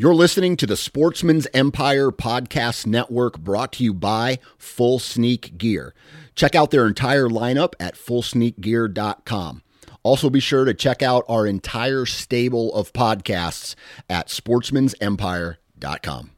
You're 0.00 0.14
listening 0.14 0.56
to 0.58 0.66
the 0.68 0.76
Sportsman's 0.76 1.48
Empire 1.52 2.12
Podcast 2.12 2.86
Network 2.86 3.36
brought 3.36 3.72
to 3.72 3.82
you 3.82 3.92
by 3.92 4.38
Full 4.56 5.00
Sneak 5.00 5.58
Gear. 5.58 5.92
Check 6.36 6.54
out 6.54 6.70
their 6.70 6.86
entire 6.86 7.28
lineup 7.28 7.72
at 7.80 7.96
fullsneakgear.com. 7.96 9.62
Also, 10.04 10.30
be 10.30 10.38
sure 10.38 10.64
to 10.64 10.72
check 10.72 11.02
out 11.02 11.24
our 11.28 11.48
entire 11.48 12.06
stable 12.06 12.72
of 12.76 12.92
podcasts 12.92 13.74
at 14.08 14.28
sportsmansempire.com. 14.28 16.30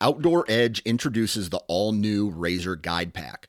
Outdoor 0.00 0.44
Edge 0.48 0.80
introduces 0.80 1.50
the 1.50 1.60
all 1.68 1.92
new 1.92 2.30
Razor 2.30 2.74
Guide 2.74 3.14
Pack. 3.14 3.48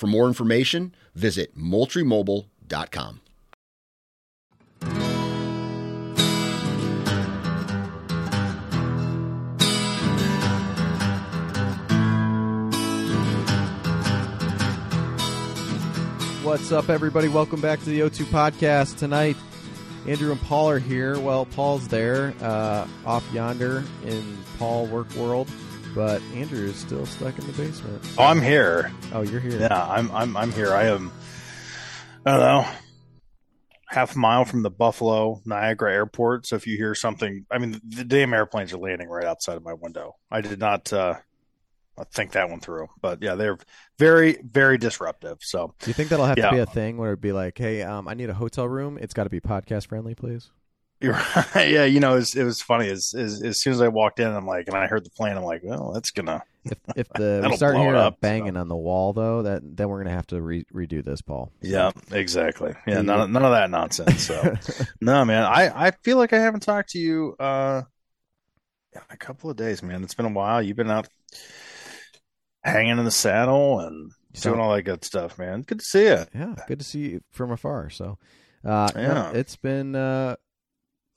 For 0.00 0.06
more 0.06 0.26
information, 0.28 0.94
visit 1.14 1.58
moultriemobile.com. 1.58 3.20
What's 16.42 16.72
up, 16.72 16.88
everybody? 16.88 17.28
Welcome 17.28 17.60
back 17.60 17.80
to 17.80 17.84
the 17.84 18.00
O2 18.00 18.24
podcast. 18.24 18.96
Tonight, 18.96 19.36
Andrew 20.06 20.32
and 20.32 20.40
Paul 20.40 20.70
are 20.70 20.78
here. 20.78 21.20
Well, 21.20 21.44
Paul's 21.44 21.88
there, 21.88 22.32
uh, 22.40 22.86
off 23.04 23.30
yonder 23.34 23.84
in 24.06 24.38
Paul 24.58 24.86
Work 24.86 25.14
World, 25.14 25.50
but 25.94 26.22
Andrew 26.34 26.64
is 26.66 26.76
still 26.76 27.06
stuck 27.06 27.38
in 27.38 27.46
the 27.46 27.52
basement. 27.52 28.02
Oh, 28.18 28.24
I'm 28.24 28.40
here. 28.40 28.90
Oh, 29.12 29.22
you're 29.22 29.40
here. 29.40 29.60
Yeah, 29.60 29.84
I'm 29.88 30.10
I'm 30.12 30.36
I'm 30.36 30.52
here. 30.52 30.72
I 30.72 30.84
am. 30.84 31.10
I 32.26 32.30
don't 32.32 32.40
know, 32.40 32.66
half 33.86 34.14
a 34.14 34.18
mile 34.18 34.44
from 34.44 34.62
the 34.62 34.70
Buffalo 34.70 35.40
Niagara 35.46 35.92
Airport. 35.92 36.46
So 36.46 36.56
if 36.56 36.66
you 36.66 36.76
hear 36.76 36.94
something, 36.94 37.46
I 37.50 37.58
mean, 37.58 37.80
the 37.82 38.04
damn 38.04 38.34
airplanes 38.34 38.72
are 38.72 38.78
landing 38.78 39.08
right 39.08 39.24
outside 39.24 39.56
of 39.56 39.64
my 39.64 39.72
window. 39.74 40.16
I 40.30 40.42
did 40.42 40.58
not 40.60 40.92
uh, 40.92 41.14
think 42.12 42.32
that 42.32 42.50
one 42.50 42.60
through, 42.60 42.88
but 43.00 43.22
yeah, 43.22 43.36
they're 43.36 43.58
very 43.98 44.38
very 44.44 44.76
disruptive. 44.78 45.38
So 45.40 45.74
Do 45.80 45.88
you 45.90 45.94
think 45.94 46.10
that'll 46.10 46.26
have 46.26 46.36
Yeah. 46.38 46.50
to 46.50 46.56
be 46.56 46.60
a 46.60 46.66
thing 46.66 46.98
where 46.98 47.10
it'd 47.10 47.20
be 47.22 47.32
like, 47.32 47.56
hey, 47.56 47.82
um, 47.82 48.06
I 48.06 48.14
need 48.14 48.28
a 48.30 48.34
hotel 48.34 48.68
room. 48.68 48.98
It's 49.00 49.14
got 49.14 49.24
to 49.24 49.30
be 49.30 49.40
podcast 49.40 49.86
friendly, 49.88 50.14
please? 50.14 50.50
You're. 51.00 51.20
Yeah, 51.54 51.84
you 51.84 52.00
know, 52.00 52.12
it 52.12 52.16
was, 52.16 52.34
it 52.34 52.44
was 52.44 52.60
funny. 52.62 52.88
As, 52.88 53.14
as 53.16 53.42
as 53.42 53.60
soon 53.60 53.72
as 53.72 53.80
I 53.80 53.88
walked 53.88 54.20
in, 54.20 54.26
I'm 54.28 54.46
like, 54.46 54.66
and 54.68 54.76
I 54.76 54.86
heard 54.86 55.04
the 55.04 55.10
plane, 55.10 55.36
I'm 55.36 55.42
like, 55.44 55.62
well, 55.64 55.92
that's 55.92 56.10
gonna. 56.10 56.42
If 56.64 56.78
if 56.96 57.08
the 57.10 57.46
we 57.50 57.56
start 57.56 57.76
hearing 57.76 57.94
a 57.94 57.98
up, 57.98 58.20
banging 58.20 58.54
so. 58.54 58.60
on 58.60 58.68
the 58.68 58.76
wall, 58.76 59.12
though, 59.12 59.42
that 59.42 59.62
then 59.64 59.88
we're 59.88 60.02
gonna 60.02 60.14
have 60.14 60.26
to 60.28 60.40
re- 60.42 60.66
redo 60.74 61.02
this, 61.04 61.22
Paul. 61.22 61.52
Yeah, 61.62 61.90
exactly. 62.12 62.74
Yeah, 62.86 63.00
none, 63.02 63.32
none 63.32 63.44
of 63.44 63.52
that 63.52 63.70
nonsense. 63.70 64.22
So, 64.26 64.54
no, 65.00 65.24
man, 65.24 65.44
I 65.44 65.88
I 65.88 65.90
feel 66.02 66.16
like 66.18 66.32
I 66.32 66.38
haven't 66.38 66.60
talked 66.60 66.90
to 66.90 66.98
you 66.98 67.34
uh 67.40 67.82
in 68.92 69.00
a 69.10 69.16
couple 69.16 69.48
of 69.50 69.56
days, 69.56 69.82
man. 69.82 70.02
It's 70.04 70.14
been 70.14 70.26
a 70.26 70.30
while. 70.30 70.60
You've 70.62 70.76
been 70.76 70.90
out 70.90 71.08
hanging 72.62 72.98
in 72.98 73.04
the 73.04 73.10
saddle 73.10 73.80
and 73.80 74.12
So- 74.34 74.50
doing 74.50 74.60
all 74.60 74.74
that 74.74 74.82
good 74.82 75.04
stuff, 75.04 75.38
man. 75.38 75.62
Good 75.62 75.78
to 75.80 75.84
see 75.84 76.04
you. 76.04 76.24
Yeah, 76.34 76.54
good 76.68 76.80
to 76.80 76.84
see 76.84 77.00
you 77.10 77.20
from 77.30 77.52
afar. 77.52 77.88
So, 77.90 78.18
uh, 78.64 78.88
no, 78.94 79.00
Yeah. 79.00 79.30
it's 79.32 79.56
been. 79.56 79.94
Uh, 79.94 80.36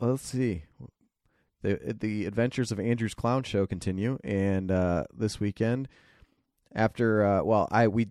well, 0.03 0.11
let's 0.11 0.27
see. 0.27 0.63
the 1.61 1.95
The 1.97 2.25
adventures 2.25 2.73
of 2.73 2.79
Andrew's 2.79 3.13
Clown 3.13 3.43
Show 3.43 3.65
continue, 3.65 4.19
and 4.21 4.69
uh, 4.69 5.05
this 5.15 5.39
weekend, 5.39 5.87
after 6.75 7.25
uh, 7.25 7.43
well, 7.43 7.69
I 7.71 7.87
we 7.87 8.09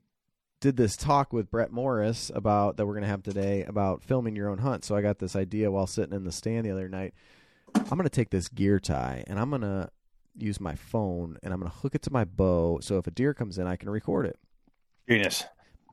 did 0.62 0.78
this 0.78 0.97
talk 0.97 1.34
with 1.34 1.50
Brett 1.50 1.70
Morris 1.70 2.31
about 2.34 2.78
that 2.78 2.86
we're 2.86 2.94
gonna 2.94 3.08
have 3.08 3.22
today 3.22 3.64
about 3.64 4.02
filming 4.02 4.34
your 4.34 4.48
own 4.48 4.56
hunt. 4.56 4.86
So 4.86 4.97
I 4.97 5.02
got 5.02 5.19
this 5.19 5.36
idea 5.36 5.70
while 5.70 5.86
sitting 5.86 6.14
in 6.14 6.25
the 6.25 6.32
stand 6.32 6.64
the 6.64 6.70
other 6.70 6.88
night. 6.88 7.12
I'm 7.75 7.98
gonna 7.98 8.08
take 8.08 8.31
this 8.31 8.48
gear 8.48 8.81
tie 8.81 9.22
and 9.26 9.38
I'm 9.38 9.50
gonna 9.50 9.91
use 10.34 10.60
my 10.60 10.76
phone 10.76 11.36
and 11.42 11.52
I'm 11.52 11.60
gonna 11.60 11.75
hook 11.75 11.94
it 11.94 12.00
to 12.02 12.12
my 12.12 12.25
bow. 12.25 12.78
So 12.81 12.97
if 12.97 13.06
a 13.06 13.10
deer 13.10 13.34
comes 13.34 13.58
in, 13.58 13.66
I 13.66 13.76
can 13.76 13.91
record 13.91 14.25
it 14.25 14.38
Genius. 15.06 15.44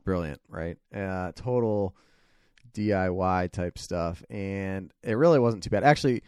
brilliant, 0.05 0.39
right? 0.47 0.77
Uh, 0.95 1.33
total 1.35 1.93
DIY 2.79 3.51
type 3.51 3.77
stuff, 3.77 4.23
and 4.29 4.93
it 5.03 5.13
really 5.13 5.39
wasn't 5.39 5.63
too 5.63 5.69
bad. 5.69 5.83
Actually, 5.83 6.23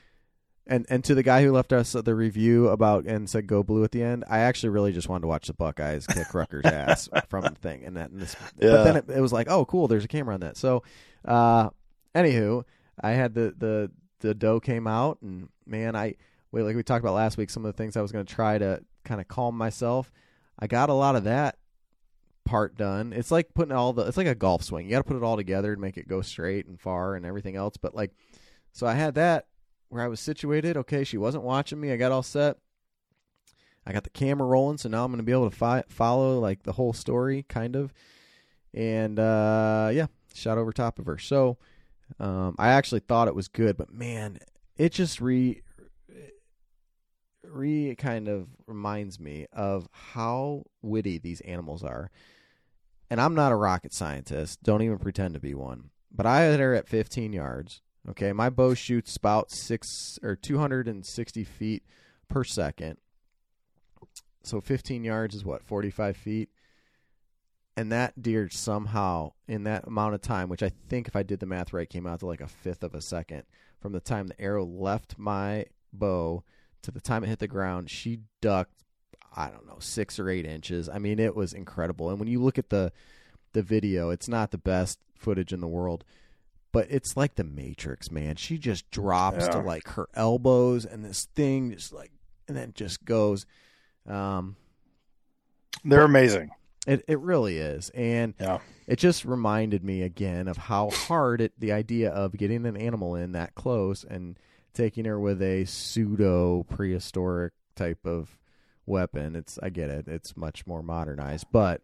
and 0.67 0.85
and 0.89 1.03
to 1.05 1.15
the 1.15 1.23
guy 1.23 1.43
who 1.43 1.51
left 1.51 1.73
us 1.73 1.93
the 1.93 2.15
review 2.15 2.67
about 2.69 3.05
and 3.05 3.29
said 3.29 3.47
"Go 3.47 3.63
Blue" 3.63 3.83
at 3.83 3.91
the 3.91 4.03
end, 4.03 4.23
I 4.29 4.39
actually 4.39 4.69
really 4.69 4.91
just 4.91 5.09
wanted 5.09 5.21
to 5.21 5.27
watch 5.27 5.47
the 5.47 5.53
Buckeyes 5.53 6.07
kick 6.07 6.31
Rutgers' 6.33 6.65
ass 6.65 7.09
from 7.29 7.43
the 7.43 7.51
thing, 7.51 7.83
and 7.83 7.97
that. 7.97 8.11
And 8.11 8.21
this, 8.21 8.35
But 8.59 8.83
then 8.83 8.95
it, 8.97 9.09
it 9.09 9.21
was 9.21 9.33
like, 9.33 9.49
oh, 9.49 9.65
cool, 9.65 9.87
there's 9.87 10.05
a 10.05 10.09
camera 10.09 10.33
on 10.33 10.41
that. 10.41 10.57
So, 10.57 10.83
uh, 11.25 11.69
anywho, 12.13 12.63
I 12.99 13.11
had 13.11 13.33
the 13.33 13.53
the 13.57 13.91
the 14.19 14.35
doe 14.35 14.59
came 14.59 14.87
out, 14.87 15.19
and 15.21 15.49
man, 15.65 15.95
I 15.95 16.15
wait 16.51 16.63
like 16.63 16.75
we 16.75 16.83
talked 16.83 17.03
about 17.03 17.15
last 17.15 17.37
week. 17.37 17.49
Some 17.49 17.65
of 17.65 17.73
the 17.73 17.77
things 17.77 17.97
I 17.97 18.01
was 18.01 18.11
going 18.11 18.25
to 18.25 18.33
try 18.33 18.57
to 18.57 18.83
kind 19.03 19.21
of 19.21 19.27
calm 19.27 19.57
myself. 19.57 20.11
I 20.59 20.67
got 20.67 20.89
a 20.89 20.93
lot 20.93 21.15
of 21.15 21.23
that 21.23 21.57
part 22.45 22.77
done. 22.77 23.13
It's 23.13 23.31
like 23.31 23.53
putting 23.53 23.71
all 23.71 23.93
the 23.93 24.03
it's 24.03 24.17
like 24.17 24.27
a 24.27 24.35
golf 24.35 24.63
swing. 24.63 24.85
You 24.85 24.91
got 24.91 24.99
to 24.99 25.03
put 25.03 25.17
it 25.17 25.23
all 25.23 25.37
together 25.37 25.75
to 25.75 25.81
make 25.81 25.97
it 25.97 26.07
go 26.07 26.21
straight 26.21 26.65
and 26.67 26.79
far 26.79 27.15
and 27.15 27.25
everything 27.25 27.55
else. 27.55 27.77
But 27.77 27.95
like 27.95 28.11
so 28.71 28.87
I 28.87 28.93
had 28.93 29.15
that 29.15 29.47
where 29.89 30.03
I 30.03 30.07
was 30.07 30.19
situated. 30.19 30.77
Okay, 30.77 31.03
she 31.03 31.17
wasn't 31.17 31.43
watching 31.43 31.79
me. 31.79 31.91
I 31.91 31.97
got 31.97 32.11
all 32.11 32.23
set. 32.23 32.57
I 33.85 33.93
got 33.93 34.03
the 34.03 34.09
camera 34.11 34.47
rolling, 34.47 34.77
so 34.77 34.89
now 34.89 35.03
I'm 35.03 35.11
going 35.11 35.17
to 35.17 35.23
be 35.23 35.31
able 35.31 35.49
to 35.49 35.55
fi- 35.55 35.83
follow 35.89 36.39
like 36.39 36.63
the 36.63 36.73
whole 36.73 36.93
story 36.93 37.45
kind 37.49 37.75
of. 37.75 37.93
And 38.73 39.19
uh 39.19 39.89
yeah, 39.93 40.07
shot 40.33 40.57
over 40.57 40.71
top 40.71 40.99
of 40.99 41.05
her. 41.05 41.17
So 41.17 41.57
um 42.19 42.55
I 42.57 42.69
actually 42.69 43.01
thought 43.01 43.27
it 43.27 43.35
was 43.35 43.47
good, 43.47 43.77
but 43.77 43.93
man, 43.93 44.39
it 44.77 44.91
just 44.93 45.19
re 45.19 45.61
re 47.43 47.95
kind 47.95 48.27
of 48.27 48.47
reminds 48.67 49.19
me 49.19 49.47
of 49.53 49.87
how 49.91 50.63
witty 50.81 51.17
these 51.17 51.41
animals 51.41 51.83
are. 51.83 52.11
And 53.09 53.19
I'm 53.19 53.35
not 53.35 53.51
a 53.51 53.57
rocket 53.57 53.93
scientist, 53.93 54.63
don't 54.63 54.81
even 54.81 54.97
pretend 54.97 55.33
to 55.33 55.39
be 55.39 55.53
one. 55.53 55.89
But 56.11 56.25
I 56.25 56.41
had 56.41 56.59
her 56.59 56.73
at 56.73 56.87
15 56.87 57.33
yards. 57.33 57.81
Okay, 58.09 58.33
my 58.33 58.49
bow 58.49 58.73
shoots 58.73 59.15
about 59.15 59.51
six 59.51 60.17
or 60.23 60.35
260 60.35 61.43
feet 61.43 61.83
per 62.27 62.43
second. 62.43 62.97
So 64.43 64.59
15 64.59 65.03
yards 65.03 65.35
is 65.35 65.45
what 65.45 65.63
45 65.63 66.17
feet. 66.17 66.49
And 67.77 67.91
that 67.91 68.21
deer 68.21 68.49
somehow 68.49 69.31
in 69.47 69.63
that 69.63 69.87
amount 69.87 70.15
of 70.15 70.21
time, 70.21 70.49
which 70.49 70.63
I 70.63 70.71
think 70.89 71.07
if 71.07 71.15
I 71.15 71.23
did 71.23 71.39
the 71.39 71.45
math 71.45 71.73
right, 71.73 71.89
came 71.89 72.07
out 72.07 72.19
to 72.19 72.25
like 72.25 72.41
a 72.41 72.47
fifth 72.47 72.83
of 72.83 72.93
a 72.93 73.01
second 73.01 73.43
from 73.79 73.93
the 73.93 73.99
time 73.99 74.27
the 74.27 74.41
arrow 74.41 74.65
left 74.65 75.17
my 75.17 75.65
bow 75.93 76.43
to 76.83 76.91
the 76.91 77.01
time 77.01 77.23
it 77.23 77.27
hit 77.27 77.39
the 77.39 77.47
ground, 77.47 77.89
she 77.89 78.19
ducked 78.41 78.73
I 79.33 79.49
don't 79.49 79.65
know, 79.65 79.77
six 79.79 80.19
or 80.19 80.29
eight 80.29 80.45
inches. 80.45 80.89
I 80.89 80.97
mean, 80.99 81.17
it 81.17 81.35
was 81.37 81.53
incredible. 81.53 82.09
And 82.09 82.19
when 82.19 82.27
you 82.27 82.41
look 82.43 82.57
at 82.57 82.69
the 82.69 82.91
the 83.53 83.61
video, 83.61 84.09
it's 84.09 84.27
not 84.27 84.51
the 84.51 84.57
best 84.57 84.99
footage 85.15 85.53
in 85.53 85.61
the 85.61 85.67
world, 85.69 86.03
but 86.73 86.87
it's 86.89 87.15
like 87.15 87.35
the 87.35 87.43
Matrix, 87.45 88.11
man. 88.11 88.35
She 88.35 88.57
just 88.57 88.89
drops 88.91 89.47
to 89.47 89.59
like 89.59 89.87
her 89.89 90.09
elbows, 90.15 90.83
and 90.85 91.05
this 91.05 91.25
thing 91.35 91.71
just 91.71 91.93
like, 91.93 92.11
and 92.49 92.57
then 92.57 92.73
just 92.75 93.05
goes. 93.05 93.45
Um, 94.07 94.55
They're 95.85 96.03
amazing. 96.03 96.51
it 96.87 97.03
it 97.07 97.19
really 97.19 97.57
is, 97.57 97.89
and 97.91 98.33
Yeah. 98.39 98.59
it 98.87 98.97
just 98.99 99.23
reminded 99.25 99.83
me 99.83 100.01
again 100.01 100.47
of 100.49 100.57
how 100.57 100.89
hard 100.89 101.39
it 101.41 101.53
the 101.57 101.71
idea 101.71 102.09
of 102.11 102.33
getting 102.37 102.65
an 102.65 102.75
animal 102.75 103.15
in 103.15 103.31
that 103.33 103.55
close 103.55 104.03
and 104.03 104.37
taking 104.73 105.05
her 105.05 105.19
with 105.19 105.41
a 105.41 105.65
pseudo 105.65 106.63
prehistoric 106.63 107.53
type 107.75 107.99
of 108.05 108.37
weapon. 108.85 109.35
It's 109.35 109.59
I 109.61 109.69
get 109.69 109.89
it. 109.89 110.07
It's 110.07 110.35
much 110.37 110.65
more 110.67 110.81
modernized, 110.83 111.47
but 111.51 111.81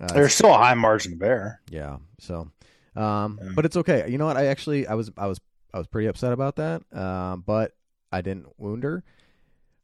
uh, 0.00 0.12
There's 0.12 0.34
still 0.34 0.50
a 0.54 0.58
high 0.58 0.74
margin 0.74 1.14
of 1.14 1.22
error. 1.22 1.60
yeah. 1.70 1.98
So, 2.18 2.50
um, 2.96 3.38
Yeah. 3.42 3.50
but 3.54 3.64
it's 3.64 3.76
okay. 3.76 4.08
You 4.08 4.18
know 4.18 4.26
what? 4.26 4.36
I 4.36 4.46
actually 4.46 4.86
I 4.86 4.94
was 4.94 5.10
I 5.16 5.26
was 5.26 5.40
I 5.74 5.78
was 5.78 5.86
pretty 5.86 6.08
upset 6.08 6.32
about 6.32 6.56
that. 6.56 6.82
Um, 6.96 7.42
but 7.46 7.72
I 8.12 8.20
didn't 8.22 8.46
wound 8.58 8.82
her. 8.84 9.02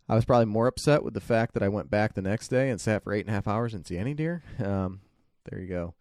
I 0.09 0.15
was 0.15 0.25
probably 0.25 0.47
more 0.47 0.69
upset 0.69 1.03
with 1.03 1.15
the 1.15 1.21
fact 1.21 1.55
that 1.55 1.63
I 1.65 1.69
went 1.69 1.91
back 1.91 2.15
the 2.15 2.23
next 2.23 2.49
day 2.49 2.71
and 2.71 2.81
sat 2.81 3.03
for 3.03 3.13
eight 3.13 3.21
and 3.21 3.29
a 3.29 3.33
half 3.33 3.49
hours 3.49 3.75
and 3.75 3.85
see 3.87 3.97
any 3.99 4.15
deer. 4.15 4.43
Um, 4.65 5.01
there 5.51 5.61
you 5.61 5.67
go. 5.69 5.95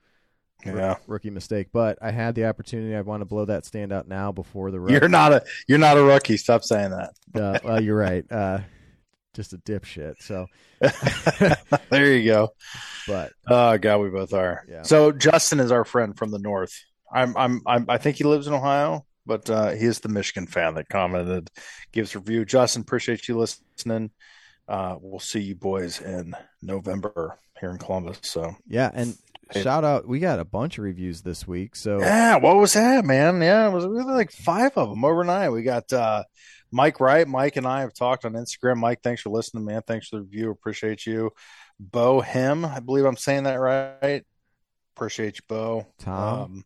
Yeah. 0.65 0.95
rookie 1.07 1.29
mistake. 1.29 1.67
But 1.71 1.97
I 2.01 2.11
had 2.11 2.35
the 2.35 2.45
opportunity. 2.45 2.95
I 2.95 3.01
want 3.01 3.21
to 3.21 3.25
blow 3.25 3.45
that 3.45 3.65
stand 3.65 3.91
out 3.93 4.07
now 4.07 4.31
before 4.31 4.71
the 4.71 4.79
rut. 4.79 4.91
You're 4.91 5.09
not 5.09 5.33
a 5.33 5.43
you're 5.67 5.77
not 5.77 5.97
a 5.97 6.03
rookie. 6.03 6.37
Stop 6.37 6.63
saying 6.63 6.91
that. 6.91 7.11
uh, 7.39 7.59
well, 7.63 7.81
you're 7.81 7.97
right. 7.97 8.25
Uh, 8.31 8.59
just 9.33 9.53
a 9.53 9.57
dipshit. 9.57 10.15
So, 10.21 10.47
there 11.89 12.13
you 12.15 12.25
go. 12.25 12.49
but 13.07 13.33
Oh 13.47 13.77
god, 13.77 13.97
we 13.99 14.09
both 14.09 14.33
are. 14.33 14.65
Yeah. 14.69 14.83
So 14.83 15.11
Justin 15.11 15.59
is 15.59 15.71
our 15.71 15.85
friend 15.85 16.17
from 16.17 16.31
the 16.31 16.39
north. 16.39 16.73
I'm 17.11 17.35
I'm, 17.37 17.61
I'm 17.67 17.85
I 17.89 17.97
think 17.97 18.17
he 18.17 18.23
lives 18.23 18.47
in 18.47 18.53
Ohio, 18.53 19.05
but 19.25 19.49
uh, 19.49 19.71
he 19.71 19.85
is 19.85 19.99
the 19.99 20.09
Michigan 20.09 20.47
fan 20.47 20.73
that 20.75 20.89
commented, 20.89 21.49
gives 21.91 22.15
review. 22.15 22.45
Justin, 22.45 22.81
appreciate 22.81 23.27
you 23.27 23.37
listening. 23.37 24.09
Uh, 24.67 24.95
we'll 24.99 25.19
see 25.19 25.41
you 25.41 25.55
boys 25.55 26.01
in 26.01 26.33
November 26.61 27.37
here 27.59 27.69
in 27.69 27.77
Columbus. 27.77 28.19
So 28.23 28.55
yeah, 28.67 28.89
and. 28.93 29.15
Shout 29.53 29.83
out. 29.83 30.07
We 30.07 30.19
got 30.19 30.39
a 30.39 30.45
bunch 30.45 30.77
of 30.77 30.83
reviews 30.83 31.21
this 31.21 31.47
week. 31.47 31.75
So 31.75 31.99
yeah, 31.99 32.37
what 32.37 32.57
was 32.57 32.73
that, 32.73 33.05
man? 33.05 33.41
Yeah, 33.41 33.67
it 33.67 33.73
was 33.73 33.85
really 33.85 34.13
like 34.13 34.31
five 34.31 34.71
of 34.75 34.89
them 34.89 35.05
overnight. 35.05 35.51
We 35.51 35.63
got 35.63 35.91
uh, 35.93 36.23
Mike 36.71 36.99
Wright. 36.99 37.27
Mike 37.27 37.55
and 37.55 37.67
I 37.67 37.81
have 37.81 37.93
talked 37.93 38.25
on 38.25 38.33
Instagram. 38.33 38.77
Mike, 38.77 39.01
thanks 39.03 39.21
for 39.21 39.29
listening, 39.29 39.65
man. 39.65 39.81
Thanks 39.85 40.07
for 40.07 40.17
the 40.17 40.23
review. 40.23 40.51
Appreciate 40.51 41.05
you. 41.05 41.31
Bo 41.79 42.21
Him, 42.21 42.65
I 42.65 42.79
believe 42.79 43.05
I'm 43.05 43.17
saying 43.17 43.43
that 43.43 43.55
right. 43.55 44.23
Appreciate 44.95 45.37
you, 45.37 45.43
Bo. 45.47 45.87
Tom. 45.99 46.41
Um, 46.41 46.65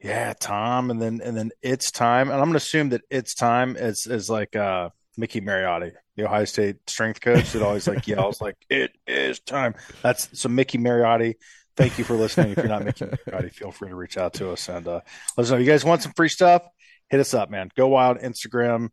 yeah, 0.00 0.32
Tom, 0.38 0.90
and 0.90 1.00
then 1.00 1.20
and 1.22 1.36
then 1.36 1.50
it's 1.62 1.90
time, 1.90 2.30
and 2.30 2.40
I'm 2.40 2.48
gonna 2.48 2.56
assume 2.56 2.90
that 2.90 3.02
it's 3.10 3.34
time 3.34 3.76
is 3.76 4.06
is 4.06 4.28
like 4.28 4.56
uh 4.56 4.90
Mickey 5.16 5.40
Marotti, 5.40 5.92
the 6.16 6.24
Ohio 6.24 6.44
State 6.44 6.76
strength 6.88 7.20
coach 7.20 7.52
that 7.52 7.62
always 7.62 7.86
like 7.86 8.06
yells 8.08 8.40
like 8.40 8.56
it 8.68 8.92
is 9.06 9.40
time. 9.40 9.74
That's 10.02 10.40
so 10.40 10.48
Mickey 10.48 10.78
Marotti. 10.78 11.34
Thank 11.76 11.98
you 11.98 12.04
for 12.04 12.14
listening. 12.14 12.52
If 12.52 12.58
you're 12.58 12.68
not 12.68 12.84
Mickey 12.84 13.06
Marotti, 13.06 13.52
feel 13.52 13.72
free 13.72 13.88
to 13.88 13.94
reach 13.94 14.18
out 14.18 14.34
to 14.34 14.50
us 14.50 14.68
and 14.68 14.86
uh, 14.86 15.00
let 15.36 15.44
us 15.44 15.50
know. 15.50 15.56
You 15.56 15.66
guys 15.66 15.84
want 15.84 16.02
some 16.02 16.12
free 16.12 16.28
stuff? 16.28 16.62
Hit 17.08 17.20
us 17.20 17.32
up, 17.34 17.50
man. 17.50 17.70
Go 17.76 17.88
wild 17.88 18.18
Instagram. 18.18 18.90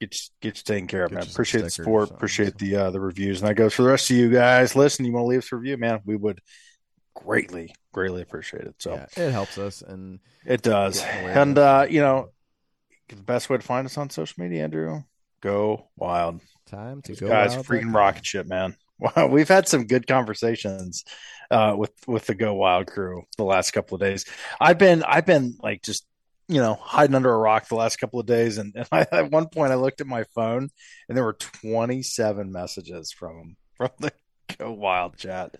Get 0.00 0.14
you, 0.14 0.20
get 0.40 0.56
you 0.58 0.62
taken 0.64 0.86
care 0.86 1.04
of, 1.04 1.10
Get 1.10 1.20
man. 1.20 1.28
Appreciate 1.28 1.62
the 1.62 1.70
support. 1.70 2.10
Appreciate 2.10 2.58
the 2.58 2.76
uh, 2.76 2.90
the 2.90 3.00
reviews, 3.00 3.40
and 3.40 3.48
that 3.48 3.54
goes 3.54 3.74
for 3.74 3.82
the 3.82 3.88
rest 3.88 4.10
of 4.10 4.16
you 4.16 4.30
guys. 4.30 4.76
Listen, 4.76 5.04
you 5.04 5.12
want 5.12 5.24
to 5.24 5.28
leave 5.28 5.38
us 5.38 5.52
a 5.52 5.56
review, 5.56 5.76
man? 5.76 6.00
We 6.04 6.16
would 6.16 6.40
greatly, 7.14 7.74
greatly 7.92 8.22
appreciate 8.22 8.64
it. 8.64 8.74
So 8.78 8.94
yeah, 8.94 9.06
it 9.16 9.30
helps 9.32 9.56
us. 9.56 9.82
And 9.82 10.20
it 10.44 10.62
does. 10.62 11.02
And 11.02 11.58
uh, 11.58 11.86
you 11.88 12.00
know, 12.00 12.30
the 13.08 13.16
best 13.16 13.48
way 13.50 13.56
to 13.56 13.62
find 13.62 13.86
us 13.86 13.96
on 13.96 14.10
social 14.10 14.42
media, 14.42 14.64
Andrew, 14.64 15.02
go 15.40 15.88
wild. 15.96 16.40
time 16.66 17.02
to 17.02 17.12
These 17.12 17.20
go. 17.20 17.28
guys 17.28 17.54
wild 17.54 17.66
freaking 17.66 17.94
rocket 17.94 18.26
ship, 18.26 18.46
man. 18.46 18.76
Wow, 18.98 19.26
we've 19.26 19.48
had 19.48 19.68
some 19.68 19.86
good 19.86 20.06
conversations 20.06 21.04
uh, 21.50 21.74
with 21.76 21.92
with 22.06 22.26
the 22.26 22.34
Go 22.34 22.54
Wild 22.54 22.86
crew 22.86 23.24
the 23.36 23.44
last 23.44 23.72
couple 23.72 23.96
of 23.96 24.00
days. 24.00 24.24
I've 24.60 24.78
been 24.78 25.02
I've 25.02 25.26
been 25.26 25.56
like 25.60 25.82
just 25.82 26.06
you 26.48 26.60
know 26.60 26.74
hiding 26.74 27.16
under 27.16 27.32
a 27.32 27.38
rock 27.38 27.68
the 27.68 27.74
last 27.74 27.96
couple 27.96 28.20
of 28.20 28.26
days, 28.26 28.58
and, 28.58 28.72
and 28.76 28.86
I, 28.92 29.06
at 29.10 29.30
one 29.30 29.48
point 29.48 29.72
I 29.72 29.76
looked 29.76 30.00
at 30.00 30.06
my 30.06 30.24
phone 30.34 30.70
and 31.08 31.16
there 31.16 31.24
were 31.24 31.34
twenty 31.34 32.02
seven 32.02 32.52
messages 32.52 33.12
from 33.12 33.56
from 33.76 33.90
the 33.98 34.12
Go 34.58 34.72
Wild 34.72 35.16
chat, 35.16 35.56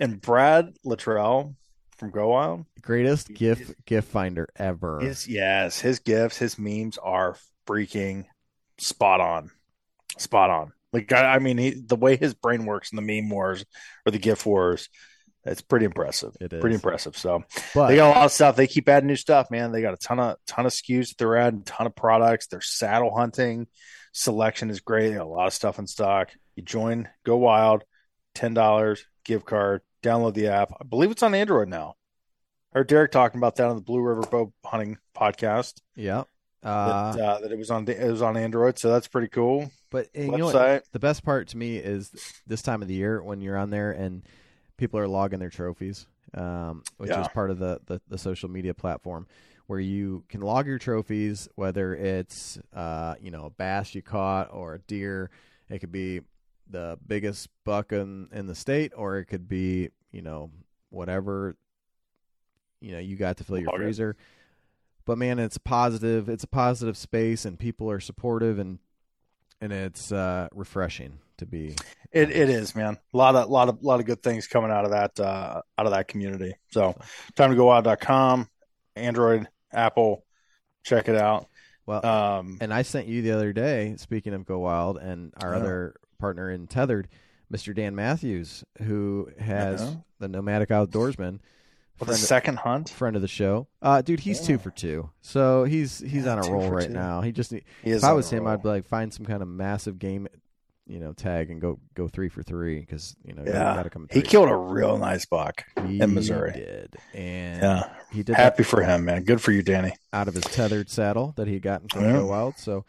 and 0.00 0.20
Brad 0.20 0.74
Luttrell 0.84 1.54
from 1.96 2.10
Go 2.10 2.28
Wild. 2.28 2.66
Greatest 2.80 3.32
gift 3.32 3.84
gift 3.86 4.08
finder 4.08 4.48
ever. 4.56 5.00
His 5.00 5.28
yes, 5.28 5.80
his 5.80 6.00
gifts, 6.00 6.38
his 6.38 6.58
memes 6.58 6.98
are 6.98 7.36
freaking 7.66 8.24
spot 8.78 9.20
on, 9.20 9.50
spot 10.18 10.50
on. 10.50 10.72
Like 10.94 11.12
I, 11.12 11.34
I 11.34 11.38
mean, 11.40 11.58
he, 11.58 11.70
the 11.70 11.96
way 11.96 12.16
his 12.16 12.32
brain 12.32 12.64
works 12.64 12.92
in 12.92 12.96
the 12.96 13.02
meme 13.02 13.28
wars 13.28 13.64
or 14.06 14.12
the 14.12 14.18
GIF 14.18 14.46
wars, 14.46 14.88
it's 15.44 15.60
pretty 15.60 15.84
impressive. 15.84 16.34
It 16.40 16.52
is. 16.52 16.60
Pretty 16.60 16.76
impressive. 16.76 17.16
So 17.16 17.44
but 17.74 17.88
they 17.88 17.96
got 17.96 18.08
a 18.08 18.16
lot 18.18 18.24
of 18.24 18.32
stuff. 18.32 18.56
They 18.56 18.66
keep 18.66 18.88
adding 18.88 19.08
new 19.08 19.16
stuff, 19.16 19.50
man. 19.50 19.72
They 19.72 19.82
got 19.82 19.92
a 19.92 19.98
ton 19.98 20.18
of 20.18 20.36
ton 20.46 20.64
of 20.64 20.72
SKUs 20.72 21.08
that 21.08 21.18
they're 21.18 21.36
adding, 21.36 21.62
ton 21.62 21.86
of 21.86 21.94
products. 21.94 22.46
Their 22.46 22.62
saddle 22.62 23.14
hunting 23.14 23.66
selection 24.12 24.70
is 24.70 24.80
great. 24.80 25.10
They 25.10 25.16
got 25.16 25.26
a 25.26 25.28
lot 25.28 25.48
of 25.48 25.52
stuff 25.52 25.78
in 25.78 25.86
stock. 25.86 26.30
You 26.56 26.62
join, 26.62 27.08
go 27.24 27.36
wild, 27.36 27.84
ten 28.34 28.54
dollars 28.54 29.04
gift 29.24 29.44
card. 29.44 29.82
Download 30.02 30.34
the 30.34 30.48
app. 30.48 30.72
I 30.80 30.84
believe 30.84 31.10
it's 31.10 31.22
on 31.22 31.34
Android 31.34 31.68
now. 31.68 31.94
I 32.74 32.78
heard 32.78 32.88
Derek 32.88 33.10
talking 33.10 33.38
about 33.38 33.56
that 33.56 33.68
on 33.68 33.76
the 33.76 33.82
Blue 33.82 34.00
River 34.00 34.22
Bow 34.22 34.52
Hunting 34.64 34.98
podcast. 35.16 35.80
yeah. 35.96 36.24
Uh, 36.64 37.12
that, 37.12 37.20
uh, 37.22 37.40
that 37.40 37.52
it 37.52 37.58
was 37.58 37.70
on 37.70 37.86
it 37.88 38.10
was 38.10 38.22
on 38.22 38.36
Android, 38.36 38.78
so 38.78 38.90
that's 38.90 39.06
pretty 39.08 39.28
cool. 39.28 39.70
but 39.90 40.08
and 40.14 40.32
you 40.32 40.38
know 40.38 40.46
what? 40.46 40.84
The 40.92 40.98
best 40.98 41.22
part 41.24 41.48
to 41.48 41.56
me 41.56 41.76
is 41.76 42.10
this 42.46 42.62
time 42.62 42.80
of 42.82 42.88
the 42.88 42.94
year 42.94 43.22
when 43.22 43.40
you're 43.40 43.58
on 43.58 43.70
there 43.70 43.92
and 43.92 44.22
people 44.76 44.98
are 44.98 45.06
logging 45.06 45.38
their 45.40 45.50
trophies, 45.50 46.06
um, 46.34 46.82
which 46.96 47.10
Yeah. 47.10 47.20
is 47.20 47.28
part 47.28 47.50
of 47.50 47.58
the, 47.58 47.80
the, 47.86 48.00
the 48.08 48.18
social 48.18 48.48
media 48.50 48.74
platform 48.74 49.26
where 49.66 49.80
you 49.80 50.24
can 50.28 50.40
log 50.40 50.66
your 50.66 50.78
trophies, 50.78 51.48
whether 51.54 51.94
it's 51.94 52.58
uh, 52.74 53.14
you 53.20 53.30
know 53.30 53.44
a 53.46 53.50
bass 53.50 53.94
you 53.94 54.02
caught 54.02 54.52
or 54.52 54.74
a 54.74 54.78
deer. 54.80 55.30
It 55.68 55.78
could 55.80 55.92
be 55.92 56.20
the 56.68 56.98
biggest 57.06 57.48
buck 57.64 57.92
in, 57.92 58.28
in 58.32 58.46
the 58.46 58.54
state, 58.54 58.92
or 58.96 59.18
it 59.18 59.26
could 59.26 59.48
be 59.48 59.90
you 60.12 60.22
know 60.22 60.50
whatever 60.90 61.56
you 62.80 62.92
know 62.92 62.98
you 62.98 63.16
got 63.16 63.36
to 63.38 63.44
fill 63.44 63.58
your 63.58 63.66
Log 63.70 63.80
it. 63.80 64.16
But 65.06 65.18
man, 65.18 65.38
it's 65.38 65.58
positive. 65.58 66.28
It's 66.28 66.44
a 66.44 66.48
positive 66.48 66.96
space, 66.96 67.44
and 67.44 67.58
people 67.58 67.90
are 67.90 68.00
supportive, 68.00 68.58
and 68.58 68.78
and 69.60 69.72
it's 69.72 70.10
uh, 70.12 70.48
refreshing 70.52 71.18
to 71.38 71.46
be. 71.46 71.76
It 72.12 72.30
it 72.30 72.48
is, 72.48 72.74
man. 72.74 72.96
A 73.12 73.16
lot 73.16 73.34
of 73.36 73.50
lot 73.50 73.68
of 73.68 73.82
lot 73.82 74.00
of 74.00 74.06
good 74.06 74.22
things 74.22 74.46
coming 74.46 74.70
out 74.70 74.84
of 74.84 74.90
that 74.92 75.20
uh, 75.20 75.62
out 75.78 75.86
of 75.86 75.92
that 75.92 76.08
community. 76.08 76.54
So, 76.70 76.94
time 77.36 77.50
to 77.50 77.56
go 77.56 77.70
out.com, 77.70 78.48
Android, 78.96 79.48
Apple, 79.72 80.24
check 80.84 81.08
it 81.08 81.16
out. 81.16 81.48
Well, 81.86 82.04
Um, 82.06 82.56
and 82.62 82.72
I 82.72 82.80
sent 82.82 83.06
you 83.08 83.20
the 83.20 83.32
other 83.32 83.52
day. 83.52 83.96
Speaking 83.98 84.32
of 84.32 84.46
Go 84.46 84.60
Wild, 84.60 84.96
and 84.96 85.34
our 85.42 85.50
Yeah. 85.52 85.58
other 85.60 85.94
partner 86.18 86.50
in 86.50 86.66
Tethered, 86.66 87.08
Mr. 87.52 87.74
Dan 87.74 87.94
Matthews, 87.94 88.64
who 88.82 89.28
has 89.38 89.82
Yeah. 89.82 89.96
the 90.20 90.28
Nomadic 90.28 90.70
Outdoorsman, 90.70 91.40
for 92.04 92.12
the 92.12 92.18
second 92.18 92.58
hunt, 92.58 92.88
friend 92.90 93.16
of 93.16 93.22
the 93.22 93.28
show. 93.28 93.66
Uh, 93.82 94.02
dude, 94.02 94.20
he's 94.20 94.40
two 94.40 94.58
for 94.58 94.70
two, 94.70 95.10
so 95.20 95.64
he's 95.64 95.98
he's 96.00 96.24
Yeah, 96.26 96.32
on 96.32 96.38
a 96.46 96.50
roll 96.52 96.70
right 96.70 96.86
two. 96.88 96.92
now. 96.92 97.20
He 97.20 97.32
just 97.32 97.50
he 97.50 97.62
if 97.82 98.04
I 98.04 98.12
was 98.12 98.30
him, 98.30 98.44
roll. 98.44 98.52
I'd 98.52 98.62
be 98.62 98.68
like 98.68 98.84
find 98.86 99.12
some 99.12 99.24
kind 99.26 99.42
of 99.42 99.48
massive 99.48 99.98
game, 99.98 100.26
you 100.86 101.00
know, 101.00 101.12
tag 101.12 101.50
and 101.50 101.60
go 101.60 101.78
go 101.94 102.08
three 102.08 102.28
for 102.28 102.42
three 102.42 102.80
because 102.80 103.16
you 103.24 103.34
know 103.34 103.42
you 103.44 103.50
Yeah. 103.52 103.74
gotta 103.74 103.90
come. 103.90 104.06
he 104.10 104.22
killed 104.22 104.48
a 104.48 104.56
real 104.56 104.96
nice 104.98 105.26
buck. 105.26 105.64
He 105.86 106.00
in 106.00 106.14
Missouri. 106.14 106.52
did, 106.52 106.96
and 107.12 107.62
Yeah, 107.62 107.88
he 108.12 108.22
did 108.22 108.36
happy 108.36 108.62
for 108.62 108.82
him, 108.82 109.04
man. 109.04 109.24
Good 109.24 109.40
for 109.40 109.52
you, 109.52 109.62
Danny. 109.62 109.94
out 110.12 110.28
of 110.28 110.34
his 110.34 110.44
tethered 110.44 110.88
saddle 110.90 111.32
that 111.36 111.46
he 111.46 111.54
had 111.54 111.62
gotten 111.62 111.88
from 111.88 112.02
Yeah. 112.04 112.22
Wild. 112.22 112.58
So, 112.58 112.84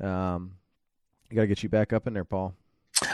um, 0.00 0.52
I 1.30 1.34
got 1.34 1.40
to 1.42 1.46
get 1.46 1.62
you 1.62 1.68
back 1.68 1.92
up 1.92 2.06
in 2.06 2.14
there, 2.14 2.24
Paul. 2.24 2.54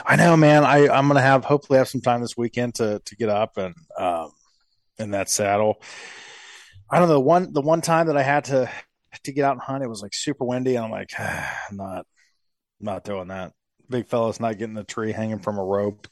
I 0.05 0.15
know, 0.15 0.37
man. 0.37 0.63
I 0.63 0.87
I'm 0.89 1.07
gonna 1.07 1.21
have 1.21 1.43
hopefully 1.43 1.77
have 1.79 1.87
some 1.89 2.01
time 2.01 2.21
this 2.21 2.37
weekend 2.37 2.75
to 2.75 3.01
to 3.03 3.15
get 3.15 3.29
up 3.29 3.57
and 3.57 3.73
um 3.97 4.31
in 4.97 5.11
that 5.11 5.29
saddle. 5.29 5.81
I 6.89 6.99
don't 6.99 7.09
know 7.09 7.19
one 7.19 7.53
the 7.53 7.61
one 7.61 7.81
time 7.81 8.07
that 8.07 8.17
I 8.17 8.23
had 8.23 8.45
to 8.45 8.69
to 9.23 9.31
get 9.31 9.45
out 9.45 9.53
and 9.53 9.61
hunt, 9.61 9.83
it 9.83 9.89
was 9.89 10.01
like 10.01 10.13
super 10.13 10.45
windy, 10.45 10.75
and 10.75 10.85
I'm 10.85 10.91
like, 10.91 11.11
I'm 11.19 11.77
not 11.77 12.05
not 12.79 13.03
doing 13.03 13.29
that. 13.29 13.53
Big 13.89 14.07
fella's 14.07 14.39
not 14.39 14.57
getting 14.57 14.77
a 14.77 14.83
tree 14.83 15.11
hanging 15.11 15.39
from 15.39 15.57
a 15.57 15.63
rope 15.63 16.07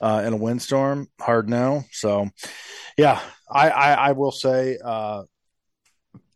uh, 0.00 0.22
in 0.26 0.32
a 0.32 0.36
windstorm. 0.36 1.08
Hard 1.20 1.48
no. 1.48 1.84
So, 1.92 2.28
yeah, 2.96 3.20
I 3.50 3.70
I, 3.70 3.92
I 3.92 4.12
will 4.12 4.32
say, 4.32 4.78
uh, 4.82 5.24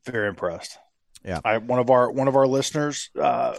very 0.05 0.29
impressed. 0.29 0.79
Yeah. 1.25 1.41
I 1.45 1.59
one 1.59 1.79
of 1.79 1.91
our 1.91 2.11
one 2.11 2.29
of 2.29 2.37
our 2.37 2.47
listeners 2.47 3.11
uh, 3.21 3.57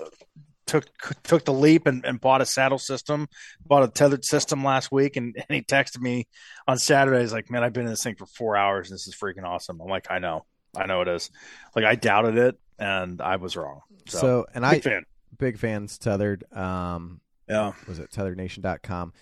took 0.81 1.23
took 1.23 1.45
the 1.45 1.53
leap 1.53 1.87
and, 1.87 2.03
and 2.05 2.19
bought 2.19 2.41
a 2.41 2.45
saddle 2.45 2.79
system, 2.79 3.27
bought 3.65 3.83
a 3.83 3.87
tethered 3.87 4.25
system 4.25 4.63
last 4.63 4.91
week, 4.91 5.15
and, 5.17 5.35
and 5.35 5.45
he 5.49 5.61
texted 5.61 5.99
me 6.01 6.27
on 6.67 6.77
Saturday. 6.77 7.21
He's 7.21 7.33
like, 7.33 7.51
"Man, 7.51 7.63
I've 7.63 7.73
been 7.73 7.83
in 7.85 7.89
this 7.89 8.03
thing 8.03 8.15
for 8.15 8.25
four 8.25 8.57
hours. 8.57 8.89
And 8.89 8.95
this 8.95 9.07
is 9.07 9.15
freaking 9.15 9.45
awesome." 9.45 9.79
I'm 9.81 9.87
like, 9.87 10.07
"I 10.09 10.19
know, 10.19 10.45
I 10.75 10.85
know 10.85 11.01
it 11.01 11.07
is." 11.07 11.29
Like 11.75 11.85
I 11.85 11.95
doubted 11.95 12.37
it, 12.37 12.59
and 12.79 13.21
I 13.21 13.35
was 13.35 13.55
wrong. 13.55 13.81
So, 14.07 14.17
So, 14.17 14.45
and 14.53 14.63
big 14.69 14.87
I 14.87 14.89
fan. 14.89 15.03
big 15.37 15.57
fans 15.57 15.97
tethered. 15.97 16.43
Um, 16.53 17.21
Yeah, 17.47 17.73
was 17.87 17.99
it 17.99 18.09
tetherednation.com? 18.11 19.13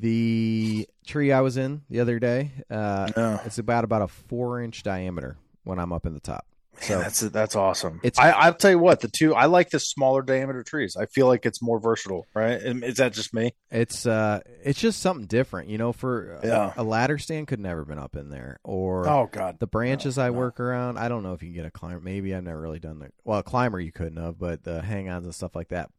The 0.00 0.88
tree 1.06 1.32
I 1.32 1.40
was 1.40 1.56
in 1.56 1.82
the 1.90 2.00
other 2.00 2.18
day, 2.18 2.52
uh, 2.70 3.10
yeah, 3.16 3.40
it's 3.44 3.58
about 3.58 3.84
about 3.84 4.02
a 4.02 4.08
four 4.08 4.60
inch 4.62 4.82
diameter 4.82 5.36
when 5.64 5.78
I'm 5.78 5.92
up 5.92 6.06
in 6.06 6.14
the 6.14 6.20
top. 6.20 6.46
So 6.80 6.98
that's 7.00 7.20
that's 7.20 7.56
awesome. 7.56 8.00
It's- 8.02 8.18
I, 8.18 8.30
I'll 8.30 8.54
tell 8.54 8.70
you 8.70 8.78
what, 8.78 9.00
the 9.00 9.08
two 9.08 9.34
I 9.34 9.46
like 9.46 9.70
the 9.70 9.80
smaller 9.80 10.22
diameter 10.22 10.62
trees. 10.62 10.96
I 10.96 11.06
feel 11.06 11.26
like 11.26 11.44
it's 11.46 11.60
more 11.60 11.80
versatile, 11.80 12.26
right? 12.34 12.52
Is 12.62 12.96
that 12.98 13.12
just 13.12 13.34
me? 13.34 13.52
it's 13.70 14.06
uh 14.06 14.40
it's 14.64 14.80
just 14.80 15.00
something 15.00 15.26
different, 15.26 15.68
you 15.68 15.78
know. 15.78 15.92
For 15.92 16.38
Yeah. 16.44 16.72
a, 16.76 16.82
a 16.82 16.84
ladder 16.84 17.18
stand 17.18 17.48
could 17.48 17.60
never 17.60 17.84
been 17.84 17.98
up 17.98 18.16
in 18.16 18.30
there, 18.30 18.58
or 18.64 19.08
Oh 19.08 19.28
God, 19.30 19.58
the 19.58 19.66
branches 19.66 20.18
I 20.18 20.28
no. 20.28 20.34
work 20.34 20.60
around. 20.60 20.98
I 20.98 21.08
don't 21.08 21.22
know 21.22 21.32
if 21.32 21.42
you 21.42 21.48
can 21.48 21.56
get 21.56 21.66
a 21.66 21.70
climber. 21.70 22.00
Maybe 22.00 22.34
I've 22.34 22.44
never 22.44 22.60
really 22.60 22.78
done 22.80 22.98
the 23.00 23.10
well 23.24 23.38
a 23.40 23.42
climber 23.42 23.80
you 23.80 23.92
couldn't 23.92 24.22
have, 24.22 24.38
but 24.38 24.64
the 24.64 24.80
hang-ons 24.82 25.24
and 25.26 25.34
stuff 25.34 25.54
like 25.56 25.68
that. 25.68 25.90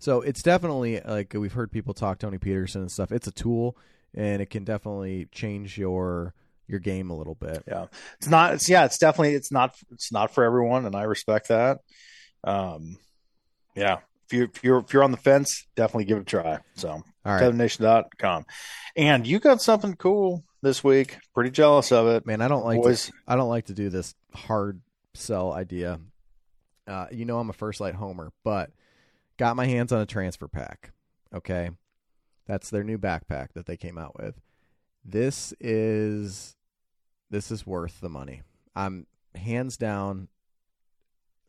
So 0.00 0.20
it's 0.20 0.42
definitely 0.42 1.00
like 1.00 1.32
we've 1.34 1.52
heard 1.52 1.70
people 1.72 1.94
talk 1.94 2.18
Tony 2.18 2.38
Peterson 2.38 2.82
and 2.82 2.92
stuff. 2.92 3.10
It's 3.12 3.26
a 3.26 3.32
tool, 3.32 3.76
and 4.12 4.42
it 4.42 4.50
can 4.50 4.64
definitely 4.64 5.28
change 5.32 5.78
your 5.78 6.34
your 6.66 6.80
game 6.80 7.10
a 7.10 7.16
little 7.16 7.34
bit. 7.34 7.62
Yeah, 7.66 7.86
it's 8.18 8.28
not. 8.28 8.54
It's 8.54 8.68
yeah, 8.68 8.84
it's 8.84 8.98
definitely 8.98 9.34
it's 9.34 9.52
not 9.52 9.76
it's 9.92 10.12
not 10.12 10.32
for 10.32 10.44
everyone, 10.44 10.86
and 10.86 10.94
I 10.94 11.02
respect 11.02 11.48
that. 11.48 11.78
Um, 12.42 12.98
yeah, 13.74 13.98
if 14.26 14.32
you 14.32 14.44
if 14.44 14.64
you're 14.64 14.78
if 14.78 14.92
you're 14.92 15.04
on 15.04 15.10
the 15.10 15.16
fence, 15.16 15.66
definitely 15.76 16.04
give 16.04 16.18
it 16.18 16.22
a 16.22 16.24
try. 16.24 16.58
So 16.74 16.90
All 16.90 17.04
right, 17.24 17.42
TetheredNation.com. 17.42 18.46
and 18.96 19.26
you 19.26 19.38
got 19.38 19.60
something 19.60 19.94
cool 19.94 20.44
this 20.62 20.82
week. 20.82 21.18
Pretty 21.34 21.50
jealous 21.50 21.92
of 21.92 22.06
it, 22.08 22.26
man. 22.26 22.40
I 22.40 22.48
don't 22.48 22.64
like 22.64 22.82
boys. 22.82 23.06
to, 23.06 23.12
I 23.26 23.36
don't 23.36 23.48
like 23.48 23.66
to 23.66 23.74
do 23.74 23.90
this 23.90 24.14
hard 24.34 24.80
sell 25.14 25.52
idea. 25.52 26.00
Uh, 26.86 27.06
you 27.10 27.24
know 27.24 27.38
I'm 27.38 27.50
a 27.50 27.54
First 27.54 27.80
Lite 27.80 27.94
homer, 27.94 28.32
but 28.42 28.70
got 29.36 29.56
my 29.56 29.66
hands 29.66 29.92
on 29.92 30.00
a 30.00 30.06
transfer 30.06 30.48
pack. 30.48 30.92
Okay, 31.34 31.70
that's 32.46 32.70
their 32.70 32.84
new 32.84 32.98
backpack 32.98 33.52
that 33.54 33.66
they 33.66 33.76
came 33.76 33.98
out 33.98 34.16
with. 34.18 34.34
This 35.04 35.52
is 35.60 36.56
this 37.30 37.50
is 37.50 37.66
worth 37.66 38.00
the 38.00 38.08
money. 38.08 38.42
I'm 38.74 39.06
hands 39.34 39.76
down. 39.76 40.28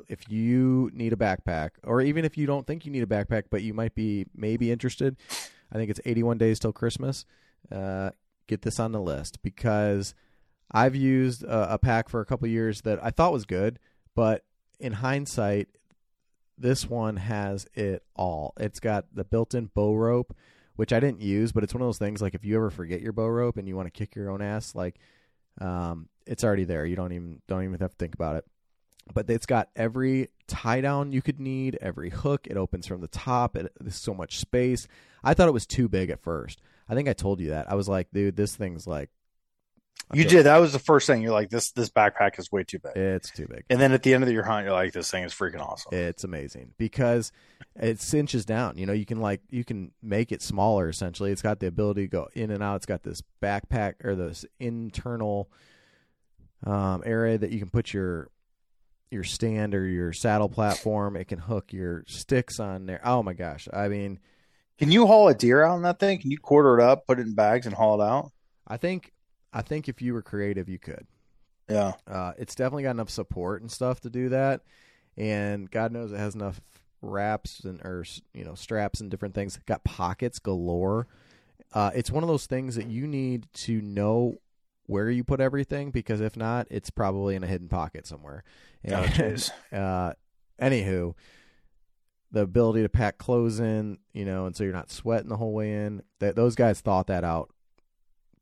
If 0.07 0.29
you 0.29 0.91
need 0.93 1.13
a 1.13 1.15
backpack, 1.15 1.71
or 1.83 2.01
even 2.01 2.25
if 2.25 2.37
you 2.37 2.45
don't 2.45 2.67
think 2.67 2.85
you 2.85 2.91
need 2.91 3.03
a 3.03 3.07
backpack, 3.07 3.43
but 3.49 3.63
you 3.63 3.73
might 3.73 3.95
be 3.95 4.25
maybe 4.35 4.71
interested, 4.71 5.15
I 5.71 5.75
think 5.75 5.89
it's 5.89 6.01
81 6.05 6.37
days 6.37 6.59
till 6.59 6.73
Christmas. 6.73 7.25
Uh, 7.71 8.11
get 8.47 8.61
this 8.61 8.79
on 8.79 8.91
the 8.91 9.01
list 9.01 9.41
because 9.41 10.13
I've 10.71 10.95
used 10.95 11.43
a, 11.43 11.73
a 11.73 11.77
pack 11.77 12.09
for 12.09 12.19
a 12.19 12.25
couple 12.25 12.47
years 12.47 12.81
that 12.81 13.03
I 13.03 13.09
thought 13.09 13.33
was 13.33 13.45
good, 13.45 13.79
but 14.15 14.43
in 14.79 14.93
hindsight, 14.93 15.69
this 16.57 16.89
one 16.89 17.17
has 17.17 17.67
it 17.73 18.03
all. 18.15 18.53
It's 18.57 18.79
got 18.79 19.05
the 19.13 19.23
built-in 19.23 19.71
bow 19.73 19.95
rope, 19.95 20.35
which 20.75 20.93
I 20.93 20.99
didn't 20.99 21.21
use, 21.21 21.51
but 21.51 21.63
it's 21.63 21.73
one 21.73 21.81
of 21.81 21.87
those 21.87 21.97
things 21.97 22.21
like 22.21 22.35
if 22.35 22.43
you 22.45 22.55
ever 22.55 22.69
forget 22.69 23.01
your 23.01 23.13
bow 23.13 23.27
rope 23.27 23.57
and 23.57 23.67
you 23.67 23.75
want 23.75 23.87
to 23.87 23.91
kick 23.91 24.15
your 24.15 24.29
own 24.29 24.41
ass, 24.41 24.75
like 24.75 24.99
um, 25.61 26.09
it's 26.25 26.43
already 26.43 26.65
there. 26.65 26.85
You 26.85 26.95
don't 26.95 27.11
even 27.11 27.41
don't 27.47 27.63
even 27.63 27.79
have 27.79 27.91
to 27.91 27.97
think 27.97 28.13
about 28.13 28.35
it. 28.37 28.45
But 29.13 29.29
it's 29.29 29.45
got 29.45 29.69
every 29.75 30.29
tie 30.47 30.81
down 30.81 31.11
you 31.11 31.21
could 31.21 31.39
need, 31.39 31.77
every 31.79 32.09
hook. 32.09 32.47
It 32.47 32.57
opens 32.57 32.87
from 32.87 33.01
the 33.01 33.07
top. 33.07 33.55
It, 33.55 33.71
there's 33.79 33.95
so 33.95 34.15
much 34.15 34.39
space. 34.39 34.87
I 35.23 35.33
thought 35.33 35.47
it 35.47 35.53
was 35.53 35.67
too 35.67 35.87
big 35.87 36.09
at 36.09 36.21
first. 36.21 36.61
I 36.89 36.95
think 36.95 37.07
I 37.07 37.13
told 37.13 37.39
you 37.39 37.49
that. 37.49 37.71
I 37.71 37.75
was 37.75 37.87
like, 37.87 38.07
dude, 38.11 38.35
this 38.35 38.55
thing's 38.55 38.87
like 38.87 39.09
I 40.11 40.17
You 40.17 40.23
did. 40.25 40.43
That 40.43 40.57
was 40.57 40.71
the 40.71 40.79
first 40.79 41.07
thing. 41.07 41.21
You're 41.21 41.31
like, 41.31 41.49
this 41.49 41.71
this 41.71 41.89
backpack 41.89 42.37
is 42.37 42.51
way 42.51 42.63
too 42.63 42.79
big. 42.79 42.95
It's 42.95 43.31
too 43.31 43.47
big. 43.47 43.63
And 43.69 43.79
then 43.79 43.91
at 43.91 44.03
the 44.03 44.13
end 44.13 44.23
of 44.23 44.29
your 44.29 44.43
hunt, 44.43 44.65
you're 44.65 44.73
like, 44.73 44.93
this 44.93 45.09
thing 45.09 45.23
is 45.23 45.33
freaking 45.33 45.61
awesome. 45.61 45.93
It's 45.93 46.23
amazing 46.23 46.73
because 46.77 47.31
it 47.75 47.99
cinches 47.99 48.45
down. 48.45 48.77
You 48.77 48.85
know, 48.85 48.93
you 48.93 49.05
can 49.05 49.19
like 49.19 49.41
you 49.49 49.63
can 49.63 49.91
make 50.03 50.31
it 50.31 50.41
smaller. 50.43 50.89
Essentially, 50.89 51.31
it's 51.31 51.41
got 51.41 51.59
the 51.59 51.67
ability 51.67 52.03
to 52.03 52.07
go 52.07 52.27
in 52.33 52.51
and 52.51 52.61
out. 52.61 52.77
It's 52.77 52.85
got 52.85 53.01
this 53.03 53.21
backpack 53.41 54.05
or 54.05 54.15
this 54.15 54.45
internal 54.59 55.49
um, 56.65 57.01
area 57.05 57.37
that 57.37 57.51
you 57.51 57.59
can 57.59 57.69
put 57.69 57.91
your 57.93 58.29
your 59.09 59.23
stand 59.23 59.73
or 59.73 59.87
your 59.87 60.13
saddle 60.13 60.49
platform. 60.49 61.15
It 61.15 61.27
can 61.27 61.39
hook 61.39 61.73
your 61.73 62.03
sticks 62.07 62.59
on 62.59 62.85
there. 62.85 63.01
Oh 63.03 63.23
my 63.23 63.33
gosh! 63.33 63.67
I 63.73 63.87
mean, 63.87 64.19
Can 64.77 64.91
you 64.91 65.07
haul 65.07 65.29
a 65.29 65.33
deer 65.33 65.63
out 65.63 65.77
in 65.77 65.81
that 65.83 65.99
thing? 65.99 66.19
Can 66.19 66.29
you 66.31 66.37
quarter 66.37 66.79
it 66.79 66.83
up, 66.83 67.07
put 67.07 67.17
it 67.19 67.23
in 67.25 67.33
bags, 67.33 67.65
and 67.65 67.75
haul 67.75 68.01
it 68.01 68.05
out? 68.05 68.31
I 68.67 68.77
think 68.77 69.11
I 69.55 69.61
think 69.61 69.87
if 69.89 70.01
you 70.01 70.13
were 70.13 70.21
creative, 70.21 70.67
you 70.69 70.77
could. 70.77 71.07
Yeah. 71.69 71.93
Uh, 72.07 72.33
it's 72.37 72.53
definitely 72.53 72.83
got 72.83 72.91
enough 72.91 73.09
support 73.09 73.61
and 73.61 73.71
stuff 73.71 74.01
to 74.01 74.09
do 74.11 74.29
that, 74.29 74.61
and 75.17 75.71
God 75.71 75.91
knows 75.91 76.11
it 76.11 76.17
has 76.19 76.35
enough 76.35 76.61
wraps 77.01 77.61
and 77.61 77.79
or 77.81 78.03
you 78.33 78.43
know 78.43 78.53
straps 78.55 78.99
and 79.01 79.09
different 79.09 79.33
things. 79.33 79.57
Got 79.65 79.83
pockets 79.83 80.37
galore. 80.39 81.07
Uh, 81.73 81.91
it's 81.95 82.11
one 82.11 82.23
of 82.23 82.29
those 82.29 82.45
things 82.45 82.75
that 82.75 82.87
you 82.87 83.07
need 83.07 83.47
to 83.53 83.81
know 83.81 84.35
where 84.87 85.09
you 85.09 85.23
put 85.23 85.39
everything 85.41 85.89
because 85.89 86.21
if 86.21 86.37
not, 86.37 86.67
it's 86.69 86.89
probably 86.91 87.35
in 87.35 87.43
a 87.43 87.47
hidden 87.47 87.69
pocket 87.69 88.05
somewhere. 88.05 88.43
Oh, 88.87 88.93
And, 88.93 89.11
jeez. 89.13 89.51
uh, 89.73 90.13
anywho, 90.61 91.15
the 92.31 92.41
ability 92.41 92.83
to 92.83 92.89
pack 92.89 93.17
clothes 93.17 93.59
in, 93.59 93.97
you 94.13 94.25
know, 94.25 94.45
and 94.45 94.55
so 94.55 94.63
you're 94.63 94.73
not 94.73 94.91
sweating 94.91 95.29
the 95.29 95.37
whole 95.37 95.53
way 95.53 95.73
in. 95.73 96.03
That 96.19 96.35
those 96.35 96.53
guys 96.53 96.81
thought 96.81 97.07
that 97.07 97.23
out 97.23 97.49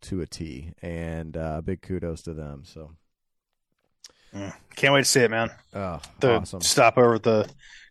to 0.04 0.22
a 0.22 0.26
T, 0.28 0.72
and 0.82 1.36
uh, 1.36 1.62
big 1.62 1.82
kudos 1.82 2.22
to 2.24 2.34
them. 2.34 2.64
So, 2.66 2.92
Mm. 4.34 4.52
Can't 4.76 4.94
wait 4.96 5.02
to 5.02 5.06
see 5.06 5.20
it, 5.20 5.30
man. 5.30 5.52
oh, 5.76 6.00
To 6.22 6.38
awesome. 6.40 6.62
stop 6.62 6.98
over 6.98 7.14
at 7.16 7.22
the 7.24 7.48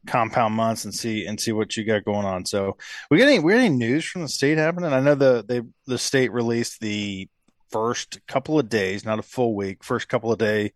compound 0.08 0.54
months 0.54 0.84
and 0.84 0.92
see 0.92 1.24
and 1.24 1.40
see 1.40 1.52
what 1.52 1.76
you 1.76 1.84
got 1.84 2.04
going 2.04 2.26
on. 2.26 2.44
So, 2.46 2.76
we 3.10 3.18
got 3.18 3.28
any 3.28 3.38
we 3.38 3.52
got 3.52 3.60
any 3.60 3.68
news 3.68 4.04
from 4.04 4.22
the 4.22 4.28
state 4.28 4.58
happening? 4.58 4.92
I 4.92 4.98
know 4.98 5.14
the 5.14 5.44
they 5.46 5.62
the 5.86 5.98
state 5.98 6.32
released 6.32 6.80
the 6.80 7.28
first 7.70 8.18
couple 8.26 8.58
of 8.58 8.68
days, 8.68 9.04
not 9.04 9.20
a 9.20 9.22
full 9.22 9.54
week, 9.54 9.84
first 9.84 10.08
couple 10.08 10.32
of 10.32 10.38
day 10.38 10.72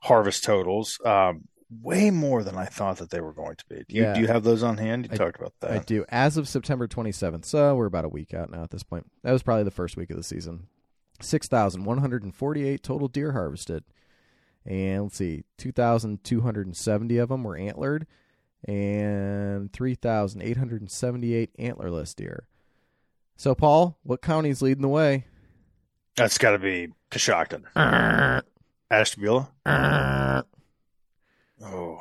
harvest 0.00 0.42
totals. 0.42 0.98
Um, 1.04 1.44
way 1.82 2.10
more 2.10 2.42
than 2.42 2.56
I 2.56 2.64
thought 2.66 2.98
that 2.98 3.10
they 3.10 3.20
were 3.20 3.32
going 3.32 3.56
to 3.56 3.64
be. 3.68 3.84
Do 3.88 3.96
you, 3.96 4.02
Yeah. 4.02 4.14
do 4.14 4.20
you 4.20 4.26
have 4.26 4.42
those 4.44 4.62
on 4.62 4.78
hand? 4.78 5.04
You 5.06 5.10
I- 5.12 5.16
talked 5.16 5.38
about 5.38 5.52
that. 5.60 5.70
I 5.70 5.78
do. 5.78 6.04
As 6.08 6.36
of 6.36 6.48
September 6.48 6.86
27th, 6.86 7.44
so 7.44 7.74
we're 7.74 7.86
about 7.86 8.04
a 8.04 8.08
week 8.08 8.34
out 8.34 8.50
now 8.50 8.62
at 8.62 8.70
this 8.70 8.82
point. 8.82 9.10
That 9.22 9.32
was 9.32 9.42
probably 9.42 9.64
the 9.64 9.70
first 9.70 9.96
week 9.96 10.10
of 10.10 10.16
the 10.16 10.22
season. 10.22 10.68
6,148 11.20 12.82
total 12.82 13.08
deer 13.08 13.32
harvested. 13.32 13.84
And 14.64 15.04
let's 15.04 15.16
see, 15.16 15.44
2,270 15.58 17.18
of 17.18 17.28
them 17.28 17.44
were 17.44 17.56
antlered 17.56 18.06
and 18.66 19.72
3,878 19.72 21.50
antlerless 21.58 22.14
deer. 22.16 22.48
So, 23.36 23.54
Paul, 23.54 23.98
what 24.02 24.22
county's 24.22 24.62
leading 24.62 24.82
the 24.82 24.88
way? 24.88 25.26
That's 26.16 26.38
got 26.38 26.52
to 26.52 26.58
be 26.58 26.88
Coshocton, 27.10 27.64
Ashtabula. 28.90 29.50
Oh, 31.64 31.98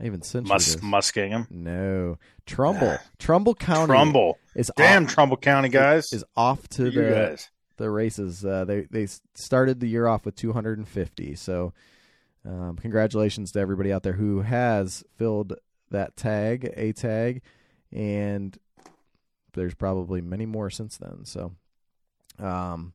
I 0.00 0.06
even 0.06 0.22
sent 0.22 0.46
Mus- 0.46 0.68
you 0.68 0.74
this. 0.74 0.84
Muskingum, 0.84 1.50
No. 1.50 2.18
Trumbull. 2.46 2.98
Trumbull 3.18 3.54
County 3.54 3.86
Trumbull. 3.86 4.38
is 4.54 4.70
Damn, 4.76 5.04
off, 5.04 5.10
Trumbull 5.10 5.36
County 5.38 5.68
guys. 5.68 6.12
is 6.12 6.24
off 6.36 6.68
to 6.70 6.84
you 6.84 6.90
the 6.90 7.10
guys. 7.10 7.50
the 7.78 7.90
races. 7.90 8.44
Uh, 8.44 8.64
they 8.64 8.82
they 8.90 9.06
started 9.34 9.80
the 9.80 9.88
year 9.88 10.06
off 10.06 10.24
with 10.24 10.34
250. 10.36 11.34
So, 11.34 11.72
um, 12.44 12.76
congratulations 12.76 13.52
to 13.52 13.60
everybody 13.60 13.92
out 13.92 14.02
there 14.02 14.12
who 14.14 14.42
has 14.42 15.02
filled 15.16 15.54
that 15.90 16.16
tag, 16.16 16.72
a 16.76 16.92
tag, 16.92 17.42
and 17.92 18.56
there's 19.54 19.74
probably 19.74 20.20
many 20.20 20.44
more 20.46 20.68
since 20.70 20.96
then. 20.98 21.24
So, 21.24 21.52
um, 22.38 22.92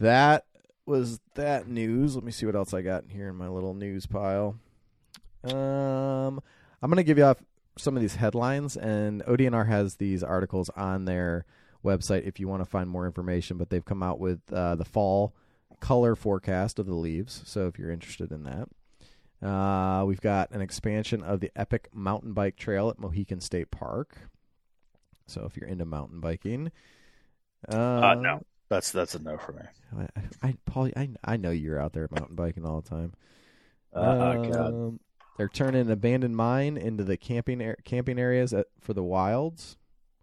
that 0.00 0.44
was 0.86 1.20
that 1.34 1.66
news. 1.68 2.14
Let 2.14 2.24
me 2.24 2.32
see 2.32 2.46
what 2.46 2.56
else 2.56 2.74
I 2.74 2.82
got 2.82 3.04
here 3.08 3.28
in 3.28 3.36
my 3.36 3.48
little 3.48 3.74
news 3.74 4.06
pile. 4.06 4.56
Um, 5.44 6.40
I'm 6.82 6.90
gonna 6.90 7.02
give 7.02 7.18
you 7.18 7.24
off 7.24 7.42
some 7.76 7.96
of 7.96 8.02
these 8.02 8.16
headlines, 8.16 8.76
and 8.76 9.22
ODNR 9.26 9.66
has 9.66 9.96
these 9.96 10.22
articles 10.22 10.70
on 10.70 11.04
their 11.06 11.44
website 11.84 12.26
if 12.26 12.38
you 12.40 12.48
want 12.48 12.62
to 12.62 12.68
find 12.68 12.88
more 12.88 13.06
information. 13.06 13.56
But 13.58 13.70
they've 13.70 13.84
come 13.84 14.02
out 14.02 14.18
with 14.20 14.40
uh, 14.52 14.74
the 14.76 14.84
fall 14.84 15.34
color 15.80 16.14
forecast 16.14 16.78
of 16.78 16.86
the 16.86 16.94
leaves. 16.94 17.42
So 17.44 17.66
if 17.66 17.78
you're 17.78 17.90
interested 17.90 18.30
in 18.32 18.44
that, 18.44 19.46
uh, 19.46 20.04
we've 20.04 20.20
got 20.20 20.50
an 20.50 20.62
expansion 20.62 21.22
of 21.22 21.40
the 21.40 21.50
Epic 21.56 21.88
Mountain 21.92 22.32
Bike 22.32 22.56
Trail 22.56 22.88
at 22.88 22.98
Mohican 22.98 23.40
State 23.40 23.70
Park. 23.70 24.16
So 25.26 25.44
if 25.44 25.56
you're 25.56 25.68
into 25.68 25.84
mountain 25.84 26.20
biking, 26.20 26.70
uh, 27.70 27.74
Uh, 27.74 28.14
no, 28.14 28.42
that's 28.68 28.90
that's 28.90 29.14
a 29.14 29.18
no 29.18 29.36
for 29.38 29.52
me. 29.52 29.62
I, 30.42 30.48
I, 30.48 30.54
Paul, 30.66 30.90
I, 30.96 31.10
I 31.24 31.36
know 31.36 31.50
you're 31.50 31.80
out 31.80 31.92
there 31.92 32.08
mountain 32.10 32.36
biking 32.36 32.64
all 32.64 32.80
the 32.80 32.88
time. 32.88 33.12
Uh, 33.92 34.34
God. 34.50 34.56
Um, 34.56 35.00
they're 35.36 35.48
turning 35.48 35.82
an 35.82 35.90
abandoned 35.90 36.36
mine 36.36 36.76
into 36.76 37.04
the 37.04 37.16
camping 37.16 37.74
camping 37.84 38.18
areas 38.18 38.52
at, 38.52 38.66
for 38.80 38.94
the 38.94 39.02
wilds 39.02 39.76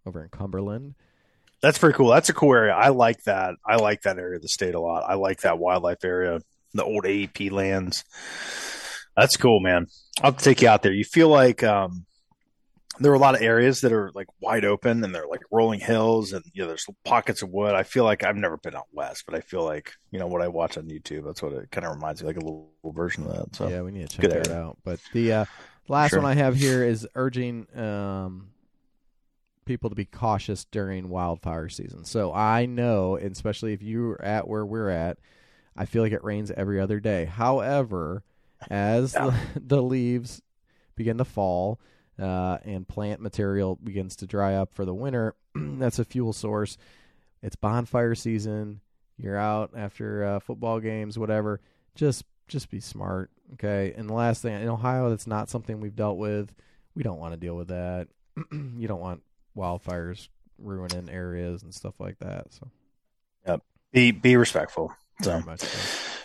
over 0.06 0.22
in 0.22 0.30
Cumberland. 0.30 0.94
That's 1.60 1.78
pretty 1.78 1.96
cool. 1.96 2.10
That's 2.10 2.28
a 2.28 2.34
cool 2.34 2.54
area. 2.54 2.72
I 2.72 2.88
like 2.88 3.22
that. 3.24 3.54
I 3.64 3.76
like 3.76 4.02
that 4.02 4.18
area 4.18 4.36
of 4.36 4.42
the 4.42 4.48
state 4.48 4.74
a 4.74 4.80
lot. 4.80 5.04
I 5.08 5.14
like 5.14 5.42
that 5.42 5.58
wildlife 5.58 6.04
area, 6.04 6.40
the 6.74 6.84
old 6.84 7.04
AEP 7.04 7.52
lands. 7.52 8.04
That's 9.16 9.36
cool, 9.36 9.60
man. 9.60 9.86
I'll 10.22 10.32
take 10.32 10.62
you 10.62 10.68
out 10.68 10.82
there. 10.82 10.92
You 10.92 11.04
feel 11.04 11.28
like 11.28 11.62
um, 11.62 12.06
there 13.02 13.12
are 13.12 13.16
a 13.16 13.18
lot 13.18 13.34
of 13.34 13.42
areas 13.42 13.80
that 13.82 13.92
are 13.92 14.10
like 14.14 14.26
wide 14.40 14.64
open 14.64 15.04
and 15.04 15.14
they're 15.14 15.26
like 15.26 15.40
rolling 15.50 15.80
hills 15.80 16.32
and 16.32 16.44
you 16.54 16.62
know 16.62 16.68
there's 16.68 16.86
pockets 17.04 17.42
of 17.42 17.50
wood. 17.50 17.74
I 17.74 17.82
feel 17.82 18.04
like 18.04 18.24
I've 18.24 18.36
never 18.36 18.56
been 18.56 18.74
out 18.76 18.86
west, 18.92 19.24
but 19.26 19.34
I 19.34 19.40
feel 19.40 19.64
like 19.64 19.92
you 20.10 20.18
know 20.18 20.26
what 20.26 20.42
I 20.42 20.48
watch 20.48 20.76
on 20.78 20.84
YouTube. 20.88 21.24
That's 21.24 21.42
what 21.42 21.52
it 21.52 21.70
kind 21.70 21.86
of 21.86 21.94
reminds 21.94 22.22
me, 22.22 22.26
like 22.28 22.36
a 22.36 22.40
little, 22.40 22.70
little 22.82 22.92
version 22.94 23.24
of 23.26 23.32
that. 23.36 23.56
So 23.56 23.68
yeah, 23.68 23.82
we 23.82 23.90
need 23.92 24.08
to 24.08 24.16
check 24.16 24.30
that 24.30 24.46
area. 24.48 24.58
out. 24.60 24.78
But 24.84 25.00
the 25.12 25.32
uh, 25.32 25.44
last 25.88 26.10
Sure. 26.10 26.20
one 26.20 26.30
I 26.30 26.34
have 26.34 26.56
here 26.56 26.82
is 26.84 27.06
urging 27.14 27.66
um, 27.78 28.48
people 29.64 29.90
to 29.90 29.96
be 29.96 30.04
cautious 30.04 30.64
during 30.64 31.08
wildfire 31.08 31.68
season. 31.68 32.04
So 32.04 32.32
I 32.32 32.66
know, 32.66 33.16
and 33.16 33.32
especially 33.32 33.72
if 33.72 33.82
you're 33.82 34.20
at 34.22 34.48
where 34.48 34.66
we're 34.66 34.90
at, 34.90 35.18
I 35.76 35.86
feel 35.86 36.02
like 36.02 36.12
it 36.12 36.24
rains 36.24 36.50
every 36.50 36.80
other 36.80 37.00
day. 37.00 37.24
However, 37.26 38.24
as 38.70 39.14
Yeah. 39.14 39.34
the, 39.54 39.60
the 39.76 39.82
leaves 39.82 40.42
begin 40.96 41.18
to 41.18 41.24
fall 41.24 41.80
uh, 42.18 42.58
and 42.64 42.86
plant 42.86 43.20
material 43.20 43.78
begins 43.82 44.16
to 44.16 44.26
dry 44.26 44.54
up 44.54 44.74
for 44.74 44.84
the 44.84 44.94
winter, 44.94 45.34
that's 45.54 45.98
a 45.98 46.04
fuel 46.04 46.32
source. 46.32 46.76
It's 47.42 47.56
bonfire 47.56 48.14
season. 48.14 48.80
You're 49.18 49.36
out 49.36 49.72
after 49.76 50.24
uh, 50.24 50.40
football 50.40 50.80
games, 50.80 51.18
whatever. 51.18 51.60
Just 51.94 52.24
just 52.48 52.70
be 52.70 52.80
smart, 52.80 53.30
okay? 53.54 53.94
And 53.96 54.08
the 54.08 54.14
last 54.14 54.42
thing 54.42 54.60
in 54.60 54.68
Ohio, 54.68 55.10
that's 55.10 55.26
not 55.26 55.48
something 55.48 55.80
we've 55.80 55.96
dealt 55.96 56.18
with. 56.18 56.52
We 56.94 57.02
don't 57.02 57.18
want 57.18 57.32
to 57.32 57.40
deal 57.40 57.56
with 57.56 57.68
that. 57.68 58.08
you 58.52 58.88
don't 58.88 59.00
want 59.00 59.22
wildfires 59.56 60.28
ruining 60.58 61.08
areas 61.08 61.62
and 61.62 61.74
stuff 61.74 61.94
like 61.98 62.18
that. 62.20 62.52
So 62.52 62.70
yep. 63.46 63.62
be 63.92 64.10
be 64.10 64.36
respectful. 64.36 64.92
So 65.20 65.40
much 65.40 65.62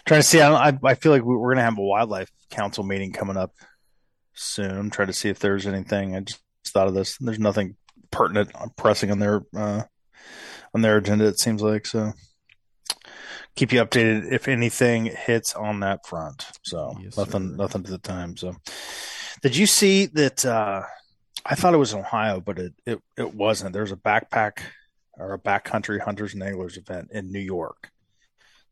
trying 0.07 0.21
to 0.21 0.27
see. 0.27 0.41
I, 0.41 0.77
I 0.83 0.95
feel 0.95 1.11
like 1.11 1.21
we're 1.21 1.53
gonna 1.53 1.63
have 1.63 1.77
a 1.77 1.81
wildlife 1.81 2.31
council 2.49 2.83
meeting 2.83 3.11
coming 3.11 3.37
up 3.37 3.53
soon. 4.39 4.71
I'm 4.77 4.89
trying 4.89 5.07
to 5.07 5.13
see 5.13 5.29
if 5.29 5.39
there's 5.39 5.67
anything. 5.67 6.15
I 6.15 6.21
just 6.21 6.39
thought 6.67 6.87
of 6.87 6.93
this. 6.93 7.17
There's 7.17 7.39
nothing 7.39 7.75
pertinent, 8.11 8.51
pressing 8.77 9.11
on 9.11 9.19
their 9.19 9.41
uh, 9.55 9.83
on 10.73 10.81
their 10.81 10.97
agenda. 10.97 11.25
It 11.25 11.39
seems 11.39 11.61
like 11.61 11.85
so. 11.85 12.13
Keep 13.55 13.71
you 13.73 13.83
updated 13.83 14.31
if 14.31 14.47
anything 14.47 15.05
hits 15.05 15.55
on 15.55 15.79
that 15.79 16.05
front. 16.05 16.45
So 16.63 16.95
Yes, 17.01 17.17
nothing, 17.17 17.49
sir. 17.49 17.55
nothing 17.55 17.83
to 17.83 17.91
the 17.91 17.97
time. 17.97 18.37
So, 18.37 18.55
did 19.41 19.55
you 19.55 19.65
see 19.65 20.05
that? 20.07 20.45
Uh, 20.45 20.83
I 21.45 21.55
thought 21.55 21.73
it 21.73 21.77
was 21.77 21.93
Ohio, 21.93 22.39
but 22.39 22.59
it, 22.59 22.73
it 22.85 22.99
it 23.17 23.33
wasn't. 23.33 23.73
There's 23.73 23.91
a 23.91 23.95
backpack 23.97 24.59
or 25.13 25.33
a 25.33 25.39
backcountry 25.39 25.99
hunters 25.99 26.35
and 26.35 26.43
anglers 26.43 26.77
event 26.77 27.09
in 27.11 27.31
New 27.31 27.39
York, 27.39 27.89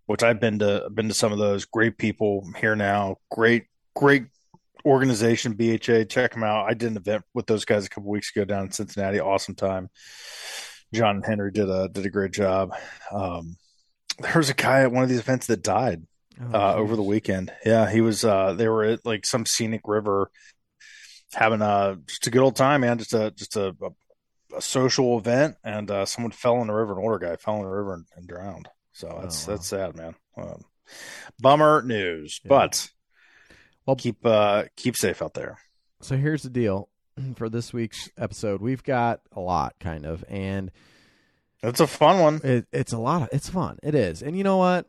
which 0.06 0.22
I've 0.22 0.40
been 0.40 0.60
to. 0.60 0.84
I've 0.86 0.96
been 0.96 1.08
to 1.08 1.16
some 1.16 1.32
of 1.32 1.40
those. 1.40 1.66
Great 1.66 1.98
people 1.98 2.48
here 2.60 2.76
now. 2.76 3.18
Great, 3.32 3.66
great 3.96 4.26
organization. 4.86 5.54
BHA, 5.54 6.06
check 6.10 6.34
them 6.34 6.44
out. 6.44 6.66
I 6.70 6.74
did 6.74 6.92
an 6.92 6.98
event 6.98 7.24
with 7.34 7.48
those 7.48 7.66
guys 7.66 7.86
a 7.86 7.90
couple 7.90 8.10
weeks 8.10 8.32
ago 8.36 8.46
down 8.46 8.66
in 8.66 8.72
Cincinnati. 8.72 9.20
Awesome 9.20 9.56
time. 9.56 9.90
John 10.94 11.18
and 11.18 11.26
Henry 11.26 11.52
did 11.52 11.70
a 11.70 11.90
did 11.90 12.06
a 12.06 12.10
great 12.10 12.32
job. 12.32 12.74
Um, 13.12 13.58
there 14.20 14.36
was 14.38 14.50
a 14.50 14.54
guy 14.54 14.82
at 14.82 14.92
one 14.92 15.04
of 15.04 15.10
these 15.10 15.20
events 15.20 15.48
that 15.48 15.64
died 15.64 16.04
Oh, 16.40 16.54
uh, 16.54 16.74
over 16.76 16.98
the 16.98 17.02
weekend. 17.04 17.52
Yeah, 17.66 17.90
he 17.90 18.02
was. 18.02 18.26
Uh, 18.26 18.54
they 18.54 18.68
were 18.68 18.84
at 18.84 19.06
like 19.06 19.26
some 19.26 19.46
scenic 19.46 19.82
river, 19.86 20.30
having 21.34 21.62
a 21.62 21.98
just 22.08 22.28
a 22.28 22.30
good 22.30 22.42
old 22.42 22.58
time, 22.58 22.82
man. 22.82 22.98
Just 22.98 23.14
a 23.14 23.32
just 23.32 23.56
a, 23.56 23.68
a, 23.82 24.56
a 24.58 24.62
social 24.62 25.18
event, 25.18 25.56
and 25.64 25.90
uh, 25.90 26.06
someone 26.06 26.32
fell 26.32 26.60
in 26.62 26.68
the 26.68 26.74
river. 26.74 26.92
An 26.92 27.04
older 27.04 27.20
guy 27.20 27.38
fell 27.38 27.56
in 27.56 27.62
the 27.64 27.70
river 27.70 27.94
and, 27.94 28.06
and 28.18 28.28
drowned. 28.28 28.68
So 28.92 29.18
that's 29.22 29.48
Oh, 29.48 29.52
wow. 29.52 29.56
that's 29.58 29.68
sad, 29.68 29.96
man. 29.96 30.16
Um, 30.38 30.62
bummer 31.40 31.82
news, 31.82 32.42
Yeah. 32.44 32.50
but 32.50 32.90
Well- 33.86 33.96
keep 33.96 34.26
uh, 34.26 34.64
keep 34.76 34.96
safe 34.98 35.22
out 35.22 35.34
there. 35.34 35.58
So 36.02 36.18
here's 36.18 36.44
the 36.44 36.50
deal 36.50 36.90
for 37.36 37.50
this 37.50 37.74
week's 37.74 38.10
episode. 38.18 38.62
We've 38.62 38.84
got 38.84 39.22
a 39.32 39.40
lot, 39.40 39.76
kind 39.80 40.06
of, 40.06 40.24
and 40.28 40.72
It's 41.64 41.80
a 41.80 41.88
fun 41.88 42.20
one. 42.20 42.42
it, 42.44 42.68
it's 42.72 42.94
a 42.94 42.98
lot 42.98 43.22
of 43.24 43.30
it's 43.32 43.50
fun. 43.50 43.78
It 43.84 43.96
is, 43.96 44.22
and 44.22 44.38
you 44.38 44.44
know 44.44 44.58
what? 44.58 44.86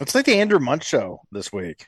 It's 0.00 0.14
like 0.14 0.26
the 0.26 0.36
Andrew 0.36 0.60
Munch 0.60 0.84
show 0.84 1.20
this 1.32 1.52
week. 1.52 1.86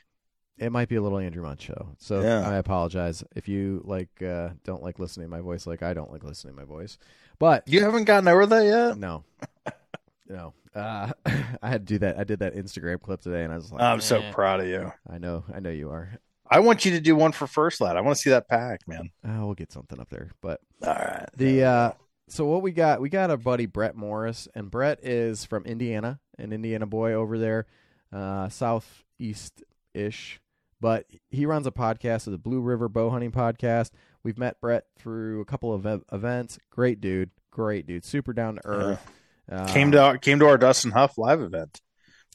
It 0.57 0.71
might 0.71 0.89
be 0.89 0.95
a 0.97 1.01
little 1.01 1.17
Andrew 1.17 1.41
Munch 1.43 1.61
show. 1.61 1.95
So 1.97 2.21
Yeah. 2.21 2.47
I 2.47 2.55
apologize 2.55 3.23
if 3.35 3.47
you 3.47 3.81
like 3.85 4.09
uh, 4.21 4.49
don't 4.63 4.83
like 4.83 4.99
listening 4.99 5.25
to 5.27 5.31
my 5.31 5.39
voice, 5.41 5.65
like 5.65 5.81
I 5.81 5.93
don't 5.93 6.11
like 6.11 6.23
listening 6.23 6.53
to 6.53 6.59
my 6.59 6.65
voice. 6.65 6.97
But 7.39 7.67
You 7.67 7.83
haven't 7.83 8.03
gotten 8.03 8.27
over 8.27 8.45
that 8.45 8.65
yet. 8.65 8.97
no, 8.97 9.23
no. 10.29 10.53
Uh, 10.75 11.11
I 11.25 11.69
had 11.69 11.87
to 11.87 11.93
do 11.93 11.99
that. 11.99 12.19
I 12.19 12.23
did 12.25 12.39
that 12.39 12.53
Instagram 12.55 13.01
clip 13.01 13.21
today, 13.21 13.43
and 13.43 13.51
I 13.51 13.55
was 13.55 13.71
like, 13.71 13.81
I'm 13.81 14.01
so 14.01 14.19
"Eh." 14.19 14.31
proud 14.33 14.59
of 14.59 14.67
you. 14.67 14.91
I 15.09 15.17
know, 15.17 15.43
I 15.53 15.59
know 15.61 15.71
you 15.71 15.89
are. 15.89 16.11
I 16.51 16.59
want 16.59 16.83
you 16.83 16.91
to 16.91 16.99
do 16.99 17.15
one 17.15 17.31
for 17.31 17.47
First 17.47 17.79
Lite. 17.79 17.95
I 17.95 18.01
want 18.01 18.17
to 18.17 18.21
see 18.21 18.29
that 18.31 18.49
pack, 18.49 18.81
man. 18.85 19.09
Uh, 19.25 19.45
we'll 19.45 19.53
get 19.53 19.71
something 19.71 19.99
up 19.99 20.09
there, 20.09 20.31
but 20.41 20.59
All 20.85 20.93
right. 20.93 21.29
The 21.35 21.63
uh 21.63 21.91
so 22.27 22.45
what 22.45 22.61
we 22.61 22.71
got 22.71 22.99
we 22.99 23.09
got 23.09 23.29
our 23.29 23.37
buddy 23.37 23.65
Brett 23.65 23.95
Morris 23.95 24.49
and 24.53 24.69
Brett 24.69 24.99
is 25.01 25.45
from 25.45 25.65
Indiana, 25.65 26.19
an 26.37 26.51
Indiana 26.51 26.85
boy 26.85 27.13
over 27.13 27.39
there, 27.39 27.67
uh 28.11 28.49
southeast 28.49 29.63
ish. 29.93 30.41
But 30.81 31.05
he 31.29 31.45
runs 31.45 31.67
a 31.67 31.71
podcast, 31.71 32.25
of 32.27 32.31
the 32.31 32.39
Blue 32.39 32.59
River 32.59 32.89
Bow 32.89 33.11
Hunting 33.11 33.31
Podcast. 33.31 33.91
We've 34.23 34.37
met 34.37 34.59
Brett 34.59 34.85
through 34.97 35.39
a 35.39 35.45
couple 35.45 35.73
of 35.73 35.85
ev- 35.85 36.03
events. 36.11 36.59
Great 36.71 36.99
dude, 36.99 37.29
great 37.51 37.85
dude, 37.85 38.03
super 38.03 38.33
down 38.33 38.55
to 38.55 38.61
earth. 38.65 39.11
Uh, 39.49 39.67
came 39.67 39.91
to 39.91 40.01
our, 40.01 40.17
came 40.17 40.39
to 40.39 40.47
our 40.47 40.57
Dustin 40.57 40.91
Huff 40.91 41.17
live 41.17 41.41
event 41.41 41.81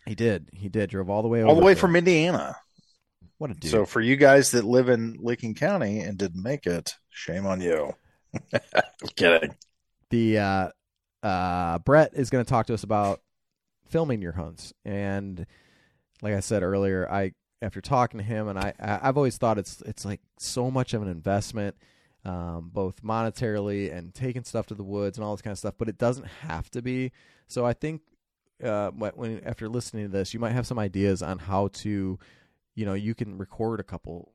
he 0.06 0.14
did, 0.14 0.48
he 0.52 0.68
did 0.68 0.90
drove 0.90 1.10
all 1.10 1.22
the 1.22 1.28
way 1.28 1.42
all 1.42 1.56
the 1.56 1.60
way 1.64 1.74
there. 1.74 1.80
from 1.80 1.96
Indiana. 1.96 2.56
What 3.38 3.50
a 3.50 3.54
dude. 3.54 3.70
So 3.70 3.84
for 3.86 4.00
you 4.00 4.16
guys 4.16 4.50
that 4.52 4.64
live 4.64 4.88
in 4.88 5.16
Licking 5.20 5.54
County 5.54 6.00
and 6.00 6.16
didn't 6.18 6.42
make 6.42 6.66
it, 6.66 6.94
shame 7.10 7.46
on 7.46 7.60
you. 7.60 7.94
I'm 8.52 9.08
kidding. 9.16 9.54
the 10.10 10.38
uh, 10.38 10.68
uh, 11.22 11.78
Brett 11.80 12.12
is 12.14 12.30
going 12.30 12.44
to 12.44 12.48
talk 12.48 12.66
to 12.66 12.74
us 12.74 12.82
about 12.82 13.20
filming 13.88 14.20
your 14.22 14.32
hunts. 14.32 14.72
And 14.84 15.46
like 16.22 16.34
I 16.34 16.40
said 16.40 16.62
earlier, 16.62 17.10
I 17.10 17.32
after 17.62 17.80
talking 17.80 18.18
to 18.18 18.24
him, 18.24 18.48
and 18.48 18.58
I, 18.58 18.74
I 18.78 19.00
I've 19.08 19.16
always 19.16 19.38
thought 19.38 19.58
it's 19.58 19.80
it's 19.82 20.04
like 20.04 20.20
so 20.38 20.70
much 20.70 20.92
of 20.94 21.02
an 21.02 21.08
investment, 21.08 21.76
um, 22.24 22.70
both 22.72 23.02
monetarily 23.02 23.92
and 23.94 24.14
taking 24.14 24.44
stuff 24.44 24.66
to 24.66 24.74
the 24.74 24.84
woods 24.84 25.16
and 25.18 25.24
all 25.24 25.34
this 25.34 25.42
kind 25.42 25.52
of 25.52 25.58
stuff. 25.58 25.74
But 25.78 25.88
it 25.88 25.98
doesn't 25.98 26.26
have 26.26 26.70
to 26.72 26.82
be. 26.82 27.12
So 27.48 27.64
I 27.64 27.72
think 27.72 28.02
uh, 28.62 28.90
when- 28.90 29.42
after 29.44 29.68
listening 29.68 30.04
to 30.06 30.12
this, 30.12 30.34
you 30.34 30.40
might 30.40 30.52
have 30.52 30.66
some 30.66 30.78
ideas 30.78 31.22
on 31.22 31.38
how 31.38 31.68
to, 31.68 32.18
you 32.76 32.86
know, 32.86 32.94
you 32.94 33.14
can 33.14 33.36
record 33.36 33.80
a 33.80 33.82
couple 33.84 34.32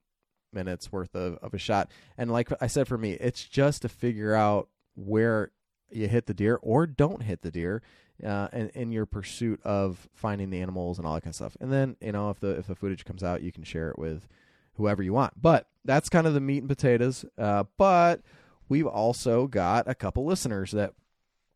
minutes 0.51 0.91
worth 0.91 1.15
of, 1.15 1.35
of 1.41 1.53
a 1.53 1.57
shot. 1.57 1.89
And 2.17 2.29
like 2.29 2.49
I 2.59 2.67
said, 2.67 2.87
for 2.87 2.97
me, 2.97 3.13
it's 3.13 3.45
just 3.45 3.83
to 3.83 3.89
figure 3.89 4.35
out 4.35 4.67
where 4.95 5.51
you 5.89 6.09
hit 6.09 6.25
the 6.25 6.33
deer 6.33 6.59
or 6.61 6.85
don't 6.85 7.23
hit 7.23 7.41
the 7.41 7.51
deer 7.51 7.81
uh, 8.25 8.49
in, 8.51 8.69
in 8.69 8.91
your 8.91 9.05
pursuit 9.05 9.61
of 9.63 10.09
finding 10.13 10.49
the 10.49 10.61
animals 10.61 10.97
and 10.97 11.07
all 11.07 11.13
that 11.13 11.21
kind 11.21 11.31
of 11.31 11.35
stuff. 11.35 11.55
And 11.61 11.71
then, 11.71 11.95
you 12.01 12.11
know, 12.11 12.29
if 12.29 12.39
the 12.39 12.49
if 12.49 12.67
the 12.67 12.75
footage 12.75 13.05
comes 13.05 13.23
out, 13.23 13.41
you 13.41 13.51
can 13.51 13.63
share 13.63 13.89
it 13.89 13.99
with 13.99 14.27
whoever 14.75 15.01
you 15.01 15.13
want. 15.13 15.41
But 15.41 15.67
that's 15.85 16.09
kind 16.09 16.27
of 16.27 16.33
the 16.33 16.41
meat 16.41 16.59
and 16.59 16.69
potatoes. 16.69 17.25
Uh, 17.37 17.63
but 17.77 18.21
we've 18.67 18.87
also 18.87 19.47
got 19.47 19.87
a 19.87 19.95
couple 19.95 20.25
listeners 20.25 20.71
that 20.71 20.93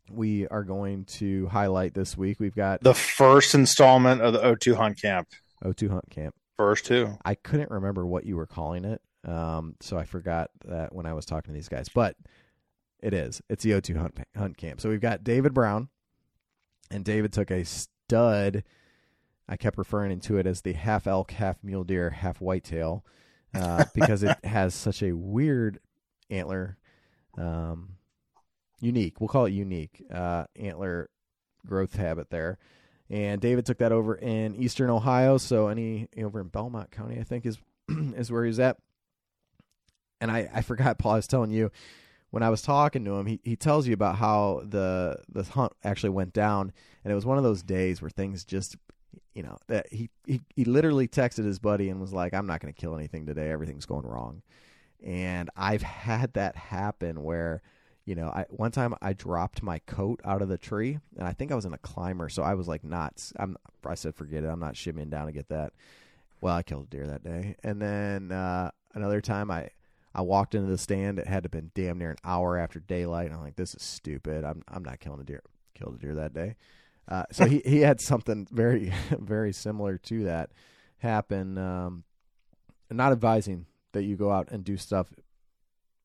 we 0.09 0.47
are 0.47 0.63
going 0.63 1.05
to 1.05 1.47
highlight 1.47 1.93
this 1.93 2.15
week. 2.17 2.39
We've 2.39 2.55
got 2.55 2.81
The 2.81 2.93
first 2.93 3.55
installment 3.55 4.21
of 4.21 4.33
the 4.33 4.39
O2 4.39 4.75
Hunt 4.75 5.01
Camp. 5.01 5.29
O2 5.63 5.89
Hunt 5.89 6.09
Camp. 6.09 6.35
First 6.57 6.85
two. 6.85 7.17
I 7.25 7.35
couldn't 7.35 7.71
remember 7.71 8.05
what 8.05 8.25
you 8.25 8.37
were 8.37 8.45
calling 8.45 8.85
it, 8.85 9.01
um, 9.25 9.75
so 9.81 9.97
I 9.97 10.05
forgot 10.05 10.51
that 10.65 10.93
when 10.93 11.05
I 11.05 11.13
was 11.13 11.25
talking 11.25 11.53
to 11.53 11.57
these 11.57 11.69
guys. 11.69 11.89
But 11.89 12.15
it 13.01 13.13
is. 13.13 13.41
It's 13.49 13.63
the 13.63 13.71
O2 13.71 13.97
Hunt 13.97 14.19
Hunt 14.35 14.57
Camp. 14.57 14.79
So 14.81 14.89
we've 14.89 15.01
got 15.01 15.23
David 15.23 15.53
Brown, 15.53 15.89
and 16.89 17.03
David 17.03 17.33
took 17.33 17.51
a 17.51 17.65
stud. 17.65 18.63
I 19.47 19.57
kept 19.57 19.77
referring 19.77 20.19
to 20.21 20.37
it 20.37 20.47
as 20.47 20.61
the 20.61 20.73
half 20.73 21.05
elk, 21.07 21.31
half 21.31 21.63
mule 21.63 21.83
deer, 21.83 22.09
half 22.09 22.41
whitetail, 22.41 23.05
uh, 23.53 23.85
because 23.93 24.23
it 24.23 24.37
has 24.43 24.73
such 24.73 25.03
a 25.03 25.11
weird 25.11 25.79
antler, 26.29 26.77
um, 27.37 27.97
unique. 28.79 29.19
We'll 29.19 29.27
call 29.27 29.45
it 29.45 29.51
unique 29.51 30.03
uh, 30.11 30.45
antler 30.55 31.09
growth 31.65 31.95
habit 31.95 32.29
there. 32.29 32.57
And 33.09 33.39
David 33.39 33.65
took 33.65 33.77
that 33.77 33.91
over 33.91 34.15
in 34.15 34.55
Eastern 34.55 34.89
Ohio, 34.89 35.37
so 35.37 35.67
any 35.67 36.07
over 36.17 36.39
in 36.39 36.47
Belmont 36.47 36.91
County, 36.91 37.19
I 37.19 37.23
think 37.23 37.45
is 37.45 37.59
is 37.89 38.31
where 38.31 38.45
he's 38.45 38.59
at. 38.59 38.77
And 40.19 40.31
I, 40.31 40.49
I 40.53 40.61
forgot, 40.61 40.97
Paul. 40.99 41.13
I 41.13 41.15
was 41.17 41.27
telling 41.27 41.51
you 41.51 41.71
when 42.31 42.43
I 42.43 42.49
was 42.49 42.61
talking 42.61 43.05
to 43.05 43.13
him, 43.13 43.27
he, 43.27 43.39
he 43.43 43.55
tells 43.55 43.87
you 43.87 43.93
about 43.93 44.17
how 44.17 44.63
the 44.67 45.19
the 45.29 45.43
hunt 45.43 45.73
actually 45.83 46.09
went 46.09 46.33
down, 46.33 46.73
and 47.03 47.11
it 47.11 47.15
was 47.15 47.25
one 47.25 47.37
of 47.37 47.43
those 47.43 47.63
days 47.63 48.01
where 48.01 48.09
things 48.09 48.43
just, 48.43 48.75
you 49.33 49.43
know, 49.43 49.57
that 49.67 49.91
he 49.91 50.09
he, 50.25 50.41
he 50.55 50.65
literally 50.65 51.07
texted 51.07 51.45
his 51.45 51.59
buddy 51.59 51.89
and 51.89 52.01
was 52.01 52.11
like, 52.11 52.33
"I'm 52.33 52.47
not 52.47 52.59
going 52.59 52.73
to 52.73 52.79
kill 52.79 52.95
anything 52.95 53.25
today. 53.25 53.51
Everything's 53.51 53.85
going 53.85 54.05
wrong." 54.05 54.41
And 55.03 55.49
I've 55.55 55.83
had 55.83 56.33
that 56.33 56.55
happen 56.55 57.23
where 57.23 57.61
you 58.05 58.13
know, 58.13 58.27
I 58.27 58.45
one 58.49 58.71
time 58.71 58.93
I 59.01 59.13
dropped 59.13 59.63
my 59.63 59.79
coat 59.79 60.21
out 60.23 60.43
of 60.43 60.47
the 60.47 60.59
tree, 60.59 60.99
and 61.17 61.27
I 61.27 61.33
think 61.33 61.51
I 61.51 61.55
was 61.55 61.65
in 61.65 61.73
a 61.73 61.77
climber, 61.79 62.29
so 62.29 62.43
I 62.43 62.53
was 62.53 62.67
like, 62.67 62.83
not. 62.83 63.31
I'm. 63.37 63.57
I 63.83 63.95
said, 63.95 64.15
forget 64.15 64.43
it. 64.43 64.47
I'm 64.47 64.59
not 64.59 64.75
shimmying 64.75 65.09
down 65.09 65.25
to 65.25 65.31
get 65.31 65.49
that. 65.49 65.73
Well, 66.39 66.55
I 66.55 66.61
killed 66.61 66.87
a 66.87 66.89
deer 66.89 67.07
that 67.07 67.23
day, 67.23 67.55
and 67.63 67.81
then 67.81 68.31
uh, 68.31 68.69
another 68.93 69.21
time 69.21 69.49
I, 69.49 69.69
I 70.13 70.21
walked 70.21 70.53
into 70.53 70.69
the 70.69 70.77
stand. 70.77 71.17
It 71.17 71.27
had 71.27 71.43
to 71.43 71.47
have 71.47 71.51
been 71.51 71.71
damn 71.73 71.97
near 71.97 72.11
an 72.11 72.17
hour 72.23 72.57
after 72.57 72.79
daylight. 72.79 73.27
And 73.27 73.35
I'm 73.35 73.41
like, 73.41 73.55
this 73.55 73.73
is 73.73 73.81
stupid. 73.81 74.43
I'm 74.43 74.61
I'm 74.67 74.83
not 74.83 74.99
killing 74.99 75.19
a 75.21 75.23
deer. 75.23 75.41
Killed 75.73 75.95
a 75.95 75.97
deer 75.97 76.15
that 76.15 76.33
day. 76.33 76.55
Uh, 77.07 77.23
so 77.31 77.45
he 77.45 77.63
he 77.65 77.79
had 77.81 77.99
something 77.99 78.47
very 78.51 78.93
very 79.19 79.51
similar 79.51 79.97
to 79.97 80.25
that 80.25 80.51
happen. 80.99 81.57
Um, 81.57 82.03
not 82.91 83.11
advising 83.11 83.65
that 83.93 84.03
you 84.03 84.15
go 84.15 84.31
out 84.31 84.49
and 84.51 84.63
do 84.63 84.77
stuff 84.77 85.11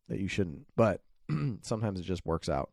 that 0.08 0.18
you 0.18 0.28
shouldn't, 0.28 0.66
but 0.76 1.02
sometimes 1.62 2.00
it 2.00 2.04
just 2.04 2.24
works 2.26 2.48
out. 2.48 2.70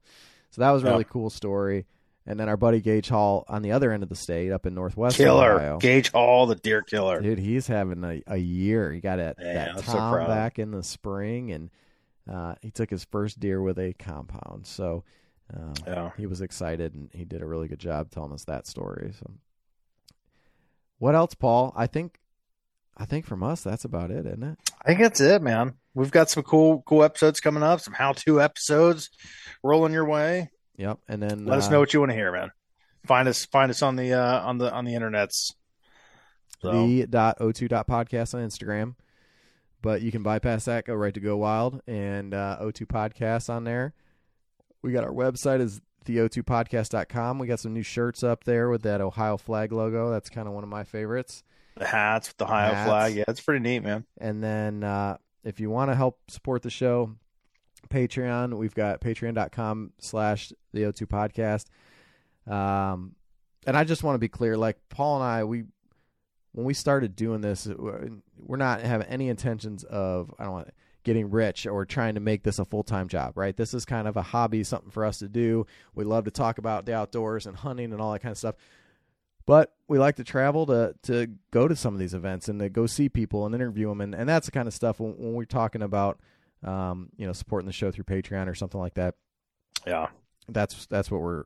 So 0.51 0.61
that 0.61 0.71
was 0.71 0.83
a 0.83 0.85
really 0.87 1.03
cool 1.03 1.29
story. 1.29 1.85
And 2.25 2.37
then 2.39 2.49
our 2.49 2.57
buddy 2.57 2.81
Gage 2.81 3.07
Hall 3.07 3.45
on 3.47 3.61
the 3.61 3.71
other 3.71 3.91
end 3.91 4.03
of 4.03 4.09
the 4.09 4.15
state, 4.15 4.51
up 4.51 4.65
in 4.65 4.73
Northwest 4.75 5.15
Killer. 5.15 5.53
Ohio. 5.55 5.77
Gage 5.77 6.11
Hall, 6.11 6.45
the 6.45 6.55
deer 6.55 6.81
killer. 6.81 7.21
Dude, 7.21 7.39
he's 7.39 7.67
having 7.67 8.03
a, 8.03 8.21
a 8.27 8.35
year. 8.37 8.91
He 8.91 8.99
got 8.99 9.19
a, 9.19 9.33
Yeah, 9.39 9.53
that 9.75 9.79
so 9.85 9.93
tom 9.93 10.13
proud. 10.13 10.27
back 10.27 10.59
in 10.59 10.71
the 10.71 10.83
spring, 10.83 11.51
and 11.51 11.69
uh, 12.29 12.55
he 12.61 12.69
took 12.69 12.89
his 12.89 13.05
first 13.05 13.39
deer 13.39 13.61
with 13.61 13.79
a 13.79 13.93
compound. 13.93 14.67
So 14.67 15.05
um, 15.55 15.73
Yeah. 15.85 16.11
he 16.17 16.25
was 16.25 16.41
excited, 16.41 16.93
and 16.95 17.09
he 17.13 17.23
did 17.23 17.41
a 17.41 17.45
really 17.45 17.69
good 17.69 17.79
job 17.79 18.11
telling 18.11 18.33
us 18.33 18.43
that 18.43 18.67
story. 18.67 19.13
So, 19.17 19.31
what 20.99 21.15
else, 21.15 21.33
Paul? 21.33 21.73
I 21.77 21.87
think, 21.87 22.19
I 22.97 23.05
think 23.05 23.25
from 23.25 23.43
us, 23.43 23.61
that's 23.61 23.85
about 23.85 24.11
it, 24.11 24.25
isn't 24.25 24.43
it? 24.43 24.57
I 24.83 24.87
think 24.87 24.99
that's 25.01 25.21
it, 25.21 25.41
man. 25.41 25.75
We've 25.93 26.11
got 26.11 26.29
some 26.29 26.43
cool, 26.43 26.83
cool 26.85 27.03
episodes 27.03 27.39
coming 27.39 27.63
up. 27.63 27.79
Some 27.79 27.93
how-to 27.93 28.41
episodes 28.41 29.09
rolling 29.63 29.93
your 29.93 30.05
way. 30.05 30.49
Yep. 30.77 30.99
And 31.07 31.21
then 31.21 31.45
Let 31.45 31.59
us 31.59 31.67
uh, 31.67 31.71
know 31.71 31.79
what 31.79 31.93
you 31.93 31.99
want 31.99 32.11
to 32.11 32.15
hear, 32.15 32.31
man. 32.31 32.51
Find 33.05 33.27
us, 33.27 33.45
find 33.45 33.69
us 33.69 33.81
on 33.81 33.95
the 33.95 34.13
uh, 34.13 34.41
on 34.41 34.57
the 34.57 34.71
on 34.71 34.85
the 34.85 34.93
internets. 34.93 35.53
So, 36.61 36.71
the 36.71 37.05
dot 37.05 37.37
o 37.39 37.51
two 37.51 37.67
dot 37.67 37.87
podcast 37.87 38.33
on 38.33 38.41
Instagram. 38.41 38.95
But 39.81 40.01
you 40.01 40.11
can 40.11 40.23
bypass 40.23 40.65
that, 40.65 40.85
go 40.85 40.95
right 40.95 41.13
to 41.13 41.19
Go 41.19 41.37
Wild 41.37 41.81
and 41.87 42.33
uh, 42.33 42.57
O2 42.61 42.87
Podcast 42.87 43.49
on 43.49 43.63
there. 43.63 43.93
We 44.81 44.91
got 44.91 45.03
our 45.03 45.11
website 45.11 45.61
is 45.61 45.81
the02podcast.com. 46.05 47.39
We 47.39 47.47
got 47.47 47.59
some 47.59 47.73
new 47.73 47.83
shirts 47.83 48.23
up 48.23 48.43
there 48.43 48.69
with 48.69 48.81
that 48.83 49.01
Ohio 49.01 49.37
flag 49.37 49.71
logo. 49.71 50.09
That's 50.09 50.29
kind 50.29 50.47
of 50.47 50.53
one 50.53 50.63
of 50.63 50.69
my 50.69 50.83
favorites. 50.83 51.43
The 51.79 51.85
hats 51.85 52.29
with 52.29 52.37
the 52.37 52.45
Ohio 52.45 52.73
Hats. 52.73 52.89
flag. 52.89 53.15
Yeah, 53.15 53.23
it's 53.27 53.41
pretty 53.41 53.61
neat, 53.61 53.79
man. 53.83 54.05
And 54.19 54.43
then 54.43 54.83
uh, 54.83 55.17
if 55.43 55.59
you 55.59 55.69
want 55.69 55.91
to 55.91 55.95
help 55.95 56.19
support 56.27 56.61
the 56.61 56.69
show, 56.69 57.15
Patreon, 57.89 58.57
we've 58.57 58.75
got 58.75 59.01
patreon.com 59.01 59.93
slash 59.99 60.51
the 60.73 60.81
O2 60.81 61.05
podcast. 61.07 61.65
Um, 62.51 63.15
and 63.65 63.77
I 63.77 63.83
just 63.83 64.03
want 64.03 64.15
to 64.15 64.19
be 64.19 64.29
clear, 64.29 64.57
like 64.57 64.77
Paul 64.89 65.17
and 65.17 65.23
I, 65.23 65.43
we, 65.43 65.65
when 66.53 66.65
we 66.65 66.73
started 66.73 67.15
doing 67.15 67.41
this, 67.41 67.67
we're 67.67 68.57
not 68.57 68.81
having 68.81 69.07
any 69.07 69.29
intentions 69.29 69.83
of, 69.83 70.33
I 70.39 70.45
don't 70.45 70.53
want 70.53 70.69
getting 71.07 71.31
rich 71.31 71.65
or 71.65 71.85
trying 71.85 72.15
to 72.15 72.19
make 72.19 72.43
this 72.43 72.59
a 72.59 72.65
full-time 72.65 73.07
job, 73.07 73.37
right? 73.37 73.55
This 73.55 73.73
is 73.73 73.85
kind 73.85 74.09
of 74.09 74.17
a 74.17 74.21
hobby, 74.21 74.61
something 74.65 74.91
for 74.91 75.05
us 75.05 75.19
to 75.19 75.29
do. 75.29 75.65
We 75.95 76.03
love 76.03 76.25
to 76.25 76.31
talk 76.31 76.57
about 76.57 76.85
the 76.85 76.93
outdoors 76.93 77.45
and 77.45 77.55
hunting 77.55 77.93
and 77.93 78.01
all 78.01 78.11
that 78.11 78.19
kind 78.19 78.33
of 78.33 78.37
stuff. 78.37 78.55
But 79.47 79.73
we 79.87 79.97
like 79.97 80.17
to 80.17 80.23
travel 80.23 80.67
to 80.67 80.93
to 81.03 81.27
go 81.49 81.67
to 81.67 81.75
some 81.75 81.95
of 81.95 81.99
these 81.99 82.13
events 82.13 82.49
and 82.49 82.59
to 82.59 82.69
go 82.69 82.85
see 82.85 83.09
people 83.09 83.47
and 83.47 83.55
interview 83.55 83.87
them, 83.87 84.01
and, 84.01 84.13
and 84.13 84.29
that's 84.29 84.45
the 84.45 84.51
kind 84.51 84.67
of 84.67 84.73
stuff 84.75 84.99
when, 84.99 85.13
when 85.13 85.33
we're 85.33 85.45
talking 85.45 85.81
about, 85.81 86.19
um, 86.63 87.09
you 87.17 87.25
know, 87.25 87.33
supporting 87.33 87.65
the 87.65 87.73
show 87.73 87.89
through 87.89 88.03
Patreon 88.03 88.47
or 88.47 88.53
something 88.53 88.79
like 88.79 88.93
that. 88.95 89.15
Yeah, 89.87 90.09
That's 90.49 90.85
that's 90.87 91.09
what 91.09 91.21
we're 91.21 91.45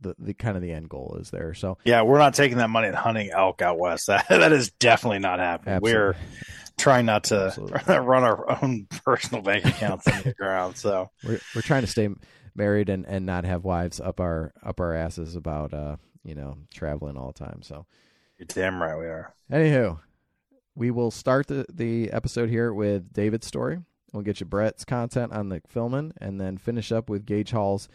the, 0.00 0.14
the 0.18 0.34
kind 0.34 0.56
of 0.56 0.62
the 0.62 0.72
end 0.72 0.88
goal 0.88 1.16
is 1.20 1.30
there. 1.30 1.54
So 1.54 1.78
yeah. 1.84 2.02
We're 2.02 2.18
not 2.18 2.34
taking 2.34 2.58
that 2.58 2.70
money 2.70 2.88
and 2.88 2.96
hunting 2.96 3.30
elk 3.30 3.62
out 3.62 3.78
west. 3.78 4.08
That 4.08 4.28
that 4.28 4.52
is 4.52 4.70
definitely 4.70 5.18
not 5.18 5.38
happening. 5.38 5.80
We're 5.82 6.16
trying 6.78 7.06
not 7.06 7.24
to 7.24 7.46
Absolutely. 7.46 7.98
run 7.98 8.22
our 8.22 8.62
own 8.62 8.86
personal 9.04 9.42
bank 9.42 9.64
accounts 9.66 10.06
into 10.06 10.22
the 10.22 10.34
ground. 10.34 10.76
So 10.76 11.10
we're 11.24 11.40
we're 11.54 11.62
trying 11.62 11.82
to 11.82 11.86
stay 11.86 12.08
married 12.54 12.88
and, 12.88 13.06
and 13.06 13.26
not 13.26 13.44
have 13.44 13.64
wives 13.64 14.00
up 14.00 14.20
our 14.20 14.52
up 14.62 14.80
our 14.80 14.94
asses 14.94 15.36
about 15.36 15.74
uh 15.74 15.96
you 16.24 16.34
know 16.34 16.58
traveling 16.72 17.16
all 17.16 17.32
the 17.32 17.44
time. 17.44 17.62
So 17.62 17.86
you're 18.38 18.46
damn 18.46 18.82
right 18.82 18.98
we 18.98 19.06
are. 19.06 19.34
Anywho, 19.50 19.98
we 20.74 20.90
will 20.90 21.10
start 21.10 21.46
the, 21.46 21.66
the 21.72 22.10
episode 22.10 22.48
here 22.48 22.72
with 22.72 23.12
David's 23.12 23.46
story. 23.46 23.80
We'll 24.12 24.22
get 24.22 24.40
you 24.40 24.46
Brett's 24.46 24.84
content 24.84 25.32
on 25.32 25.48
the 25.50 25.62
filming, 25.68 26.12
and 26.20 26.40
then 26.40 26.56
finish 26.56 26.90
up 26.90 27.08
with 27.08 27.26
Gage 27.26 27.50
Hall's 27.50 27.88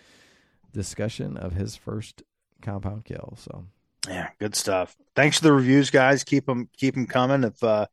discussion 0.72 1.38
of 1.38 1.54
his 1.54 1.76
first 1.76 2.24
compound 2.62 3.06
kill. 3.06 3.38
So 3.42 3.66
Yeah, 4.08 4.30
good 4.40 4.56
stuff. 4.56 4.96
Thanks 5.16 5.40
for 5.40 5.46
the 5.46 5.54
reviews, 5.54 5.90
guys. 5.90 6.24
Keep 6.24 6.46
them 6.46 6.70
keep 6.78 6.94
them 6.94 7.08
coming. 7.08 7.44
If 7.44 7.64
uh, 7.64 7.88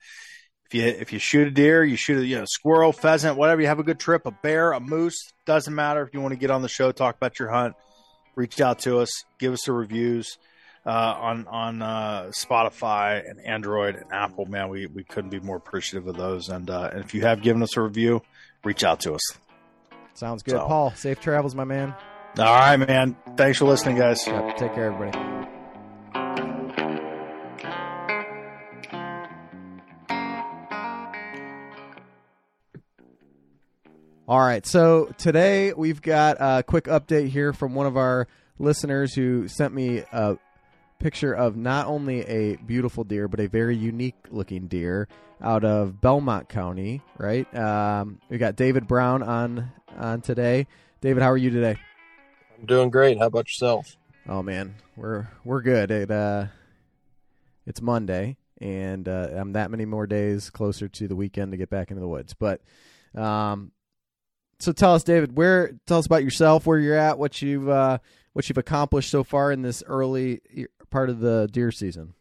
if 0.66 0.74
you 0.74 0.84
if 0.84 1.12
you 1.12 1.18
shoot 1.18 1.48
a 1.48 1.50
deer, 1.50 1.82
you 1.82 1.96
shoot 1.96 2.18
a 2.18 2.26
you 2.26 2.38
know 2.38 2.44
squirrel, 2.44 2.92
pheasant, 2.92 3.36
whatever. 3.36 3.60
You 3.60 3.66
have 3.68 3.78
a 3.80 3.84
good 3.84 3.98
trip, 3.98 4.26
a 4.26 4.30
bear, 4.30 4.72
a 4.72 4.80
moose, 4.80 5.32
doesn't 5.46 5.74
matter. 5.74 6.02
If 6.02 6.14
you 6.14 6.20
want 6.20 6.32
to 6.32 6.38
get 6.38 6.50
on 6.50 6.62
the 6.62 6.68
show, 6.68 6.92
talk 6.92 7.16
about 7.16 7.38
your 7.38 7.50
hunt, 7.50 7.74
reach 8.34 8.60
out 8.60 8.80
to 8.80 8.98
us, 8.98 9.10
give 9.38 9.52
us 9.52 9.62
the 9.66 9.72
reviews 9.72 10.38
uh, 10.86 10.90
on 10.90 11.46
on 11.48 11.82
uh, 11.82 12.30
Spotify 12.36 13.28
and 13.28 13.40
Android 13.44 13.96
and 13.96 14.12
Apple. 14.12 14.46
Man, 14.46 14.68
we 14.68 14.86
we 14.86 15.04
couldn't 15.04 15.30
be 15.30 15.40
more 15.40 15.56
appreciative 15.56 16.08
of 16.08 16.16
those. 16.16 16.48
And 16.48 16.68
uh, 16.70 16.90
and 16.92 17.04
if 17.04 17.14
you 17.14 17.22
have 17.22 17.42
given 17.42 17.62
us 17.62 17.76
a 17.76 17.80
review, 17.82 18.22
reach 18.64 18.84
out 18.84 19.00
to 19.00 19.14
us. 19.14 19.22
sounds 20.14 20.42
good. 20.42 20.52
So- 20.52 20.66
Paul, 20.66 20.92
safe 20.94 21.20
travels, 21.20 21.54
my 21.54 21.64
man. 21.64 21.94
All 22.38 22.44
right, 22.44 22.76
man. 22.78 23.14
Thanks 23.36 23.58
for 23.58 23.66
listening, 23.66 23.96
guys. 23.96 24.26
Yep, 24.26 24.56
take 24.56 24.74
care, 24.74 24.90
everybody. 24.92 25.31
All 34.28 34.38
right, 34.38 34.64
so 34.64 35.12
today 35.18 35.72
we've 35.72 36.00
got 36.00 36.36
a 36.38 36.62
quick 36.62 36.84
update 36.84 37.28
here 37.30 37.52
from 37.52 37.74
one 37.74 37.86
of 37.86 37.96
our 37.96 38.28
listeners 38.56 39.12
who 39.14 39.48
sent 39.48 39.74
me 39.74 40.04
a 40.12 40.38
picture 41.00 41.32
of 41.32 41.56
not 41.56 41.88
only 41.88 42.20
a 42.20 42.54
beautiful 42.54 43.02
deer, 43.02 43.26
but 43.26 43.40
a 43.40 43.48
very 43.48 43.76
unique 43.76 44.14
looking 44.30 44.68
deer 44.68 45.08
out 45.40 45.64
of 45.64 46.00
Belmont 46.00 46.48
County. 46.48 47.02
Right, 47.18 47.52
um, 47.56 48.20
we 48.28 48.38
got 48.38 48.54
David 48.54 48.86
Brown 48.86 49.24
on 49.24 49.72
on 49.98 50.20
today. 50.20 50.68
David, 51.00 51.24
how 51.24 51.30
are 51.32 51.36
you 51.36 51.50
today? 51.50 51.76
I'm 52.60 52.66
doing 52.66 52.90
great. 52.90 53.18
How 53.18 53.26
about 53.26 53.48
yourself? 53.48 53.96
Oh 54.28 54.40
man, 54.40 54.76
we're 54.94 55.26
we're 55.44 55.62
good. 55.62 55.90
It 55.90 56.12
uh, 56.12 56.46
it's 57.66 57.82
Monday, 57.82 58.36
and 58.60 59.08
uh, 59.08 59.30
I'm 59.32 59.54
that 59.54 59.72
many 59.72 59.84
more 59.84 60.06
days 60.06 60.48
closer 60.48 60.86
to 60.86 61.08
the 61.08 61.16
weekend 61.16 61.50
to 61.50 61.56
get 61.58 61.70
back 61.70 61.90
into 61.90 62.00
the 62.00 62.08
woods. 62.08 62.34
But, 62.34 62.60
um, 63.16 63.72
so 64.62 64.72
tell 64.72 64.94
us, 64.94 65.02
David, 65.02 65.36
where 65.36 65.72
tell 65.86 65.98
us 65.98 66.06
about 66.06 66.22
yourself, 66.22 66.66
where 66.66 66.78
you're 66.78 66.96
at, 66.96 67.18
what 67.18 67.42
you've 67.42 67.68
uh, 67.68 67.98
what 68.32 68.48
you've 68.48 68.58
accomplished 68.58 69.10
so 69.10 69.24
far 69.24 69.50
in 69.50 69.62
this 69.62 69.82
early 69.86 70.40
part 70.90 71.10
of 71.10 71.18
the 71.18 71.48
deer 71.50 71.72
season. 71.72 72.14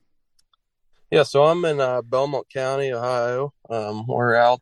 Yeah, 1.12 1.24
so 1.24 1.44
I'm 1.44 1.64
in 1.66 1.80
uh, 1.80 2.02
Belmont 2.02 2.48
County, 2.52 2.92
Ohio. 2.94 3.54
Um, 3.70 4.06
we're 4.08 4.34
out 4.34 4.62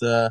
uh, 0.00 0.30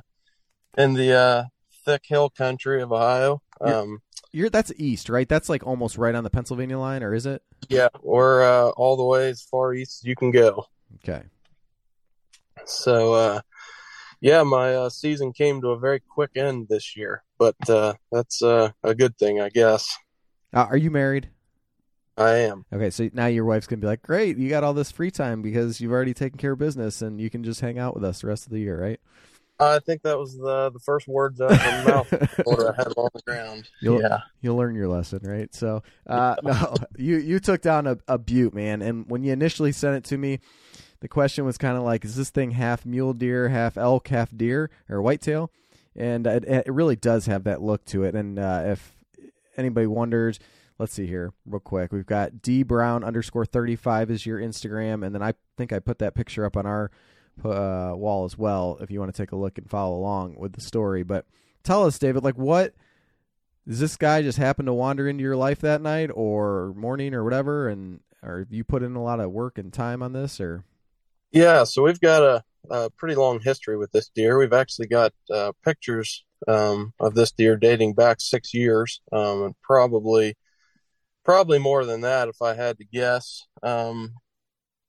in 0.78 0.94
the 0.94 1.14
uh, 1.14 1.44
thick 1.86 2.04
hill 2.06 2.30
country 2.30 2.82
of 2.82 2.92
Ohio. 2.92 3.42
Um, 3.62 4.00
You're 4.32 4.50
that's 4.50 4.72
east, 4.78 5.10
right? 5.10 5.30
That's 5.30 5.50
like 5.50 5.68
almost 5.68 5.98
right 5.98 6.16
on 6.16 6.24
the 6.24 6.30
Pennsylvania 6.30 6.80
line, 6.80 7.04
or 7.04 7.14
is 7.14 7.26
it? 7.26 7.44
yeah, 7.70 7.90
we're 8.02 8.44
uh, 8.44 8.70
all 8.72 8.98
the 8.98 9.04
way 9.04 9.30
as 9.30 9.44
far 9.44 9.74
east 9.74 10.02
as 10.02 10.08
you 10.08 10.16
can 10.16 10.32
go. 10.32 10.66
Okay. 11.04 11.24
So, 12.66 13.14
uh, 13.14 13.42
yeah, 14.22 14.44
my 14.44 14.76
uh, 14.76 14.90
season 14.90 15.34
came 15.34 15.62
to 15.62 15.70
a 15.70 15.80
very 15.80 16.00
quick 16.00 16.32
end 16.36 16.68
this 16.70 16.96
year, 16.96 17.24
but 17.38 17.56
uh, 17.70 17.94
that's 18.12 18.42
uh, 18.42 18.72
a 18.84 18.96
good 18.96 19.18
thing, 19.18 19.40
I 19.42 19.50
guess. 19.50 19.96
Uh, 20.54 20.66
are 20.70 20.78
you 20.78 20.92
married? 20.92 21.30
I 22.18 22.32
am. 22.38 22.66
Okay, 22.74 22.90
so 22.90 23.10
now 23.14 23.28
your 23.28 23.46
wife's 23.46 23.68
gonna 23.68 23.80
be 23.80 23.86
like, 23.88 24.02
"Great, 24.02 24.38
you 24.38 24.50
got 24.50 24.64
all 24.64 24.74
this 24.74 24.92
free 24.92 25.12
time 25.12 25.42
because 25.44 25.80
you've 25.80 25.92
already 25.92 26.16
taken 26.16 26.38
care 26.40 26.54
of 26.54 26.60
business, 26.60 27.02
and 27.02 27.22
you 27.22 27.30
can 27.30 27.44
just 27.44 27.62
hang 27.62 27.78
out 27.78 27.94
with 27.94 28.04
us 28.04 28.22
the 28.22 28.28
rest 28.28 28.46
of 28.48 28.52
the 28.52 28.60
year, 28.60 28.82
right?" 28.82 29.00
I 29.60 29.80
think 29.80 30.04
that 30.04 30.18
was 30.18 30.36
the 30.38 30.70
the 30.72 30.80
first 30.80 31.08
words 31.08 31.42
out 31.42 31.52
of 31.52 31.60
my 31.60 31.84
mouth 31.84 32.10
before 32.38 32.72
I 32.72 32.76
had 32.76 32.88
on 32.96 33.10
the 33.14 33.22
ground. 33.26 33.70
You'll- 33.82 34.02
yeah. 34.02 34.22
You'll 34.42 34.56
learn 34.56 34.76
your 34.76 34.88
lesson, 34.88 35.20
right? 35.24 35.54
So, 35.54 35.82
uh, 36.08 36.36
no, 36.44 36.76
you 36.96 37.18
you 37.18 37.40
took 37.40 37.62
down 37.62 37.86
a, 37.88 37.98
a 38.08 38.18
butte, 38.18 38.54
man. 38.54 38.82
And 38.82 39.08
when 39.10 39.24
you 39.24 39.34
initially 39.34 39.72
sent 39.72 39.96
it 39.96 40.04
to 40.06 40.18
me, 40.18 40.40
the 41.00 41.08
question 41.08 41.46
was 41.46 41.58
kind 41.58 41.78
of 41.78 41.84
like, 41.84 42.04
is 42.06 42.16
this 42.16 42.30
thing 42.30 42.52
half 42.52 42.86
mule 42.86 43.14
deer, 43.14 43.50
half 43.50 43.78
elk, 43.78 44.08
half 44.08 44.36
deer, 44.36 44.70
or 44.90 45.02
whitetail? 45.02 45.52
And 45.96 46.28
it, 46.28 46.44
it 46.46 46.72
really 46.72 46.96
does 46.96 47.26
have 47.26 47.44
that 47.46 47.62
look 47.62 47.86
to 47.86 48.04
it. 48.04 48.16
And 48.16 48.38
uh, 48.38 48.64
if 48.66 48.96
anybody 49.58 49.88
wonders, 49.88 50.40
let's 50.78 50.94
see 50.94 51.08
here 51.08 51.34
real 51.46 51.60
quick. 51.60 51.92
We've 51.92 52.06
got 52.06 52.42
D 52.42 52.64
Brown 52.64 53.04
underscore 53.04 53.46
thirty 53.46 53.76
five 53.76 54.12
is 54.12 54.26
your 54.26 54.40
Instagram, 54.40 55.06
and 55.06 55.14
then 55.14 55.24
I 55.24 55.34
think 55.58 55.74
I 55.74 55.80
put 55.80 56.00
that 56.00 56.16
picture 56.16 56.46
up 56.46 56.56
on 56.56 56.66
our 56.66 56.92
uh, 57.44 57.94
wall 57.96 58.26
as 58.26 58.38
well. 58.38 58.78
If 58.82 58.92
you 58.92 59.00
want 59.00 59.14
to 59.14 59.22
take 59.22 59.32
a 59.32 59.36
look 59.36 59.58
and 59.58 59.70
follow 59.70 59.98
along 59.98 60.36
with 60.38 60.54
the 60.54 60.62
story, 60.62 61.04
but 61.04 61.26
tell 61.64 61.86
us, 61.86 61.98
David, 62.00 62.24
like 62.24 62.38
what 62.38 62.74
does 63.68 63.80
this 63.80 63.98
guy 63.98 64.22
just 64.22 64.38
happen 64.38 64.66
to 64.66 64.74
wander 64.74 65.08
into 65.08 65.24
your 65.24 65.36
life 65.36 65.60
that 65.60 65.82
night 65.82 66.10
or 66.14 66.74
morning 66.76 67.14
or 67.14 67.24
whatever 67.24 67.68
and 67.68 68.00
or 68.24 68.48
you 68.50 68.64
put 68.64 68.82
in 68.82 68.96
a 68.96 69.04
lot 69.04 69.20
of 69.20 69.32
work 69.32 69.58
and 69.58 69.74
time 69.74 70.02
on 70.02 70.14
this 70.14 70.40
or 70.40 70.64
Yeah, 71.32 71.64
so 71.66 71.84
we've 71.84 72.00
got 72.00 72.24
a 72.24 72.44
a 72.70 72.90
pretty 72.90 73.16
long 73.16 73.40
history 73.40 73.78
with 73.78 73.92
this 73.92 74.10
deer. 74.14 74.38
We've 74.38 74.54
actually 74.54 74.88
got 74.88 75.14
uh, 75.34 75.54
pictures 75.64 76.26
um, 76.48 76.94
of 77.00 77.16
this 77.16 77.32
deer 77.32 77.56
dating 77.56 77.94
back 77.94 78.18
six 78.20 78.54
years, 78.54 79.02
um, 79.12 79.44
and 79.44 79.56
probably 79.64 80.36
probably 81.24 81.60
more 81.60 81.86
than 81.86 82.02
that 82.02 82.28
if 82.28 82.42
I 82.42 82.54
had 82.54 82.78
to 82.78 82.86
guess. 82.86 83.46
Um, 83.64 84.14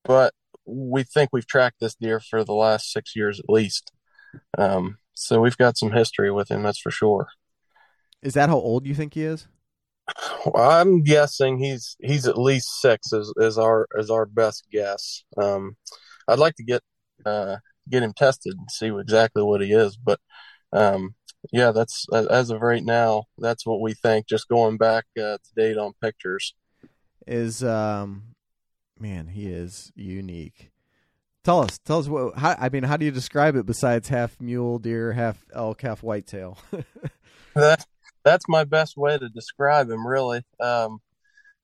but 0.05 0.35
we 0.64 1.03
think 1.03 1.31
we've 1.33 1.46
tracked 1.46 1.81
this 1.81 1.94
deer 1.94 2.20
for 2.20 2.44
the 2.44 2.55
last 2.55 2.92
six 2.92 3.16
years 3.16 3.40
at 3.40 3.48
least. 3.48 3.92
Um, 4.57 4.98
so 5.14 5.40
we've 5.40 5.57
got 5.57 5.79
some 5.79 5.92
history 5.92 6.31
with 6.31 6.51
him, 6.51 6.62
that's 6.62 6.79
for 6.79 6.90
sure. 6.90 7.29
Is 8.22 8.35
that 8.35 8.48
how 8.48 8.59
old 8.59 8.87
you 8.87 8.94
think 8.94 9.14
he 9.14 9.24
is? 9.24 9.48
Well, 10.46 10.70
I'm 10.70 11.03
guessing 11.03 11.59
he's 11.59 11.96
he's 12.01 12.27
at 12.27 12.38
least 12.38 12.81
six 12.81 13.12
is, 13.12 13.33
is 13.37 13.59
our 13.59 13.87
is 13.96 14.11
our 14.11 14.24
best 14.27 14.64
guess. 14.72 15.22
Um, 15.37 15.77
I'd 16.29 16.38
like 16.38 16.55
to 16.57 16.64
get 16.64 16.83
uh, 17.25 17.57
get 17.91 18.03
him 18.03 18.12
tested 18.12 18.55
and 18.57 18.71
see 18.71 18.88
exactly 18.88 19.43
what 19.43 19.61
he 19.61 19.73
is, 19.73 19.97
but 19.97 20.21
um, 20.73 21.14
yeah, 21.53 21.73
that's 21.73 22.07
as 22.12 22.51
of 22.51 22.61
right 22.61 22.85
now, 22.85 23.25
that's 23.38 23.64
what 23.64 23.81
we 23.81 23.95
think. 23.95 24.27
Just 24.27 24.49
going 24.49 24.77
back 24.77 25.07
uh, 25.17 25.38
to 25.38 25.55
date 25.57 25.79
on 25.79 25.93
pictures, 26.03 26.55
is 27.27 27.64
um, 27.64 28.35
man, 28.99 29.29
he 29.29 29.47
is 29.47 29.93
unique. 29.95 30.71
Tell 31.45 31.61
us, 31.61 31.79
tell 31.79 32.01
us 32.01 32.09
what. 32.09 32.37
How, 32.37 32.57
I 32.59 32.69
mean, 32.69 32.83
how 32.83 32.97
do 32.97 33.05
you 33.05 33.11
describe 33.11 33.57
it 33.57 33.67
besides 33.67 34.09
half 34.09 34.38
mule 34.41 34.79
deer, 34.79 35.12
half 35.12 35.43
elk, 35.55 35.81
half 35.83 36.03
whitetail? 36.03 36.59
that 37.55 37.87
that's 38.25 38.49
my 38.49 38.64
best 38.64 38.97
way 38.97 39.17
to 39.17 39.29
describe 39.29 39.88
him, 39.88 40.07
really. 40.07 40.43
Um, 40.61 40.99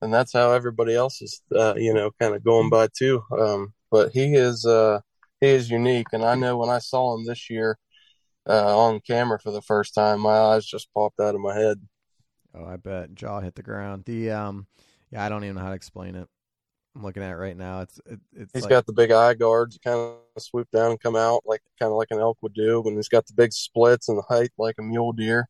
and 0.00 0.12
that's 0.12 0.32
how 0.32 0.52
everybody 0.52 0.94
else 0.94 1.20
is, 1.22 1.42
uh, 1.54 1.74
you 1.76 1.92
know, 1.92 2.10
kind 2.20 2.34
of 2.34 2.44
going 2.44 2.70
by 2.70 2.88
too. 2.96 3.22
Um, 3.36 3.72
but 3.94 4.10
he 4.10 4.34
is, 4.34 4.66
uh, 4.66 4.98
he 5.40 5.46
is 5.46 5.70
unique, 5.70 6.08
and 6.12 6.24
I 6.24 6.34
know 6.34 6.56
when 6.56 6.68
I 6.68 6.80
saw 6.80 7.14
him 7.14 7.24
this 7.24 7.48
year 7.48 7.78
uh, 8.48 8.76
on 8.76 8.98
camera 9.06 9.38
for 9.38 9.52
the 9.52 9.62
first 9.62 9.94
time, 9.94 10.18
my 10.18 10.36
eyes 10.36 10.66
just 10.66 10.92
popped 10.92 11.20
out 11.20 11.36
of 11.36 11.40
my 11.40 11.54
head. 11.54 11.80
Oh, 12.52 12.64
I 12.64 12.76
bet 12.76 13.14
jaw 13.14 13.38
hit 13.38 13.54
the 13.54 13.62
ground. 13.62 14.04
The 14.04 14.32
um, 14.32 14.66
yeah, 15.12 15.24
I 15.24 15.28
don't 15.28 15.44
even 15.44 15.54
know 15.54 15.62
how 15.62 15.68
to 15.68 15.76
explain 15.76 16.16
it. 16.16 16.26
I'm 16.96 17.04
looking 17.04 17.22
at 17.22 17.30
it 17.30 17.36
right 17.36 17.56
now. 17.56 17.82
It's 17.82 18.00
it, 18.04 18.18
it's. 18.32 18.52
He's 18.52 18.62
like, 18.64 18.70
got 18.70 18.86
the 18.86 18.92
big 18.92 19.12
eye 19.12 19.34
guards, 19.34 19.78
kind 19.84 19.96
of 19.96 20.42
swoop 20.42 20.68
down 20.72 20.90
and 20.90 21.00
come 21.00 21.14
out 21.14 21.42
like 21.46 21.62
kind 21.78 21.92
of 21.92 21.96
like 21.96 22.08
an 22.10 22.18
elk 22.18 22.38
would 22.42 22.54
do, 22.54 22.82
and 22.86 22.96
he's 22.96 23.08
got 23.08 23.26
the 23.26 23.34
big 23.34 23.52
splits 23.52 24.08
and 24.08 24.18
the 24.18 24.22
height 24.22 24.50
like 24.58 24.74
a 24.80 24.82
mule 24.82 25.12
deer. 25.12 25.48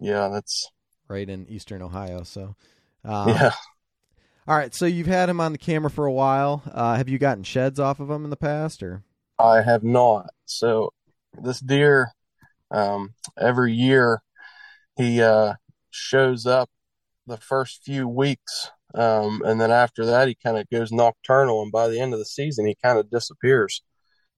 Yeah, 0.00 0.28
that's 0.28 0.70
right 1.08 1.28
in 1.28 1.46
eastern 1.46 1.82
Ohio. 1.82 2.22
So, 2.22 2.54
um, 3.04 3.28
yeah. 3.28 3.52
All 4.48 4.56
right, 4.56 4.74
so 4.74 4.86
you've 4.86 5.06
had 5.06 5.28
him 5.28 5.40
on 5.40 5.52
the 5.52 5.58
camera 5.58 5.90
for 5.90 6.06
a 6.06 6.12
while. 6.12 6.62
Uh, 6.72 6.96
have 6.96 7.08
you 7.08 7.18
gotten 7.18 7.44
sheds 7.44 7.78
off 7.78 8.00
of 8.00 8.10
him 8.10 8.24
in 8.24 8.30
the 8.30 8.36
past, 8.36 8.82
or? 8.82 9.04
I 9.38 9.62
have 9.62 9.84
not. 9.84 10.30
So 10.44 10.92
this 11.40 11.60
deer, 11.60 12.12
um, 12.70 13.14
every 13.38 13.72
year, 13.72 14.22
he 14.96 15.22
uh, 15.22 15.54
shows 15.90 16.46
up 16.46 16.68
the 17.26 17.36
first 17.36 17.82
few 17.84 18.08
weeks, 18.08 18.70
um, 18.94 19.42
and 19.44 19.60
then 19.60 19.70
after 19.70 20.04
that, 20.06 20.28
he 20.28 20.36
kind 20.42 20.58
of 20.58 20.68
goes 20.70 20.90
nocturnal, 20.90 21.62
and 21.62 21.70
by 21.70 21.88
the 21.88 22.00
end 22.00 22.12
of 22.12 22.18
the 22.18 22.24
season, 22.24 22.66
he 22.66 22.76
kind 22.82 22.98
of 22.98 23.10
disappears. 23.10 23.82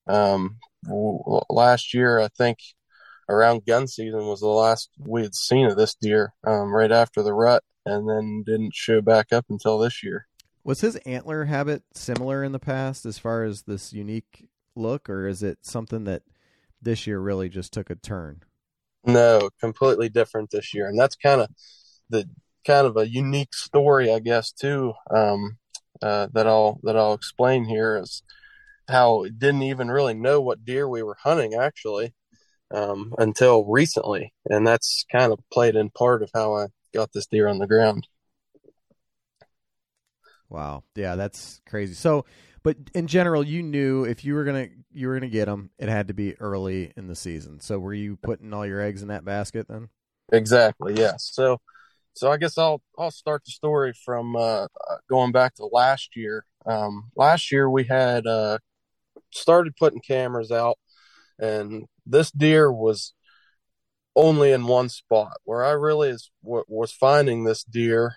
Um, 0.06 0.58
last 1.48 1.94
year, 1.94 2.18
I 2.18 2.28
think 2.36 2.58
around 3.28 3.66
gun 3.66 3.86
season 3.86 4.26
was 4.26 4.40
the 4.40 4.48
last 4.48 4.90
we 4.98 5.22
had 5.22 5.34
seen 5.34 5.66
of 5.66 5.76
this 5.76 5.94
deer, 5.94 6.34
um, 6.44 6.74
right 6.74 6.92
after 6.92 7.22
the 7.22 7.32
rut, 7.32 7.62
and 7.84 8.08
then 8.08 8.42
didn't 8.44 8.74
show 8.74 9.00
back 9.00 9.32
up 9.32 9.46
until 9.48 9.78
this 9.78 10.02
year. 10.02 10.26
Was 10.64 10.80
his 10.80 10.96
antler 10.96 11.46
habit 11.46 11.82
similar 11.92 12.44
in 12.44 12.52
the 12.52 12.58
past 12.58 13.04
as 13.04 13.18
far 13.18 13.44
as 13.44 13.62
this 13.62 13.92
unique 13.92 14.48
look, 14.76 15.10
or 15.10 15.26
is 15.26 15.42
it 15.42 15.58
something 15.62 16.04
that 16.04 16.22
this 16.80 17.06
year 17.06 17.18
really 17.18 17.48
just 17.48 17.72
took 17.72 17.90
a 17.90 17.94
turn? 17.94 18.42
No, 19.04 19.50
completely 19.60 20.08
different 20.08 20.50
this 20.50 20.72
year, 20.72 20.86
and 20.86 20.98
that's 20.98 21.16
kind 21.16 21.40
of 21.40 21.48
the 22.08 22.28
kind 22.64 22.86
of 22.86 22.96
a 22.96 23.08
unique 23.08 23.54
story, 23.54 24.12
I 24.12 24.20
guess, 24.20 24.52
too. 24.52 24.92
Um, 25.10 25.58
uh, 26.00 26.28
that 26.32 26.46
I'll 26.46 26.80
that 26.82 26.96
I'll 26.96 27.14
explain 27.14 27.64
here 27.64 27.98
is 27.98 28.22
how 28.88 29.24
didn't 29.38 29.62
even 29.62 29.90
really 29.90 30.14
know 30.14 30.40
what 30.40 30.64
deer 30.64 30.88
we 30.88 31.02
were 31.02 31.16
hunting 31.22 31.54
actually 31.54 32.14
um, 32.72 33.14
until 33.18 33.64
recently, 33.64 34.32
and 34.46 34.66
that's 34.66 35.04
kind 35.10 35.32
of 35.32 35.40
played 35.52 35.76
in 35.76 35.90
part 35.90 36.22
of 36.22 36.30
how 36.34 36.56
I 36.56 36.66
got 36.92 37.12
this 37.12 37.26
deer 37.26 37.48
on 37.48 37.58
the 37.58 37.66
ground. 37.66 38.06
Wow, 40.48 40.84
yeah, 40.94 41.16
that's 41.16 41.60
crazy. 41.66 41.94
So, 41.94 42.26
but 42.62 42.76
in 42.94 43.06
general, 43.06 43.42
you 43.42 43.62
knew 43.62 44.04
if 44.04 44.24
you 44.24 44.34
were 44.34 44.44
gonna 44.44 44.68
you 44.92 45.08
were 45.08 45.14
gonna 45.14 45.30
get 45.30 45.46
them, 45.46 45.70
it 45.78 45.88
had 45.88 46.08
to 46.08 46.14
be 46.14 46.38
early 46.40 46.92
in 46.96 47.06
the 47.06 47.14
season. 47.14 47.60
So, 47.60 47.78
were 47.78 47.94
you 47.94 48.16
putting 48.16 48.52
all 48.52 48.66
your 48.66 48.80
eggs 48.80 49.02
in 49.02 49.08
that 49.08 49.24
basket 49.24 49.66
then? 49.68 49.88
Exactly. 50.30 50.94
Yes. 50.94 51.30
So, 51.32 51.58
so 52.12 52.30
I 52.30 52.36
guess 52.36 52.58
I'll 52.58 52.82
I'll 52.98 53.10
start 53.10 53.44
the 53.44 53.50
story 53.50 53.94
from 54.04 54.36
uh, 54.36 54.66
going 55.08 55.32
back 55.32 55.54
to 55.54 55.66
last 55.66 56.16
year. 56.16 56.44
Um, 56.66 57.10
last 57.16 57.50
year 57.50 57.68
we 57.70 57.84
had 57.84 58.26
uh, 58.26 58.58
started 59.30 59.74
putting 59.76 60.00
cameras 60.00 60.52
out, 60.52 60.78
and 61.38 61.86
this 62.04 62.30
deer 62.30 62.70
was 62.70 63.14
only 64.14 64.52
in 64.52 64.66
one 64.66 64.88
spot 64.88 65.36
where 65.44 65.64
I 65.64 65.72
really 65.72 66.10
is, 66.10 66.30
was 66.42 66.92
finding 66.92 67.44
this 67.44 67.64
deer. 67.64 68.16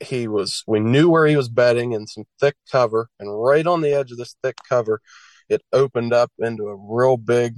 He 0.00 0.26
was, 0.28 0.64
we 0.66 0.80
knew 0.80 1.08
where 1.08 1.26
he 1.26 1.36
was 1.36 1.48
bedding 1.48 1.92
in 1.92 2.06
some 2.06 2.24
thick 2.40 2.56
cover, 2.70 3.08
and 3.20 3.42
right 3.42 3.66
on 3.66 3.80
the 3.80 3.92
edge 3.92 4.10
of 4.10 4.18
this 4.18 4.36
thick 4.42 4.56
cover, 4.68 5.00
it 5.48 5.62
opened 5.72 6.12
up 6.12 6.32
into 6.38 6.64
a 6.64 6.76
real 6.76 7.16
big 7.16 7.56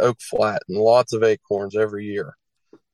oak 0.00 0.18
flat 0.20 0.62
and 0.68 0.78
lots 0.78 1.12
of 1.12 1.22
acorns 1.22 1.76
every 1.76 2.04
year. 2.06 2.36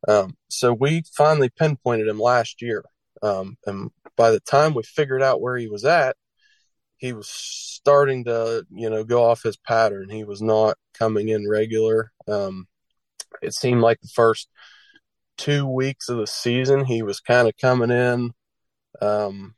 Um, 0.06 0.36
so 0.48 0.72
we 0.72 1.02
finally 1.16 1.50
pinpointed 1.50 2.08
him 2.08 2.18
last 2.18 2.62
year. 2.62 2.84
Um, 3.22 3.56
and 3.66 3.90
by 4.16 4.30
the 4.30 4.40
time 4.40 4.74
we 4.74 4.82
figured 4.82 5.22
out 5.22 5.40
where 5.40 5.56
he 5.56 5.68
was 5.68 5.84
at, 5.84 6.16
he 6.98 7.12
was 7.12 7.28
starting 7.28 8.24
to, 8.24 8.66
you 8.70 8.90
know, 8.90 9.04
go 9.04 9.24
off 9.24 9.42
his 9.42 9.56
pattern. 9.56 10.10
He 10.10 10.24
was 10.24 10.42
not 10.42 10.76
coming 10.94 11.28
in 11.30 11.48
regular. 11.48 12.12
Um, 12.28 12.66
it 13.42 13.54
seemed 13.54 13.80
like 13.80 14.00
the 14.00 14.08
first 14.08 14.48
two 15.36 15.66
weeks 15.66 16.08
of 16.08 16.18
the 16.18 16.26
season, 16.26 16.84
he 16.84 17.02
was 17.02 17.20
kind 17.20 17.48
of 17.48 17.56
coming 17.56 17.90
in 17.90 18.32
um, 19.00 19.54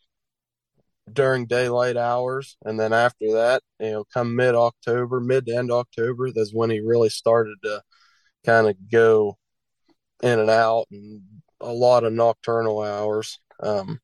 during 1.13 1.47
daylight 1.47 1.97
hours. 1.97 2.57
And 2.65 2.79
then 2.79 2.93
after 2.93 3.33
that, 3.33 3.63
you 3.81 3.91
know, 3.91 4.05
come 4.13 4.37
mid 4.37 4.55
October, 4.55 5.21
mid 5.21 5.47
to 5.47 5.57
end 5.57 5.73
October, 5.73 6.31
that's 6.31 6.55
when 6.55 6.71
he 6.71 6.81
really 6.81 7.09
started 7.09 7.57
to 7.65 7.83
kind 8.45 8.69
of 8.69 8.77
go 8.91 9.37
in 10.23 10.39
and 10.39 10.51
out 10.51 10.87
and 10.91 11.23
a 11.61 11.73
lot 11.73 12.05
of 12.05 12.13
nocturnal 12.13 12.83
hours. 12.83 13.41
Um, 13.61 14.01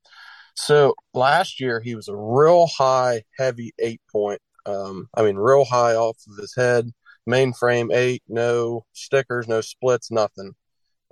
so 0.54 0.94
last 1.14 1.60
year 1.60 1.80
he 1.80 1.94
was 1.94 2.08
a 2.08 2.16
real 2.16 2.66
high, 2.66 3.22
heavy 3.38 3.72
eight 3.78 4.00
point. 4.10 4.40
Um, 4.66 5.08
I 5.14 5.22
mean, 5.22 5.36
real 5.36 5.64
high 5.64 5.94
off 5.94 6.18
of 6.28 6.36
his 6.36 6.54
head, 6.56 6.90
mainframe 7.28 7.92
eight, 7.92 8.22
no 8.28 8.84
stickers, 8.92 9.46
no 9.46 9.60
splits, 9.60 10.10
nothing. 10.10 10.54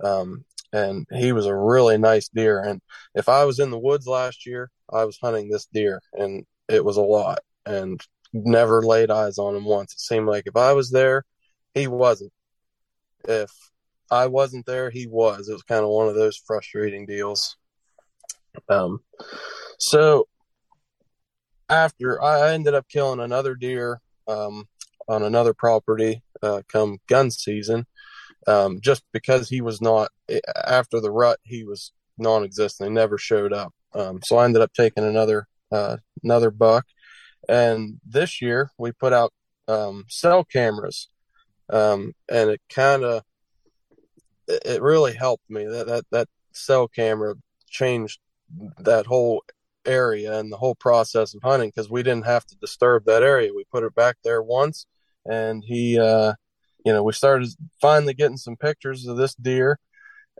Um, 0.03 0.43
and 0.73 1.05
he 1.11 1.31
was 1.31 1.45
a 1.45 1.55
really 1.55 1.97
nice 1.97 2.27
deer. 2.29 2.61
And 2.61 2.81
if 3.15 3.29
I 3.29 3.45
was 3.45 3.59
in 3.59 3.71
the 3.71 3.79
woods 3.79 4.07
last 4.07 4.45
year, 4.45 4.69
I 4.91 5.05
was 5.05 5.17
hunting 5.21 5.49
this 5.49 5.67
deer, 5.71 6.01
and 6.13 6.45
it 6.67 6.83
was 6.83 6.97
a 6.97 7.01
lot. 7.01 7.39
And 7.65 8.01
never 8.33 8.81
laid 8.81 9.11
eyes 9.11 9.37
on 9.37 9.55
him 9.55 9.65
once. 9.65 9.93
It 9.93 9.99
seemed 9.99 10.27
like 10.27 10.43
if 10.47 10.55
I 10.55 10.73
was 10.73 10.91
there, 10.91 11.23
he 11.73 11.87
wasn't. 11.87 12.31
If 13.27 13.51
I 14.11 14.27
wasn't 14.27 14.65
there, 14.65 14.89
he 14.89 15.07
was. 15.07 15.49
It 15.49 15.53
was 15.53 15.63
kind 15.63 15.83
of 15.83 15.89
one 15.89 16.07
of 16.07 16.15
those 16.15 16.37
frustrating 16.37 17.05
deals. 17.05 17.57
Um, 18.69 18.99
so 19.77 20.27
after 21.69 22.21
I 22.21 22.53
ended 22.53 22.73
up 22.73 22.87
killing 22.87 23.19
another 23.19 23.55
deer 23.55 24.01
um, 24.27 24.67
on 25.07 25.23
another 25.23 25.53
property 25.53 26.23
uh, 26.41 26.61
come 26.67 26.99
gun 27.07 27.31
season, 27.31 27.85
um, 28.47 28.79
just 28.81 29.03
because 29.13 29.49
he 29.49 29.61
was 29.61 29.81
not 29.81 30.09
after 30.65 30.99
the 30.99 31.11
rut, 31.11 31.39
he 31.43 31.63
was 31.63 31.91
non-existent. 32.17 32.89
He 32.89 32.93
never 32.93 33.17
showed 33.17 33.53
up. 33.53 33.73
Um, 33.93 34.19
so 34.23 34.37
I 34.37 34.45
ended 34.45 34.61
up 34.61 34.73
taking 34.73 35.03
another 35.03 35.47
uh, 35.71 35.97
another 36.23 36.51
buck, 36.51 36.85
and 37.49 37.99
this 38.05 38.41
year 38.41 38.71
we 38.77 38.91
put 38.91 39.13
out 39.13 39.33
um, 39.67 40.05
cell 40.07 40.43
cameras, 40.43 41.09
um, 41.69 42.13
and 42.29 42.49
it 42.49 42.61
kind 42.69 43.03
of 43.03 43.23
it 44.47 44.81
really 44.81 45.13
helped 45.13 45.49
me. 45.49 45.65
That 45.65 45.87
that 45.87 46.05
that 46.11 46.27
cell 46.51 46.87
camera 46.87 47.35
changed 47.69 48.19
that 48.79 49.05
whole 49.05 49.43
area 49.85 50.37
and 50.37 50.51
the 50.51 50.57
whole 50.57 50.75
process 50.75 51.33
of 51.33 51.41
hunting 51.43 51.69
because 51.69 51.89
we 51.89 52.03
didn't 52.03 52.25
have 52.25 52.45
to 52.45 52.55
disturb 52.57 53.05
that 53.05 53.23
area. 53.23 53.53
We 53.53 53.65
put 53.71 53.83
it 53.83 53.95
back 53.95 54.17
there 54.23 54.41
once, 54.41 54.85
and 55.29 55.63
he, 55.65 55.99
uh, 55.99 56.33
you 56.85 56.93
know, 56.93 57.03
we 57.03 57.13
started 57.13 57.49
finally 57.81 58.13
getting 58.13 58.37
some 58.37 58.55
pictures 58.55 59.05
of 59.07 59.17
this 59.17 59.35
deer. 59.35 59.79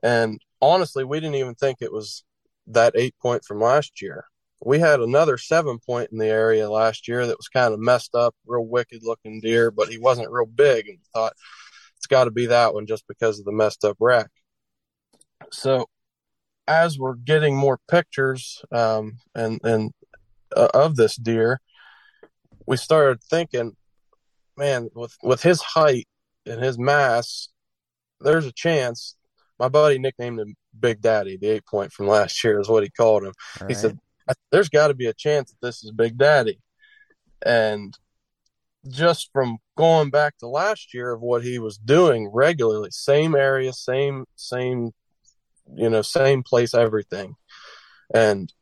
And 0.03 0.39
honestly, 0.61 1.03
we 1.03 1.19
didn't 1.19 1.35
even 1.35 1.55
think 1.55 1.77
it 1.81 1.91
was 1.91 2.23
that 2.67 2.93
eight 2.95 3.15
point 3.21 3.43
from 3.45 3.59
last 3.59 4.01
year. 4.01 4.25
we 4.65 4.79
had 4.79 4.99
another 4.99 5.37
seven 5.37 5.77
point 5.79 6.09
in 6.11 6.17
the 6.17 6.27
area 6.27 6.69
last 6.69 7.07
year 7.07 7.27
that 7.27 7.37
was 7.37 7.47
kind 7.47 7.73
of 7.73 7.79
messed 7.79 8.15
up, 8.15 8.35
real 8.45 8.65
wicked 8.65 9.01
looking 9.03 9.39
deer, 9.39 9.71
but 9.71 9.89
he 9.89 9.97
wasn't 9.97 10.31
real 10.31 10.45
big 10.47 10.87
and 10.87 10.97
we 10.97 11.05
thought 11.13 11.33
it's 11.95 12.07
got 12.07 12.25
to 12.25 12.31
be 12.31 12.47
that 12.47 12.73
one 12.73 12.85
just 12.85 13.07
because 13.07 13.39
of 13.39 13.45
the 13.45 13.51
messed 13.51 13.85
up 13.85 13.97
rack. 13.99 14.29
So 15.51 15.87
as 16.67 16.97
we're 16.99 17.15
getting 17.15 17.55
more 17.55 17.79
pictures 17.89 18.61
um, 18.71 19.17
and 19.35 19.59
and 19.63 19.91
uh, 20.55 20.69
of 20.73 20.95
this 20.95 21.15
deer, 21.15 21.61
we 22.65 22.77
started 22.77 23.23
thinking, 23.23 23.75
man, 24.57 24.89
with 24.95 25.15
with 25.23 25.41
his 25.41 25.61
height 25.61 26.07
and 26.45 26.61
his 26.61 26.77
mass, 26.77 27.49
there's 28.19 28.45
a 28.45 28.51
chance. 28.51 29.15
My 29.59 29.69
buddy 29.69 29.97
nicknamed 29.97 30.39
him 30.39 30.55
Big 30.79 31.01
Daddy, 31.01 31.37
the 31.37 31.47
eight 31.47 31.65
point 31.65 31.91
from 31.91 32.07
last 32.07 32.43
year 32.43 32.59
is 32.59 32.69
what 32.69 32.83
he 32.83 32.89
called 32.89 33.23
him. 33.23 33.33
All 33.61 33.67
he 33.67 33.73
right. 33.73 33.77
said, 33.77 33.99
"There's 34.51 34.69
got 34.69 34.87
to 34.87 34.93
be 34.93 35.07
a 35.07 35.13
chance 35.13 35.51
that 35.51 35.65
this 35.65 35.83
is 35.83 35.91
Big 35.91 36.17
Daddy," 36.17 36.59
and 37.45 37.97
just 38.87 39.29
from 39.33 39.57
going 39.75 40.09
back 40.09 40.37
to 40.37 40.47
last 40.47 40.93
year 40.93 41.11
of 41.11 41.21
what 41.21 41.43
he 41.43 41.59
was 41.59 41.77
doing 41.77 42.29
regularly, 42.31 42.89
same 42.91 43.35
area, 43.35 43.73
same 43.73 44.25
same, 44.35 44.91
you 45.75 45.89
know, 45.89 46.01
same 46.01 46.43
place, 46.43 46.73
everything, 46.73 47.35
and 48.13 48.53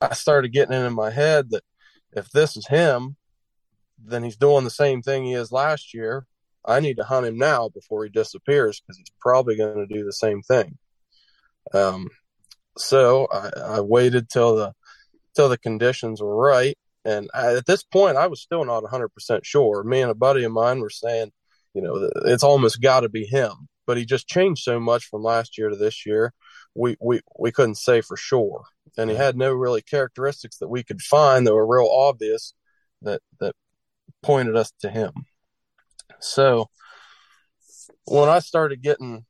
I 0.00 0.14
started 0.14 0.52
getting 0.52 0.74
it 0.74 0.84
in 0.84 0.94
my 0.94 1.10
head 1.10 1.50
that 1.50 1.64
if 2.12 2.30
this 2.30 2.56
is 2.56 2.66
him, 2.66 3.16
then 4.02 4.22
he's 4.22 4.36
doing 4.36 4.64
the 4.64 4.70
same 4.70 5.02
thing 5.02 5.24
he 5.24 5.34
is 5.34 5.52
last 5.52 5.94
year. 5.94 6.26
I 6.64 6.80
need 6.80 6.98
to 6.98 7.04
hunt 7.04 7.26
him 7.26 7.38
now 7.38 7.68
before 7.68 8.04
he 8.04 8.10
disappears 8.10 8.80
because 8.80 8.98
he's 8.98 9.12
probably 9.20 9.56
going 9.56 9.86
to 9.86 9.94
do 9.94 10.04
the 10.04 10.12
same 10.12 10.42
thing. 10.42 10.78
Um, 11.72 12.08
so 12.76 13.26
I, 13.32 13.76
I 13.76 13.80
waited 13.80 14.28
till 14.28 14.56
the 14.56 14.72
till 15.34 15.48
the 15.48 15.58
conditions 15.58 16.20
were 16.20 16.36
right, 16.36 16.76
and 17.04 17.28
I, 17.34 17.56
at 17.56 17.66
this 17.66 17.82
point, 17.82 18.16
I 18.16 18.26
was 18.26 18.42
still 18.42 18.64
not 18.64 18.82
100 18.82 19.08
percent 19.08 19.46
sure. 19.46 19.82
Me 19.84 20.00
and 20.00 20.10
a 20.10 20.14
buddy 20.14 20.44
of 20.44 20.52
mine 20.52 20.80
were 20.80 20.90
saying, 20.90 21.32
you 21.74 21.82
know, 21.82 22.10
it's 22.24 22.42
almost 22.42 22.80
got 22.80 23.00
to 23.00 23.08
be 23.08 23.24
him, 23.24 23.68
but 23.86 23.96
he 23.96 24.04
just 24.04 24.28
changed 24.28 24.62
so 24.62 24.80
much 24.80 25.06
from 25.06 25.22
last 25.22 25.58
year 25.58 25.68
to 25.68 25.76
this 25.76 26.06
year. 26.06 26.32
We 26.74 26.96
we 27.00 27.20
we 27.38 27.52
couldn't 27.52 27.76
say 27.76 28.00
for 28.00 28.16
sure, 28.16 28.64
and 28.96 29.10
he 29.10 29.16
had 29.16 29.36
no 29.36 29.52
really 29.52 29.82
characteristics 29.82 30.58
that 30.58 30.68
we 30.68 30.84
could 30.84 31.02
find 31.02 31.46
that 31.46 31.54
were 31.54 31.66
real 31.66 31.88
obvious 31.90 32.54
that 33.02 33.20
that 33.40 33.54
pointed 34.22 34.56
us 34.56 34.72
to 34.80 34.90
him. 34.90 35.12
So 36.20 36.68
when 38.06 38.28
I 38.28 38.38
started 38.40 38.82
getting 38.82 39.24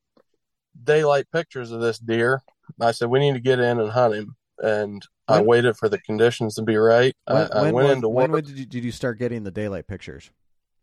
daylight 0.83 1.27
pictures 1.33 1.71
of 1.73 1.81
this 1.81 1.99
deer, 1.99 2.43
I 2.81 2.93
said 2.93 3.09
we 3.09 3.19
need 3.19 3.35
to 3.35 3.41
get 3.41 3.59
in 3.59 3.81
and 3.81 3.91
hunt 3.91 4.15
him. 4.15 4.37
And 4.59 5.07
I 5.29 5.41
waited 5.41 5.77
for 5.77 5.89
the 5.89 5.99
conditions 5.99 6.57
to 6.57 6.63
be 6.63 6.77
right. 6.77 7.15
When, 7.27 7.37
I, 7.37 7.47
I 7.47 7.63
when, 7.63 7.75
went 7.75 7.87
when, 7.87 7.97
into 7.97 8.09
when 8.09 8.31
did 8.33 8.49
you, 8.49 8.67
did 8.67 8.85
you 8.85 8.91
start 8.91 9.19
getting 9.19 9.45
the 9.45 9.51
daylight 9.51 9.87
pictures? 9.87 10.31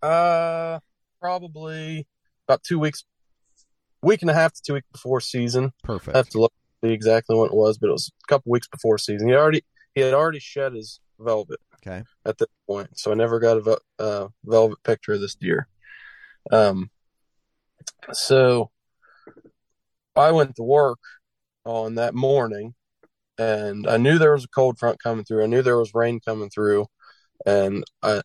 Uh, 0.02 0.80
probably 1.20 2.08
about 2.48 2.64
two 2.64 2.80
weeks, 2.80 3.04
week 4.02 4.22
and 4.22 4.32
a 4.32 4.34
half 4.34 4.54
to 4.54 4.62
two 4.62 4.74
weeks 4.76 4.88
before 4.92 5.20
season. 5.20 5.74
Perfect. 5.84 6.16
I 6.16 6.20
have 6.20 6.30
to 6.30 6.40
look 6.40 6.54
see 6.86 6.94
exactly 6.94 7.36
when 7.36 7.48
it 7.48 7.54
was, 7.54 7.78
but 7.78 7.88
it 7.88 7.94
was 7.94 8.12
a 8.24 8.28
couple 8.28 8.52
weeks 8.52 8.68
before 8.68 8.98
season. 8.98 9.28
He 9.28 9.36
already 9.36 9.64
he 9.94 10.02
had 10.02 10.14
already 10.14 10.40
shed 10.40 10.74
his 10.74 11.00
velvet 11.20 11.60
Okay. 11.88 12.04
at 12.26 12.38
this 12.38 12.48
point, 12.68 12.98
so 12.98 13.12
I 13.12 13.16
never 13.16 13.40
got 13.40 13.58
a 13.58 13.78
uh, 14.00 14.28
velvet 14.44 14.82
picture 14.84 15.14
of 15.14 15.22
this 15.22 15.36
deer. 15.36 15.68
Um, 16.52 16.90
so 18.12 18.72
I 20.16 20.32
went 20.32 20.56
to 20.56 20.64
work 20.64 21.00
on 21.64 21.96
that 21.96 22.16
morning, 22.16 22.74
and 23.38 23.88
I 23.88 23.98
knew 23.98 24.18
there 24.18 24.34
was 24.34 24.46
a 24.46 24.50
cold 24.50 24.80
front 24.80 25.02
coming 25.02 25.26
through. 25.26 25.44
I 25.44 25.48
knew 25.48 25.62
there 25.62 25.78
was 25.78 25.94
rain 25.94 26.20
coming 26.20 26.50
through, 26.50 26.88
and 27.46 27.84
I 28.02 28.22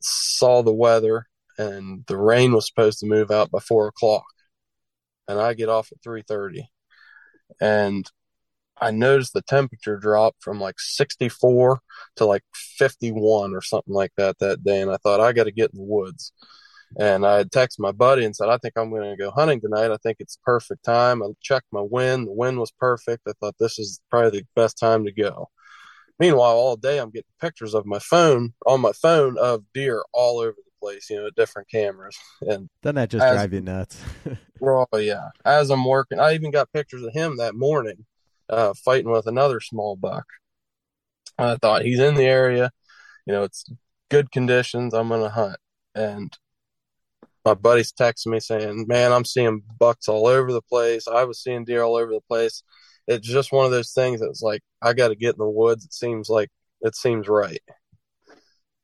saw 0.00 0.62
the 0.62 0.72
weather, 0.72 1.26
and 1.58 2.04
the 2.06 2.16
rain 2.16 2.52
was 2.52 2.66
supposed 2.66 3.00
to 3.00 3.06
move 3.06 3.30
out 3.30 3.50
by 3.50 3.58
four 3.58 3.86
o'clock, 3.88 4.24
and 5.28 5.38
I 5.38 5.52
get 5.54 5.68
off 5.68 5.92
at 5.92 6.02
three 6.02 6.22
thirty, 6.26 6.70
and 7.60 8.10
I 8.80 8.90
noticed 8.90 9.32
the 9.32 9.42
temperature 9.42 9.96
drop 9.96 10.34
from 10.40 10.60
like 10.60 10.78
64 10.78 11.80
to 12.16 12.26
like 12.26 12.42
51 12.54 13.54
or 13.54 13.62
something 13.62 13.94
like 13.94 14.12
that 14.16 14.38
that 14.40 14.64
day. 14.64 14.80
And 14.80 14.90
I 14.90 14.96
thought, 14.98 15.20
I 15.20 15.32
got 15.32 15.44
to 15.44 15.52
get 15.52 15.70
in 15.72 15.78
the 15.78 15.84
woods. 15.84 16.32
And 16.98 17.26
I 17.26 17.38
had 17.38 17.50
texted 17.50 17.78
my 17.80 17.92
buddy 17.92 18.24
and 18.24 18.34
said, 18.36 18.48
I 18.48 18.58
think 18.58 18.74
I'm 18.76 18.90
going 18.90 19.10
to 19.10 19.16
go 19.16 19.30
hunting 19.30 19.60
tonight. 19.60 19.90
I 19.90 19.96
think 19.96 20.18
it's 20.20 20.38
perfect 20.44 20.84
time. 20.84 21.22
I 21.22 21.28
checked 21.40 21.66
my 21.72 21.80
wind. 21.80 22.28
The 22.28 22.32
wind 22.32 22.58
was 22.58 22.72
perfect. 22.78 23.22
I 23.26 23.32
thought 23.40 23.56
this 23.58 23.78
is 23.78 24.00
probably 24.10 24.40
the 24.40 24.46
best 24.54 24.78
time 24.78 25.04
to 25.04 25.12
go. 25.12 25.48
Meanwhile, 26.20 26.52
all 26.52 26.76
day 26.76 26.98
I'm 26.98 27.10
getting 27.10 27.24
pictures 27.40 27.74
of 27.74 27.86
my 27.86 27.98
phone 27.98 28.54
on 28.66 28.80
my 28.80 28.92
phone 28.92 29.36
of 29.38 29.64
deer 29.72 30.04
all 30.12 30.38
over 30.38 30.54
the 30.56 30.70
place, 30.80 31.10
you 31.10 31.16
know, 31.16 31.26
at 31.26 31.34
different 31.34 31.68
cameras. 31.68 32.16
And 32.42 32.68
Doesn't 32.82 32.96
that 32.96 33.10
just 33.10 33.24
As- 33.24 33.34
drive 33.34 33.52
you 33.52 33.60
nuts? 33.60 34.00
Oh 34.62 34.86
yeah. 34.96 35.28
As 35.44 35.68
I'm 35.68 35.84
working, 35.84 36.18
I 36.20 36.32
even 36.34 36.50
got 36.50 36.72
pictures 36.72 37.02
of 37.02 37.12
him 37.12 37.36
that 37.36 37.54
morning, 37.54 38.06
uh, 38.48 38.74
fighting 38.74 39.10
with 39.10 39.26
another 39.26 39.60
small 39.60 39.96
buck. 39.96 40.26
I 41.38 41.56
thought 41.56 41.82
he's 41.82 41.98
in 41.98 42.14
the 42.14 42.24
area, 42.24 42.70
you 43.26 43.32
know, 43.32 43.42
it's 43.42 43.64
good 44.10 44.30
conditions. 44.30 44.94
I'm 44.94 45.08
gonna 45.08 45.28
hunt, 45.30 45.56
and 45.94 46.36
my 47.44 47.54
buddy's 47.54 47.92
texting 47.92 48.28
me 48.28 48.40
saying, 48.40 48.86
"Man, 48.88 49.12
I'm 49.12 49.24
seeing 49.24 49.62
bucks 49.78 50.08
all 50.08 50.26
over 50.26 50.52
the 50.52 50.62
place. 50.62 51.06
I 51.08 51.24
was 51.24 51.42
seeing 51.42 51.64
deer 51.64 51.82
all 51.82 51.96
over 51.96 52.12
the 52.12 52.20
place. 52.28 52.62
It's 53.06 53.26
just 53.26 53.52
one 53.52 53.66
of 53.66 53.70
those 53.72 53.92
things 53.92 54.20
that's 54.20 54.42
like 54.42 54.62
I 54.82 54.92
got 54.94 55.08
to 55.08 55.16
get 55.16 55.34
in 55.34 55.38
the 55.38 55.48
woods. 55.48 55.84
It 55.84 55.92
seems 55.92 56.28
like 56.28 56.50
it 56.82 56.94
seems 56.96 57.28
right." 57.28 57.60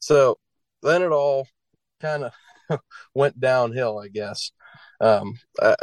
So 0.00 0.38
then 0.82 1.02
it 1.02 1.12
all 1.12 1.46
kind 2.00 2.24
of 2.24 2.32
went 3.14 3.40
downhill, 3.40 3.98
I 3.98 4.08
guess. 4.08 4.52
Um, 5.00 5.34
I, 5.60 5.76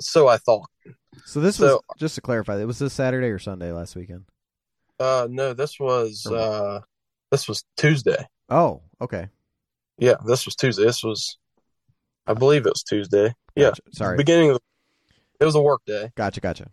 so 0.00 0.28
I 0.28 0.38
thought. 0.38 0.68
So 1.24 1.40
this 1.40 1.58
was 1.58 1.80
just 1.98 2.14
to 2.16 2.20
clarify. 2.20 2.60
It 2.60 2.66
was 2.66 2.78
this 2.78 2.92
Saturday 2.92 3.28
or 3.28 3.38
Sunday 3.38 3.72
last 3.72 3.96
weekend. 3.96 4.24
Uh, 4.98 5.28
no, 5.30 5.52
this 5.52 5.78
was 5.78 6.26
uh, 6.26 6.80
this 7.30 7.48
was 7.48 7.64
Tuesday. 7.76 8.26
Oh, 8.48 8.82
okay. 9.00 9.28
Yeah, 9.98 10.14
this 10.26 10.44
was 10.44 10.54
Tuesday. 10.54 10.84
This 10.84 11.02
was, 11.02 11.38
I 12.26 12.34
believe 12.34 12.66
it 12.66 12.70
was 12.70 12.82
Tuesday. 12.82 13.34
Yeah, 13.54 13.70
Gotcha. 13.70 13.82
Sorry. 13.92 14.16
beginning 14.16 14.50
of 14.50 14.56
the, 14.56 14.62
it 15.40 15.44
was 15.46 15.54
a 15.54 15.60
work 15.60 15.80
day. 15.86 16.12
Gotcha. 16.16 16.40
Gotcha. 16.40 16.70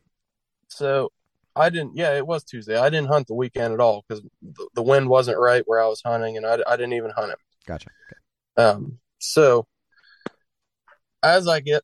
So 0.67 1.11
I 1.55 1.69
didn't. 1.69 1.95
Yeah, 1.95 2.15
it 2.15 2.27
was 2.27 2.43
Tuesday. 2.43 2.77
I 2.77 2.89
didn't 2.89 3.07
hunt 3.07 3.27
the 3.27 3.35
weekend 3.35 3.73
at 3.73 3.79
all 3.79 4.03
because 4.07 4.23
the, 4.41 4.67
the 4.75 4.83
wind 4.83 5.07
wasn't 5.09 5.37
right 5.39 5.63
where 5.65 5.81
I 5.81 5.87
was 5.87 6.01
hunting, 6.05 6.37
and 6.37 6.45
I, 6.45 6.57
I 6.67 6.75
didn't 6.75 6.93
even 6.93 7.11
hunt 7.11 7.31
it. 7.31 7.37
Gotcha. 7.65 7.89
Okay. 8.57 8.67
Um, 8.69 8.99
so 9.19 9.65
as 11.21 11.47
I 11.47 11.59
get 11.61 11.83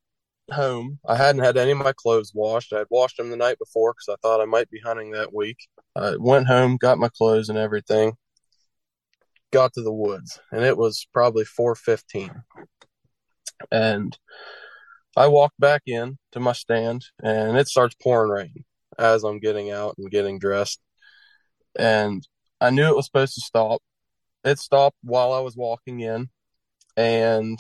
home, 0.54 1.00
I 1.08 1.16
hadn't 1.16 1.44
had 1.44 1.58
any 1.58 1.72
of 1.72 1.78
my 1.78 1.94
clothes 1.94 2.32
washed. 2.34 2.74
I 2.74 2.80
had 2.80 2.88
washed 2.90 3.18
them 3.18 3.30
the 3.30 3.38
night 3.38 3.60
before 3.60 3.94
because 3.94 4.14
I 4.14 4.18
thought 4.22 4.42
I 4.42 4.46
might 4.46 4.70
be 4.70 4.80
hunting 4.80 5.12
that 5.12 5.34
week. 5.34 5.58
I 5.96 6.16
went 6.18 6.48
home, 6.48 6.78
got 6.78 6.98
my 6.98 7.10
clothes 7.10 7.50
and 7.50 7.58
everything, 7.58 8.14
got 9.52 9.74
to 9.74 9.82
the 9.82 9.94
woods, 9.94 10.40
and 10.52 10.64
it 10.64 10.78
was 10.78 11.08
probably 11.14 11.46
four 11.46 11.76
fifteen. 11.76 12.32
And 13.72 14.18
I 15.18 15.28
walked 15.28 15.60
back 15.60 15.84
in 15.86 16.18
to 16.32 16.40
my 16.40 16.54
stand, 16.54 17.06
and 17.22 17.58
it 17.58 17.68
starts 17.68 17.96
pouring 18.02 18.32
rain 18.32 18.66
as 18.98 19.24
I'm 19.24 19.40
getting 19.40 19.72
out 19.72 19.96
and 19.98 20.12
getting 20.12 20.40
dressed. 20.40 20.80
And 21.78 22.28
I 22.62 22.70
knew 22.70 22.88
it 22.88 22.96
was 22.96 23.06
supposed 23.06 23.36
to 23.36 23.42
stop. 23.42 23.82
It 24.44 24.60
stopped 24.60 24.98
while 25.04 25.34
I 25.34 25.40
was 25.40 25.58
walking 25.58 26.00
in, 26.00 26.30
and 26.96 27.60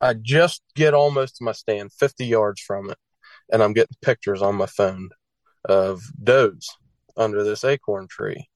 I 0.00 0.14
just 0.14 0.62
get 0.74 0.94
almost 0.94 1.36
to 1.36 1.44
my 1.44 1.52
stand, 1.52 1.92
50 1.92 2.26
yards 2.26 2.60
from 2.60 2.90
it, 2.90 2.98
and 3.52 3.62
I'm 3.62 3.72
getting 3.72 3.96
pictures 4.02 4.42
on 4.42 4.56
my 4.56 4.66
phone 4.66 5.10
of 5.64 6.02
does 6.22 6.68
under 7.16 7.42
this 7.42 7.64
acorn 7.64 8.06
tree. 8.08 8.48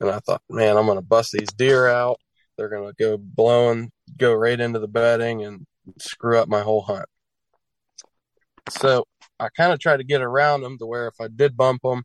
And 0.00 0.10
I 0.10 0.18
thought, 0.20 0.42
man, 0.50 0.76
I'm 0.76 0.86
going 0.86 0.98
to 0.98 1.02
bust 1.02 1.32
these 1.32 1.52
deer 1.56 1.88
out. 1.88 2.18
They're 2.56 2.68
going 2.68 2.88
to 2.88 2.94
go 2.98 3.16
blowing, 3.18 3.90
go 4.16 4.34
right 4.34 4.58
into 4.58 4.78
the 4.78 4.88
bedding 4.88 5.44
and 5.44 5.66
screw 5.98 6.38
up 6.38 6.48
my 6.48 6.60
whole 6.60 6.82
hunt. 6.82 7.06
So 8.70 9.06
I 9.38 9.48
kind 9.56 9.72
of 9.72 9.78
tried 9.78 9.98
to 9.98 10.04
get 10.04 10.22
around 10.22 10.62
them 10.62 10.78
to 10.78 10.86
where 10.86 11.08
if 11.08 11.14
I 11.20 11.28
did 11.28 11.56
bump 11.56 11.82
them, 11.82 12.04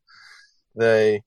they 0.75 1.21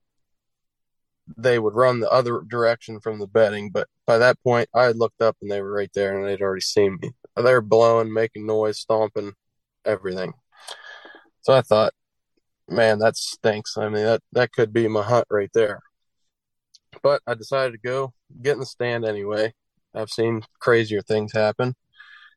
they 1.37 1.59
would 1.59 1.75
run 1.75 2.01
the 2.01 2.11
other 2.11 2.43
direction 2.47 3.01
from 3.01 3.19
the 3.19 3.27
bedding. 3.27 3.71
But 3.71 3.89
by 4.07 4.19
that 4.19 4.39
point, 4.43 4.69
I 4.75 4.85
had 4.85 4.97
looked 4.97 5.23
up 5.23 5.37
and 5.41 5.51
they 5.51 5.63
were 5.63 5.73
right 5.73 5.91
there 5.95 6.17
and 6.17 6.27
they'd 6.27 6.43
already 6.43 6.61
seen 6.61 6.99
me. 7.01 7.13
They 7.37 7.53
were 7.53 7.61
blowing, 7.61 8.13
making 8.13 8.47
noise, 8.47 8.79
stomping, 8.79 9.33
everything. 9.85 10.35
So 11.43 11.53
I 11.53 11.63
thought, 11.63 11.93
man, 12.69 12.99
that 13.01 13.17
stinks. 13.17 13.77
I 13.77 13.89
mean, 13.89 14.05
that, 14.05 14.23
that 14.33 14.53
could 14.53 14.73
be 14.73 14.89
my 14.89 15.03
hunt 15.03 15.27
right 15.31 15.51
there. 15.53 15.81
But 17.03 17.23
I 17.27 17.35
decided 17.35 17.73
to 17.73 17.79
go 17.79 18.15
get 18.41 18.55
in 18.55 18.61
the 18.61 18.67
stand 18.67 19.05
anyway. 19.05 19.53
I've 19.95 20.11
seen 20.11 20.43
crazier 20.61 21.03
things 21.03 21.33
happen. 21.33 21.75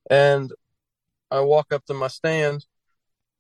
And 0.10 0.52
I 1.30 1.42
walk 1.42 1.72
up 1.72 1.86
to 1.86 1.94
my 1.94 2.08
stand, 2.08 2.66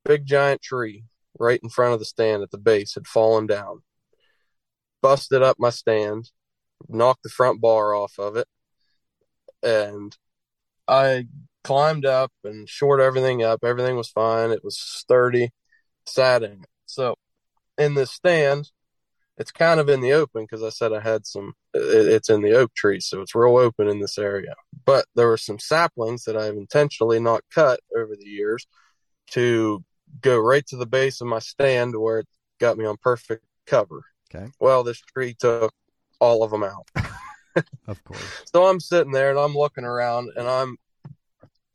big 0.05 0.25
giant 0.25 0.61
tree 0.61 1.05
right 1.39 1.59
in 1.63 1.69
front 1.69 1.93
of 1.93 1.99
the 1.99 2.05
stand 2.05 2.43
at 2.43 2.51
the 2.51 2.57
base 2.57 2.95
had 2.95 3.07
fallen 3.07 3.47
down. 3.47 3.81
busted 5.01 5.41
up 5.41 5.57
my 5.59 5.69
stand, 5.69 6.31
knocked 6.87 7.23
the 7.23 7.29
front 7.29 7.61
bar 7.61 7.93
off 7.93 8.19
of 8.19 8.35
it, 8.35 8.47
and 9.63 10.17
I 10.87 11.27
climbed 11.67 12.05
up 12.05 12.31
and 12.45 12.69
shored 12.69 13.01
everything 13.01 13.43
up. 13.43 13.59
Everything 13.61 13.97
was 13.97 14.07
fine. 14.07 14.51
It 14.51 14.63
was 14.63 14.79
sturdy, 14.79 15.49
sat 16.05 16.41
in 16.41 16.51
it. 16.53 16.69
So 16.85 17.15
in 17.77 17.93
this 17.93 18.09
stand, 18.09 18.71
it's 19.37 19.51
kind 19.51 19.81
of 19.81 19.89
in 19.89 19.99
the 19.99 20.13
open 20.13 20.43
because 20.43 20.63
I 20.63 20.69
said 20.69 20.93
I 20.93 21.01
had 21.01 21.25
some. 21.25 21.53
It, 21.73 22.07
it's 22.07 22.29
in 22.29 22.41
the 22.41 22.53
oak 22.53 22.73
tree, 22.73 23.01
so 23.01 23.21
it's 23.21 23.35
real 23.35 23.57
open 23.57 23.89
in 23.89 23.99
this 23.99 24.17
area. 24.17 24.55
But 24.85 25.05
there 25.13 25.27
were 25.27 25.37
some 25.37 25.59
saplings 25.59 26.23
that 26.23 26.37
I've 26.37 26.55
intentionally 26.55 27.19
not 27.19 27.41
cut 27.53 27.81
over 27.95 28.15
the 28.15 28.29
years 28.29 28.65
to 29.31 29.83
go 30.21 30.39
right 30.39 30.65
to 30.67 30.77
the 30.77 30.87
base 30.87 31.19
of 31.19 31.27
my 31.27 31.39
stand 31.39 31.99
where 31.99 32.19
it 32.19 32.27
got 32.61 32.77
me 32.77 32.85
on 32.85 32.95
perfect 33.01 33.43
cover. 33.65 34.03
Okay. 34.33 34.47
Well, 34.61 34.83
this 34.83 35.01
tree 35.01 35.35
took 35.37 35.73
all 36.21 36.43
of 36.43 36.51
them 36.51 36.63
out. 36.63 36.87
Of 37.87 38.03
course. 38.03 38.21
So 38.53 38.67
I'm 38.67 38.79
sitting 38.79 39.11
there 39.11 39.31
and 39.31 39.39
I'm 39.39 39.55
looking 39.55 39.83
around 39.83 40.29
and 40.35 40.47
I'm 40.47 40.77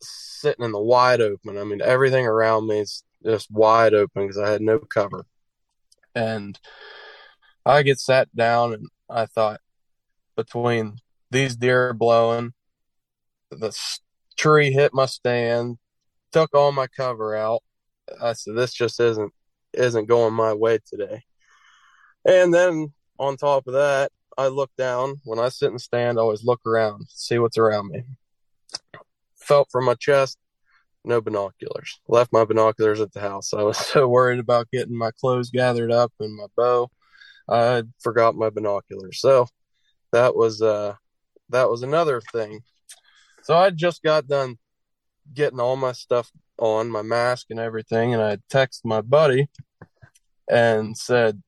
sitting 0.02 0.64
in 0.64 0.72
the 0.72 0.80
wide 0.80 1.20
open. 1.20 1.58
I 1.58 1.64
mean, 1.64 1.80
everything 1.82 2.26
around 2.26 2.66
me 2.66 2.80
is 2.80 3.04
just 3.24 3.50
wide 3.50 3.94
open 3.94 4.26
because 4.26 4.38
I 4.38 4.50
had 4.50 4.62
no 4.62 4.78
cover. 4.78 5.26
And 6.14 6.58
I 7.64 7.82
get 7.82 7.98
sat 7.98 8.34
down 8.34 8.74
and 8.74 8.88
I 9.08 9.26
thought 9.26 9.60
between 10.36 10.96
these 11.30 11.56
deer 11.56 11.92
blowing, 11.94 12.52
the 13.50 13.76
tree 14.36 14.72
hit 14.72 14.92
my 14.92 15.06
stand, 15.06 15.78
took 16.32 16.54
all 16.54 16.72
my 16.72 16.86
cover 16.86 17.36
out. 17.36 17.62
I 18.20 18.32
said, 18.32 18.56
this 18.56 18.72
just 18.72 19.00
isn't 19.00 19.32
isn't 19.72 20.06
going 20.06 20.34
my 20.34 20.52
way 20.52 20.78
today. 20.86 21.22
And 22.26 22.52
then 22.52 22.92
on 23.18 23.36
top 23.36 23.66
of 23.66 23.74
that, 23.74 24.12
I 24.36 24.48
look 24.48 24.70
down 24.76 25.20
when 25.24 25.38
I 25.38 25.48
sit 25.48 25.70
and 25.70 25.80
stand. 25.80 26.18
I 26.18 26.22
always 26.22 26.44
look 26.44 26.60
around, 26.66 27.06
see 27.08 27.38
what's 27.38 27.58
around 27.58 27.88
me. 27.88 28.02
Felt 29.42 29.68
from 29.70 29.84
my 29.84 29.94
chest, 29.94 30.38
no 31.04 31.20
binoculars. 31.20 32.00
Left 32.08 32.32
my 32.32 32.44
binoculars 32.44 33.00
at 33.00 33.12
the 33.12 33.20
house. 33.20 33.52
I 33.52 33.62
was 33.62 33.76
so 33.86 34.08
worried 34.08 34.38
about 34.38 34.70
getting 34.72 34.96
my 34.96 35.10
clothes 35.20 35.50
gathered 35.50 35.92
up 35.92 36.12
and 36.20 36.36
my 36.36 36.46
bow. 36.56 36.90
I 37.48 37.82
forgot 38.00 38.36
my 38.36 38.50
binoculars. 38.50 39.20
So 39.20 39.46
that 40.12 40.36
was 40.36 40.62
uh 40.62 40.94
that 41.50 41.68
was 41.68 41.82
another 41.82 42.20
thing. 42.32 42.60
So 43.42 43.56
I 43.56 43.70
just 43.70 44.02
got 44.02 44.28
done 44.28 44.58
getting 45.34 45.60
all 45.60 45.76
my 45.76 45.92
stuff 45.92 46.30
on, 46.58 46.90
my 46.90 47.02
mask 47.02 47.46
and 47.50 47.58
everything, 47.58 48.14
and 48.14 48.22
I 48.22 48.38
texted 48.52 48.84
my 48.84 49.00
buddy 49.00 49.48
and 50.48 50.96
said, 50.96 51.42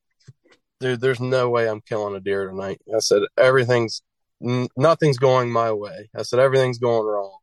dude, 0.80 1.00
there's 1.00 1.20
no 1.20 1.50
way 1.50 1.68
I'm 1.68 1.80
killing 1.80 2.14
a 2.16 2.20
deer 2.20 2.48
tonight. 2.48 2.80
I 2.94 2.98
said, 2.98 3.22
everything's, 3.38 4.02
n- 4.42 4.68
nothing's 4.76 5.18
going 5.18 5.50
my 5.50 5.72
way. 5.72 6.10
I 6.16 6.22
said, 6.22 6.40
everything's 6.40 6.78
going 6.78 7.06
wrong. 7.06 7.38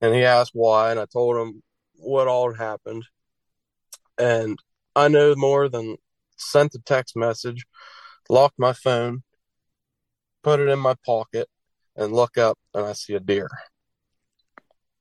And 0.00 0.14
he 0.14 0.24
asked 0.24 0.52
why, 0.54 0.90
and 0.90 1.00
I 1.00 1.06
told 1.06 1.36
him 1.36 1.62
what 1.94 2.28
all 2.28 2.52
had 2.52 2.62
happened. 2.62 3.04
And 4.18 4.58
I 4.94 5.08
know 5.08 5.34
more 5.36 5.68
than 5.68 5.96
sent 6.36 6.74
a 6.74 6.80
text 6.80 7.16
message, 7.16 7.66
locked 8.28 8.58
my 8.58 8.72
phone, 8.72 9.22
put 10.42 10.60
it 10.60 10.68
in 10.68 10.78
my 10.78 10.94
pocket, 11.04 11.48
and 11.96 12.12
look 12.12 12.38
up, 12.38 12.58
and 12.74 12.86
I 12.86 12.92
see 12.92 13.14
a 13.14 13.20
deer. 13.20 13.48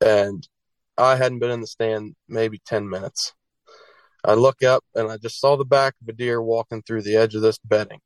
And 0.03 0.47
I 0.97 1.15
hadn't 1.15 1.39
been 1.39 1.51
in 1.51 1.61
the 1.61 1.67
stand 1.67 2.15
maybe 2.27 2.59
10 2.65 2.89
minutes. 2.89 3.33
I 4.23 4.33
look 4.33 4.63
up 4.63 4.83
and 4.95 5.11
I 5.11 5.17
just 5.17 5.39
saw 5.39 5.55
the 5.55 5.65
back 5.65 5.93
of 6.01 6.07
a 6.07 6.13
deer 6.13 6.41
walking 6.41 6.81
through 6.81 7.03
the 7.03 7.15
edge 7.15 7.35
of 7.35 7.41
this 7.41 7.59
bedding. 7.59 7.99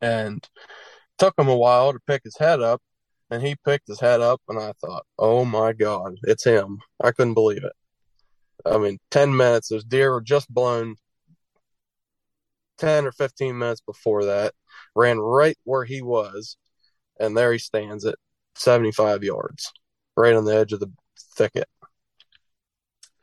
And 0.00 0.46
took 1.18 1.38
him 1.38 1.48
a 1.48 1.56
while 1.56 1.92
to 1.92 2.00
pick 2.06 2.22
his 2.24 2.38
head 2.38 2.60
up, 2.60 2.80
and 3.30 3.42
he 3.42 3.56
picked 3.64 3.88
his 3.88 4.00
head 4.00 4.20
up, 4.20 4.40
and 4.48 4.58
I 4.58 4.72
thought, 4.80 5.04
oh 5.18 5.44
my 5.44 5.72
God, 5.72 6.16
it's 6.24 6.44
him. 6.44 6.78
I 7.02 7.12
couldn't 7.12 7.34
believe 7.34 7.64
it. 7.64 7.72
I 8.66 8.78
mean, 8.78 8.98
10 9.10 9.36
minutes, 9.36 9.68
those 9.68 9.84
deer 9.84 10.12
were 10.12 10.20
just 10.20 10.52
blown 10.52 10.96
10 12.78 13.06
or 13.06 13.12
15 13.12 13.56
minutes 13.56 13.80
before 13.80 14.24
that, 14.26 14.54
ran 14.94 15.18
right 15.18 15.56
where 15.64 15.84
he 15.84 16.02
was, 16.02 16.56
and 17.18 17.36
there 17.36 17.52
he 17.52 17.58
stands 17.58 18.04
at 18.04 18.16
75 18.54 19.22
yards, 19.22 19.72
right 20.16 20.34
on 20.34 20.44
the 20.44 20.56
edge 20.56 20.72
of 20.72 20.80
the 20.80 20.90
thicket. 21.36 21.68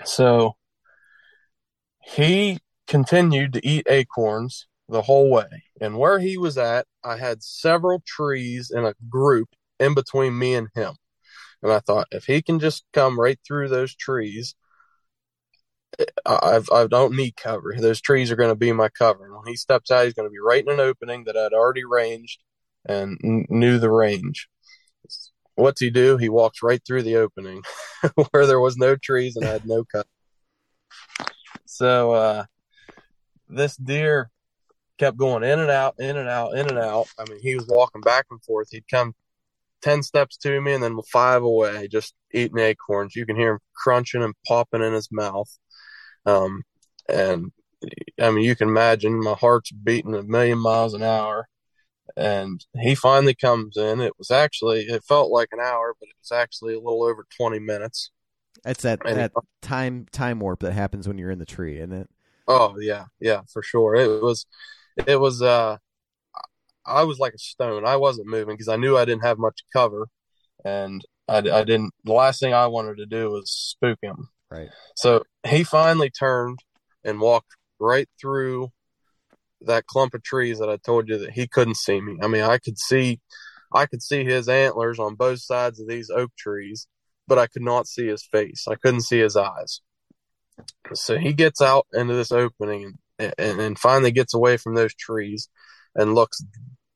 So 0.06 0.56
he 2.02 2.60
continued 2.88 3.54
to 3.54 3.68
eat 3.68 3.88
acorns 3.90 4.68
the 4.88 5.02
whole 5.02 5.30
way. 5.30 5.64
And 5.82 5.98
where 5.98 6.20
he 6.20 6.38
was 6.38 6.58
at, 6.58 6.86
I 7.04 7.18
had 7.18 7.44
several 7.44 8.02
trees 8.06 8.72
in 8.74 8.86
a 8.86 8.96
group 9.10 9.50
in 9.80 9.94
between 9.94 10.38
me 10.38 10.56
and 10.56 10.68
him. 10.76 10.96
And 11.64 11.72
I 11.72 11.80
thought, 11.80 12.08
if 12.12 12.26
he 12.26 12.42
can 12.42 12.60
just 12.60 12.86
come 12.94 13.20
right 13.20 13.40
through 13.46 13.70
those 13.70 13.96
trees, 13.96 14.56
I, 16.26 16.40
I've, 16.44 16.70
I 16.72 16.88
don't 16.88 17.16
need 17.16 17.36
cover. 17.36 17.74
Those 17.78 18.02
trees 18.02 18.32
are 18.32 18.36
going 18.36 18.52
to 18.52 18.56
be 18.56 18.72
my 18.74 18.90
cover. 18.90 19.26
And 19.26 19.36
when 19.36 19.48
he 19.48 19.56
steps 19.56 19.90
out, 19.90 20.06
he's 20.06 20.14
going 20.14 20.28
to 20.28 20.34
be 20.34 20.40
right 20.40 20.64
in 20.64 20.72
an 20.72 20.80
opening 20.80 21.24
that 21.26 21.38
I'd 21.38 21.54
already 21.54 21.84
ranged 21.86 22.44
and 22.88 23.18
knew 23.22 23.80
the 23.80 23.92
range. 23.92 24.48
What's 25.56 25.82
he 25.82 25.90
do? 25.90 26.18
He 26.18 26.30
walks 26.30 26.62
right 26.62 26.82
through 26.86 27.02
the 27.02 27.16
opening 27.16 27.64
where 28.32 28.46
there 28.46 28.60
was 28.60 28.78
no 28.78 28.96
trees 28.96 29.36
and 29.36 29.46
I 29.46 29.54
had 29.54 29.66
no 29.66 29.84
cover. 29.84 30.06
So 31.66 32.12
uh, 32.12 32.46
this 33.50 33.76
deer 33.76 34.30
kept 34.98 35.18
going 35.18 35.44
in 35.44 35.60
and 35.60 35.72
out, 35.72 35.96
in 36.00 36.18
and 36.18 36.30
out, 36.30 36.56
in 36.56 36.68
and 36.68 36.78
out. 36.78 37.08
I 37.18 37.26
mean, 37.30 37.40
he 37.42 37.56
was 37.56 37.68
walking 37.68 38.02
back 38.02 38.28
and 38.30 38.44
forth. 38.44 38.70
He'd 38.72 38.88
come 38.90 39.14
10 39.82 40.04
steps 40.04 40.38
to 40.38 40.60
me 40.62 40.74
and 40.74 40.84
then 40.84 40.98
five 41.12 41.44
away, 41.44 41.88
just 41.88 42.14
eating 42.34 42.60
acorns. 42.60 43.16
You 43.16 43.26
can 43.26 43.36
hear 43.36 43.54
him 43.54 43.60
crunching 43.76 44.24
and 44.24 44.34
popping 44.46 44.82
in 44.82 44.94
his 44.94 45.10
mouth. 45.12 45.50
Um, 46.26 46.64
and 47.08 47.52
I 48.20 48.32
mean, 48.32 48.44
you 48.44 48.56
can 48.56 48.70
imagine 48.70 49.24
my 49.24 49.34
heart's 49.34 49.72
beating 49.72 50.16
a 50.16 50.24
million 50.24 50.58
miles 50.60 50.94
an 50.94 51.04
hour. 51.04 51.48
And 52.16 52.66
he 52.82 52.96
finally 52.96 53.36
comes 53.36 53.78
in. 53.78 54.00
It 54.02 54.14
was 54.18 54.32
actually, 54.32 54.82
it 54.82 55.04
felt 55.04 55.30
like 55.30 55.50
an 55.52 55.60
hour, 55.60 55.94
but 56.00 56.08
it 56.10 56.16
was 56.20 56.32
actually 56.32 56.74
a 56.74 56.80
little 56.80 57.04
over 57.04 57.26
20 57.38 57.60
minutes. 57.60 58.12
It's 58.66 58.84
that 58.84 59.02
And- 59.06 59.18
that 59.18 59.32
time 59.62 60.08
time 60.12 60.40
warp 60.40 60.62
that 60.62 60.74
happens 60.74 61.08
when 61.08 61.18
you're 61.18 61.32
in 61.32 61.40
the 61.40 61.46
tree, 61.46 61.78
isn't 61.78 61.94
it? 61.94 62.10
Oh 62.48 62.76
yeah, 62.80 63.06
yeah, 63.20 63.42
for 63.52 63.62
sure. 63.62 63.94
It 63.96 64.22
was, 64.22 64.46
it 65.06 65.20
was. 65.20 65.42
uh 65.42 65.78
I 66.88 67.04
was 67.04 67.20
like 67.20 67.34
a 67.34 67.40
stone. 67.40 67.86
I 67.86 67.98
wasn't 67.98 68.28
moving 68.28 68.56
because 68.56 68.70
I 68.70 68.78
knew 68.78 68.98
I 68.98 69.06
didn't 69.06 69.26
have 69.26 69.38
much 69.38 69.60
cover, 69.74 70.08
and 70.64 71.04
I, 71.28 71.38
I 71.38 71.64
didn't. 71.64 71.92
The 72.04 72.14
last 72.14 72.40
thing 72.40 72.54
I 72.54 72.68
wanted 72.68 72.98
to 72.98 73.06
do 73.06 73.30
was 73.30 73.52
spook 73.52 74.00
him. 74.02 74.30
Right. 74.50 74.70
So 74.96 75.24
he 75.46 75.64
finally 75.64 76.10
turned 76.10 76.60
and 77.04 77.20
walked 77.20 77.56
right 77.80 78.08
through 78.20 78.72
that 79.62 79.86
clump 79.86 80.14
of 80.14 80.24
trees 80.24 80.60
that 80.60 80.70
I 80.70 80.78
told 80.78 81.10
you 81.10 81.18
that 81.20 81.32
he 81.32 81.48
couldn't 81.48 81.78
see 81.78 82.00
me. 82.00 82.18
I 82.22 82.28
mean, 82.28 82.44
I 82.44 82.58
could 82.58 82.80
see, 82.80 83.20
I 83.74 83.86
could 83.86 84.02
see 84.02 84.24
his 84.24 84.48
antlers 84.48 85.00
on 85.00 85.16
both 85.16 85.40
sides 85.40 85.80
of 85.80 85.88
these 85.88 86.10
oak 86.10 86.32
trees, 86.38 86.88
but 87.28 87.38
I 87.38 87.48
could 87.48 87.64
not 87.64 87.88
see 87.88 88.08
his 88.08 88.26
face. 88.26 88.66
I 88.70 88.76
couldn't 88.76 89.02
see 89.02 89.20
his 89.20 89.36
eyes. 89.36 89.82
So 90.94 91.18
he 91.18 91.34
gets 91.34 91.62
out 91.62 91.88
into 91.94 92.14
this 92.14 92.32
opening 92.32 92.94
and, 93.20 93.34
and, 93.38 93.60
and 93.60 93.80
finally 93.80 94.12
gets 94.12 94.34
away 94.34 94.58
from 94.58 94.76
those 94.76 94.94
trees 94.94 95.50
and 95.96 96.16
looks 96.16 96.44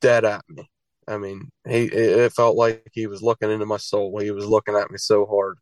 dead 0.02 0.24
at 0.24 0.42
me. 0.48 0.68
I 1.08 1.18
mean, 1.18 1.50
he 1.66 1.84
it 1.84 2.32
felt 2.32 2.56
like 2.56 2.86
he 2.92 3.06
was 3.06 3.22
looking 3.22 3.50
into 3.50 3.66
my 3.66 3.78
soul. 3.78 4.18
He 4.18 4.30
was 4.30 4.46
looking 4.46 4.76
at 4.76 4.90
me 4.90 4.98
so 4.98 5.26
hard, 5.26 5.58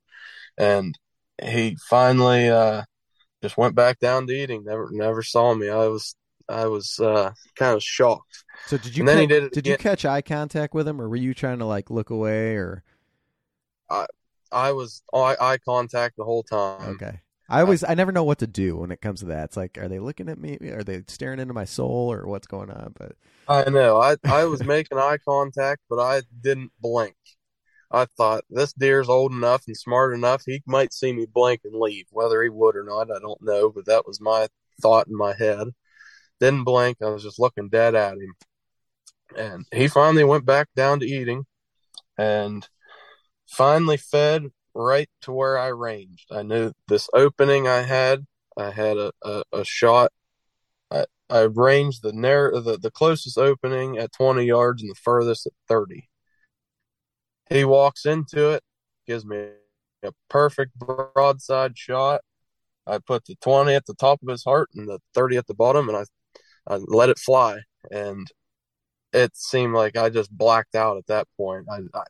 and 0.59 0.99
he 1.43 1.77
finally 1.89 2.49
uh, 2.49 2.83
just 3.43 3.57
went 3.57 3.75
back 3.75 3.99
down 4.01 4.27
to 4.27 4.33
eating. 4.35 4.65
Never 4.65 4.89
never 4.91 5.23
saw 5.23 5.55
me. 5.55 5.69
I 5.69 5.87
was 5.87 6.15
I 6.49 6.67
was 6.67 6.99
uh, 6.99 7.33
kind 7.57 7.75
of 7.75 7.83
shocked. 7.83 8.45
So 8.67 8.77
did 8.77 8.97
you 8.97 9.03
And 9.03 9.09
then 9.09 9.19
he 9.19 9.27
did 9.27 9.45
it 9.45 9.53
did 9.53 9.67
you 9.67 9.77
catch 9.77 10.05
eye 10.05 10.23
contact 10.23 10.75
with 10.75 10.87
him, 10.87 11.01
or 11.01 11.09
were 11.09 11.17
you 11.17 11.33
trying 11.33 11.61
to 11.61 11.65
like 11.65 11.91
look 11.91 12.11
away, 12.11 12.57
or 12.57 12.83
I 14.53 14.73
was 14.73 15.03
eye, 15.15 15.37
eye 15.41 15.59
contact 15.59 16.17
the 16.17 16.25
whole 16.25 16.43
time. 16.43 16.91
okay? 16.91 17.21
I 17.51 17.63
always 17.63 17.83
I 17.83 17.95
never 17.95 18.13
know 18.13 18.23
what 18.23 18.39
to 18.39 18.47
do 18.47 18.77
when 18.77 18.93
it 18.93 19.01
comes 19.01 19.21
to 19.21 19.27
that. 19.27 19.47
It's 19.47 19.57
like, 19.57 19.77
are 19.77 19.89
they 19.89 19.99
looking 19.99 20.29
at 20.29 20.39
me? 20.39 20.57
Are 20.71 20.85
they 20.85 21.03
staring 21.09 21.41
into 21.41 21.53
my 21.53 21.65
soul, 21.65 22.13
or 22.13 22.27
what's 22.27 22.47
going 22.47 22.71
on? 22.71 22.95
But 22.97 23.17
I 23.49 23.69
know. 23.69 24.01
I 24.01 24.17
I 24.25 24.45
was 24.45 24.63
making 24.65 24.99
eye 24.99 25.19
contact, 25.29 25.83
but 25.91 25.99
I 25.99 26.23
didn't 26.41 26.71
blink. 26.81 27.17
I 27.91 28.05
thought 28.05 28.45
this 28.49 28.73
deer's 28.73 29.09
old 29.09 29.33
enough 29.33 29.65
and 29.67 29.77
smart 29.77 30.15
enough. 30.15 30.45
He 30.47 30.63
might 30.65 30.93
see 30.93 31.13
me 31.13 31.27
blink 31.27 31.63
and 31.65 31.75
leave. 31.75 32.07
Whether 32.13 32.41
he 32.43 32.49
would 32.49 32.77
or 32.77 32.85
not, 32.85 33.11
I 33.11 33.19
don't 33.19 33.43
know. 33.43 33.69
But 33.71 33.87
that 33.87 34.07
was 34.07 34.21
my 34.21 34.47
thought 34.81 35.09
in 35.09 35.17
my 35.17 35.35
head. 35.37 35.67
Didn't 36.39 36.65
blink. 36.65 36.99
I 37.03 37.11
was 37.11 37.25
just 37.25 37.41
looking 37.41 37.69
dead 37.69 37.97
at 37.97 38.15
him. 38.15 38.35
And 39.37 39.67
he 39.75 39.89
finally 39.89 40.25
went 40.25 40.47
back 40.47 40.69
down 40.77 41.01
to 41.01 41.07
eating, 41.07 41.47
and 42.17 42.67
finally 43.49 43.97
fed 43.97 44.45
right 44.75 45.09
to 45.23 45.33
where 45.33 45.59
I 45.59 45.69
ranged. 45.69 46.31
I 46.33 46.43
knew 46.43 46.73
this 46.89 47.09
opening 47.15 47.67
I 47.69 47.83
had. 47.83 48.27
I 48.57 48.71
had 48.71 48.97
a, 48.97 49.13
a, 49.23 49.43
a 49.53 49.65
shot 49.65 50.13
I, 50.91 51.05
I 51.29 51.43
ranged 51.43 52.03
the 52.03 52.13
narrow 52.13 52.61
the, 52.61 52.77
the 52.79 52.91
closest 52.91 53.39
opening 53.39 53.99
at 53.99 54.13
20 54.13 54.45
yards 54.45 54.83
and 54.83 54.91
the 54.91 54.97
furthest 54.97 55.47
at 55.47 55.53
30. 55.69 56.09
He 57.49 57.65
walks 57.65 58.07
into 58.07 58.51
it, 58.51 58.63
gives 59.07 59.25
me 59.25 59.49
a 60.03 60.13
perfect 60.29 60.79
broadside 60.79 61.77
shot. 61.77 62.23
I 62.87 62.99
put 62.99 63.25
the 63.25 63.37
20 63.37 63.75
at 63.75 63.87
the 63.87 63.95
top 63.95 64.21
of 64.23 64.29
his 64.29 64.45
heart 64.45 64.71
and 64.75 64.89
the 64.89 65.01
30 65.15 65.37
at 65.37 65.47
the 65.47 65.55
bottom, 65.55 65.89
and 65.89 65.99
I, 65.99 66.05
I 66.75 66.77
let 66.77 67.09
it 67.09 67.19
fly. 67.19 67.61
And 67.91 68.27
it 69.13 69.37
seemed 69.37 69.75
like 69.75 69.97
I 69.97 70.09
just 70.11 70.31
blacked 70.31 70.75
out 70.75 70.97
at 70.97 71.07
that 71.07 71.29
point. 71.37 71.67
I, 71.71 71.81
I 71.95 72.03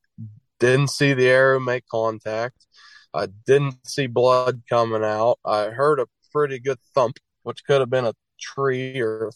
didn't 0.60 0.90
see 0.90 1.14
the 1.14 1.28
arrow 1.28 1.58
make 1.58 1.86
contact. 1.88 2.66
I 3.12 3.26
didn't 3.46 3.86
see 3.86 4.06
blood 4.06 4.62
coming 4.68 5.02
out. 5.02 5.38
I 5.44 5.70
heard 5.70 5.98
a 5.98 6.06
pretty 6.32 6.60
good 6.60 6.78
thump, 6.94 7.16
which 7.42 7.64
could 7.64 7.80
have 7.80 7.90
been 7.90 8.04
a 8.04 8.14
tree 8.40 9.00
or 9.00 9.32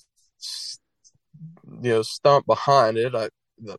you 1.83 1.91
know 1.91 2.03
stump 2.03 2.47
behind 2.47 2.97
it. 2.99 3.15
I 3.15 3.31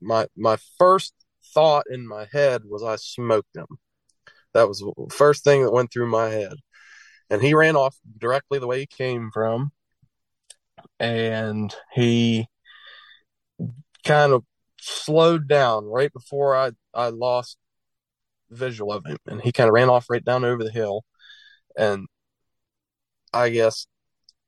my 0.02 0.28
my 0.36 0.58
first 0.78 1.14
thought 1.54 1.86
in 1.90 2.08
my 2.08 2.28
head 2.32 2.64
was 2.66 2.84
I 2.84 2.98
smoked 2.98 3.56
him. 3.56 3.68
That 4.54 4.68
was 4.68 4.80
the 4.80 4.94
first 5.12 5.44
thing 5.44 5.64
that 5.64 5.72
went 5.72 5.92
through 5.92 6.10
my 6.10 6.30
head. 6.30 6.56
And 7.30 7.42
he 7.42 7.54
ran 7.54 7.76
off 7.76 7.96
directly 8.18 8.60
the 8.60 8.68
way 8.68 8.80
he 8.80 8.86
came 8.86 9.32
from. 9.34 9.72
And 11.00 11.74
he 11.94 12.48
kind 14.04 14.32
of 14.32 14.44
slowed 14.86 15.48
down 15.48 15.86
right 15.86 16.14
before 16.14 16.56
I, 16.56 16.72
I 16.94 17.10
lost 17.10 17.58
visual 18.50 18.92
of 18.94 19.06
him. 19.06 19.18
And 19.28 19.42
he 19.42 19.52
kind 19.52 19.68
of 19.68 19.74
ran 19.74 19.90
off 19.90 20.10
right 20.10 20.24
down 20.24 20.46
over 20.46 20.64
the 20.64 20.72
hill. 20.72 21.04
And 21.78 22.08
I 23.34 23.50
guess 23.50 23.88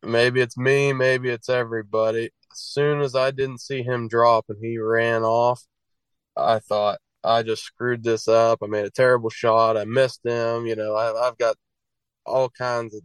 maybe 0.04 0.42
it's 0.42 0.58
me, 0.58 0.94
maybe 0.94 1.30
it's 1.30 1.50
everybody. 1.50 2.26
As 2.52 2.60
soon 2.60 3.02
as 3.02 3.16
I 3.16 3.32
didn't 3.32 3.62
see 3.62 3.84
him 3.84 4.08
drop 4.08 4.46
and 4.50 4.58
he 4.62 4.78
ran 4.78 5.24
off, 5.24 5.64
I 6.36 6.60
thought, 6.60 7.00
I 7.24 7.44
just 7.44 7.64
screwed 7.64 8.04
this 8.04 8.28
up. 8.28 8.60
I 8.64 8.68
made 8.68 8.86
a 8.86 8.92
terrible 8.92 9.30
shot. 9.30 9.76
I 9.76 9.86
missed 9.86 10.26
him. 10.26 10.66
You 10.66 10.76
know, 10.76 10.96
I, 10.96 11.28
I've 11.28 11.38
got 11.38 11.58
all 12.26 12.50
kinds 12.50 12.96
of, 12.96 13.02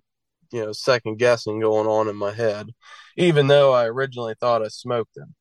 you 0.53 0.65
know, 0.65 0.73
second 0.73 1.19
guessing 1.19 1.61
going 1.61 1.89
on 1.89 2.09
in 2.09 2.17
my 2.17 2.33
head, 2.33 2.69
even 3.17 3.47
though 3.49 3.73
I 3.73 3.87
originally 3.87 4.35
thought 4.39 4.63
I 4.63 4.69
smoked 4.69 5.17
him. 5.17 5.35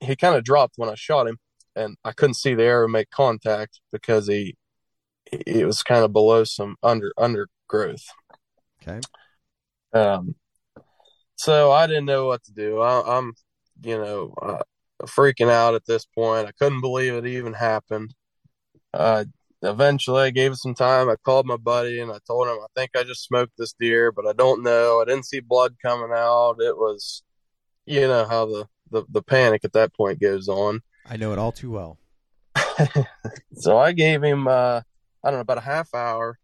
He 0.00 0.16
kind 0.16 0.34
of 0.34 0.44
dropped 0.44 0.74
when 0.76 0.88
I 0.88 0.94
shot 0.94 1.26
him, 1.26 1.38
and 1.76 1.96
I 2.04 2.12
couldn't 2.12 2.34
see 2.34 2.54
the 2.54 2.64
arrow 2.64 2.88
make 2.88 3.10
contact 3.10 3.80
because 3.92 4.26
he 4.26 4.56
it 5.32 5.64
was 5.64 5.82
kind 5.82 6.04
of 6.04 6.12
below 6.12 6.44
some 6.44 6.76
under 6.82 7.12
undergrowth. 7.16 8.06
Okay. 8.82 9.00
Um. 9.92 10.34
So 11.36 11.70
I 11.72 11.86
didn't 11.86 12.04
know 12.04 12.26
what 12.26 12.44
to 12.44 12.52
do. 12.52 12.80
I, 12.80 13.16
am 13.16 13.32
you 13.82 13.96
know, 13.98 14.34
uh, 14.40 14.62
freaking 15.04 15.50
out 15.50 15.74
at 15.74 15.86
this 15.86 16.04
point. 16.04 16.46
I 16.46 16.52
couldn't 16.52 16.80
believe 16.80 17.14
it 17.14 17.26
even 17.26 17.54
happened. 17.54 18.14
Uh, 18.92 19.24
eventually, 19.62 20.22
I 20.22 20.30
gave 20.30 20.52
it 20.52 20.56
some 20.56 20.74
time. 20.74 21.08
I 21.08 21.16
called 21.24 21.46
my 21.46 21.56
buddy 21.56 22.00
and 22.00 22.10
I 22.12 22.18
told 22.26 22.48
him, 22.48 22.58
I 22.58 22.66
think 22.76 22.90
I 22.96 23.04
just 23.04 23.24
smoked 23.24 23.52
this 23.56 23.74
deer, 23.78 24.12
but 24.12 24.26
I 24.26 24.32
don't 24.32 24.62
know. 24.62 25.00
I 25.00 25.04
didn't 25.04 25.26
see 25.26 25.40
blood 25.40 25.76
coming 25.82 26.10
out. 26.14 26.56
It 26.60 26.76
was, 26.76 27.22
you 27.86 28.06
know, 28.06 28.26
how 28.26 28.46
the, 28.46 28.66
the, 28.90 29.04
the 29.08 29.22
panic 29.22 29.64
at 29.64 29.72
that 29.72 29.94
point 29.94 30.20
goes 30.20 30.48
on. 30.48 30.80
I 31.06 31.16
know 31.16 31.32
it 31.32 31.38
all 31.38 31.52
too 31.52 31.70
well. 31.70 31.98
so 33.54 33.78
I 33.78 33.92
gave 33.92 34.22
him, 34.22 34.48
uh, 34.48 34.80
I 35.24 35.30
don't 35.30 35.34
know, 35.34 35.40
about 35.40 35.58
a 35.58 35.62
half 35.62 35.94
hour. 35.94 36.38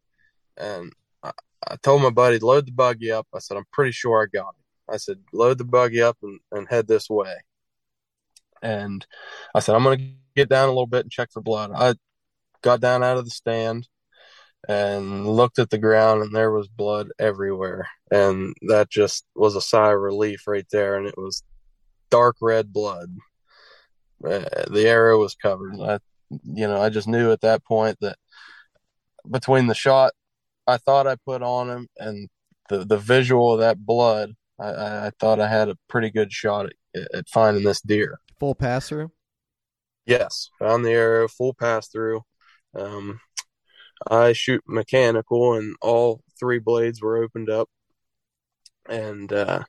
And 0.57 0.93
I, 1.23 1.33
I 1.67 1.77
told 1.77 2.03
my 2.03 2.11
buddy, 2.11 2.39
load 2.39 2.67
the 2.67 2.73
buggy 2.73 3.11
up. 3.11 3.27
I 3.35 3.39
said, 3.39 3.57
I'm 3.57 3.67
pretty 3.73 3.93
sure 3.93 4.23
I 4.23 4.27
got 4.35 4.55
it. 4.59 4.93
I 4.93 4.97
said, 4.99 5.19
load 5.33 5.59
the 5.59 5.65
buggy 5.65 6.01
up 6.03 6.17
and, 6.23 6.39
and 6.53 6.69
head 6.69 6.87
this 6.87 7.11
way. 7.11 7.35
And 8.63 9.07
I 9.55 9.61
said, 9.61 9.75
I'm 9.75 9.83
going 9.83 9.99
to 9.99 10.05
get 10.35 10.49
down 10.49 10.69
a 10.69 10.73
little 10.73 10.87
bit 10.87 11.03
and 11.03 11.11
check 11.11 11.31
for 11.33 11.43
blood. 11.43 11.71
I 11.75 11.95
got 12.63 12.81
down 12.81 13.03
out 13.03 13.17
of 13.17 13.25
the 13.25 13.31
stand 13.31 13.89
and 14.69 15.29
looked 15.29 15.59
at 15.59 15.71
the 15.71 15.79
ground 15.79 16.23
and 16.23 16.35
there 16.35 16.51
was 16.51 16.69
blood 16.69 17.09
everywhere. 17.19 17.89
And 18.11 18.55
that 18.69 18.91
just 18.91 19.25
was 19.35 19.55
a 19.55 19.61
sigh 19.61 19.93
of 19.93 20.01
relief 20.01 20.47
right 20.47 20.67
there. 20.71 20.97
And 20.97 21.07
it 21.07 21.17
was 21.17 21.43
dark 22.11 22.37
red 22.41 22.73
blood. 22.73 23.17
Uh, 24.25 24.65
the 24.71 24.87
arrow 24.87 25.19
was 25.21 25.35
covered. 25.35 25.75
I, 25.81 25.99
you 26.31 26.67
know, 26.67 26.81
I 26.81 26.89
just 26.89 27.09
knew 27.09 27.33
at 27.33 27.43
that 27.43 27.65
point 27.65 27.99
that 28.01 28.17
between 29.31 29.67
the 29.67 29.75
shot 29.75 30.13
I 30.67 30.79
thought 30.79 31.07
I 31.07 31.17
put 31.17 31.43
on 31.43 31.71
him 31.71 31.89
and 31.99 32.29
the, 32.69 32.85
the 32.85 32.97
visual 32.97 33.53
of 33.53 33.61
that 33.61 33.79
blood, 33.85 34.35
I, 34.59 35.07
I 35.07 35.11
thought 35.21 35.41
I 35.41 35.49
had 35.49 35.69
a 35.69 35.79
pretty 35.89 36.11
good 36.11 36.33
shot 36.33 36.67
at, 36.95 37.15
at 37.15 37.29
finding 37.29 37.63
this 37.63 37.81
deer. 37.81 38.19
Full 38.41 38.55
pass 38.55 38.89
through? 38.89 39.13
Yes, 40.07 40.51
found 40.59 40.85
the 40.85 40.91
arrow, 40.91 41.29
full 41.29 41.55
pass 41.55 41.89
through. 41.89 42.23
Um, 42.75 43.21
I 44.09 44.33
shoot 44.33 44.63
mechanical, 44.67 45.55
and 45.55 45.75
all 45.81 46.23
three 46.39 46.59
blades 46.59 47.01
were 47.01 47.23
opened 47.23 47.51
up. 47.51 47.69
And 48.89 49.33
uh, 49.33 49.65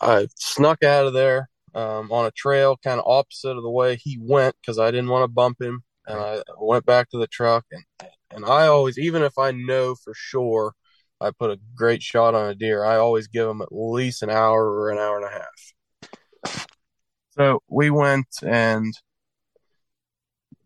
I 0.00 0.28
snuck 0.36 0.82
out 0.82 1.06
of 1.06 1.12
there 1.12 1.48
um, 1.74 2.10
on 2.10 2.26
a 2.26 2.30
trail 2.30 2.76
kind 2.82 3.00
of 3.00 3.06
opposite 3.06 3.56
of 3.56 3.62
the 3.62 3.70
way 3.70 3.96
he 3.96 4.18
went 4.20 4.56
because 4.60 4.78
I 4.78 4.90
didn't 4.90 5.10
want 5.10 5.24
to 5.24 5.28
bump 5.28 5.60
him. 5.60 5.82
And 6.06 6.20
I 6.20 6.42
went 6.60 6.86
back 6.86 7.10
to 7.10 7.18
the 7.18 7.26
truck, 7.26 7.64
and 7.72 7.82
and 8.30 8.44
I 8.44 8.66
always, 8.66 8.98
even 8.98 9.22
if 9.22 9.38
I 9.38 9.50
know 9.50 9.94
for 9.94 10.12
sure 10.14 10.74
I 11.20 11.30
put 11.30 11.50
a 11.50 11.58
great 11.74 12.02
shot 12.02 12.34
on 12.34 12.50
a 12.50 12.54
deer, 12.54 12.84
I 12.84 12.96
always 12.96 13.26
give 13.28 13.46
them 13.46 13.62
at 13.62 13.68
least 13.72 14.22
an 14.22 14.30
hour 14.30 14.70
or 14.70 14.90
an 14.90 14.98
hour 14.98 15.16
and 15.16 15.26
a 15.26 15.30
half. 15.30 16.66
So 17.30 17.60
we 17.68 17.90
went 17.90 18.26
and 18.42 18.94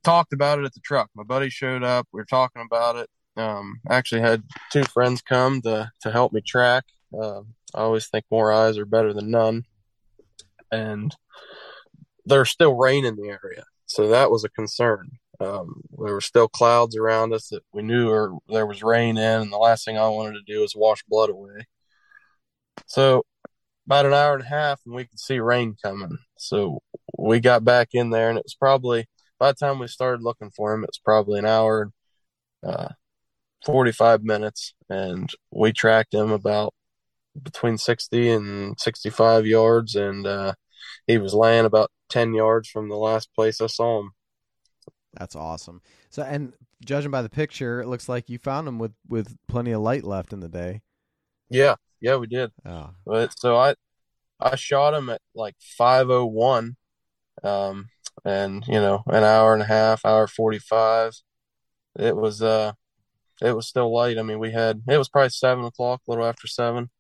talked 0.05 0.33
about 0.33 0.59
it 0.59 0.65
at 0.65 0.75
the 0.75 0.81
truck. 0.81 1.11
My 1.15 1.25
buddy 1.25 1.51
showed 1.51 1.83
up. 1.83 2.07
We 2.13 2.21
were 2.21 2.27
talking 2.27 2.63
about 2.63 2.97
it. 2.97 3.09
Um, 3.37 3.81
actually 3.89 4.21
had 4.21 4.43
two 4.73 4.85
friends 4.85 5.23
come 5.23 5.63
to 5.63 5.91
to 6.03 6.11
help 6.11 6.33
me 6.33 6.41
track. 6.47 6.85
Uh, 7.19 7.43
I 7.75 7.81
always 7.81 8.09
think 8.09 8.25
more 8.31 8.53
eyes 8.53 8.79
are 8.79 8.87
better 8.87 9.13
than 9.13 9.31
none, 9.31 9.65
and 10.71 11.15
there's 12.25 12.51
still 12.51 12.75
rain 12.75 13.05
in 13.05 13.17
the 13.17 13.29
area, 13.29 13.65
so 13.87 14.09
that 14.09 14.31
was 14.31 14.45
a 14.45 14.49
concern. 14.51 15.11
Um, 15.41 15.83
there 15.99 16.13
were 16.13 16.21
still 16.21 16.49
clouds 16.49 16.97
around 16.97 17.33
us 17.33 17.49
that 17.49 17.63
we 17.73 17.83
knew 17.83 18.11
or 18.11 18.39
there 18.49 18.67
was 18.67 18.83
rain 18.83 19.17
in, 19.17 19.41
and 19.41 19.53
the 19.53 19.57
last 19.57 19.85
thing 19.85 19.97
I 19.97 20.09
wanted 20.09 20.35
to 20.35 20.53
do 20.53 20.61
was 20.61 20.75
wash 20.77 21.03
blood 21.09 21.31
away. 21.31 21.67
So 22.87 23.25
about 23.87 24.07
an 24.07 24.13
hour 24.13 24.35
and 24.35 24.43
a 24.43 24.49
half, 24.49 24.81
and 24.85 24.95
we 24.95 25.07
could 25.07 25.19
see 25.19 25.41
rain 25.41 25.77
coming. 25.83 26.19
So 26.39 26.81
we 27.19 27.41
got 27.41 27.65
back 27.65 27.89
in 27.93 28.11
there, 28.11 28.29
and 28.29 28.39
it 28.39 28.45
was 28.45 28.55
probably 28.55 29.07
by 29.39 29.53
the 29.53 29.57
time 29.57 29.79
we 29.79 29.89
started 29.89 30.23
looking 30.23 30.51
for 30.51 30.75
him, 30.75 30.85
it's 30.85 30.99
probably 30.99 31.39
an 31.39 31.47
hour, 31.47 31.91
uh, 32.63 32.89
forty-five 33.65 34.23
minutes, 34.23 34.75
and 34.91 35.31
we 35.51 35.73
tracked 35.73 36.13
him 36.13 36.31
about 36.31 36.75
between 37.41 37.79
sixty 37.79 38.31
and 38.31 38.79
sixty-five 38.79 39.47
yards, 39.47 39.95
and 39.95 40.27
uh, 40.27 40.55
he 41.07 41.19
was 41.19 41.35
laying 41.35 41.65
about 41.65 41.91
ten 42.09 42.35
yards 42.35 42.69
from 42.69 42.89
the 42.89 42.97
last 42.97 43.33
place 43.35 43.61
I 43.61 43.67
saw 43.67 44.01
him. 44.01 44.13
That's 45.15 45.37
awesome. 45.37 45.83
So, 46.11 46.23
and 46.23 46.53
judging 46.85 47.11
by 47.11 47.23
the 47.23 47.29
picture, 47.29 47.81
it 47.81 47.89
looks 47.89 48.09
like 48.09 48.29
you 48.29 48.39
found 48.39 48.69
him 48.69 48.79
with 48.79 48.93
with 49.09 49.37
plenty 49.49 49.73
of 49.73 49.83
light 49.83 50.05
left 50.05 50.33
in 50.33 50.41
the 50.41 50.49
day. 50.49 50.83
Yeah, 51.49 51.77
yeah, 52.01 52.17
we 52.17 52.27
did. 52.27 52.51
Oh. 52.65 52.91
But 53.05 53.39
so 53.39 53.57
I 53.57 53.75
I 54.39 54.57
shot 54.57 54.95
him 54.95 55.11
at 55.11 55.21
like 55.35 55.57
501 55.61 56.77
um 57.43 57.89
and 58.25 58.65
you 58.67 58.75
know, 58.75 59.03
an 59.07 59.25
hour 59.25 59.53
and 59.55 59.63
a 59.63 59.67
half, 59.67 60.05
hour 60.05 60.27
45. 60.27 61.15
It 61.99 62.17
was 62.17 62.43
uh 62.43 62.73
it 63.43 63.53
was 63.57 63.67
still 63.67 63.93
light. 63.93 64.19
I 64.19 64.23
mean, 64.23 64.39
we 64.39 64.53
had 64.53 64.83
it 64.89 64.99
was 64.99 65.09
probably 65.09 65.31
7 65.31 65.65
o'clock, 65.65 66.03
a 66.07 66.11
little 66.11 66.27
after 66.27 66.47
7 66.47 66.91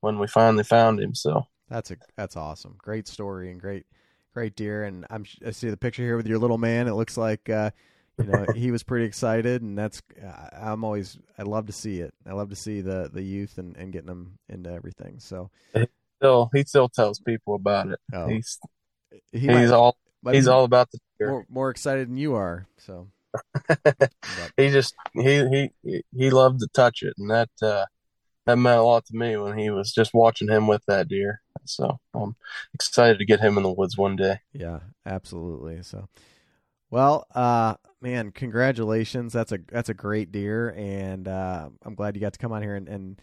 when 0.00 0.18
we 0.18 0.26
finally 0.26 0.64
found 0.64 1.00
him, 1.00 1.14
so 1.14 1.46
That's 1.68 1.90
a 1.90 1.96
that's 2.16 2.36
awesome. 2.36 2.74
Great 2.78 3.06
story 3.08 3.50
and 3.50 3.60
great 3.60 3.86
great 4.34 4.54
deer 4.56 4.84
and 4.84 5.06
I'm 5.10 5.24
I 5.46 5.50
see 5.50 5.70
the 5.70 5.76
picture 5.76 6.02
here 6.02 6.16
with 6.16 6.26
your 6.26 6.38
little 6.38 6.58
man. 6.58 6.86
It 6.88 6.94
looks 6.94 7.16
like 7.16 7.48
uh 7.50 7.70
you 8.18 8.24
know 8.26 8.44
he 8.54 8.70
was 8.70 8.82
pretty 8.82 9.04
excited 9.06 9.62
and 9.62 9.78
that's 9.78 10.02
i'm 10.60 10.84
always 10.84 11.16
i 11.38 11.42
love 11.42 11.66
to 11.66 11.72
see 11.72 12.00
it 12.00 12.12
i 12.26 12.32
love 12.32 12.50
to 12.50 12.56
see 12.56 12.80
the 12.82 13.08
the 13.10 13.22
youth 13.22 13.56
and, 13.56 13.76
and 13.78 13.92
getting 13.94 14.08
them 14.08 14.38
into 14.48 14.70
everything 14.70 15.18
so 15.20 15.48
still 16.18 16.50
he 16.52 16.62
still 16.64 16.88
tells 16.88 17.18
people 17.20 17.54
about 17.54 17.88
it 17.88 17.98
Oh. 18.12 18.26
he's 18.26 18.58
he 19.32 19.38
he's 19.38 19.46
might- 19.46 19.70
all 19.70 19.96
he's 20.32 20.48
all 20.48 20.64
about 20.64 20.90
the 20.90 20.98
deer. 21.18 21.30
more, 21.30 21.46
more 21.48 21.70
excited 21.70 22.08
than 22.08 22.18
you 22.18 22.34
are 22.34 22.66
so 22.76 23.08
he 24.56 24.70
just 24.70 24.94
he 25.14 25.70
he 25.84 26.02
he 26.14 26.30
loved 26.30 26.60
to 26.60 26.68
touch 26.74 27.02
it 27.02 27.14
and 27.16 27.30
that 27.30 27.48
uh 27.62 27.86
that 28.50 28.56
meant 28.56 28.78
a 28.78 28.82
lot 28.82 29.04
to 29.06 29.16
me 29.16 29.36
when 29.36 29.58
he 29.58 29.70
was 29.70 29.92
just 29.92 30.14
watching 30.14 30.48
him 30.48 30.66
with 30.66 30.84
that 30.86 31.08
deer 31.08 31.40
so 31.64 31.98
i'm 32.14 32.34
excited 32.74 33.18
to 33.18 33.24
get 33.24 33.40
him 33.40 33.56
in 33.56 33.62
the 33.62 33.72
woods 33.72 33.96
one 33.96 34.16
day 34.16 34.38
yeah 34.52 34.80
absolutely 35.06 35.82
so 35.82 36.08
well 36.90 37.26
uh 37.34 37.74
man 38.00 38.30
congratulations 38.30 39.32
that's 39.32 39.52
a 39.52 39.58
that's 39.70 39.88
a 39.88 39.94
great 39.94 40.32
deer 40.32 40.70
and 40.70 41.28
uh 41.28 41.68
i'm 41.84 41.94
glad 41.94 42.14
you 42.14 42.20
got 42.20 42.32
to 42.32 42.38
come 42.38 42.52
on 42.52 42.62
here 42.62 42.74
and, 42.74 42.88
and 42.88 43.20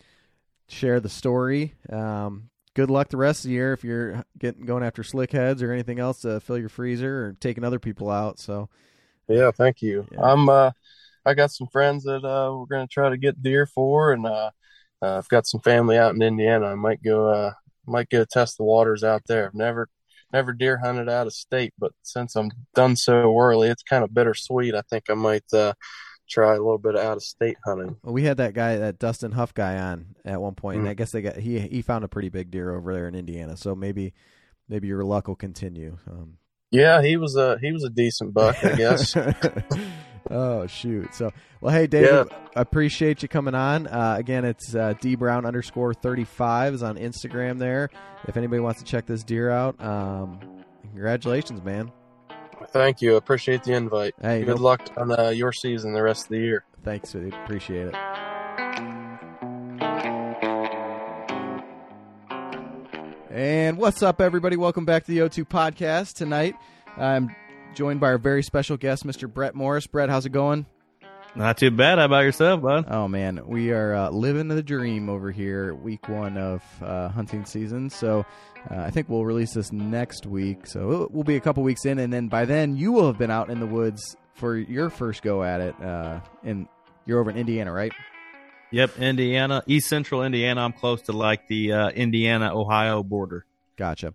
share 0.67 0.99
the 0.99 1.09
story. 1.09 1.73
Um, 1.89 2.49
good 2.73 2.89
luck 2.89 3.09
the 3.09 3.17
rest 3.17 3.43
of 3.43 3.49
the 3.49 3.55
year 3.55 3.73
if 3.73 3.83
you're 3.83 4.23
getting 4.37 4.65
going 4.65 4.83
after 4.83 5.03
slick 5.03 5.31
heads 5.31 5.63
or 5.63 5.71
anything 5.71 5.99
else 5.99 6.21
to 6.21 6.39
fill 6.39 6.57
your 6.57 6.69
freezer 6.69 7.25
or 7.25 7.33
taking 7.39 7.63
other 7.63 7.79
people 7.79 8.09
out. 8.09 8.39
So, 8.39 8.69
Yeah, 9.27 9.51
thank 9.51 9.81
you. 9.81 10.05
Yeah. 10.11 10.21
I'm 10.21 10.49
uh 10.49 10.71
I 11.25 11.33
got 11.33 11.51
some 11.51 11.67
friends 11.67 12.03
that 12.03 12.23
uh 12.23 12.55
we're 12.55 12.65
gonna 12.65 12.87
try 12.87 13.09
to 13.09 13.17
get 13.17 13.41
deer 13.41 13.65
for 13.65 14.13
and 14.13 14.25
uh, 14.25 14.51
uh 15.01 15.17
I've 15.17 15.29
got 15.29 15.45
some 15.47 15.61
family 15.61 15.97
out 15.97 16.15
in 16.15 16.21
Indiana. 16.21 16.67
I 16.67 16.75
might 16.75 17.01
go 17.03 17.27
uh 17.27 17.51
might 17.85 18.09
go 18.09 18.25
test 18.25 18.57
the 18.57 18.63
waters 18.63 19.03
out 19.03 19.21
there. 19.27 19.45
I've 19.47 19.53
never 19.53 19.87
never 20.33 20.51
deer 20.53 20.77
hunted 20.77 21.07
out 21.09 21.27
of 21.27 21.33
state, 21.33 21.73
but 21.79 21.91
since 22.03 22.35
I'm 22.35 22.51
done 22.75 22.95
so 22.95 23.37
early, 23.39 23.69
it's 23.69 23.83
kind 23.83 24.03
of 24.03 24.13
bittersweet. 24.13 24.75
I 24.75 24.81
think 24.89 25.09
I 25.09 25.13
might 25.13 25.45
uh 25.53 25.73
try 26.29 26.49
a 26.55 26.59
little 26.59 26.77
bit 26.77 26.95
of 26.95 27.01
out 27.01 27.15
of 27.17 27.23
state 27.23 27.55
hunting. 27.63 27.95
well, 28.03 28.13
we 28.13 28.23
had 28.23 28.35
that 28.35 28.53
guy, 28.53 28.75
that 28.75 28.99
Dustin 28.99 29.31
Huff 29.31 29.53
guy, 29.53 29.77
on 29.77 30.15
at 30.25 30.41
one 30.41 30.55
point, 30.55 30.79
and 30.79 30.87
Mm. 30.87 30.91
I 30.91 30.93
guess 30.93 31.11
they 31.11 31.21
got 31.21 31.37
he 31.37 31.59
he 31.59 31.81
found 31.81 32.03
a 32.03 32.09
pretty 32.09 32.27
big 32.29 32.51
deer 32.51 32.75
over 32.75 32.93
there 32.93 33.07
in 33.07 33.15
Indiana. 33.15 33.55
So 33.55 33.73
maybe 33.75 34.13
maybe 34.67 34.87
your 34.89 35.05
luck 35.05 35.29
will 35.29 35.35
continue. 35.37 35.97
Um, 36.09 36.37
Yeah, 36.71 37.01
he 37.01 37.17
was 37.17 37.35
a 37.35 37.57
he 37.61 37.71
was 37.71 37.83
a 37.83 37.89
decent 37.89 38.33
buck, 38.33 38.57
I 38.63 38.75
guess. 38.75 39.15
oh 40.29 40.67
shoot! 40.67 41.13
So 41.13 41.31
well, 41.61 41.73
hey 41.73 41.87
David, 41.87 42.27
Yeah. 42.29 42.37
I 42.55 42.61
appreciate 42.61 43.21
you 43.21 43.29
coming 43.29 43.55
on. 43.55 43.87
Uh, 43.87 44.15
again, 44.17 44.43
it's 44.45 44.75
uh, 44.75 44.93
D 44.99 45.15
Brown 45.15 45.45
underscore 45.45 45.93
thirty 45.93 46.25
five 46.25 46.73
is 46.73 46.83
on 46.83 46.97
Instagram. 46.97 47.57
There, 47.59 47.89
if 48.27 48.35
anybody 48.35 48.59
wants 48.59 48.81
to 48.81 48.85
check 48.85 49.05
this 49.05 49.23
deer 49.23 49.49
out, 49.49 49.81
um, 49.81 50.39
congratulations, 50.91 51.63
man. 51.63 51.91
Thank 52.71 53.01
you. 53.01 53.15
Appreciate 53.15 53.63
the 53.63 53.71
invite. 53.73 54.13
Hey, 54.21 54.43
Good 54.43 54.57
no- 54.57 54.63
luck 54.63 54.89
on 54.97 55.17
uh, 55.17 55.29
your 55.29 55.53
season 55.53 55.93
the 55.93 56.03
rest 56.03 56.25
of 56.25 56.29
the 56.31 56.39
year. 56.39 56.65
Thanks, 56.83 57.11
dude. 57.13 57.33
appreciate 57.33 57.87
it. 57.87 57.95
And 63.37 63.77
what's 63.77 64.01
up, 64.01 64.19
everybody? 64.19 64.57
Welcome 64.57 64.85
back 64.85 65.05
to 65.05 65.11
the 65.11 65.19
O2 65.19 65.47
podcast. 65.47 66.15
Tonight, 66.15 66.55
I'm 66.97 67.35
joined 67.75 67.99
by 67.99 68.07
our 68.07 68.17
very 68.17 68.41
special 68.41 68.77
guest, 68.77 69.05
Mr. 69.05 69.31
Brett 69.31 69.53
Morris. 69.53 69.85
Brett, 69.85 70.09
how's 70.09 70.25
it 70.25 70.31
going? 70.31 70.65
Not 71.35 71.59
too 71.59 71.69
bad. 71.69 71.99
How 71.99 72.05
about 72.05 72.21
yourself, 72.21 72.63
bud? 72.63 72.85
Oh 72.89 73.07
man, 73.07 73.41
we 73.45 73.69
are 73.69 73.93
uh, 73.93 74.09
living 74.09 74.47
the 74.47 74.63
dream 74.63 75.07
over 75.07 75.29
here. 75.29 75.75
Week 75.75 76.09
one 76.09 76.35
of 76.35 76.63
uh, 76.81 77.09
hunting 77.09 77.45
season, 77.45 77.91
so 77.91 78.25
uh, 78.71 78.79
I 78.79 78.89
think 78.89 79.07
we'll 79.07 79.23
release 79.23 79.53
this 79.53 79.71
next 79.71 80.25
week. 80.25 80.65
So 80.65 81.07
we'll 81.11 81.23
be 81.23 81.35
a 81.35 81.39
couple 81.39 81.61
weeks 81.61 81.85
in, 81.85 81.99
and 81.99 82.11
then 82.11 82.29
by 82.29 82.45
then 82.45 82.75
you 82.75 82.91
will 82.91 83.05
have 83.05 83.19
been 83.19 83.29
out 83.29 83.51
in 83.51 83.59
the 83.59 83.67
woods 83.67 84.17
for 84.33 84.57
your 84.57 84.89
first 84.89 85.21
go 85.21 85.43
at 85.43 85.61
it. 85.61 85.79
Uh, 85.79 86.21
and 86.43 86.67
you're 87.05 87.19
over 87.19 87.29
in 87.29 87.37
Indiana, 87.37 87.71
right? 87.71 87.93
Yep, 88.71 88.99
Indiana, 88.99 89.63
East 89.65 89.87
Central 89.87 90.23
Indiana. 90.23 90.61
I'm 90.61 90.73
close 90.73 91.03
to 91.03 91.13
like 91.13 91.47
the 91.47 91.71
uh, 91.71 91.89
Indiana 91.89 92.53
Ohio 92.53 93.01
border. 93.01 93.45
Gotcha. 93.77 94.13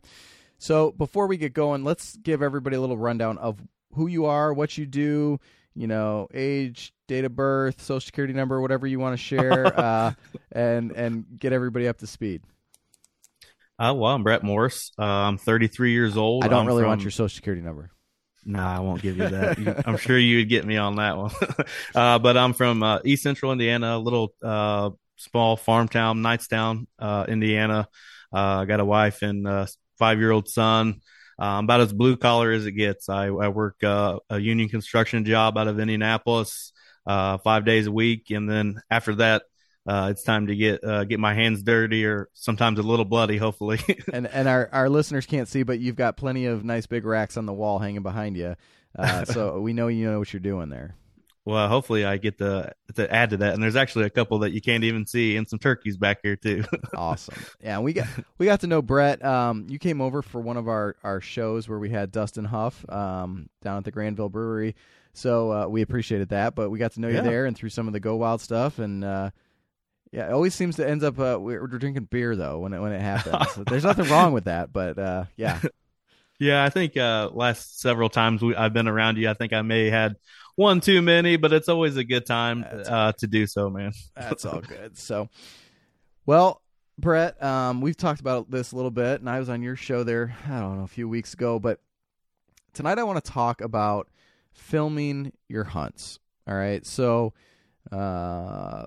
So 0.58 0.92
before 0.92 1.26
we 1.26 1.38
get 1.38 1.54
going, 1.54 1.84
let's 1.84 2.16
give 2.16 2.42
everybody 2.42 2.76
a 2.76 2.80
little 2.80 2.98
rundown 2.98 3.38
of 3.38 3.58
who 3.94 4.06
you 4.06 4.26
are, 4.26 4.52
what 4.52 4.76
you 4.76 4.86
do, 4.86 5.40
you 5.74 5.86
know, 5.86 6.28
age, 6.34 6.92
date 7.08 7.24
of 7.24 7.34
birth, 7.34 7.80
social 7.80 8.00
security 8.00 8.34
number, 8.34 8.60
whatever 8.60 8.86
you 8.86 8.98
want 8.98 9.14
to 9.14 9.16
share, 9.16 9.66
uh, 9.80 10.12
and 10.50 10.92
and 10.92 11.24
get 11.38 11.52
everybody 11.52 11.88
up 11.88 11.98
to 11.98 12.06
speed. 12.06 12.42
Uh, 13.78 13.94
well, 13.96 14.12
I'm 14.12 14.22
Brett 14.22 14.42
Morris. 14.42 14.92
Uh, 14.98 15.02
I'm 15.02 15.38
33 15.38 15.92
years 15.92 16.16
old. 16.16 16.44
I 16.44 16.48
don't 16.48 16.60
I'm 16.60 16.66
really 16.66 16.84
want 16.84 17.02
your 17.02 17.10
social 17.10 17.34
security 17.34 17.62
number. 17.62 17.90
Nah, 18.44 18.76
I 18.76 18.80
won't 18.80 19.02
give 19.02 19.16
you 19.16 19.28
that. 19.28 19.58
You- 19.58 19.74
I'm 19.84 19.96
sure 19.96 20.18
you 20.18 20.38
would 20.38 20.48
get 20.48 20.64
me 20.64 20.76
on 20.76 20.96
that 20.96 21.16
one. 21.16 21.30
uh, 21.94 22.18
but 22.18 22.36
I'm 22.36 22.52
from 22.54 22.82
uh, 22.82 22.98
East 23.04 23.22
Central 23.22 23.52
Indiana, 23.52 23.96
a 23.96 23.98
little 23.98 24.34
uh, 24.42 24.90
small 25.16 25.56
farm 25.56 25.88
town, 25.88 26.22
Knightstown, 26.22 26.86
uh, 26.98 27.24
Indiana. 27.28 27.88
Uh, 28.32 28.62
I 28.62 28.64
got 28.64 28.80
a 28.80 28.84
wife 28.84 29.22
and 29.22 29.46
a 29.46 29.68
five 29.98 30.18
year 30.18 30.30
old 30.32 30.48
son. 30.48 31.00
I'm 31.38 31.64
about 31.64 31.80
as 31.80 31.92
blue 31.92 32.16
collar 32.16 32.52
as 32.52 32.66
it 32.66 32.72
gets. 32.72 33.08
I, 33.08 33.26
I 33.26 33.48
work 33.48 33.82
uh, 33.82 34.18
a 34.30 34.38
union 34.38 34.68
construction 34.68 35.24
job 35.24 35.56
out 35.58 35.66
of 35.68 35.80
Indianapolis 35.80 36.72
uh, 37.06 37.38
five 37.38 37.64
days 37.64 37.86
a 37.86 37.92
week, 37.92 38.30
and 38.30 38.48
then 38.48 38.80
after 38.90 39.14
that, 39.16 39.42
uh, 39.86 40.08
it's 40.10 40.22
time 40.22 40.46
to 40.46 40.54
get 40.54 40.84
uh, 40.84 41.04
get 41.04 41.18
my 41.18 41.34
hands 41.34 41.62
dirty 41.62 42.04
or 42.04 42.28
sometimes 42.34 42.78
a 42.78 42.82
little 42.82 43.04
bloody. 43.04 43.36
Hopefully, 43.36 43.80
And 44.12 44.26
and 44.26 44.46
our, 44.48 44.68
our 44.72 44.88
listeners 44.88 45.26
can't 45.26 45.48
see, 45.48 45.64
but 45.64 45.80
you've 45.80 45.96
got 45.96 46.16
plenty 46.16 46.46
of 46.46 46.64
nice 46.64 46.86
big 46.86 47.04
racks 47.04 47.36
on 47.36 47.46
the 47.46 47.52
wall 47.52 47.78
hanging 47.78 48.02
behind 48.02 48.36
you. 48.36 48.54
Uh, 48.96 49.24
so 49.26 49.60
we 49.60 49.72
know 49.72 49.88
you 49.88 50.08
know 50.08 50.18
what 50.18 50.32
you're 50.32 50.40
doing 50.40 50.68
there. 50.68 50.94
Well, 51.44 51.68
hopefully 51.68 52.04
I 52.04 52.18
get 52.18 52.38
to 52.38 52.72
to 52.94 53.12
add 53.12 53.30
to 53.30 53.38
that. 53.38 53.54
And 53.54 53.62
there's 53.62 53.74
actually 53.74 54.04
a 54.04 54.10
couple 54.10 54.38
that 54.40 54.52
you 54.52 54.60
can't 54.60 54.84
even 54.84 55.04
see, 55.04 55.36
and 55.36 55.48
some 55.48 55.58
turkeys 55.58 55.96
back 55.96 56.18
here 56.22 56.36
too. 56.36 56.64
Awesome. 56.94 57.34
Yeah, 57.60 57.80
we 57.80 57.94
got 57.94 58.06
we 58.38 58.46
got 58.46 58.60
to 58.60 58.68
know 58.68 58.82
Brett. 58.82 59.24
Um, 59.24 59.66
you 59.68 59.80
came 59.80 60.00
over 60.00 60.22
for 60.22 60.40
one 60.40 60.56
of 60.56 60.68
our, 60.68 60.94
our 61.02 61.20
shows 61.20 61.68
where 61.68 61.78
we 61.78 61.90
had 61.90 62.12
Dustin 62.12 62.44
Huff 62.44 62.88
um, 62.88 63.48
down 63.62 63.78
at 63.78 63.84
the 63.84 63.90
Granville 63.90 64.28
Brewery. 64.28 64.76
So 65.14 65.52
uh, 65.52 65.66
we 65.66 65.82
appreciated 65.82 66.28
that. 66.28 66.54
But 66.54 66.70
we 66.70 66.78
got 66.78 66.92
to 66.92 67.00
know 67.00 67.08
you 67.08 67.22
there 67.22 67.46
and 67.46 67.56
through 67.56 67.70
some 67.70 67.88
of 67.88 67.92
the 67.92 68.00
Go 68.00 68.16
Wild 68.16 68.40
stuff. 68.40 68.78
And 68.78 69.02
uh, 69.02 69.30
yeah, 70.12 70.28
it 70.28 70.32
always 70.32 70.54
seems 70.54 70.76
to 70.76 70.88
ends 70.88 71.02
up 71.02 71.18
uh, 71.18 71.38
we're, 71.40 71.60
we're 71.62 71.66
drinking 71.66 72.08
beer 72.10 72.36
though 72.36 72.58
when 72.58 72.74
it 72.74 72.80
when 72.80 72.92
it 72.92 73.00
happens. 73.00 73.64
There's 73.66 73.84
nothing 73.84 74.08
wrong 74.08 74.32
with 74.32 74.44
that, 74.44 74.72
but 74.72 74.98
uh, 74.98 75.24
yeah, 75.36 75.60
yeah, 76.38 76.62
I 76.62 76.68
think 76.68 76.96
uh, 76.96 77.30
last 77.32 77.80
several 77.80 78.10
times 78.10 78.42
we, 78.42 78.54
I've 78.54 78.74
been 78.74 78.88
around 78.88 79.16
you, 79.16 79.30
I 79.30 79.34
think 79.34 79.54
I 79.54 79.62
may 79.62 79.88
had 79.88 80.16
one 80.54 80.80
too 80.80 81.00
many, 81.00 81.36
but 81.36 81.52
it's 81.52 81.68
always 81.68 81.96
a 81.96 82.04
good 82.04 82.26
time 82.26 82.64
uh, 82.68 83.12
to 83.12 83.26
do 83.26 83.46
so, 83.46 83.70
man. 83.70 83.92
That's 84.16 84.44
all 84.44 84.60
good. 84.60 84.98
So, 84.98 85.30
well, 86.26 86.60
Brett, 86.98 87.42
um, 87.42 87.80
we've 87.80 87.96
talked 87.96 88.20
about 88.20 88.50
this 88.50 88.72
a 88.72 88.76
little 88.76 88.90
bit, 88.90 89.20
and 89.20 89.30
I 89.30 89.38
was 89.38 89.48
on 89.48 89.62
your 89.62 89.76
show 89.76 90.02
there, 90.02 90.36
I 90.46 90.60
don't 90.60 90.76
know, 90.78 90.84
a 90.84 90.88
few 90.88 91.08
weeks 91.08 91.32
ago, 91.32 91.58
but 91.58 91.80
tonight 92.74 92.98
I 92.98 93.04
want 93.04 93.24
to 93.24 93.30
talk 93.30 93.62
about 93.62 94.08
filming 94.52 95.32
your 95.48 95.64
hunts. 95.64 96.18
All 96.46 96.54
right. 96.54 96.84
So, 96.84 97.32
uh, 97.90 98.86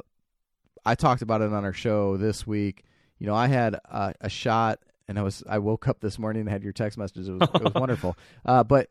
I 0.86 0.96
talked 0.96 1.22
about 1.22 1.42
it 1.42 1.52
on 1.52 1.66
our 1.66 1.74
show 1.74 2.18
this 2.18 2.46
week. 2.46 2.84
You 3.18 3.28
know, 3.28 3.36
I 3.36 3.48
had 3.48 3.76
a, 3.76 4.14
a 4.22 4.30
shot, 4.30 4.80
and 5.08 5.18
I 5.18 5.24
was 5.24 5.44
I 5.50 5.60
woke 5.60 5.88
up 5.88 6.00
this 6.00 6.20
morning 6.20 6.42
and 6.42 6.50
had 6.50 6.64
your 6.64 6.74
text 6.74 6.98
messages. 6.98 7.28
It 7.28 7.34
was 7.34 7.50
it 7.54 7.64
was 7.64 7.74
wonderful. 7.76 8.16
Uh, 8.46 8.64
but 8.64 8.90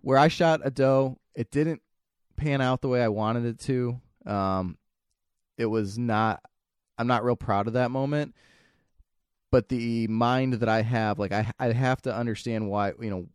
where 0.00 0.18
I 0.18 0.28
shot 0.28 0.60
a 0.64 0.70
doe, 0.70 1.18
it 1.34 1.50
didn't 1.50 1.82
pan 2.36 2.60
out 2.60 2.80
the 2.80 2.88
way 2.88 3.02
I 3.02 3.08
wanted 3.08 3.44
it 3.44 3.58
to. 3.60 4.00
Um, 4.26 4.78
it 5.58 5.66
was 5.66 5.98
not. 5.98 6.42
I'm 6.96 7.06
not 7.06 7.24
real 7.24 7.36
proud 7.36 7.66
of 7.66 7.72
that 7.74 7.90
moment. 7.90 8.34
But 9.50 9.68
the 9.68 10.08
mind 10.08 10.54
that 10.54 10.68
I 10.68 10.82
have, 10.82 11.18
like 11.18 11.32
I, 11.32 11.50
I 11.58 11.72
have 11.72 12.02
to 12.02 12.14
understand 12.14 12.68
why 12.68 12.92
you 13.00 13.10
know 13.10 13.26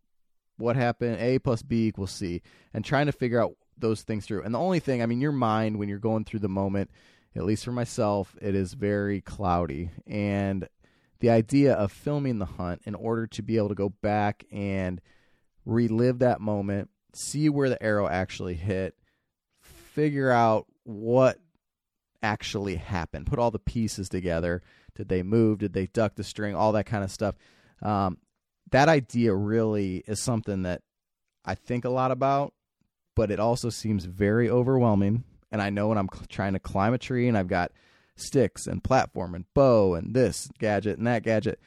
what 0.58 0.76
happened. 0.76 1.18
A 1.20 1.38
plus 1.38 1.62
B 1.62 1.86
equals 1.86 2.10
C, 2.10 2.42
and 2.74 2.84
trying 2.84 3.06
to 3.06 3.12
figure 3.12 3.40
out 3.40 3.54
those 3.78 4.02
things 4.02 4.26
through. 4.26 4.42
And 4.42 4.54
the 4.54 4.58
only 4.58 4.80
thing, 4.80 5.02
I 5.02 5.06
mean, 5.06 5.20
your 5.20 5.32
mind 5.32 5.78
when 5.78 5.88
you're 5.88 5.98
going 5.98 6.24
through 6.24 6.40
the 6.40 6.48
moment, 6.48 6.90
at 7.36 7.44
least 7.44 7.64
for 7.64 7.72
myself, 7.72 8.36
it 8.40 8.54
is 8.54 8.74
very 8.74 9.20
cloudy. 9.20 9.90
And 10.06 10.68
the 11.20 11.30
idea 11.30 11.74
of 11.74 11.92
filming 11.92 12.38
the 12.38 12.46
hunt 12.46 12.82
in 12.84 12.94
order 12.94 13.26
to 13.28 13.42
be 13.42 13.56
able 13.56 13.68
to 13.68 13.74
go 13.74 13.90
back 13.90 14.44
and 14.50 15.00
relive 15.64 16.18
that 16.20 16.40
moment, 16.40 16.90
see 17.14 17.48
where 17.48 17.68
the 17.68 17.82
arrow 17.82 18.08
actually 18.08 18.54
hit, 18.54 18.96
figure 19.60 20.30
out 20.30 20.66
what 20.84 21.38
actually 22.22 22.76
happened, 22.76 23.26
put 23.26 23.38
all 23.38 23.50
the 23.50 23.58
pieces 23.58 24.08
together. 24.08 24.62
Did 24.94 25.08
they 25.08 25.22
move? 25.22 25.58
Did 25.58 25.72
they 25.72 25.86
duck 25.86 26.16
the 26.16 26.24
string? 26.24 26.54
All 26.54 26.72
that 26.72 26.86
kind 26.86 27.04
of 27.04 27.10
stuff. 27.10 27.36
Um, 27.80 28.18
that 28.72 28.88
idea 28.88 29.34
really 29.34 30.02
is 30.06 30.22
something 30.22 30.62
that 30.62 30.82
I 31.44 31.54
think 31.54 31.84
a 31.84 31.90
lot 31.90 32.10
about, 32.10 32.54
but 33.14 33.30
it 33.30 33.40
also 33.40 33.70
seems 33.70 34.04
very 34.04 34.50
overwhelming. 34.50 35.24
And 35.52 35.60
I 35.60 35.70
know 35.70 35.88
when 35.88 35.98
I'm 35.98 36.08
trying 36.28 36.52
to 36.52 36.58
climb 36.58 36.94
a 36.94 36.98
tree 36.98 37.28
and 37.28 37.36
I've 37.36 37.48
got 37.48 37.72
sticks 38.16 38.66
and 38.66 38.84
platform 38.84 39.34
and 39.34 39.44
bow 39.54 39.94
and 39.94 40.14
this 40.14 40.48
gadget 40.58 40.98
and 40.98 41.06
that 41.06 41.22
gadget, 41.22 41.60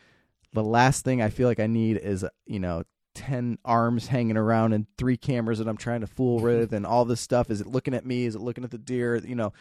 the 0.53 0.63
last 0.63 1.03
thing 1.03 1.21
I 1.21 1.29
feel 1.29 1.47
like 1.47 1.59
I 1.59 1.67
need 1.67 1.97
is, 1.97 2.25
you 2.45 2.59
know, 2.59 2.83
10 3.15 3.59
arms 3.65 4.07
hanging 4.07 4.37
around 4.37 4.73
and 4.73 4.87
three 4.97 5.17
cameras 5.17 5.59
that 5.59 5.67
I'm 5.67 5.77
trying 5.77 6.01
to 6.01 6.07
fool 6.07 6.39
with 6.41 6.73
and 6.73 6.85
all 6.85 7.05
this 7.05 7.21
stuff. 7.21 7.49
Is 7.49 7.61
it 7.61 7.67
looking 7.67 7.93
at 7.93 8.05
me? 8.05 8.25
Is 8.25 8.35
it 8.35 8.41
looking 8.41 8.63
at 8.63 8.71
the 8.71 8.77
deer? 8.77 9.17
You 9.17 9.35
know, 9.35 9.53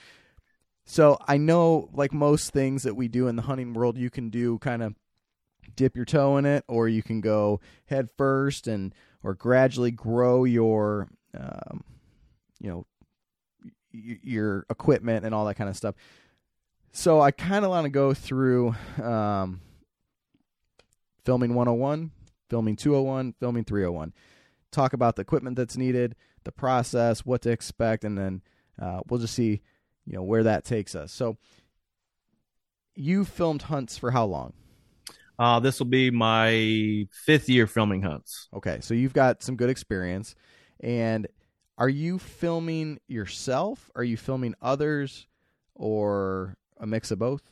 so 0.84 1.18
I 1.26 1.36
know, 1.36 1.88
like 1.92 2.12
most 2.12 2.52
things 2.52 2.82
that 2.82 2.96
we 2.96 3.08
do 3.08 3.28
in 3.28 3.36
the 3.36 3.42
hunting 3.42 3.72
world, 3.72 3.96
you 3.96 4.10
can 4.10 4.30
do 4.30 4.58
kind 4.58 4.82
of 4.82 4.94
dip 5.76 5.96
your 5.96 6.04
toe 6.04 6.36
in 6.36 6.44
it, 6.46 6.64
or 6.68 6.88
you 6.88 7.02
can 7.02 7.20
go 7.20 7.60
head 7.86 8.10
first 8.16 8.66
and 8.66 8.94
or 9.22 9.34
gradually 9.34 9.92
grow 9.92 10.44
your, 10.44 11.08
um, 11.38 11.84
you 12.60 12.68
know, 12.68 12.84
your 13.93 14.66
equipment 14.70 15.24
and 15.24 15.34
all 15.34 15.45
that 15.47 15.55
kind 15.55 15.70
of 15.70 15.76
stuff. 15.76 15.95
So 16.93 17.20
I 17.20 17.30
kind 17.30 17.64
of 17.64 17.70
want 17.70 17.84
to 17.84 17.90
go 17.90 18.12
through 18.12 18.74
um, 19.03 19.61
filming 21.24 21.55
101, 21.55 22.11
filming 22.51 22.76
201, 22.76 23.34
filming 23.40 23.64
301. 23.64 24.12
Talk 24.70 24.93
about 24.93 25.16
the 25.16 25.22
equipment 25.22 25.57
that's 25.57 25.76
needed, 25.76 26.14
the 26.45 26.53
process, 26.53 27.24
what 27.24 27.43
to 27.43 27.51
expect, 27.51 28.05
and 28.05 28.16
then 28.18 28.43
uh, 28.80 29.01
we'll 29.09 29.20
just 29.20 29.34
see, 29.34 29.62
you 30.07 30.14
know, 30.14 30.22
where 30.22 30.43
that 30.43 30.64
takes 30.64 30.95
us. 30.95 31.12
So 31.12 31.36
you 32.95 33.24
filmed 33.24 33.62
hunts 33.62 33.97
for 33.97 34.11
how 34.11 34.26
long? 34.26 34.53
Uh, 35.38 35.61
this 35.61 35.78
will 35.78 35.86
be 35.86 36.11
my 36.11 37.07
fifth 37.11 37.49
year 37.49 37.66
filming 37.66 38.03
hunts. 38.03 38.49
Okay, 38.55 38.78
so 38.80 38.95
you've 38.95 39.14
got 39.14 39.43
some 39.43 39.57
good 39.57 39.70
experience. 39.70 40.34
And 40.80 41.26
are 41.78 41.88
you 41.88 42.18
filming 42.18 42.98
yourself? 43.08 43.90
Are 43.94 44.04
you 44.04 44.16
filming 44.16 44.54
others, 44.60 45.26
or 45.74 46.56
a 46.78 46.86
mix 46.86 47.10
of 47.10 47.18
both? 47.18 47.42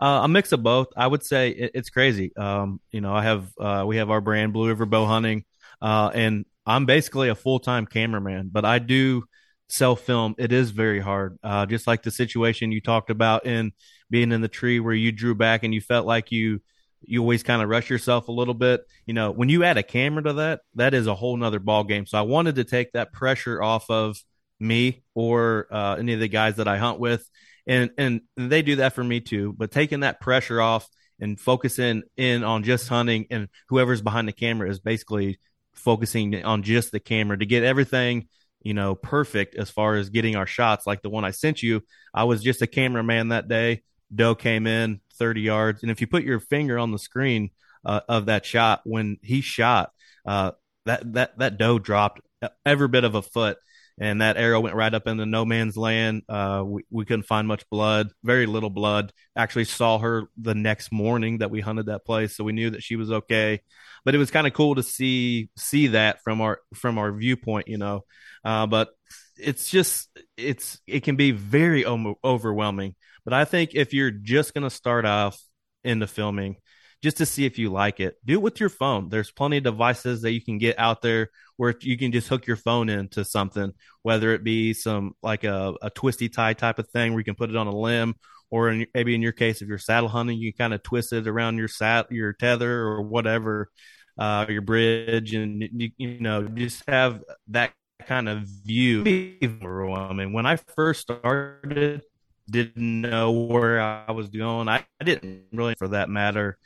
Uh, 0.00 0.20
a 0.24 0.28
mix 0.28 0.52
of 0.52 0.62
both. 0.62 0.88
I 0.96 1.06
would 1.06 1.24
say 1.24 1.50
it, 1.50 1.70
it's 1.74 1.90
crazy. 1.90 2.34
Um, 2.36 2.80
you 2.90 3.00
know, 3.00 3.14
I 3.14 3.22
have 3.22 3.48
uh, 3.58 3.84
we 3.86 3.96
have 3.98 4.10
our 4.10 4.20
brand 4.20 4.52
Blue 4.52 4.68
River 4.68 4.86
Bow 4.86 5.06
Hunting, 5.06 5.44
uh, 5.80 6.10
and 6.14 6.46
I'm 6.66 6.86
basically 6.86 7.28
a 7.28 7.34
full 7.34 7.58
time 7.60 7.86
cameraman, 7.86 8.50
but 8.52 8.64
I 8.64 8.78
do 8.78 9.24
self 9.68 10.00
film. 10.00 10.34
It 10.38 10.52
is 10.52 10.70
very 10.70 11.00
hard. 11.00 11.38
Uh, 11.42 11.66
just 11.66 11.86
like 11.86 12.02
the 12.02 12.10
situation 12.10 12.72
you 12.72 12.80
talked 12.80 13.10
about 13.10 13.46
in 13.46 13.72
being 14.10 14.32
in 14.32 14.40
the 14.40 14.48
tree 14.48 14.80
where 14.80 14.94
you 14.94 15.12
drew 15.12 15.34
back 15.34 15.64
and 15.64 15.74
you 15.74 15.80
felt 15.80 16.06
like 16.06 16.32
you 16.32 16.60
you 17.06 17.20
always 17.20 17.42
kind 17.42 17.62
of 17.62 17.68
rush 17.68 17.90
yourself 17.90 18.28
a 18.28 18.32
little 18.32 18.54
bit. 18.54 18.82
You 19.06 19.14
know, 19.14 19.30
when 19.30 19.48
you 19.48 19.64
add 19.64 19.78
a 19.78 19.82
camera 19.82 20.22
to 20.24 20.32
that, 20.34 20.60
that 20.74 20.94
is 20.94 21.06
a 21.06 21.14
whole 21.14 21.36
nother 21.36 21.58
ball 21.58 21.84
game. 21.84 22.06
So 22.06 22.18
I 22.18 22.22
wanted 22.22 22.56
to 22.56 22.64
take 22.64 22.92
that 22.92 23.12
pressure 23.12 23.62
off 23.62 23.90
of 23.90 24.16
me 24.60 25.02
or 25.14 25.66
uh, 25.70 25.96
any 25.96 26.14
of 26.14 26.20
the 26.20 26.28
guys 26.28 26.56
that 26.56 26.68
I 26.68 26.78
hunt 26.78 27.00
with, 27.00 27.28
and 27.66 27.90
and 27.98 28.22
they 28.36 28.62
do 28.62 28.76
that 28.76 28.94
for 28.94 29.04
me 29.04 29.20
too. 29.20 29.52
But 29.56 29.70
taking 29.70 30.00
that 30.00 30.20
pressure 30.20 30.60
off 30.60 30.88
and 31.20 31.38
focusing 31.38 32.02
in 32.16 32.44
on 32.44 32.62
just 32.62 32.88
hunting, 32.88 33.26
and 33.30 33.48
whoever's 33.68 34.02
behind 34.02 34.28
the 34.28 34.32
camera 34.32 34.68
is 34.68 34.80
basically 34.80 35.38
focusing 35.74 36.44
on 36.44 36.62
just 36.62 36.92
the 36.92 37.00
camera 37.00 37.38
to 37.38 37.46
get 37.46 37.64
everything 37.64 38.28
you 38.64 38.74
know 38.74 38.94
perfect 38.94 39.54
as 39.54 39.70
far 39.70 39.96
as 39.96 40.10
getting 40.10 40.34
our 40.34 40.46
shots 40.46 40.86
like 40.86 41.02
the 41.02 41.10
one 41.10 41.24
i 41.24 41.30
sent 41.30 41.62
you 41.62 41.82
i 42.14 42.24
was 42.24 42.42
just 42.42 42.62
a 42.62 42.66
cameraman 42.66 43.28
that 43.28 43.48
day 43.48 43.82
doe 44.12 44.34
came 44.34 44.66
in 44.66 45.00
30 45.18 45.40
yards 45.40 45.82
and 45.82 45.90
if 45.90 46.00
you 46.00 46.06
put 46.06 46.24
your 46.24 46.40
finger 46.40 46.78
on 46.78 46.92
the 46.92 46.98
screen 46.98 47.50
uh, 47.84 48.00
of 48.08 48.26
that 48.26 48.44
shot 48.44 48.80
when 48.84 49.18
he 49.22 49.40
shot 49.40 49.90
uh, 50.26 50.52
that 50.86 51.12
that 51.12 51.38
that 51.38 51.58
doe 51.58 51.78
dropped 51.78 52.20
every 52.64 52.88
bit 52.88 53.04
of 53.04 53.14
a 53.14 53.22
foot 53.22 53.58
and 53.98 54.20
that 54.20 54.36
arrow 54.36 54.60
went 54.60 54.74
right 54.74 54.92
up 54.92 55.06
into 55.06 55.24
no 55.24 55.44
man's 55.44 55.76
land. 55.76 56.22
Uh, 56.28 56.64
we, 56.66 56.82
we 56.90 57.04
couldn't 57.04 57.26
find 57.26 57.46
much 57.46 57.68
blood, 57.70 58.10
very 58.24 58.46
little 58.46 58.70
blood. 58.70 59.12
Actually, 59.36 59.64
saw 59.64 59.98
her 59.98 60.24
the 60.36 60.54
next 60.54 60.90
morning 60.90 61.38
that 61.38 61.50
we 61.50 61.60
hunted 61.60 61.86
that 61.86 62.04
place, 62.04 62.36
so 62.36 62.44
we 62.44 62.52
knew 62.52 62.70
that 62.70 62.82
she 62.82 62.96
was 62.96 63.10
okay. 63.10 63.60
But 64.04 64.14
it 64.14 64.18
was 64.18 64.30
kind 64.30 64.46
of 64.46 64.52
cool 64.52 64.74
to 64.74 64.82
see 64.82 65.48
see 65.56 65.88
that 65.88 66.22
from 66.22 66.40
our 66.40 66.60
from 66.74 66.98
our 66.98 67.12
viewpoint, 67.12 67.68
you 67.68 67.78
know. 67.78 68.04
Uh, 68.44 68.66
but 68.66 68.90
it's 69.36 69.70
just 69.70 70.08
it's 70.36 70.80
it 70.86 71.04
can 71.04 71.16
be 71.16 71.30
very 71.30 71.86
overwhelming. 71.86 72.96
But 73.24 73.34
I 73.34 73.44
think 73.44 73.70
if 73.74 73.92
you're 73.94 74.10
just 74.10 74.54
gonna 74.54 74.70
start 74.70 75.04
off 75.04 75.40
into 75.82 76.06
filming, 76.06 76.56
just 77.04 77.18
to 77.18 77.26
see 77.26 77.44
if 77.44 77.58
you 77.58 77.70
like 77.70 78.00
it. 78.00 78.16
Do 78.24 78.32
it 78.32 78.42
with 78.42 78.58
your 78.58 78.70
phone. 78.70 79.10
There's 79.10 79.30
plenty 79.30 79.58
of 79.58 79.64
devices 79.64 80.22
that 80.22 80.32
you 80.32 80.40
can 80.40 80.56
get 80.56 80.78
out 80.78 81.02
there 81.02 81.28
where 81.58 81.74
you 81.80 81.98
can 81.98 82.12
just 82.12 82.28
hook 82.28 82.46
your 82.46 82.56
phone 82.56 82.88
into 82.88 83.26
something, 83.26 83.74
whether 84.02 84.32
it 84.32 84.42
be 84.42 84.72
some 84.72 85.12
like 85.22 85.44
a, 85.44 85.74
a 85.82 85.90
twisty 85.90 86.30
tie 86.30 86.54
type 86.54 86.78
of 86.78 86.88
thing 86.88 87.12
where 87.12 87.20
you 87.20 87.24
can 87.24 87.34
put 87.34 87.50
it 87.50 87.56
on 87.56 87.66
a 87.66 87.76
limb, 87.76 88.14
or 88.50 88.70
in, 88.70 88.86
maybe 88.94 89.14
in 89.14 89.20
your 89.20 89.32
case, 89.32 89.60
if 89.60 89.68
you're 89.68 89.76
saddle 89.76 90.08
hunting, 90.08 90.38
you 90.38 90.54
kind 90.54 90.72
of 90.72 90.82
twist 90.82 91.12
it 91.12 91.28
around 91.28 91.58
your 91.58 91.68
sat 91.68 92.10
your 92.10 92.32
tether 92.32 92.80
or 92.80 93.02
whatever, 93.02 93.68
uh, 94.16 94.46
your 94.48 94.62
bridge, 94.62 95.34
and 95.34 95.62
you, 95.62 95.90
you 95.98 96.20
know 96.20 96.48
just 96.48 96.82
have 96.88 97.22
that 97.48 97.72
kind 98.06 98.30
of 98.30 98.44
view. 98.64 99.02
I 99.42 100.12
mean, 100.14 100.32
when 100.32 100.46
I 100.46 100.56
first 100.56 101.02
started, 101.02 102.00
didn't 102.48 103.00
know 103.00 103.32
where 103.32 103.80
I 103.80 104.12
was 104.12 104.28
going. 104.28 104.68
I, 104.68 104.84
I 105.00 105.04
didn't 105.04 105.44
really, 105.52 105.74
for 105.78 105.88
that 105.88 106.08
matter 106.08 106.58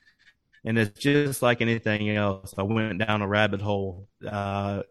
and 0.64 0.78
it's 0.78 0.98
just 0.98 1.42
like 1.42 1.60
anything 1.60 2.10
else. 2.10 2.54
I 2.58 2.62
went 2.62 2.98
down 2.98 3.22
a 3.22 3.28
rabbit 3.28 3.60
hole, 3.60 4.08
uh, 4.26 4.82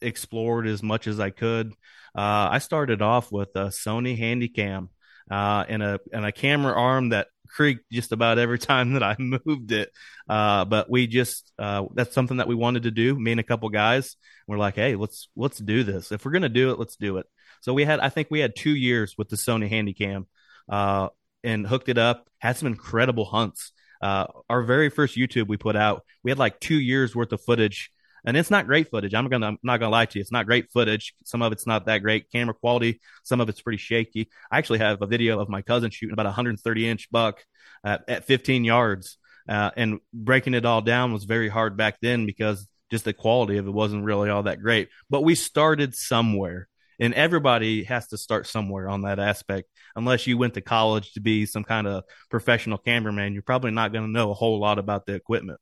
explored 0.00 0.66
as 0.66 0.82
much 0.82 1.06
as 1.06 1.20
I 1.20 1.30
could. 1.30 1.72
Uh, 2.16 2.48
I 2.50 2.58
started 2.58 3.02
off 3.02 3.32
with 3.32 3.50
a 3.54 3.66
Sony 3.66 4.18
Handycam 4.18 4.88
uh, 5.30 5.64
and 5.68 5.82
a 5.82 6.00
and 6.12 6.24
a 6.24 6.32
camera 6.32 6.74
arm 6.74 7.10
that 7.10 7.28
creaked 7.48 7.84
just 7.90 8.12
about 8.12 8.38
every 8.38 8.58
time 8.70 8.94
that 8.94 9.02
I 9.02 9.16
moved 9.18 9.72
it. 9.72 9.90
Uh, 10.28 10.64
but 10.64 10.90
we 10.90 11.06
just 11.06 11.52
uh, 11.58 11.84
that's 11.94 12.14
something 12.14 12.38
that 12.38 12.48
we 12.48 12.54
wanted 12.54 12.84
to 12.84 12.90
do. 12.90 13.18
Me 13.18 13.32
and 13.32 13.40
a 13.40 13.44
couple 13.44 13.68
guys. 13.70 14.16
We're 14.46 14.58
like, 14.58 14.74
hey, 14.76 14.96
let's 14.96 15.28
let's 15.36 15.58
do 15.58 15.84
this. 15.84 16.12
If 16.12 16.24
we're 16.24 16.32
gonna 16.32 16.48
do 16.48 16.70
it, 16.70 16.78
let's 16.78 16.96
do 16.96 17.18
it. 17.18 17.26
So 17.62 17.72
we 17.72 17.84
had, 17.84 18.00
I 18.00 18.10
think 18.10 18.28
we 18.30 18.40
had 18.40 18.54
two 18.54 18.74
years 18.74 19.16
with 19.16 19.28
the 19.28 19.36
Sony 19.36 19.70
Handycam, 19.70 20.26
uh, 20.68 21.08
and 21.44 21.66
hooked 21.66 21.88
it 21.88 21.98
up. 21.98 22.28
Had 22.38 22.56
some 22.56 22.66
incredible 22.66 23.24
hunts. 23.24 23.72
Uh, 24.00 24.26
our 24.50 24.62
very 24.62 24.90
first 24.90 25.16
YouTube 25.16 25.46
we 25.46 25.56
put 25.56 25.76
out, 25.76 26.04
we 26.24 26.30
had 26.30 26.38
like 26.38 26.58
two 26.58 26.78
years 26.78 27.14
worth 27.14 27.32
of 27.32 27.40
footage, 27.40 27.90
and 28.24 28.36
it's 28.36 28.50
not 28.50 28.66
great 28.66 28.90
footage. 28.90 29.14
I'm 29.14 29.28
gonna 29.28 29.46
I'm 29.46 29.58
not 29.62 29.78
gonna 29.78 29.92
lie 29.92 30.06
to 30.06 30.18
you, 30.18 30.20
it's 30.20 30.32
not 30.32 30.46
great 30.46 30.72
footage. 30.72 31.14
Some 31.24 31.40
of 31.40 31.52
it's 31.52 31.66
not 31.66 31.86
that 31.86 31.98
great 31.98 32.30
camera 32.30 32.54
quality. 32.54 33.00
Some 33.22 33.40
of 33.40 33.48
it's 33.48 33.60
pretty 33.62 33.78
shaky. 33.78 34.28
I 34.50 34.58
actually 34.58 34.80
have 34.80 35.02
a 35.02 35.06
video 35.06 35.38
of 35.38 35.48
my 35.48 35.62
cousin 35.62 35.90
shooting 35.90 36.12
about 36.12 36.26
a 36.26 36.30
130 36.30 36.88
inch 36.88 37.10
buck 37.12 37.44
at, 37.84 38.02
at 38.08 38.24
15 38.24 38.64
yards, 38.64 39.18
uh, 39.48 39.70
and 39.76 40.00
breaking 40.12 40.54
it 40.54 40.66
all 40.66 40.82
down 40.82 41.12
was 41.12 41.24
very 41.24 41.48
hard 41.48 41.76
back 41.76 41.98
then 42.02 42.26
because 42.26 42.66
just 42.90 43.04
the 43.04 43.12
quality 43.12 43.56
of 43.56 43.68
it 43.68 43.72
wasn't 43.72 44.04
really 44.04 44.30
all 44.30 44.42
that 44.42 44.60
great. 44.60 44.88
But 45.08 45.22
we 45.22 45.36
started 45.36 45.94
somewhere 45.94 46.68
and 47.00 47.14
everybody 47.14 47.84
has 47.84 48.08
to 48.08 48.18
start 48.18 48.46
somewhere 48.46 48.88
on 48.88 49.02
that 49.02 49.18
aspect. 49.18 49.68
Unless 49.96 50.26
you 50.26 50.38
went 50.38 50.54
to 50.54 50.60
college 50.60 51.12
to 51.12 51.20
be 51.20 51.46
some 51.46 51.64
kind 51.64 51.86
of 51.86 52.04
professional 52.30 52.78
cameraman 52.78 53.32
you're 53.32 53.42
probably 53.42 53.70
not 53.70 53.92
going 53.92 54.04
to 54.04 54.10
know 54.10 54.30
a 54.30 54.34
whole 54.34 54.58
lot 54.58 54.78
about 54.78 55.06
the 55.06 55.14
equipment. 55.14 55.60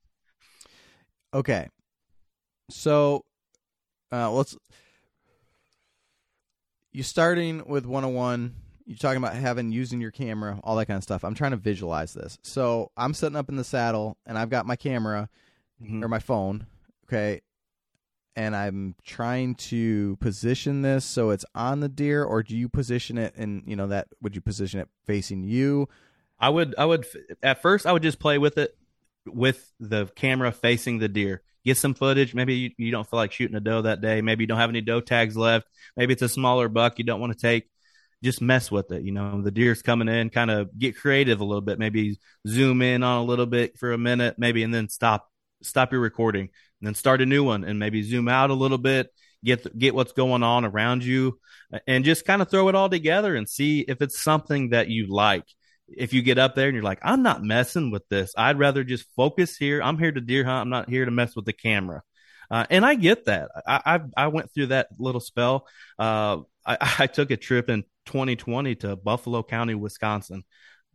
Okay. 1.33 1.69
So 2.71 3.25
uh, 4.13 4.31
let's 4.31 4.57
you 6.93 7.03
starting 7.03 7.65
with 7.67 7.87
101 7.87 8.55
you're 8.85 8.97
talking 8.97 9.19
about 9.19 9.35
having 9.35 9.71
using 9.71 10.01
your 10.01 10.11
camera 10.11 10.59
all 10.65 10.75
that 10.77 10.87
kind 10.87 10.97
of 10.97 11.05
stuff. 11.05 11.25
I'm 11.25 11.35
trying 11.35 11.53
to 11.53 11.57
visualize 11.57 12.13
this. 12.15 12.39
So 12.43 12.91
i'm 12.97 13.15
sitting 13.15 13.37
up 13.37 13.49
in 13.49 13.57
the 13.57 13.65
saddle 13.65 14.17
and 14.27 14.37
i've 14.37 14.51
got 14.51 14.67
my 14.67 14.77
camera 14.77 15.29
mm-hmm. 15.83 16.05
or 16.05 16.09
my 16.09 16.19
phone 16.19 16.67
okay 17.07 17.41
and 18.41 18.57
I'm 18.57 18.95
trying 19.05 19.55
to 19.57 20.17
position 20.17 20.81
this 20.81 21.05
so 21.05 21.29
it's 21.29 21.45
on 21.55 21.81
the 21.81 21.91
deer, 21.91 22.25
or 22.25 22.43
do 22.43 22.57
you 22.57 22.71
position 22.71 23.19
it 23.19 23.35
and 23.37 23.63
you 23.67 23.77
know 23.77 23.89
that 23.89 24.09
would 24.23 24.35
you 24.35 24.41
position 24.41 24.81
it 24.81 24.89
facing 25.05 25.43
you? 25.45 25.91
I 26.39 26.49
would, 26.49 26.75
I 26.79 26.87
would 26.87 27.07
at 27.43 27.61
first 27.61 27.85
I 27.85 27.93
would 27.93 28.03
just 28.03 28.19
play 28.19 28.39
with 28.39 28.57
it 28.57 28.75
with 29.27 29.71
the 29.79 30.07
camera 30.17 30.53
facing 30.53 30.99
the 30.99 31.09
deer. 31.09 31.43
Get 31.67 31.77
some 31.77 31.93
footage. 31.93 32.35
Maybe 32.35 32.55
you, 32.55 32.71
you 32.79 32.91
don't 32.91 33.09
feel 33.09 33.19
like 33.19 33.33
shooting 33.33 33.57
a 33.57 33.61
doe 33.61 33.83
that 33.83 34.01
day. 34.01 34.23
Maybe 34.23 34.45
you 34.45 34.47
don't 34.47 34.57
have 34.57 34.71
any 34.71 34.81
doe 34.81 35.03
tags 35.03 35.37
left. 35.37 35.69
Maybe 35.95 36.15
it's 36.15 36.23
a 36.23 36.29
smaller 36.29 36.71
buck 36.71 36.99
you 36.99 37.05
don't 37.05 37.21
want 37.21 37.35
to 37.35 37.39
take. 37.39 37.69
Just 38.25 38.41
mess 38.41 38.71
with 38.71 38.91
it. 38.91 39.03
You 39.03 39.13
know, 39.13 39.43
the 39.43 39.51
deer's 39.51 39.83
coming 39.83 40.09
in, 40.09 40.31
kind 40.31 40.51
of 40.51 40.79
get 40.79 40.97
creative 40.97 41.41
a 41.41 41.45
little 41.45 41.61
bit. 41.61 41.79
Maybe 41.79 42.19
zoom 42.49 42.81
in 42.81 43.03
on 43.03 43.19
a 43.19 43.25
little 43.25 43.45
bit 43.45 43.79
for 43.79 43.93
a 43.93 43.99
minute, 43.99 44.37
maybe, 44.39 44.63
and 44.63 44.73
then 44.73 44.89
stop 44.89 45.31
stop 45.63 45.93
your 45.93 46.01
recording 46.01 46.49
and 46.81 46.87
then 46.87 46.95
start 46.95 47.21
a 47.21 47.27
new 47.27 47.45
one 47.45 47.65
and 47.65 47.79
maybe 47.79 48.03
zoom 48.03 48.29
out 48.29 48.51
a 48.51 48.55
little 48.55 48.79
bit 48.79 49.11
get 49.45 49.79
get 49.79 49.95
what's 49.95 50.13
going 50.13 50.43
on 50.43 50.65
around 50.65 51.05
you 51.05 51.39
and 51.87 52.05
just 52.05 52.25
kind 52.25 52.43
of 52.43 52.51
throw 52.51 52.69
it 52.69 52.75
all 52.75 52.89
together 52.89 53.35
and 53.35 53.49
see 53.49 53.81
if 53.81 54.03
it's 54.03 54.21
something 54.21 54.71
that 54.71 54.89
you 54.89 55.07
like. 55.09 55.45
If 55.89 56.13
you 56.13 56.23
get 56.23 56.39
up 56.39 56.55
there 56.55 56.69
and 56.69 56.75
you're 56.75 56.85
like 56.85 57.01
i'm 57.03 57.23
not 57.23 57.43
messing 57.43 57.91
with 57.91 58.07
this. 58.09 58.33
I'd 58.37 58.59
rather 58.59 58.85
just 58.85 59.07
focus 59.17 59.57
here. 59.57 59.83
I'm 59.83 59.99
here 59.99 60.13
to 60.13 60.21
deer 60.21 60.45
hunt. 60.45 60.63
I'm 60.63 60.71
not 60.71 60.89
here 60.89 61.05
to 61.05 61.11
mess 61.11 61.35
with 61.35 61.47
the 61.47 61.53
camera. 61.53 62.03
Uh, 62.51 62.67
and 62.71 62.85
i 62.85 62.95
get 62.95 63.27
that. 63.27 63.49
I, 63.67 63.81
I, 63.87 64.01
I 64.17 64.27
went 64.29 64.53
through 64.53 64.67
that 64.67 64.89
little 64.99 65.21
spell. 65.21 65.67
Uh, 65.99 66.39
I, 66.67 66.77
I 67.01 67.07
took 67.07 67.31
a 67.31 67.37
trip 67.37 67.71
in 67.71 67.85
2020 68.07 68.75
to 68.77 68.97
buffalo 68.97 69.43
county 69.43 69.75
wisconsin 69.75 70.43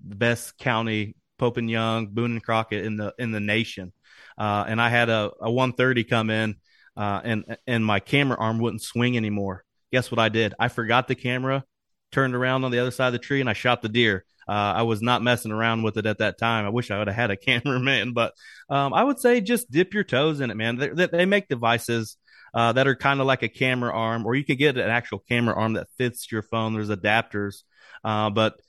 the 0.06 0.16
best 0.16 0.58
county 0.58 1.16
pope 1.38 1.58
and 1.58 1.70
young 1.70 2.08
boone 2.08 2.32
and 2.32 2.44
crockett 2.44 2.86
in 2.86 2.98
the 2.98 3.14
in 3.20 3.32
the 3.32 3.40
nation 3.40 3.92
uh, 4.38 4.66
and 4.68 4.82
I 4.82 4.90
had 4.90 5.10
a, 5.10 5.32
a 5.42 5.52
130 5.52 6.04
come 6.04 6.30
in, 6.30 6.56
uh, 6.98 7.22
and 7.24 7.58
and 7.68 7.86
my 7.86 8.00
camera 8.00 8.38
arm 8.38 8.60
wouldn't 8.60 8.82
swing 8.82 9.18
anymore. 9.18 9.64
Guess 9.92 10.12
what 10.12 10.20
I 10.20 10.30
did? 10.30 10.54
I 10.60 10.68
forgot 10.68 11.08
the 11.08 11.16
camera, 11.16 11.64
turned 12.12 12.36
around 12.36 12.64
on 12.64 12.72
the 12.72 12.80
other 12.80 12.92
side 12.92 13.08
of 13.08 13.14
the 13.14 13.20
tree, 13.20 13.42
and 13.42 13.50
I 13.50 13.54
shot 13.54 13.82
the 13.82 13.90
deer. 13.90 14.26
Uh, 14.48 14.52
I 14.52 14.82
was 14.84 15.02
not 15.02 15.24
messing 15.24 15.52
around 15.52 15.84
with 15.84 15.98
it 15.98 16.06
at 16.06 16.20
that 16.20 16.38
time. 16.38 16.66
I 16.66 16.70
wish 16.70 16.92
I 16.92 17.00
would 17.00 17.08
have 17.08 17.16
had 17.16 17.32
a 17.32 17.38
cameraman, 17.38 18.14
but 18.14 18.34
um, 18.70 18.94
I 18.94 19.04
would 19.04 19.20
say 19.20 19.42
just 19.42 19.72
dip 19.72 19.94
your 19.94 20.04
toes 20.04 20.40
in 20.40 20.52
it, 20.52 20.56
man. 20.56 20.78
They, 20.78 21.08
they 21.08 21.26
make 21.26 21.48
devices 21.48 22.18
uh, 22.54 22.74
that 22.74 22.88
are 22.88 22.96
kind 22.96 23.20
of 23.22 23.26
like 23.26 23.42
a 23.42 23.50
camera 23.50 23.92
arm, 23.92 24.26
or 24.26 24.36
you 24.36 24.44
can 24.44 24.58
get 24.58 24.78
an 24.78 24.90
actual 24.90 25.20
camera 25.20 25.56
arm 25.56 25.74
that 25.74 25.88
fits 25.98 26.32
your 26.32 26.44
phone. 26.44 26.74
There's 26.74 26.90
adapters, 26.90 27.64
uh, 28.04 28.30
but 28.30 28.60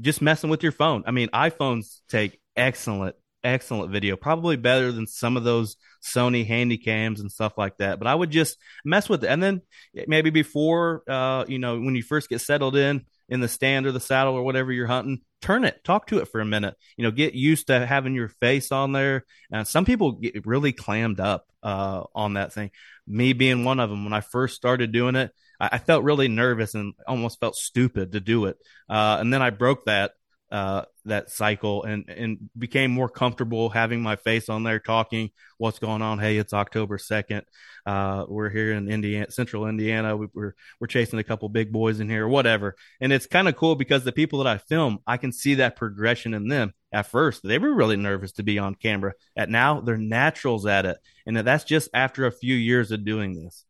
just 0.00 0.22
messing 0.22 0.50
with 0.50 0.62
your 0.62 0.72
phone. 0.72 1.04
I 1.06 1.10
mean, 1.10 1.28
iPhones 1.28 2.00
take 2.08 2.40
excellent 2.56 3.16
excellent 3.42 3.92
video, 3.92 4.16
probably 4.16 4.56
better 4.56 4.90
than 4.90 5.06
some 5.06 5.36
of 5.36 5.44
those 5.44 5.76
Sony 6.02 6.48
handycams 6.48 7.20
and 7.20 7.30
stuff 7.30 7.52
like 7.58 7.76
that. 7.76 7.98
But 7.98 8.08
I 8.08 8.14
would 8.14 8.30
just 8.30 8.56
mess 8.84 9.08
with 9.08 9.22
it, 9.22 9.28
and 9.28 9.42
then 9.42 9.60
maybe 10.06 10.30
before, 10.30 11.02
uh, 11.06 11.44
you 11.46 11.58
know, 11.58 11.78
when 11.78 11.94
you 11.94 12.02
first 12.02 12.30
get 12.30 12.40
settled 12.40 12.74
in, 12.74 13.04
in 13.28 13.40
the 13.40 13.48
stand 13.48 13.86
or 13.86 13.92
the 13.92 14.00
saddle 14.00 14.34
or 14.34 14.42
whatever 14.42 14.72
you're 14.72 14.86
hunting, 14.86 15.20
turn 15.40 15.64
it, 15.64 15.82
talk 15.84 16.06
to 16.08 16.18
it 16.18 16.28
for 16.28 16.40
a 16.40 16.44
minute. 16.44 16.74
You 16.96 17.04
know, 17.04 17.10
get 17.10 17.34
used 17.34 17.68
to 17.68 17.86
having 17.86 18.14
your 18.14 18.28
face 18.28 18.70
on 18.72 18.92
there. 18.92 19.24
And 19.50 19.66
some 19.66 19.84
people 19.84 20.12
get 20.12 20.46
really 20.46 20.72
clammed 20.72 21.20
up 21.20 21.46
uh, 21.62 22.04
on 22.14 22.34
that 22.34 22.52
thing. 22.52 22.70
Me 23.06 23.32
being 23.32 23.64
one 23.64 23.80
of 23.80 23.90
them. 23.90 24.04
When 24.04 24.12
I 24.12 24.20
first 24.20 24.56
started 24.56 24.92
doing 24.92 25.16
it, 25.16 25.32
I, 25.60 25.70
I 25.72 25.78
felt 25.78 26.04
really 26.04 26.28
nervous 26.28 26.74
and 26.74 26.94
almost 27.06 27.40
felt 27.40 27.56
stupid 27.56 28.12
to 28.12 28.20
do 28.20 28.46
it. 28.46 28.56
Uh, 28.88 29.18
and 29.20 29.32
then 29.32 29.42
I 29.42 29.50
broke 29.50 29.86
that 29.86 30.12
uh, 30.54 30.84
that 31.04 31.30
cycle 31.30 31.82
and 31.82 32.08
and 32.08 32.48
became 32.56 32.92
more 32.92 33.08
comfortable 33.08 33.70
having 33.70 34.00
my 34.00 34.14
face 34.14 34.48
on 34.48 34.62
there 34.62 34.78
talking. 34.78 35.30
What's 35.58 35.80
going 35.80 36.00
on? 36.00 36.20
Hey 36.20 36.36
it's 36.36 36.52
october 36.52 36.96
2nd 36.96 37.42
uh, 37.86 38.24
we're 38.28 38.50
here 38.50 38.72
in 38.72 38.88
indiana 38.88 39.32
central 39.32 39.66
indiana. 39.66 40.16
We, 40.16 40.26
are 40.36 40.54
we're 40.78 40.86
chasing 40.86 41.18
a 41.18 41.24
couple 41.24 41.48
big 41.48 41.72
boys 41.72 41.98
in 41.98 42.08
here 42.08 42.28
whatever. 42.28 42.76
And 43.00 43.12
it's 43.12 43.26
kind 43.26 43.48
of 43.48 43.56
cool 43.56 43.74
because 43.74 44.04
the 44.04 44.12
people 44.12 44.44
that 44.44 44.48
i 44.48 44.58
film 44.58 45.00
i 45.08 45.16
can 45.16 45.32
see 45.32 45.56
that 45.56 45.74
progression 45.74 46.34
in 46.34 46.46
them. 46.46 46.72
At 46.92 47.06
first 47.06 47.42
they 47.42 47.58
were 47.58 47.74
really 47.74 47.96
nervous 47.96 48.30
to 48.32 48.44
be 48.44 48.60
on 48.60 48.76
camera. 48.76 49.14
At 49.36 49.50
now 49.50 49.80
they're 49.80 49.96
naturals 49.96 50.66
at 50.66 50.86
it. 50.86 50.98
And 51.26 51.36
that's 51.36 51.64
just 51.64 51.88
after 51.92 52.26
a 52.26 52.32
few 52.32 52.54
years 52.54 52.92
of 52.92 53.04
doing 53.04 53.34
this 53.34 53.64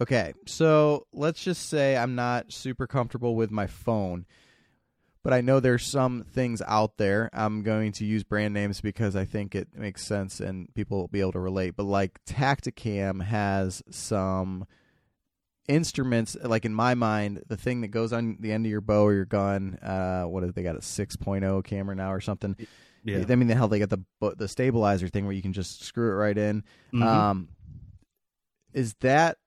okay 0.00 0.32
so 0.46 1.06
let's 1.12 1.42
just 1.42 1.68
say 1.68 1.96
i'm 1.96 2.14
not 2.14 2.52
super 2.52 2.86
comfortable 2.86 3.34
with 3.34 3.50
my 3.50 3.66
phone 3.66 4.26
but 5.26 5.32
I 5.32 5.40
know 5.40 5.58
there's 5.58 5.84
some 5.84 6.22
things 6.22 6.62
out 6.64 6.98
there. 6.98 7.30
I'm 7.32 7.64
going 7.64 7.90
to 7.94 8.04
use 8.04 8.22
brand 8.22 8.54
names 8.54 8.80
because 8.80 9.16
I 9.16 9.24
think 9.24 9.56
it 9.56 9.66
makes 9.76 10.06
sense 10.06 10.38
and 10.38 10.72
people 10.72 10.98
will 10.98 11.08
be 11.08 11.20
able 11.20 11.32
to 11.32 11.40
relate. 11.40 11.74
But 11.74 11.82
like 11.82 12.20
Tactacam 12.26 13.24
has 13.24 13.82
some 13.90 14.68
instruments 15.68 16.36
like 16.44 16.64
in 16.64 16.72
my 16.72 16.94
mind 16.94 17.42
the 17.48 17.56
thing 17.56 17.80
that 17.80 17.88
goes 17.88 18.12
on 18.12 18.36
the 18.38 18.52
end 18.52 18.64
of 18.64 18.70
your 18.70 18.80
bow 18.80 19.04
or 19.04 19.12
your 19.14 19.24
gun 19.24 19.76
uh 19.82 20.22
what 20.22 20.44
is 20.44 20.52
they 20.52 20.62
got 20.62 20.76
a 20.76 20.80
6.0 20.80 21.64
camera 21.64 21.94
now 21.96 22.12
or 22.12 22.20
something 22.20 22.56
yeah 23.02 23.24
i 23.28 23.34
mean 23.34 23.48
the 23.48 23.54
hell 23.56 23.66
they 23.66 23.80
got 23.80 23.90
the 23.90 24.00
the 24.36 24.46
stabilizer 24.46 25.08
thing 25.08 25.24
where 25.24 25.34
you 25.34 25.42
can 25.42 25.52
just 25.52 25.82
screw 25.82 26.12
it 26.12 26.14
right 26.14 26.38
in 26.38 26.62
mm-hmm. 26.94 27.02
um 27.02 27.48
is 28.72 28.94
that 29.00 29.38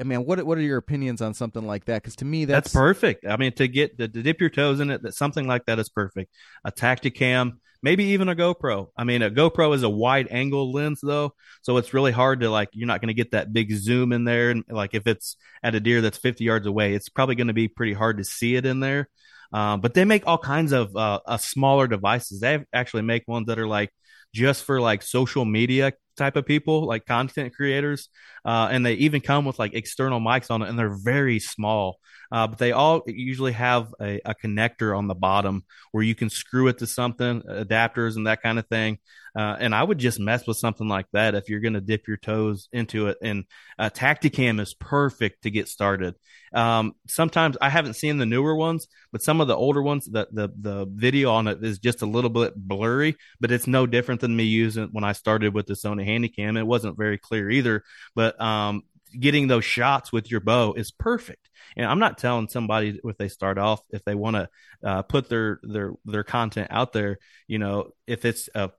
I 0.00 0.04
mean, 0.04 0.24
what 0.24 0.42
what 0.44 0.58
are 0.58 0.62
your 0.62 0.78
opinions 0.78 1.20
on 1.20 1.34
something 1.34 1.66
like 1.66 1.84
that? 1.84 2.02
Because 2.02 2.16
to 2.16 2.24
me, 2.24 2.44
that's... 2.44 2.64
that's 2.64 2.74
perfect. 2.74 3.26
I 3.26 3.36
mean, 3.36 3.52
to 3.52 3.68
get 3.68 3.98
to, 3.98 4.08
to, 4.08 4.22
dip 4.22 4.40
your 4.40 4.50
toes 4.50 4.80
in 4.80 4.90
it, 4.90 5.02
that 5.02 5.14
something 5.14 5.46
like 5.46 5.66
that 5.66 5.78
is 5.78 5.88
perfect. 5.88 6.32
A 6.64 6.72
Tactacam, 6.72 7.58
maybe 7.82 8.04
even 8.04 8.28
a 8.28 8.34
GoPro. 8.34 8.88
I 8.96 9.04
mean, 9.04 9.22
a 9.22 9.30
GoPro 9.30 9.74
is 9.74 9.82
a 9.82 9.90
wide 9.90 10.28
angle 10.30 10.72
lens 10.72 11.00
though, 11.02 11.34
so 11.60 11.76
it's 11.76 11.94
really 11.94 12.12
hard 12.12 12.40
to 12.40 12.50
like. 12.50 12.70
You're 12.72 12.88
not 12.88 13.00
going 13.00 13.08
to 13.08 13.14
get 13.14 13.32
that 13.32 13.52
big 13.52 13.72
zoom 13.72 14.12
in 14.12 14.24
there, 14.24 14.50
and 14.50 14.64
like 14.68 14.94
if 14.94 15.06
it's 15.06 15.36
at 15.62 15.74
a 15.74 15.80
deer 15.80 16.00
that's 16.00 16.18
50 16.18 16.42
yards 16.42 16.66
away, 16.66 16.94
it's 16.94 17.08
probably 17.08 17.34
going 17.34 17.48
to 17.48 17.52
be 17.52 17.68
pretty 17.68 17.92
hard 17.92 18.18
to 18.18 18.24
see 18.24 18.56
it 18.56 18.66
in 18.66 18.80
there. 18.80 19.08
Um, 19.52 19.82
but 19.82 19.94
they 19.94 20.04
make 20.04 20.26
all 20.26 20.38
kinds 20.38 20.72
of 20.72 20.96
uh, 20.96 21.20
uh, 21.26 21.36
smaller 21.36 21.86
devices. 21.86 22.40
They 22.40 22.64
actually 22.72 23.02
make 23.02 23.28
ones 23.28 23.48
that 23.48 23.58
are 23.58 23.68
like 23.68 23.90
just 24.34 24.64
for 24.64 24.80
like 24.80 25.02
social 25.02 25.44
media 25.44 25.92
type 26.16 26.36
of 26.36 26.46
people, 26.46 26.86
like 26.86 27.06
content 27.06 27.54
creators. 27.54 28.08
Uh, 28.44 28.68
and 28.70 28.84
they 28.84 28.94
even 28.94 29.20
come 29.20 29.44
with 29.44 29.58
like 29.58 29.74
external 29.74 30.20
mics 30.20 30.50
on 30.50 30.62
it, 30.62 30.68
and 30.68 30.78
they're 30.78 30.96
very 30.96 31.38
small. 31.38 31.98
Uh, 32.32 32.46
but 32.46 32.58
they 32.58 32.72
all 32.72 33.02
usually 33.06 33.52
have 33.52 33.94
a, 34.00 34.18
a, 34.24 34.34
connector 34.34 34.96
on 34.96 35.06
the 35.06 35.14
bottom 35.14 35.64
where 35.90 36.02
you 36.02 36.14
can 36.14 36.30
screw 36.30 36.66
it 36.68 36.78
to 36.78 36.86
something, 36.86 37.42
adapters 37.42 38.16
and 38.16 38.26
that 38.26 38.42
kind 38.42 38.58
of 38.58 38.66
thing. 38.68 38.98
Uh, 39.34 39.56
and 39.60 39.74
I 39.74 39.82
would 39.82 39.98
just 39.98 40.18
mess 40.18 40.46
with 40.46 40.56
something 40.56 40.88
like 40.88 41.06
that 41.12 41.34
if 41.34 41.48
you're 41.48 41.60
going 41.60 41.74
to 41.74 41.80
dip 41.80 42.08
your 42.08 42.16
toes 42.16 42.68
into 42.72 43.08
it. 43.08 43.18
And 43.22 43.44
uh, 43.78 43.90
Tactacam 43.90 44.60
is 44.60 44.72
perfect 44.72 45.42
to 45.42 45.50
get 45.50 45.68
started. 45.68 46.14
Um, 46.54 46.94
sometimes 47.06 47.56
I 47.60 47.70
haven't 47.70 47.94
seen 47.94 48.18
the 48.18 48.26
newer 48.26 48.54
ones, 48.54 48.88
but 49.10 49.22
some 49.22 49.40
of 49.40 49.48
the 49.48 49.56
older 49.56 49.82
ones, 49.82 50.04
the, 50.04 50.28
the 50.32 50.52
the 50.58 50.86
video 50.86 51.32
on 51.32 51.48
it 51.48 51.64
is 51.64 51.78
just 51.78 52.02
a 52.02 52.06
little 52.06 52.28
bit 52.28 52.54
blurry. 52.56 53.16
But 53.40 53.52
it's 53.52 53.66
no 53.66 53.86
different 53.86 54.20
than 54.20 54.36
me 54.36 54.44
using 54.44 54.88
when 54.92 55.04
I 55.04 55.12
started 55.12 55.54
with 55.54 55.66
the 55.66 55.74
Sony 55.74 56.01
Handycam. 56.02 56.58
It 56.58 56.66
wasn't 56.66 56.96
very 56.96 57.18
clear 57.18 57.50
either, 57.50 57.84
but 58.14 58.40
um, 58.40 58.82
getting 59.18 59.46
those 59.46 59.64
shots 59.64 60.12
with 60.12 60.30
your 60.30 60.40
bow 60.40 60.74
is 60.74 60.90
perfect. 60.90 61.48
And 61.76 61.86
I'm 61.86 61.98
not 61.98 62.18
telling 62.18 62.48
somebody 62.48 63.00
if 63.02 63.16
they 63.16 63.28
start 63.28 63.58
off 63.58 63.80
if 63.90 64.04
they 64.04 64.14
want 64.14 64.36
to 64.36 64.48
uh, 64.84 65.02
put 65.02 65.28
their 65.28 65.60
their 65.62 65.92
their 66.04 66.24
content 66.24 66.68
out 66.70 66.92
there, 66.92 67.18
you 67.46 67.58
know, 67.58 67.90
if 68.06 68.24
it's 68.24 68.48
a 68.54 68.70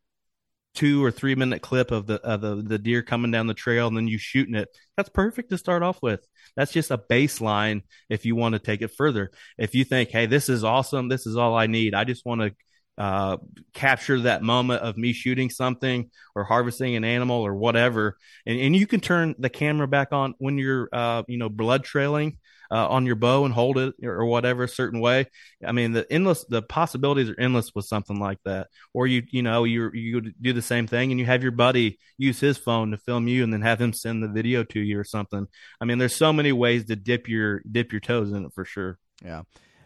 two 0.73 1.03
or 1.03 1.11
three 1.11 1.35
minute 1.35 1.61
clip 1.61 1.91
of 1.91 2.07
the 2.07 2.15
of 2.21 2.41
the, 2.41 2.55
the 2.55 2.79
deer 2.79 3.03
coming 3.03 3.31
down 3.31 3.47
the 3.47 3.53
trail 3.53 3.87
and 3.87 3.95
then 3.95 4.07
you 4.07 4.17
shooting 4.17 4.55
it 4.55 4.69
that's 4.97 5.09
perfect 5.09 5.49
to 5.49 5.57
start 5.57 5.83
off 5.83 6.01
with 6.01 6.25
that's 6.55 6.71
just 6.71 6.89
a 6.89 6.97
baseline 6.97 7.83
if 8.09 8.25
you 8.25 8.35
want 8.35 8.53
to 8.53 8.59
take 8.59 8.81
it 8.81 8.91
further 8.91 9.29
if 9.57 9.75
you 9.75 9.83
think 9.83 10.09
hey 10.09 10.25
this 10.25 10.49
is 10.49 10.63
awesome 10.63 11.09
this 11.09 11.27
is 11.27 11.37
all 11.37 11.55
i 11.55 11.67
need 11.67 11.93
i 11.93 12.03
just 12.03 12.25
want 12.25 12.41
to 12.41 12.51
uh, 12.97 13.37
capture 13.73 14.19
that 14.21 14.43
moment 14.43 14.81
of 14.81 14.97
me 14.97 15.13
shooting 15.13 15.49
something 15.49 16.09
or 16.35 16.43
harvesting 16.43 16.95
an 16.95 17.03
animal 17.03 17.41
or 17.41 17.55
whatever 17.55 18.17
and, 18.45 18.59
and 18.59 18.75
you 18.75 18.85
can 18.85 18.99
turn 18.99 19.33
the 19.39 19.49
camera 19.49 19.87
back 19.87 20.11
on 20.11 20.35
when 20.37 20.57
you're 20.57 20.89
uh, 20.93 21.23
you 21.27 21.37
know 21.37 21.49
blood 21.49 21.83
trailing 21.83 22.37
uh, 22.73 22.87
on 22.87 23.05
your 23.05 23.15
bow 23.15 23.45
and 23.45 23.53
hold 23.53 23.77
it 23.77 23.93
or 24.03 24.25
whatever 24.25 24.63
a 24.63 24.67
certain 24.67 24.99
way. 24.99 25.27
I 25.65 25.71
mean, 25.71 25.91
the 25.91 26.11
endless, 26.11 26.43
the 26.45 26.63
possibilities 26.63 27.29
are 27.29 27.39
endless 27.39 27.71
with 27.75 27.85
something 27.85 28.19
like 28.19 28.39
that. 28.45 28.67
Or 28.95 29.05
you, 29.05 29.21
you 29.29 29.43
know, 29.43 29.63
you 29.63 29.91
you 29.93 30.21
do 30.41 30.53
the 30.53 30.61
same 30.61 30.87
thing 30.87 31.11
and 31.11 31.19
you 31.19 31.25
have 31.27 31.43
your 31.43 31.51
buddy 31.51 31.99
use 32.17 32.39
his 32.39 32.57
phone 32.57 32.89
to 32.89 32.97
film 32.97 33.27
you 33.27 33.43
and 33.43 33.53
then 33.53 33.61
have 33.61 33.79
him 33.79 33.93
send 33.93 34.23
the 34.23 34.27
video 34.27 34.63
to 34.63 34.79
you 34.79 34.99
or 34.99 35.03
something. 35.03 35.45
I 35.79 35.85
mean, 35.85 35.99
there's 35.99 36.15
so 36.15 36.33
many 36.33 36.51
ways 36.51 36.85
to 36.85 36.95
dip 36.95 37.29
your 37.29 37.61
dip 37.71 37.91
your 37.91 38.01
toes 38.01 38.31
in 38.31 38.45
it 38.45 38.53
for 38.55 38.65
sure. 38.65 38.97
Yeah. 39.23 39.43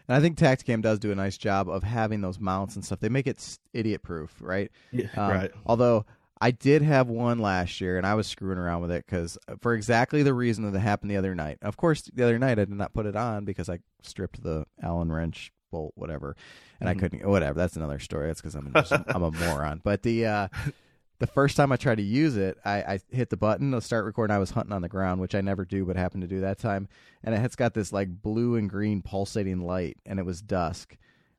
And 0.08 0.16
I 0.16 0.20
think 0.20 0.38
Tactacam 0.38 0.80
does 0.80 0.98
do 0.98 1.12
a 1.12 1.14
nice 1.14 1.36
job 1.36 1.68
of 1.68 1.82
having 1.82 2.22
those 2.22 2.40
mounts 2.40 2.76
and 2.76 2.84
stuff. 2.84 3.00
They 3.00 3.10
make 3.10 3.26
it 3.26 3.58
idiot 3.74 4.02
proof, 4.02 4.34
right? 4.40 4.70
Yeah, 4.90 5.06
um, 5.16 5.30
right. 5.30 5.50
Although 5.66 6.06
I 6.40 6.50
did 6.50 6.82
have 6.82 7.08
one 7.08 7.38
last 7.38 7.80
year, 7.80 7.98
and 7.98 8.06
I 8.06 8.14
was 8.14 8.26
screwing 8.26 8.58
around 8.58 8.82
with 8.82 8.90
it 8.90 9.04
because 9.04 9.36
uh, 9.48 9.56
for 9.60 9.74
exactly 9.74 10.22
the 10.22 10.34
reason 10.34 10.70
that 10.70 10.78
happened 10.78 11.10
the 11.10 11.16
other 11.16 11.34
night. 11.34 11.58
Of 11.62 11.76
course, 11.76 12.02
the 12.02 12.24
other 12.24 12.38
night 12.38 12.58
I 12.58 12.64
did 12.64 12.70
not 12.70 12.94
put 12.94 13.06
it 13.06 13.16
on 13.16 13.44
because 13.44 13.68
I 13.68 13.80
stripped 14.02 14.42
the 14.42 14.64
Allen 14.82 15.12
wrench 15.12 15.52
bolt, 15.70 15.92
whatever, 15.96 16.36
and 16.80 16.88
mm-hmm. 16.88 16.98
I 16.98 17.00
couldn't. 17.00 17.28
Whatever. 17.28 17.58
That's 17.58 17.76
another 17.76 17.98
story. 17.98 18.28
That's 18.28 18.40
because 18.40 18.54
I'm 18.54 18.72
I'm 19.08 19.22
a 19.22 19.30
moron. 19.30 19.80
But 19.82 20.02
the 20.02 20.26
uh, 20.26 20.48
the 21.18 21.26
first 21.26 21.56
time 21.56 21.72
I 21.72 21.76
tried 21.76 21.96
to 21.96 22.02
use 22.02 22.36
it, 22.36 22.58
I, 22.64 22.76
I 22.76 23.00
hit 23.10 23.30
the 23.30 23.36
button 23.36 23.72
to 23.72 23.80
start 23.80 24.04
recording. 24.04 24.34
I 24.34 24.38
was 24.38 24.50
hunting 24.50 24.72
on 24.72 24.82
the 24.82 24.88
ground, 24.88 25.20
which 25.20 25.34
I 25.34 25.40
never 25.40 25.64
do, 25.64 25.84
but 25.84 25.96
happened 25.96 26.22
to 26.22 26.28
do 26.28 26.40
that 26.40 26.58
time, 26.58 26.88
and 27.24 27.34
it's 27.34 27.56
got 27.56 27.74
this 27.74 27.92
like 27.92 28.22
blue 28.22 28.56
and 28.56 28.68
green 28.68 29.02
pulsating 29.02 29.60
light, 29.60 29.98
and 30.06 30.18
it 30.18 30.24
was 30.24 30.42
dusk 30.42 30.96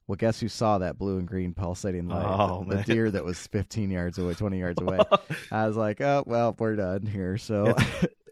well, 0.09 0.15
guess 0.15 0.39
who 0.39 0.49
saw 0.49 0.80
that 0.80 0.97
blue 0.97 1.19
and 1.19 1.27
green 1.27 1.53
pulsating 1.53 2.07
light? 2.07 2.25
Oh, 2.25 2.65
the, 2.67 2.77
the 2.77 2.84
deer 2.84 3.11
that 3.11 3.23
was 3.23 3.45
15 3.45 3.91
yards 3.91 4.17
away, 4.17 4.34
20 4.34 4.57
yards 4.59 4.82
away. 4.82 4.97
I 5.51 5.67
was 5.67 5.77
like, 5.77 6.01
oh, 6.01 6.23
well, 6.25 6.55
we're 6.57 6.77
done 6.77 7.05
here. 7.05 7.38
So 7.38 7.75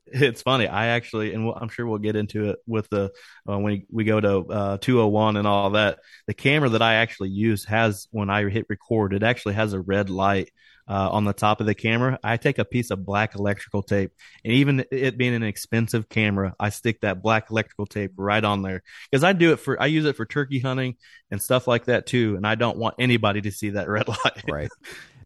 it's, 0.07 0.41
funny. 0.41 0.67
I 0.67 0.87
actually, 0.87 1.35
and 1.35 1.53
I'm 1.55 1.69
sure 1.69 1.85
we'll 1.85 1.99
get 1.99 2.15
into 2.15 2.49
it 2.49 2.57
with 2.65 2.89
the 2.89 3.11
uh, 3.47 3.59
when 3.59 3.85
we 3.91 4.05
go 4.05 4.19
to 4.19 4.37
uh, 4.51 4.77
201 4.79 5.37
and 5.37 5.47
all 5.47 5.69
that. 5.71 5.99
The 6.25 6.33
camera 6.33 6.69
that 6.69 6.81
I 6.81 6.95
actually 6.95 7.29
use 7.29 7.65
has 7.65 8.07
when 8.09 8.31
I 8.31 8.49
hit 8.49 8.65
record, 8.69 9.13
it 9.13 9.21
actually 9.21 9.53
has 9.53 9.73
a 9.73 9.79
red 9.79 10.09
light 10.09 10.49
uh, 10.87 11.09
on 11.11 11.25
the 11.25 11.33
top 11.33 11.59
of 11.59 11.67
the 11.67 11.75
camera, 11.75 12.17
I 12.23 12.37
take 12.37 12.59
a 12.59 12.65
piece 12.65 12.91
of 12.91 13.05
black 13.05 13.35
electrical 13.35 13.83
tape, 13.83 14.11
and 14.43 14.53
even 14.53 14.85
it 14.91 15.17
being 15.17 15.33
an 15.33 15.43
expensive 15.43 16.07
camera, 16.07 16.55
I 16.59 16.69
stick 16.69 17.01
that 17.01 17.21
black 17.21 17.51
electrical 17.51 17.85
tape 17.85 18.13
right 18.15 18.43
on 18.43 18.61
there. 18.61 18.83
Because 19.11 19.23
I 19.23 19.33
do 19.33 19.51
it 19.51 19.57
for 19.57 19.81
I 19.81 19.87
use 19.87 20.05
it 20.05 20.15
for 20.15 20.25
turkey 20.25 20.59
hunting 20.59 20.95
and 21.29 21.41
stuff 21.41 21.67
like 21.67 21.85
that 21.85 22.05
too, 22.05 22.35
and 22.37 22.47
I 22.47 22.55
don't 22.55 22.77
want 22.77 22.95
anybody 22.99 23.41
to 23.41 23.51
see 23.51 23.71
that 23.71 23.89
red 23.89 24.07
light. 24.07 24.43
right. 24.49 24.69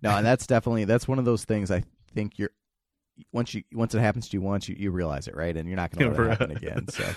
No, 0.01 0.09
and 0.17 0.25
that's 0.25 0.47
definitely 0.47 0.85
that's 0.85 1.07
one 1.07 1.19
of 1.19 1.25
those 1.25 1.45
things 1.45 1.69
I 1.69 1.83
think 2.15 2.39
you're 2.39 2.51
once 3.31 3.53
you 3.53 3.63
once 3.73 3.93
it 3.93 3.99
happens 3.99 4.29
to 4.29 4.37
you 4.37 4.41
once 4.41 4.67
you, 4.67 4.75
you 4.77 4.89
realize 4.89 5.27
it 5.27 5.35
right? 5.35 5.55
And 5.55 5.67
you're 5.67 5.75
not 5.75 5.91
going 5.91 6.11
to 6.11 6.21
let 6.21 6.27
it 6.27 6.29
happen 6.39 6.57
again 6.57 6.87
so. 6.87 7.13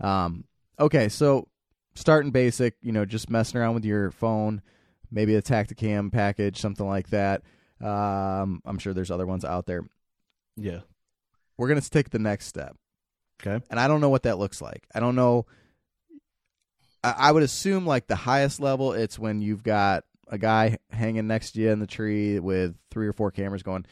Um 0.00 0.44
okay 0.80 1.10
so 1.10 1.48
starting 1.94 2.30
basic 2.30 2.74
you 2.80 2.92
know 2.92 3.04
just 3.04 3.28
messing 3.28 3.60
around 3.60 3.74
with 3.74 3.84
your 3.84 4.10
phone 4.12 4.62
maybe 5.10 5.34
a 5.34 5.42
tactacam 5.42 6.10
package 6.10 6.58
something 6.58 6.86
like 6.86 7.10
that 7.10 7.42
um, 7.82 8.62
I'm 8.64 8.78
sure 8.78 8.94
there's 8.94 9.10
other 9.10 9.26
ones 9.26 9.44
out 9.44 9.66
there. 9.66 9.84
Yeah. 10.56 10.80
We're 11.56 11.68
going 11.68 11.80
to 11.80 11.90
take 11.90 12.10
the 12.10 12.18
next 12.18 12.46
step. 12.46 12.76
Okay. 13.44 13.64
And 13.70 13.80
I 13.80 13.88
don't 13.88 14.00
know 14.00 14.08
what 14.08 14.22
that 14.22 14.38
looks 14.38 14.62
like. 14.62 14.84
I 14.94 15.00
don't 15.00 15.16
know. 15.16 15.46
I, 17.02 17.14
I 17.18 17.32
would 17.32 17.42
assume 17.42 17.86
like 17.86 18.06
the 18.06 18.16
highest 18.16 18.60
level, 18.60 18.92
it's 18.92 19.18
when 19.18 19.42
you've 19.42 19.62
got 19.62 20.04
a 20.28 20.38
guy 20.38 20.78
hanging 20.90 21.26
next 21.26 21.52
to 21.52 21.60
you 21.60 21.70
in 21.70 21.80
the 21.80 21.86
tree 21.86 22.38
with 22.38 22.76
three 22.90 23.06
or 23.06 23.12
four 23.12 23.30
cameras 23.30 23.62
going. 23.62 23.84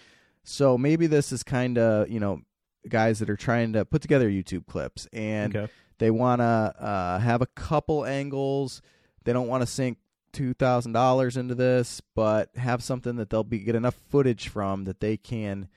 So 0.44 0.78
maybe 0.78 1.06
this 1.06 1.32
is 1.32 1.42
kind 1.42 1.78
of, 1.78 2.08
you 2.08 2.20
know, 2.20 2.40
guys 2.88 3.18
that 3.18 3.28
are 3.28 3.36
trying 3.36 3.74
to 3.74 3.84
put 3.84 4.02
together 4.02 4.30
YouTube 4.30 4.66
clips 4.66 5.06
and 5.12 5.54
okay. 5.54 5.72
they 5.98 6.10
want 6.10 6.40
to 6.40 6.44
uh, 6.44 7.18
have 7.18 7.42
a 7.42 7.46
couple 7.46 8.06
angles. 8.06 8.80
They 9.24 9.32
don't 9.32 9.48
want 9.48 9.62
to 9.62 9.66
sink 9.66 9.98
two 10.32 10.54
thousand 10.54 10.92
dollars 10.92 11.36
into 11.36 11.54
this, 11.54 12.00
but 12.14 12.48
have 12.56 12.82
something 12.82 13.16
that 13.16 13.30
they'll 13.30 13.44
be 13.44 13.58
get 13.58 13.74
enough 13.74 13.96
footage 14.10 14.48
from 14.48 14.84
that 14.84 15.00
they 15.00 15.16
can, 15.16 15.68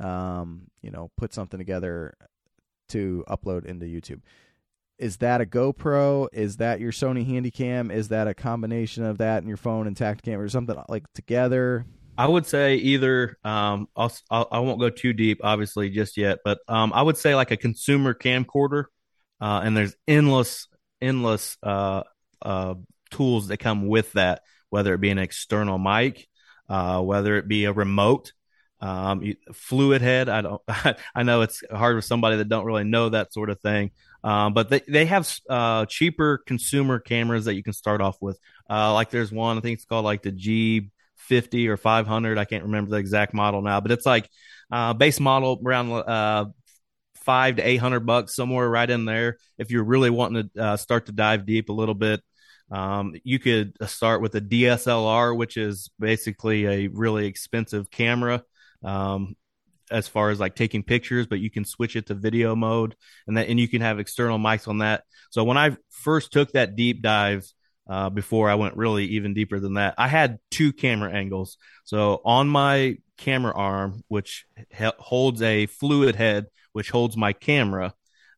um, 0.00 0.68
you 0.82 0.90
know, 0.90 1.10
put 1.16 1.32
something 1.32 1.58
together 1.58 2.14
to 2.88 3.24
upload 3.28 3.64
into 3.64 3.86
YouTube. 3.86 4.20
is 4.98 5.16
that 5.18 5.40
a 5.40 5.46
GoPro? 5.46 6.28
Is 6.32 6.58
that 6.58 6.80
your 6.80 6.92
Sony 6.92 7.26
Handycam? 7.26 7.92
Is 7.92 8.08
that 8.08 8.28
a 8.28 8.34
combination 8.34 9.04
of 9.04 9.18
that 9.18 9.38
and 9.38 9.48
your 9.48 9.56
phone 9.56 9.86
and 9.86 9.96
Tactacam 9.96 10.38
or 10.38 10.48
something 10.48 10.76
like 10.88 11.04
together? 11.14 11.84
I 12.16 12.28
would 12.28 12.46
say 12.46 12.76
either. 12.76 13.36
Um, 13.44 13.88
I'll, 13.96 14.12
I'll 14.30 14.48
I 14.52 14.60
won't 14.60 14.78
go 14.78 14.90
too 14.90 15.12
deep, 15.12 15.40
obviously, 15.42 15.90
just 15.90 16.16
yet, 16.16 16.38
but 16.44 16.58
um, 16.68 16.92
I 16.92 17.02
would 17.02 17.16
say 17.16 17.34
like 17.34 17.50
a 17.50 17.56
consumer 17.56 18.14
camcorder, 18.14 18.84
uh, 19.40 19.62
and 19.64 19.76
there's 19.76 19.96
endless, 20.06 20.68
endless 21.02 21.56
uh, 21.62 22.04
uh, 22.40 22.74
tools 23.14 23.48
that 23.48 23.58
come 23.58 23.86
with 23.86 24.12
that, 24.12 24.42
whether 24.70 24.94
it 24.94 25.00
be 25.00 25.10
an 25.10 25.18
external 25.18 25.78
mic, 25.78 26.28
uh, 26.68 27.00
whether 27.00 27.36
it 27.36 27.48
be 27.48 27.64
a 27.64 27.72
remote, 27.72 28.32
um, 28.80 29.34
fluid 29.52 30.02
head. 30.02 30.28
I 30.28 30.42
don't. 30.42 30.62
I 31.14 31.22
know 31.22 31.42
it's 31.42 31.62
hard 31.70 31.96
with 31.96 32.04
somebody 32.04 32.36
that 32.36 32.48
don't 32.48 32.66
really 32.66 32.84
know 32.84 33.08
that 33.08 33.32
sort 33.32 33.50
of 33.50 33.60
thing. 33.60 33.92
Um, 34.22 34.54
but 34.54 34.70
they 34.70 34.82
they 34.88 35.06
have 35.06 35.30
uh, 35.48 35.86
cheaper 35.86 36.38
consumer 36.38 36.98
cameras 36.98 37.44
that 37.44 37.54
you 37.54 37.62
can 37.62 37.72
start 37.72 38.00
off 38.00 38.16
with. 38.20 38.38
Uh, 38.68 38.92
like 38.94 39.10
there's 39.10 39.32
one 39.32 39.58
I 39.58 39.60
think 39.60 39.78
it's 39.78 39.84
called 39.84 40.04
like 40.04 40.22
the 40.22 40.32
G 40.32 40.90
50 41.16 41.68
or 41.68 41.76
500. 41.76 42.38
I 42.38 42.44
can't 42.44 42.64
remember 42.64 42.90
the 42.90 42.96
exact 42.98 43.34
model 43.34 43.62
now, 43.62 43.80
but 43.80 43.92
it's 43.92 44.06
like 44.06 44.28
uh, 44.70 44.92
base 44.92 45.20
model 45.20 45.60
around 45.64 45.92
uh, 45.92 46.46
five 47.16 47.56
to 47.56 47.62
eight 47.62 47.78
hundred 47.78 48.00
bucks 48.00 48.34
somewhere 48.34 48.68
right 48.68 48.88
in 48.88 49.04
there. 49.04 49.38
If 49.58 49.70
you're 49.70 49.84
really 49.84 50.10
wanting 50.10 50.50
to 50.54 50.62
uh, 50.62 50.76
start 50.76 51.06
to 51.06 51.12
dive 51.12 51.46
deep 51.46 51.68
a 51.68 51.72
little 51.72 51.94
bit, 51.94 52.22
um, 52.74 53.14
you 53.22 53.38
could 53.38 53.76
start 53.88 54.20
with 54.20 54.34
a 54.34 54.40
DSLR, 54.40 55.36
which 55.36 55.56
is 55.56 55.90
basically 55.98 56.66
a 56.66 56.88
really 56.88 57.26
expensive 57.26 57.90
camera. 57.90 58.42
Um, 58.82 59.36
as 59.90 60.08
far 60.08 60.30
as 60.30 60.40
like 60.40 60.54
taking 60.56 60.82
pictures, 60.82 61.26
but 61.26 61.40
you 61.40 61.50
can 61.50 61.64
switch 61.64 61.94
it 61.94 62.06
to 62.06 62.14
video 62.14 62.56
mode 62.56 62.96
and 63.26 63.36
that, 63.36 63.48
and 63.48 63.60
you 63.60 63.68
can 63.68 63.82
have 63.82 63.98
external 63.98 64.38
mics 64.38 64.66
on 64.66 64.78
that. 64.78 65.04
So 65.28 65.44
when 65.44 65.58
I 65.58 65.76
first 65.90 66.32
took 66.32 66.52
that 66.52 66.74
deep 66.74 67.02
dive, 67.02 67.46
uh, 67.86 68.10
before 68.10 68.48
I 68.48 68.54
went 68.54 68.76
really 68.76 69.04
even 69.04 69.34
deeper 69.34 69.60
than 69.60 69.74
that. 69.74 69.94
I 69.98 70.08
had 70.08 70.38
two 70.50 70.72
camera 70.72 71.12
angles. 71.12 71.58
So 71.84 72.20
on 72.24 72.48
my 72.48 72.96
camera 73.18 73.52
arm, 73.54 74.02
which 74.08 74.46
he- 74.70 74.90
holds 74.98 75.42
a 75.42 75.66
fluid 75.66 76.16
head, 76.16 76.46
which 76.72 76.90
holds 76.90 77.16
my 77.16 77.32
camera, 77.32 77.94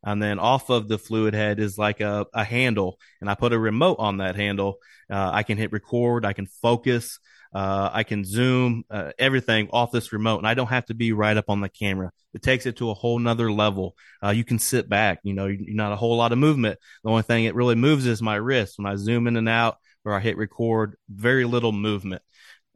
and 0.07 0.22
then 0.22 0.38
off 0.38 0.70
of 0.70 0.86
the 0.86 0.98
fluid 0.98 1.34
head 1.34 1.59
is 1.59 1.76
like 1.76 2.00
a, 2.00 2.26
a 2.32 2.44
handle, 2.44 2.98
and 3.20 3.28
I 3.28 3.34
put 3.34 3.52
a 3.52 3.59
remote 3.59 3.96
on 3.98 4.18
that 4.18 4.36
handle. 4.36 4.76
Uh, 5.11 5.30
I 5.34 5.42
can 5.42 5.59
hit 5.59 5.72
record, 5.72 6.24
I 6.24 6.32
can 6.32 6.46
focus, 6.46 7.18
uh, 7.52 7.90
I 7.92 8.04
can 8.04 8.24
zoom 8.24 8.84
uh, 8.88 9.11
everything 9.18 9.68
off 9.72 9.90
this 9.90 10.12
remote, 10.12 10.38
and 10.38 10.46
I 10.46 10.54
don't 10.54 10.68
have 10.68 10.86
to 10.86 10.94
be 10.94 11.12
right 11.12 11.36
up 11.36 11.50
on 11.50 11.61
the 11.61 11.68
camera. 11.68 12.12
It 12.32 12.42
takes 12.42 12.66
it 12.66 12.76
to 12.76 12.90
a 12.90 12.94
whole 12.94 13.18
nother 13.18 13.50
level. 13.50 13.96
Uh, 14.22 14.30
you 14.30 14.44
can 14.44 14.61
sit 14.61 14.88
back, 14.88 15.18
you 15.24 15.34
know, 15.34 15.46
you're 15.46 15.74
not 15.74 15.92
a 15.92 15.96
whole 15.96 16.16
lot 16.16 16.32
of 16.32 16.38
movement. 16.38 16.78
The 17.02 17.11
only 17.11 17.22
thing 17.22 17.44
it 17.44 17.57
really 17.57 17.74
moves 17.74 18.07
is 18.07 18.22
my 18.22 18.36
wrist 18.36 18.78
when 18.78 18.86
I 18.86 18.94
zoom 18.94 19.26
in 19.26 19.36
and 19.36 19.48
out 19.48 19.78
or 20.04 20.14
I 20.14 20.20
hit 20.20 20.36
record. 20.36 20.96
Very 21.09 21.44
little 21.44 21.72
movement, 21.72 22.22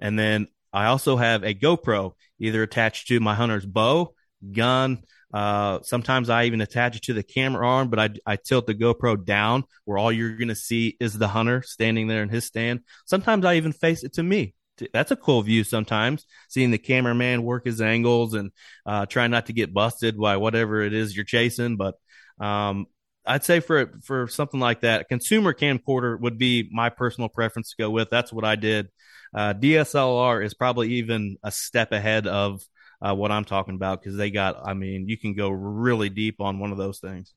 and 0.00 0.18
then 0.18 0.48
I 0.72 0.86
also 0.86 1.16
have 1.16 1.44
a 1.44 1.54
GoPro 1.54 2.14
either 2.40 2.64
attached 2.64 3.06
to 3.08 3.20
my 3.20 3.36
hunter's 3.36 3.66
bow, 3.66 4.14
gun. 4.50 5.04
Uh, 5.32 5.80
sometimes 5.82 6.28
I 6.28 6.44
even 6.44 6.60
attach 6.60 6.96
it 6.96 7.02
to 7.02 7.12
the 7.12 7.22
camera 7.22 7.66
arm, 7.66 7.88
but 7.88 7.98
I, 7.98 8.10
I 8.26 8.36
tilt 8.36 8.66
the 8.66 8.74
GoPro 8.74 9.24
down 9.24 9.64
where 9.84 9.98
all 9.98 10.10
you're 10.10 10.36
going 10.36 10.48
to 10.48 10.54
see 10.54 10.96
is 11.00 11.16
the 11.16 11.28
hunter 11.28 11.62
standing 11.62 12.08
there 12.08 12.22
in 12.22 12.28
his 12.28 12.44
stand. 12.44 12.80
Sometimes 13.06 13.44
I 13.44 13.54
even 13.54 13.72
face 13.72 14.02
it 14.02 14.14
to 14.14 14.22
me. 14.22 14.54
That's 14.92 15.10
a 15.10 15.16
cool 15.16 15.42
view 15.42 15.64
sometimes 15.64 16.24
seeing 16.48 16.70
the 16.70 16.78
cameraman 16.78 17.42
work 17.42 17.66
his 17.66 17.80
angles 17.80 18.34
and 18.34 18.50
uh, 18.86 19.06
try 19.06 19.26
not 19.26 19.46
to 19.46 19.52
get 19.52 19.74
busted 19.74 20.18
by 20.18 20.38
whatever 20.38 20.82
it 20.82 20.94
is 20.94 21.14
you're 21.14 21.24
chasing 21.24 21.76
but 21.76 21.96
um, 22.40 22.86
i'd 23.26 23.44
say 23.44 23.60
for 23.60 23.92
for 24.02 24.26
something 24.28 24.58
like 24.58 24.80
that 24.80 25.08
consumer 25.08 25.52
camcorder 25.52 26.18
would 26.18 26.38
be 26.38 26.66
my 26.72 26.88
personal 26.88 27.28
preference 27.28 27.70
to 27.70 27.76
go 27.78 27.90
with. 27.90 28.08
That's 28.08 28.32
what 28.32 28.44
i 28.44 28.56
did. 28.56 28.88
Uh, 29.34 29.52
dslr 29.52 30.44
is 30.44 30.54
probably 30.54 30.94
even 30.94 31.36
a 31.42 31.52
step 31.52 31.92
ahead 31.92 32.26
of 32.26 32.62
uh, 33.02 33.14
what 33.14 33.30
i'm 33.30 33.44
talking 33.44 33.74
about 33.74 34.00
because 34.00 34.16
they 34.16 34.30
got 34.30 34.60
i 34.64 34.74
mean 34.74 35.08
you 35.08 35.16
can 35.16 35.34
go 35.34 35.50
really 35.50 36.08
deep 36.08 36.40
on 36.40 36.58
one 36.58 36.72
of 36.72 36.78
those 36.78 36.98
things 36.98 37.34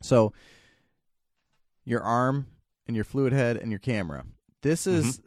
so 0.00 0.32
your 1.84 2.02
arm 2.02 2.46
and 2.86 2.96
your 2.96 3.04
fluid 3.04 3.32
head 3.32 3.56
and 3.56 3.70
your 3.70 3.78
camera 3.78 4.24
this 4.62 4.86
is 4.86 5.18
mm-hmm 5.18 5.26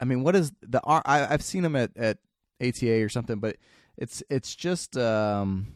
I 0.00 0.04
mean, 0.04 0.22
what 0.22 0.36
is 0.36 0.52
the 0.62 0.80
I, 0.86 1.32
I've 1.32 1.42
seen 1.42 1.62
them 1.62 1.76
at 1.76 1.96
at 1.96 2.18
ATA 2.62 3.02
or 3.02 3.08
something, 3.08 3.38
but 3.38 3.56
it's 3.96 4.22
it's 4.30 4.54
just 4.54 4.96
um, 4.96 5.66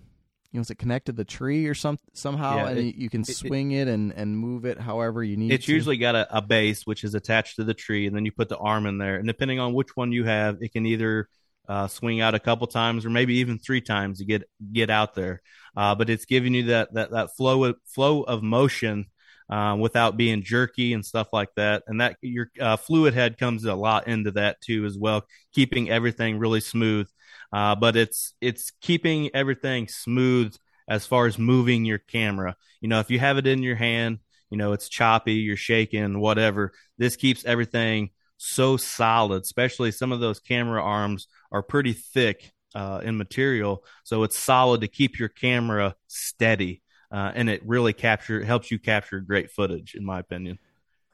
you 0.53 0.59
know, 0.59 0.63
is 0.63 0.71
it 0.71 0.77
connected 0.77 1.13
to 1.13 1.17
the 1.17 1.25
tree 1.25 1.67
or 1.67 1.75
some 1.75 1.99
somehow, 2.13 2.57
yeah, 2.57 2.69
and 2.69 2.79
it, 2.79 2.95
you 2.95 3.11
can 3.11 3.23
it, 3.23 3.35
swing 3.35 3.73
it, 3.73 3.89
it, 3.89 3.93
and 3.93 4.13
and 4.13 4.37
move 4.37 4.65
it 4.65 4.81
however 4.81 5.25
you 5.25 5.37
need. 5.37 5.53
It's 5.53 5.67
to. 5.67 5.73
usually 5.73 5.97
got 5.97 6.15
a, 6.15 6.37
a 6.37 6.41
base 6.41 6.87
which 6.87 7.05
is 7.05 7.15
attached 7.15 7.57
to 7.57 7.65
the 7.65 7.75
tree, 7.75 8.07
and 8.07 8.15
then 8.15 8.25
you 8.25 8.33
put 8.33 8.49
the 8.49 8.59
arm 8.59 8.87
in 8.87 8.99
there, 8.99 9.17
and 9.17 9.27
depending 9.27 9.59
on 9.59 9.75
which 9.75 9.97
one 9.97 10.13
you 10.13 10.25
have, 10.25 10.59
it 10.61 10.73
can 10.73 10.87
either 10.87 11.29
uh, 11.73 11.89
swing 11.89 12.21
out 12.21 12.35
a 12.35 12.39
couple 12.39 12.67
times 12.67 13.07
or 13.07 13.11
maybe 13.11 13.37
even 13.37 13.59
three 13.59 13.81
times 13.81 14.19
to 14.19 14.27
get 14.27 14.43
get 14.75 14.91
out 14.91 15.15
there. 15.15 15.41
Uh, 15.75 15.95
but 15.95 16.11
it's 16.11 16.27
giving 16.27 16.53
you 16.53 16.65
that 16.65 16.93
that 16.93 17.13
that 17.13 17.35
flow 17.35 17.65
of, 17.65 17.77
flow 17.87 18.23
of 18.25 18.43
motion 18.43 19.07
um, 19.49 19.81
without 19.81 20.19
being 20.19 20.43
jerky 20.43 20.93
and 20.93 21.05
stuff 21.05 21.29
like 21.33 21.49
that. 21.57 21.83
And 21.87 22.03
that 22.03 22.17
your 22.21 22.51
uh, 22.61 22.77
fluid 22.77 23.15
head 23.15 23.39
comes 23.39 23.65
a 23.65 23.75
lot 23.75 24.07
into 24.07 24.33
that 24.33 24.61
too 24.61 24.85
as 24.85 24.99
well, 24.99 25.25
keeping 25.55 25.89
everything 25.89 26.39
really 26.39 26.61
smooth. 26.61 27.09
Uh, 27.51 27.75
but 27.75 27.97
it's 27.97 28.35
it's 28.43 28.73
keeping 28.83 29.35
everything 29.35 29.89
smooth 29.89 30.55
as 30.91 31.07
far 31.07 31.25
as 31.27 31.39
moving 31.39 31.87
your 31.87 31.99
camera. 31.99 32.55
You 32.83 32.89
know, 32.89 33.01
if 33.01 33.11
you 33.11 33.19
have 33.19 33.39
it 33.39 33.47
in 33.47 33.63
your 33.63 33.77
hand, 33.77 34.19
you 34.51 34.59
know 34.59 34.75
it's 34.75 34.91
choppy, 34.91 35.37
you're 35.37 35.57
shaking, 35.57 36.21
whatever. 36.21 36.73
This 36.99 37.17
keeps 37.17 37.47
everything 37.47 38.11
so 38.43 38.77
solid. 38.77 39.43
Especially 39.43 39.91
some 39.91 40.13
of 40.13 40.21
those 40.21 40.41
camera 40.41 40.83
arms 40.83 41.29
are 41.51 41.63
pretty 41.63 41.93
thick 41.93 42.53
uh, 42.75 43.01
in 43.03 43.17
material, 43.17 43.85
so 44.05 44.23
it's 44.23 44.39
solid 44.39 44.81
to 44.81 44.89
keep 44.89 45.19
your 45.19 45.29
camera 45.29 45.95
steady 46.07 46.83
uh, 47.13 47.31
and 47.35 47.51
it 47.51 47.61
really 47.65 47.93
capture 47.93 48.43
helps 48.43 48.71
you 48.71 48.79
capture 48.79 49.21
great 49.21 49.51
footage, 49.51 49.95
in 49.95 50.05
my 50.05 50.19
opinion. 50.19 50.59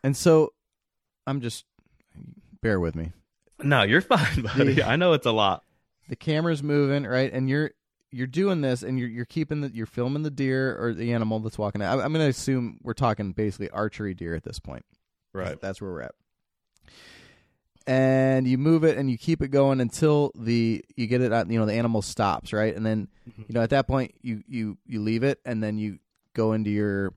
And 0.05 0.17
so, 0.17 0.53
I'm 1.27 1.41
just 1.41 1.65
bear 2.63 2.79
with 2.79 2.95
me. 2.95 3.13
No, 3.63 3.83
you're 3.83 4.01
fine, 4.01 4.43
buddy. 4.43 4.75
The, 4.75 4.89
I 4.89 4.97
know 4.97 5.13
it's 5.13 5.27
a 5.27 5.33
lot. 5.33 5.65
The 6.09 6.17
camera's 6.17 6.63
moving, 6.63 7.05
right, 7.05 7.33
and 7.33 7.51
you're 7.51 7.73
you're 8.13 8.29
doing 8.29 8.61
this, 8.61 8.85
and 8.85 8.99
you're 8.99 9.09
you're 9.09 9.25
keeping 9.25 9.61
the 9.61 9.71
you're 9.75 9.87
filming 9.87 10.23
the 10.23 10.31
deer 10.31 10.79
or 10.81 10.95
the 10.95 11.13
animal 11.13 11.41
that's 11.41 11.59
walking. 11.59 11.83
Out. 11.83 12.01
I'm 12.01 12.13
going 12.13 12.25
to 12.25 12.31
assume 12.31 12.79
we're 12.83 12.95
talking 12.95 13.33
basically 13.33 13.69
archery 13.71 14.15
deer 14.15 14.37
at 14.37 14.45
this 14.45 14.61
point. 14.61 14.85
Right. 15.35 15.61
That's 15.61 15.83
where 15.83 15.91
we're 15.91 16.03
at 16.03 16.15
and 17.89 18.47
you 18.47 18.59
move 18.59 18.85
it 18.85 18.99
and 18.99 19.11
you 19.11 19.17
keep 19.17 19.41
it 19.41 19.49
going 19.49 19.81
until 19.81 20.31
the 20.35 20.85
you 20.95 21.07
get 21.07 21.23
it 21.23 21.33
out 21.33 21.51
you 21.51 21.59
know 21.59 21.65
the 21.65 21.73
animal 21.73 22.03
stops 22.03 22.53
right? 22.53 22.77
And 22.77 22.85
then 22.85 23.09
mm-hmm. 23.29 23.43
you 23.49 23.55
know 23.55 23.63
at 23.63 23.71
that 23.71 23.89
point 23.89 24.15
you 24.21 24.45
you 24.47 24.77
you 24.87 25.01
leave 25.01 25.25
it 25.25 25.41
and 25.47 25.63
then 25.63 25.79
you 25.79 25.99
go 26.35 26.53
into 26.53 26.71
your 26.71 27.15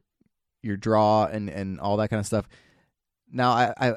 your 0.63 0.77
draw 0.77 1.25
and 1.25 1.49
and 1.49 1.79
all 1.81 1.97
that 1.97 2.07
kind 2.07 2.21
of 2.21 2.25
stuff. 2.25 2.47
Now 3.29 3.51
i 3.51 3.73
i 3.77 3.95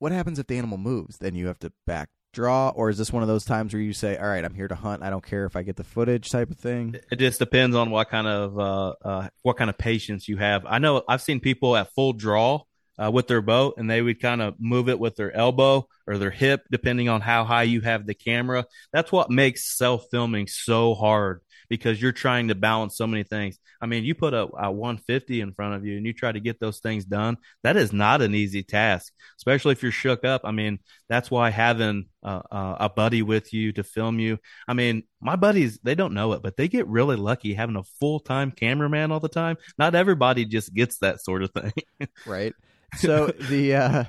what 0.00 0.10
happens 0.10 0.40
if 0.40 0.48
the 0.48 0.58
animal 0.58 0.78
moves? 0.78 1.18
Then 1.18 1.36
you 1.36 1.46
have 1.46 1.60
to 1.60 1.72
back 1.86 2.08
draw? 2.32 2.70
Or 2.70 2.90
is 2.90 2.98
this 2.98 3.12
one 3.12 3.22
of 3.22 3.28
those 3.28 3.44
times 3.44 3.72
where 3.72 3.82
you 3.82 3.92
say 3.92 4.16
all 4.16 4.26
right 4.26 4.44
i'm 4.44 4.54
here 4.54 4.66
to 4.66 4.74
hunt. 4.74 5.04
I 5.04 5.10
don't 5.10 5.24
care 5.24 5.44
if 5.44 5.54
i 5.54 5.62
get 5.62 5.76
the 5.76 5.84
footage 5.84 6.28
type 6.28 6.50
of 6.50 6.58
thing? 6.58 6.96
It 7.12 7.20
just 7.20 7.38
depends 7.38 7.76
on 7.76 7.92
what 7.92 8.10
kind 8.10 8.26
of 8.26 8.58
uh, 8.58 8.94
uh 9.04 9.28
what 9.42 9.58
kind 9.58 9.70
of 9.70 9.78
patience 9.78 10.28
you 10.28 10.38
have. 10.38 10.66
I 10.66 10.80
know 10.80 11.04
i've 11.08 11.22
seen 11.22 11.38
people 11.38 11.76
at 11.76 11.94
full 11.94 12.14
draw 12.14 12.62
uh, 13.02 13.10
with 13.10 13.26
their 13.26 13.42
boat 13.42 13.74
and 13.78 13.90
they 13.90 14.02
would 14.02 14.20
kind 14.20 14.42
of 14.42 14.54
move 14.58 14.88
it 14.88 14.98
with 14.98 15.16
their 15.16 15.34
elbow 15.34 15.88
or 16.06 16.18
their 16.18 16.30
hip, 16.30 16.62
depending 16.70 17.08
on 17.08 17.20
how 17.20 17.44
high 17.44 17.64
you 17.64 17.80
have 17.80 18.06
the 18.06 18.14
camera. 18.14 18.66
That's 18.92 19.10
what 19.10 19.30
makes 19.30 19.76
self 19.76 20.06
filming 20.10 20.46
so 20.46 20.94
hard 20.94 21.40
because 21.68 22.00
you're 22.00 22.12
trying 22.12 22.48
to 22.48 22.54
balance 22.54 22.96
so 22.96 23.06
many 23.06 23.22
things. 23.22 23.58
I 23.80 23.86
mean, 23.86 24.04
you 24.04 24.14
put 24.14 24.34
a, 24.34 24.42
a 24.42 24.70
150 24.70 25.40
in 25.40 25.54
front 25.54 25.74
of 25.74 25.86
you 25.86 25.96
and 25.96 26.06
you 26.06 26.12
try 26.12 26.30
to 26.30 26.38
get 26.38 26.60
those 26.60 26.80
things 26.80 27.04
done. 27.04 27.38
That 27.62 27.76
is 27.76 27.92
not 27.92 28.22
an 28.22 28.34
easy 28.34 28.62
task, 28.62 29.12
especially 29.38 29.72
if 29.72 29.82
you're 29.82 29.90
shook 29.90 30.24
up. 30.24 30.42
I 30.44 30.52
mean, 30.52 30.78
that's 31.08 31.30
why 31.30 31.50
having 31.50 32.06
uh, 32.22 32.42
uh, 32.50 32.76
a 32.78 32.88
buddy 32.88 33.22
with 33.22 33.52
you 33.52 33.72
to 33.72 33.82
film 33.82 34.20
you. 34.20 34.38
I 34.68 34.74
mean, 34.74 35.04
my 35.20 35.34
buddies, 35.34 35.78
they 35.82 35.94
don't 35.94 36.14
know 36.14 36.32
it, 36.34 36.42
but 36.42 36.56
they 36.56 36.68
get 36.68 36.86
really 36.86 37.16
lucky 37.16 37.54
having 37.54 37.76
a 37.76 37.84
full 37.98 38.20
time 38.20 38.52
cameraman 38.52 39.10
all 39.10 39.20
the 39.20 39.28
time. 39.28 39.56
Not 39.78 39.94
everybody 39.94 40.44
just 40.44 40.72
gets 40.74 40.98
that 40.98 41.24
sort 41.24 41.42
of 41.42 41.50
thing. 41.52 41.72
right. 42.26 42.54
So 42.96 43.26
the 43.48 43.74
uh, 43.74 44.04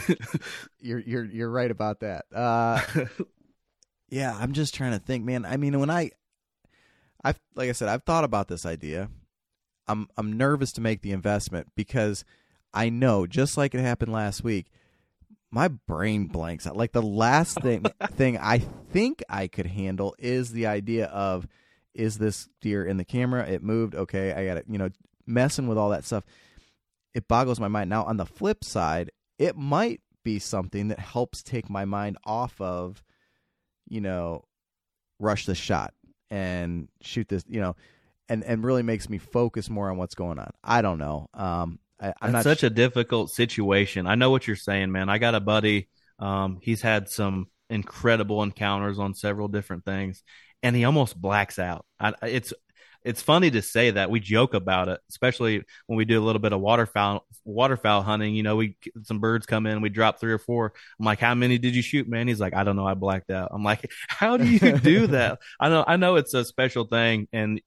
you're 0.80 1.00
you're 1.00 1.24
you're 1.24 1.50
right 1.50 1.70
about 1.70 2.00
that. 2.00 2.24
Uh, 2.34 2.80
yeah, 4.08 4.36
I'm 4.38 4.52
just 4.52 4.74
trying 4.74 4.92
to 4.92 4.98
think, 4.98 5.24
man. 5.24 5.44
I 5.44 5.56
mean, 5.56 5.78
when 5.78 5.90
I, 5.90 6.10
I've 7.24 7.40
like 7.54 7.68
I 7.68 7.72
said, 7.72 7.88
I've 7.88 8.04
thought 8.04 8.24
about 8.24 8.48
this 8.48 8.66
idea. 8.66 9.10
I'm 9.86 10.08
I'm 10.16 10.32
nervous 10.32 10.72
to 10.72 10.80
make 10.80 11.02
the 11.02 11.12
investment 11.12 11.68
because 11.74 12.24
I 12.72 12.88
know, 12.88 13.26
just 13.26 13.56
like 13.56 13.74
it 13.74 13.80
happened 13.80 14.12
last 14.12 14.44
week, 14.44 14.66
my 15.50 15.68
brain 15.68 16.26
blanks 16.26 16.66
out. 16.66 16.76
Like 16.76 16.92
the 16.92 17.02
last 17.02 17.60
thing 17.60 17.84
thing 18.12 18.38
I 18.38 18.58
think 18.58 19.22
I 19.28 19.48
could 19.48 19.66
handle 19.66 20.14
is 20.18 20.52
the 20.52 20.66
idea 20.66 21.06
of 21.06 21.48
is 21.94 22.18
this 22.18 22.48
deer 22.60 22.84
in 22.84 22.96
the 22.96 23.04
camera? 23.04 23.46
It 23.46 23.62
moved. 23.62 23.94
Okay, 23.94 24.32
I 24.32 24.46
got 24.46 24.56
it. 24.56 24.66
You 24.68 24.78
know, 24.78 24.90
messing 25.26 25.66
with 25.66 25.78
all 25.78 25.90
that 25.90 26.04
stuff, 26.04 26.24
it 27.14 27.28
boggles 27.28 27.60
my 27.60 27.68
mind. 27.68 27.90
Now 27.90 28.04
on 28.04 28.16
the 28.16 28.26
flip 28.26 28.64
side, 28.64 29.10
it 29.38 29.56
might 29.56 30.00
be 30.24 30.38
something 30.38 30.88
that 30.88 30.98
helps 30.98 31.42
take 31.42 31.68
my 31.68 31.84
mind 31.84 32.16
off 32.24 32.60
of, 32.60 33.02
you 33.88 34.00
know, 34.00 34.44
rush 35.18 35.46
the 35.46 35.54
shot 35.54 35.94
and 36.30 36.88
shoot 37.00 37.28
this, 37.28 37.44
you 37.48 37.60
know, 37.60 37.76
and 38.28 38.44
and 38.44 38.64
really 38.64 38.82
makes 38.82 39.08
me 39.08 39.18
focus 39.18 39.68
more 39.68 39.90
on 39.90 39.96
what's 39.96 40.14
going 40.14 40.38
on. 40.38 40.50
I 40.62 40.82
don't 40.82 40.98
know. 40.98 41.28
Um, 41.34 41.78
I, 42.00 42.14
am 42.20 42.32
not 42.32 42.44
such 42.44 42.60
sh- 42.60 42.64
a 42.64 42.70
difficult 42.70 43.30
situation. 43.30 44.06
I 44.06 44.14
know 44.14 44.30
what 44.30 44.46
you're 44.46 44.56
saying, 44.56 44.90
man. 44.90 45.08
I 45.08 45.18
got 45.18 45.34
a 45.34 45.40
buddy. 45.40 45.88
Um, 46.18 46.58
he's 46.60 46.82
had 46.82 47.08
some 47.08 47.46
incredible 47.70 48.42
encounters 48.42 48.98
on 48.98 49.14
several 49.14 49.48
different 49.48 49.84
things, 49.84 50.22
and 50.62 50.74
he 50.74 50.84
almost 50.84 51.20
blacks 51.20 51.58
out. 51.58 51.84
I, 52.00 52.14
it's 52.22 52.52
it's 53.04 53.22
funny 53.22 53.50
to 53.50 53.62
say 53.62 53.90
that 53.92 54.10
we 54.10 54.20
joke 54.20 54.54
about 54.54 54.88
it, 54.88 55.00
especially 55.08 55.64
when 55.86 55.96
we 55.96 56.04
do 56.04 56.20
a 56.20 56.24
little 56.24 56.40
bit 56.40 56.52
of 56.52 56.60
waterfowl 56.60 57.26
waterfowl 57.44 58.02
hunting. 58.02 58.34
You 58.34 58.42
know, 58.42 58.56
we 58.56 58.76
some 59.02 59.18
birds 59.18 59.46
come 59.46 59.66
in, 59.66 59.80
we 59.80 59.88
drop 59.88 60.20
three 60.20 60.32
or 60.32 60.38
four. 60.38 60.72
I'm 60.98 61.04
like, 61.04 61.20
how 61.20 61.34
many 61.34 61.58
did 61.58 61.74
you 61.74 61.82
shoot, 61.82 62.08
man? 62.08 62.28
He's 62.28 62.40
like, 62.40 62.54
I 62.54 62.64
don't 62.64 62.76
know, 62.76 62.86
I 62.86 62.94
blacked 62.94 63.30
out. 63.30 63.50
I'm 63.52 63.64
like, 63.64 63.90
how 64.08 64.36
do 64.36 64.44
you 64.44 64.78
do 64.78 65.06
that? 65.08 65.40
I 65.60 65.68
know, 65.68 65.84
I 65.86 65.96
know 65.96 66.16
it's 66.16 66.34
a 66.34 66.44
special 66.44 66.84
thing, 66.84 67.28
and 67.32 67.60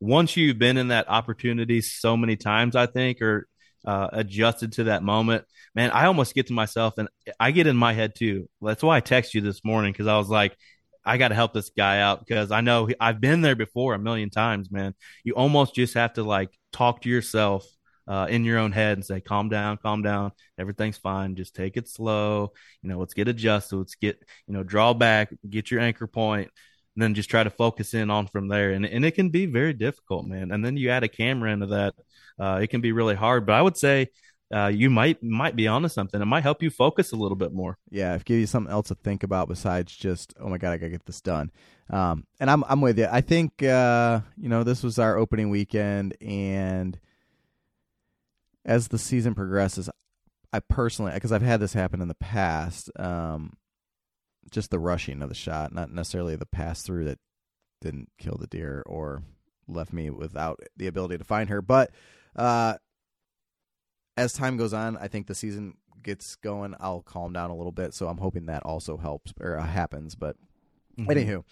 once 0.00 0.36
you've 0.36 0.58
been 0.58 0.76
in 0.76 0.88
that 0.88 1.08
opportunity 1.08 1.80
so 1.80 2.16
many 2.16 2.36
times, 2.36 2.76
I 2.76 2.86
think, 2.86 3.20
or 3.20 3.48
uh, 3.84 4.08
adjusted 4.12 4.72
to 4.72 4.84
that 4.84 5.02
moment, 5.02 5.44
man, 5.74 5.90
I 5.90 6.06
almost 6.06 6.34
get 6.34 6.48
to 6.48 6.52
myself 6.52 6.94
and 6.98 7.08
I 7.38 7.50
get 7.50 7.66
in 7.66 7.76
my 7.76 7.92
head 7.92 8.14
too. 8.14 8.48
That's 8.60 8.82
why 8.82 8.96
I 8.96 9.00
text 9.00 9.34
you 9.34 9.40
this 9.40 9.64
morning 9.64 9.92
because 9.92 10.06
I 10.06 10.18
was 10.18 10.28
like, 10.28 10.56
I 11.08 11.16
got 11.16 11.28
to 11.28 11.34
help 11.34 11.54
this 11.54 11.70
guy 11.70 12.00
out 12.00 12.20
because 12.20 12.50
I 12.50 12.60
know 12.60 12.86
he, 12.86 12.94
I've 13.00 13.20
been 13.20 13.40
there 13.40 13.56
before 13.56 13.94
a 13.94 13.98
million 13.98 14.28
times, 14.28 14.70
man. 14.70 14.94
You 15.24 15.32
almost 15.32 15.74
just 15.74 15.94
have 15.94 16.12
to 16.14 16.22
like 16.22 16.50
talk 16.70 17.00
to 17.02 17.08
yourself 17.08 17.66
uh, 18.06 18.26
in 18.28 18.44
your 18.44 18.58
own 18.58 18.72
head 18.72 18.98
and 18.98 19.04
say, 19.04 19.20
calm 19.20 19.48
down, 19.48 19.78
calm 19.78 20.02
down. 20.02 20.32
Everything's 20.58 20.98
fine. 20.98 21.34
Just 21.34 21.54
take 21.56 21.78
it 21.78 21.88
slow. 21.88 22.52
You 22.82 22.90
know, 22.90 22.98
let's 22.98 23.14
get 23.14 23.26
adjusted. 23.26 23.76
Let's 23.76 23.94
get, 23.94 24.22
you 24.46 24.52
know, 24.52 24.62
draw 24.62 24.92
back, 24.92 25.32
get 25.48 25.70
your 25.70 25.80
anchor 25.80 26.06
point, 26.06 26.50
and 26.94 27.02
then 27.02 27.14
just 27.14 27.30
try 27.30 27.42
to 27.42 27.50
focus 27.50 27.94
in 27.94 28.10
on 28.10 28.26
from 28.26 28.48
there. 28.48 28.72
And, 28.72 28.84
and 28.84 29.04
it 29.04 29.12
can 29.12 29.30
be 29.30 29.46
very 29.46 29.72
difficult, 29.72 30.26
man. 30.26 30.52
And 30.52 30.62
then 30.62 30.76
you 30.76 30.90
add 30.90 31.04
a 31.04 31.08
camera 31.08 31.52
into 31.52 31.66
that. 31.66 31.94
Uh, 32.38 32.60
it 32.62 32.68
can 32.68 32.82
be 32.82 32.92
really 32.92 33.14
hard, 33.14 33.46
but 33.46 33.54
I 33.54 33.62
would 33.62 33.78
say 33.78 34.08
uh, 34.54 34.68
you 34.68 34.88
might 34.88 35.22
might 35.22 35.56
be 35.56 35.68
onto 35.68 35.88
something. 35.88 36.20
It 36.20 36.26
might 36.26 36.42
help 36.42 36.62
you 36.62 36.70
focus 36.70 37.12
a 37.12 37.16
little 37.16 37.36
bit 37.36 37.52
more. 37.52 37.76
Yeah, 37.90 38.14
if 38.14 38.24
give 38.24 38.38
you 38.38 38.46
something 38.46 38.72
else 38.72 38.88
to 38.88 38.94
think 38.94 39.22
about 39.22 39.48
besides 39.48 39.94
just 39.94 40.32
oh 40.40 40.48
my 40.48 40.56
god, 40.56 40.72
I 40.72 40.78
gotta 40.78 40.90
get 40.90 41.04
this 41.04 41.20
done. 41.20 41.50
Um, 41.90 42.26
and 42.40 42.50
I'm 42.50 42.64
I'm 42.66 42.80
with 42.80 42.98
you. 42.98 43.08
I 43.10 43.20
think 43.20 43.62
uh, 43.62 44.20
you 44.38 44.48
know 44.48 44.64
this 44.64 44.82
was 44.82 44.98
our 44.98 45.18
opening 45.18 45.50
weekend, 45.50 46.16
and 46.22 46.98
as 48.64 48.88
the 48.88 48.98
season 48.98 49.34
progresses, 49.34 49.90
I 50.50 50.60
personally 50.60 51.12
because 51.12 51.32
I've 51.32 51.42
had 51.42 51.60
this 51.60 51.74
happen 51.74 52.00
in 52.00 52.08
the 52.08 52.14
past. 52.14 52.90
Um, 52.98 53.52
just 54.50 54.70
the 54.70 54.78
rushing 54.78 55.20
of 55.20 55.28
the 55.28 55.34
shot, 55.34 55.74
not 55.74 55.92
necessarily 55.92 56.36
the 56.36 56.46
pass 56.46 56.80
through 56.80 57.04
that 57.04 57.18
didn't 57.82 58.08
kill 58.18 58.38
the 58.40 58.46
deer 58.46 58.82
or 58.86 59.22
left 59.66 59.92
me 59.92 60.08
without 60.08 60.58
the 60.74 60.86
ability 60.86 61.18
to 61.18 61.24
find 61.24 61.50
her, 61.50 61.60
but. 61.60 61.90
Uh, 62.34 62.74
as 64.18 64.32
time 64.32 64.56
goes 64.56 64.72
on, 64.72 64.96
I 64.96 65.08
think 65.08 65.26
the 65.26 65.34
season 65.34 65.74
gets 66.02 66.36
going. 66.36 66.74
I'll 66.80 67.02
calm 67.02 67.32
down 67.32 67.50
a 67.50 67.56
little 67.56 67.72
bit, 67.72 67.94
so 67.94 68.08
I'm 68.08 68.18
hoping 68.18 68.46
that 68.46 68.62
also 68.64 68.96
helps 68.96 69.32
or 69.40 69.58
uh, 69.58 69.64
happens. 69.64 70.14
But 70.14 70.36
mm-hmm. 70.98 71.10
anywho, 71.10 71.44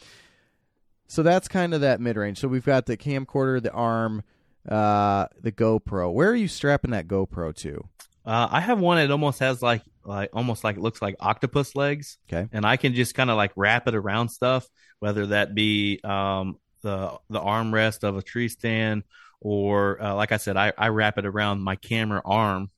so 1.06 1.22
that's 1.22 1.48
kind 1.48 1.74
of 1.74 1.80
that 1.82 2.00
mid 2.00 2.16
range. 2.16 2.38
So 2.38 2.48
we've 2.48 2.64
got 2.64 2.86
the 2.86 2.96
camcorder, 2.96 3.62
the 3.62 3.72
arm, 3.72 4.24
uh, 4.68 5.26
the 5.40 5.52
GoPro. 5.52 6.12
Where 6.12 6.30
are 6.30 6.36
you 6.36 6.48
strapping 6.48 6.90
that 6.90 7.06
GoPro 7.06 7.54
to? 7.56 7.88
Uh, 8.24 8.48
I 8.50 8.60
have 8.60 8.80
one 8.80 8.96
that 8.96 9.10
almost 9.10 9.38
has 9.38 9.62
like 9.62 9.82
like 10.04 10.30
almost 10.32 10.64
like 10.64 10.76
it 10.76 10.82
looks 10.82 11.00
like 11.00 11.14
octopus 11.20 11.76
legs. 11.76 12.18
Okay, 12.28 12.48
and 12.52 12.66
I 12.66 12.76
can 12.76 12.94
just 12.94 13.14
kind 13.14 13.30
of 13.30 13.36
like 13.36 13.52
wrap 13.56 13.86
it 13.86 13.94
around 13.94 14.30
stuff, 14.30 14.66
whether 14.98 15.26
that 15.26 15.54
be 15.54 16.00
um, 16.02 16.58
the 16.82 17.16
the 17.30 17.40
armrest 17.40 18.02
of 18.02 18.16
a 18.16 18.22
tree 18.22 18.48
stand 18.48 19.04
or 19.40 20.02
uh, 20.02 20.14
like 20.14 20.32
I 20.32 20.36
said, 20.36 20.56
I, 20.56 20.72
I 20.76 20.88
wrap 20.88 21.18
it 21.18 21.26
around 21.26 21.60
my 21.60 21.76
camera 21.76 22.22
arm, 22.24 22.70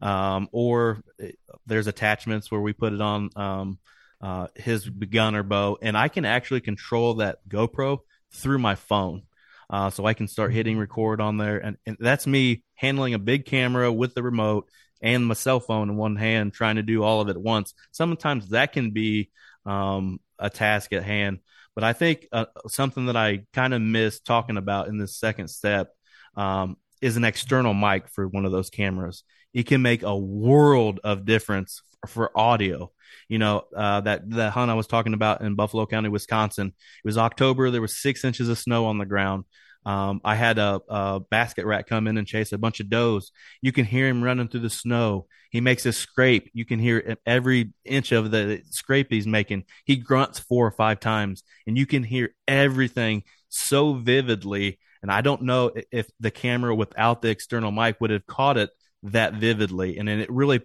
um, 0.00 0.48
or 0.52 1.02
uh, 1.22 1.26
there's 1.66 1.86
attachments 1.86 2.50
where 2.50 2.60
we 2.60 2.72
put 2.72 2.92
it 2.92 3.00
on 3.00 3.30
um, 3.36 3.78
uh, 4.20 4.48
his 4.54 4.88
gunner 4.88 5.42
bow, 5.42 5.78
and 5.80 5.96
I 5.96 6.08
can 6.08 6.24
actually 6.24 6.60
control 6.60 7.14
that 7.14 7.38
GoPro 7.48 7.98
through 8.32 8.58
my 8.58 8.74
phone. 8.74 9.22
Uh, 9.70 9.90
so 9.90 10.06
I 10.06 10.14
can 10.14 10.28
start 10.28 10.54
hitting 10.54 10.74
mm-hmm. 10.74 10.80
record 10.80 11.20
on 11.20 11.36
there, 11.36 11.58
and, 11.58 11.76
and 11.84 11.96
that's 12.00 12.26
me 12.26 12.64
handling 12.74 13.14
a 13.14 13.18
big 13.18 13.44
camera 13.44 13.92
with 13.92 14.14
the 14.14 14.22
remote 14.22 14.66
and 15.02 15.26
my 15.26 15.34
cell 15.34 15.60
phone 15.60 15.90
in 15.90 15.96
one 15.96 16.16
hand, 16.16 16.52
trying 16.52 16.76
to 16.76 16.82
do 16.82 17.02
all 17.02 17.20
of 17.20 17.28
it 17.28 17.36
at 17.36 17.42
once. 17.42 17.74
Sometimes 17.92 18.48
that 18.48 18.72
can 18.72 18.90
be 18.90 19.30
um, 19.66 20.20
a 20.38 20.50
task 20.50 20.92
at 20.92 21.04
hand. 21.04 21.40
But 21.74 21.84
I 21.84 21.92
think 21.92 22.26
uh, 22.32 22.46
something 22.66 23.06
that 23.06 23.16
I 23.16 23.44
kind 23.52 23.72
of 23.72 23.80
missed 23.80 24.24
talking 24.24 24.56
about 24.56 24.88
in 24.88 24.98
this 24.98 25.16
second 25.16 25.48
step 25.48 25.94
um, 26.36 26.76
is 27.00 27.16
an 27.16 27.24
external 27.24 27.74
mic 27.74 28.08
for 28.08 28.26
one 28.26 28.44
of 28.44 28.52
those 28.52 28.70
cameras. 28.70 29.24
It 29.54 29.66
can 29.66 29.82
make 29.82 30.02
a 30.02 30.16
world 30.16 31.00
of 31.04 31.24
difference 31.24 31.82
for 32.06 32.36
audio. 32.38 32.92
You 33.28 33.38
know, 33.38 33.64
uh, 33.74 34.02
that, 34.02 34.30
that 34.30 34.52
hunt 34.52 34.70
I 34.70 34.74
was 34.74 34.86
talking 34.86 35.14
about 35.14 35.40
in 35.40 35.54
Buffalo 35.54 35.86
County, 35.86 36.08
Wisconsin, 36.08 36.68
it 36.68 37.06
was 37.06 37.18
October. 37.18 37.70
There 37.70 37.80
was 37.80 38.00
six 38.00 38.24
inches 38.24 38.48
of 38.48 38.58
snow 38.58 38.86
on 38.86 38.98
the 38.98 39.06
ground. 39.06 39.44
Um, 39.86 40.20
I 40.24 40.34
had 40.34 40.58
a, 40.58 40.80
a, 40.88 41.20
basket 41.20 41.64
rack 41.64 41.86
come 41.86 42.06
in 42.08 42.18
and 42.18 42.26
chase 42.26 42.52
a 42.52 42.58
bunch 42.58 42.80
of 42.80 42.90
does. 42.90 43.32
You 43.62 43.72
can 43.72 43.86
hear 43.86 44.06
him 44.06 44.22
running 44.22 44.48
through 44.48 44.60
the 44.60 44.70
snow. 44.70 45.26
He 45.50 45.62
makes 45.62 45.86
a 45.86 45.92
scrape. 45.92 46.50
You 46.52 46.66
can 46.66 46.78
hear 46.78 47.16
every 47.24 47.72
inch 47.86 48.12
of 48.12 48.30
the 48.30 48.60
scrape 48.70 49.06
he's 49.08 49.26
making. 49.26 49.64
He 49.86 49.96
grunts 49.96 50.40
four 50.40 50.66
or 50.66 50.72
five 50.72 51.00
times, 51.00 51.42
and 51.66 51.78
you 51.78 51.86
can 51.86 52.02
hear 52.02 52.34
everything 52.46 53.22
so 53.48 53.94
vividly 53.94 54.78
and 55.02 55.10
I 55.10 55.20
don't 55.20 55.42
know 55.42 55.72
if 55.92 56.08
the 56.20 56.30
camera 56.30 56.74
without 56.74 57.22
the 57.22 57.28
external 57.28 57.70
mic 57.70 58.00
would 58.00 58.10
have 58.10 58.26
caught 58.26 58.56
it 58.56 58.70
that 59.04 59.34
vividly. 59.34 59.98
And 59.98 60.08
then 60.08 60.20
it 60.20 60.30
really 60.30 60.60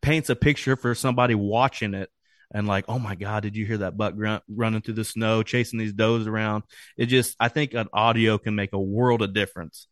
paints 0.00 0.30
a 0.30 0.36
picture 0.36 0.76
for 0.76 0.94
somebody 0.94 1.34
watching 1.34 1.94
it 1.94 2.10
and 2.50 2.66
like, 2.66 2.84
oh 2.88 2.98
my 2.98 3.14
God, 3.14 3.42
did 3.42 3.56
you 3.56 3.66
hear 3.66 3.78
that 3.78 3.96
buck 3.96 4.14
grunt 4.14 4.42
running 4.48 4.80
through 4.80 4.94
the 4.94 5.04
snow, 5.04 5.42
chasing 5.42 5.78
these 5.78 5.92
does 5.92 6.26
around? 6.26 6.64
It 6.96 7.06
just, 7.06 7.36
I 7.38 7.48
think 7.48 7.74
an 7.74 7.88
audio 7.92 8.38
can 8.38 8.54
make 8.54 8.72
a 8.72 8.80
world 8.80 9.22
of 9.22 9.34
difference, 9.34 9.88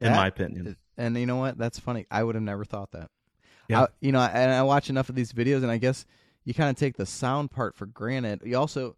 in 0.00 0.08
that, 0.08 0.16
my 0.16 0.26
opinion. 0.26 0.76
And 0.96 1.16
you 1.16 1.26
know 1.26 1.36
what? 1.36 1.58
That's 1.58 1.78
funny. 1.78 2.06
I 2.10 2.22
would 2.22 2.34
have 2.34 2.42
never 2.42 2.64
thought 2.64 2.92
that. 2.92 3.10
Yeah. 3.68 3.82
I, 3.82 3.86
you 4.00 4.12
know, 4.12 4.20
and 4.20 4.52
I 4.52 4.62
watch 4.62 4.90
enough 4.90 5.08
of 5.08 5.14
these 5.14 5.32
videos, 5.32 5.62
and 5.62 5.70
I 5.70 5.78
guess 5.78 6.04
you 6.44 6.52
kind 6.52 6.70
of 6.70 6.76
take 6.76 6.96
the 6.96 7.06
sound 7.06 7.50
part 7.50 7.76
for 7.76 7.86
granted. 7.86 8.42
You 8.44 8.58
also, 8.58 8.96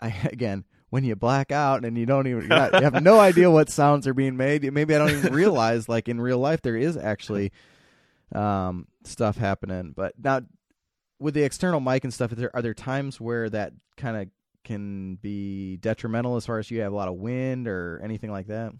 I 0.00 0.08
again, 0.32 0.64
when 0.90 1.04
you 1.04 1.16
black 1.16 1.52
out 1.52 1.84
and 1.84 1.96
you 1.98 2.06
don't 2.06 2.26
even 2.26 2.48
not, 2.48 2.72
you 2.74 2.80
have 2.80 3.02
no 3.02 3.20
idea 3.20 3.50
what 3.50 3.68
sounds 3.70 4.06
are 4.06 4.14
being 4.14 4.36
made. 4.36 4.70
Maybe 4.72 4.94
I 4.94 4.98
don't 4.98 5.10
even 5.10 5.32
realize 5.34 5.88
like 5.88 6.08
in 6.08 6.20
real 6.20 6.38
life 6.38 6.62
there 6.62 6.76
is 6.76 6.96
actually 6.96 7.52
um, 8.34 8.86
stuff 9.04 9.36
happening. 9.36 9.92
But 9.94 10.14
now 10.22 10.42
with 11.18 11.34
the 11.34 11.42
external 11.42 11.80
mic 11.80 12.04
and 12.04 12.14
stuff, 12.14 12.32
are 12.32 12.36
there, 12.36 12.56
are 12.56 12.62
there 12.62 12.74
times 12.74 13.20
where 13.20 13.50
that 13.50 13.72
kind 13.96 14.16
of 14.16 14.28
can 14.64 15.16
be 15.16 15.76
detrimental 15.76 16.36
as 16.36 16.46
far 16.46 16.58
as 16.58 16.70
you 16.70 16.80
have 16.80 16.92
a 16.92 16.96
lot 16.96 17.08
of 17.08 17.14
wind 17.14 17.68
or 17.68 18.00
anything 18.02 18.30
like 18.30 18.48
that? 18.48 18.72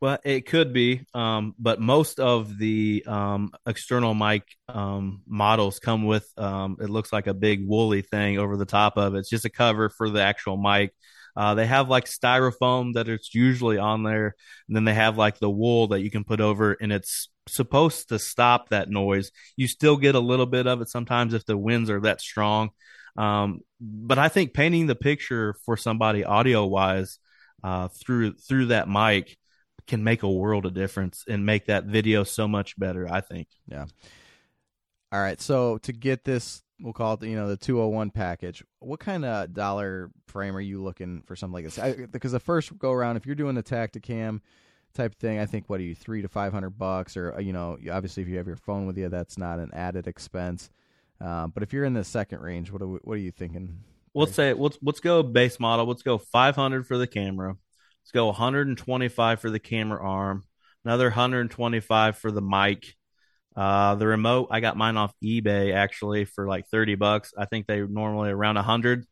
Well, 0.00 0.18
it 0.24 0.46
could 0.46 0.72
be, 0.72 1.04
um, 1.12 1.54
but 1.58 1.80
most 1.80 2.20
of 2.20 2.56
the 2.56 3.02
um, 3.06 3.50
external 3.66 4.14
mic 4.14 4.44
um, 4.68 5.22
models 5.26 5.80
come 5.80 6.04
with 6.04 6.30
um, 6.36 6.76
it 6.80 6.88
looks 6.88 7.12
like 7.12 7.26
a 7.26 7.34
big 7.34 7.66
woolly 7.66 8.02
thing 8.02 8.38
over 8.38 8.56
the 8.56 8.64
top 8.64 8.96
of 8.96 9.14
it. 9.14 9.18
It's 9.18 9.30
just 9.30 9.44
a 9.44 9.50
cover 9.50 9.88
for 9.88 10.08
the 10.08 10.22
actual 10.22 10.56
mic. 10.56 10.92
Uh, 11.38 11.54
they 11.54 11.66
have 11.66 11.88
like 11.88 12.06
styrofoam 12.06 12.94
that 12.94 13.08
it's 13.08 13.32
usually 13.32 13.78
on 13.78 14.02
there, 14.02 14.34
and 14.66 14.74
then 14.76 14.84
they 14.84 14.92
have 14.92 15.16
like 15.16 15.38
the 15.38 15.48
wool 15.48 15.86
that 15.86 16.00
you 16.00 16.10
can 16.10 16.24
put 16.24 16.40
over, 16.40 16.72
and 16.72 16.90
it's 16.90 17.28
supposed 17.46 18.08
to 18.08 18.18
stop 18.18 18.70
that 18.70 18.90
noise. 18.90 19.30
You 19.56 19.68
still 19.68 19.96
get 19.96 20.16
a 20.16 20.20
little 20.20 20.46
bit 20.46 20.66
of 20.66 20.80
it 20.80 20.88
sometimes 20.88 21.34
if 21.34 21.46
the 21.46 21.56
winds 21.56 21.90
are 21.90 22.00
that 22.00 22.20
strong. 22.20 22.70
Um, 23.16 23.60
but 23.80 24.18
I 24.18 24.28
think 24.28 24.52
painting 24.52 24.88
the 24.88 24.96
picture 24.96 25.54
for 25.64 25.76
somebody 25.76 26.24
audio 26.24 26.66
wise 26.66 27.20
uh, 27.62 27.86
through 27.86 28.32
through 28.32 28.66
that 28.66 28.88
mic 28.88 29.38
can 29.86 30.02
make 30.02 30.24
a 30.24 30.30
world 30.30 30.66
of 30.66 30.74
difference 30.74 31.22
and 31.28 31.46
make 31.46 31.66
that 31.66 31.84
video 31.84 32.24
so 32.24 32.48
much 32.48 32.76
better. 32.76 33.06
I 33.08 33.20
think. 33.20 33.46
Yeah. 33.68 33.86
All 35.12 35.20
right. 35.20 35.40
So 35.40 35.78
to 35.78 35.92
get 35.92 36.24
this 36.24 36.62
we'll 36.80 36.92
call 36.92 37.14
it 37.14 37.22
you 37.22 37.36
know 37.36 37.48
the 37.48 37.56
201 37.56 38.10
package. 38.10 38.64
What 38.80 39.00
kind 39.00 39.24
of 39.24 39.52
dollar 39.52 40.10
frame 40.26 40.56
are 40.56 40.60
you 40.60 40.82
looking 40.82 41.22
for 41.26 41.36
something 41.36 41.54
like 41.54 41.64
this? 41.64 41.78
I, 41.78 42.06
because 42.06 42.32
the 42.32 42.40
first 42.40 42.76
go 42.78 42.92
around 42.92 43.16
if 43.16 43.26
you're 43.26 43.34
doing 43.34 43.54
the 43.54 43.62
Tactacam 43.62 44.40
type 44.94 45.14
thing 45.18 45.38
i 45.38 45.44
think 45.44 45.68
what 45.68 45.78
are 45.78 45.84
you 45.84 45.94
three 45.94 46.22
to 46.22 46.28
five 46.28 46.52
hundred 46.52 46.70
bucks? 46.70 47.16
Or 47.16 47.34
uh, 47.34 47.40
you 47.40 47.52
know 47.52 47.78
obviously 47.92 48.22
if 48.22 48.28
you 48.28 48.38
have 48.38 48.46
your 48.46 48.56
phone 48.56 48.86
with 48.86 48.96
you 48.96 49.08
that's 49.08 49.38
not 49.38 49.58
an 49.58 49.70
added 49.72 50.06
expense. 50.06 50.70
Uh, 51.20 51.48
but 51.48 51.64
if 51.64 51.72
you're 51.72 51.84
in 51.84 51.94
the 51.94 52.04
second 52.04 52.40
range 52.40 52.70
what 52.70 52.82
are 52.82 52.86
we, 52.86 52.98
what 53.02 53.14
are 53.14 53.20
you 53.20 53.32
thinking 53.32 53.80
let's 54.14 54.34
say 54.34 54.52
let's 54.52 54.78
let's 54.82 55.00
go 55.00 55.22
base 55.22 55.60
model. 55.60 55.86
Let's 55.86 56.02
go 56.02 56.18
500 56.18 56.86
for 56.86 56.98
the 56.98 57.06
camera. 57.06 57.56
Let's 58.02 58.12
go 58.12 58.26
125 58.26 59.40
for 59.40 59.50
the 59.50 59.58
camera 59.58 60.02
arm. 60.02 60.44
Another 60.84 61.06
125 61.06 62.16
for 62.16 62.30
the 62.30 62.42
mic. 62.42 62.96
Uh, 63.58 63.96
the 63.96 64.06
remote, 64.06 64.46
I 64.52 64.60
got 64.60 64.76
mine 64.76 64.96
off 64.96 65.12
eBay 65.22 65.74
actually 65.74 66.24
for 66.26 66.46
like 66.46 66.68
30 66.68 66.94
bucks. 66.94 67.34
I 67.36 67.44
think 67.44 67.66
they 67.66 67.80
normally 67.80 68.30
around 68.30 68.54
100. 68.54 69.04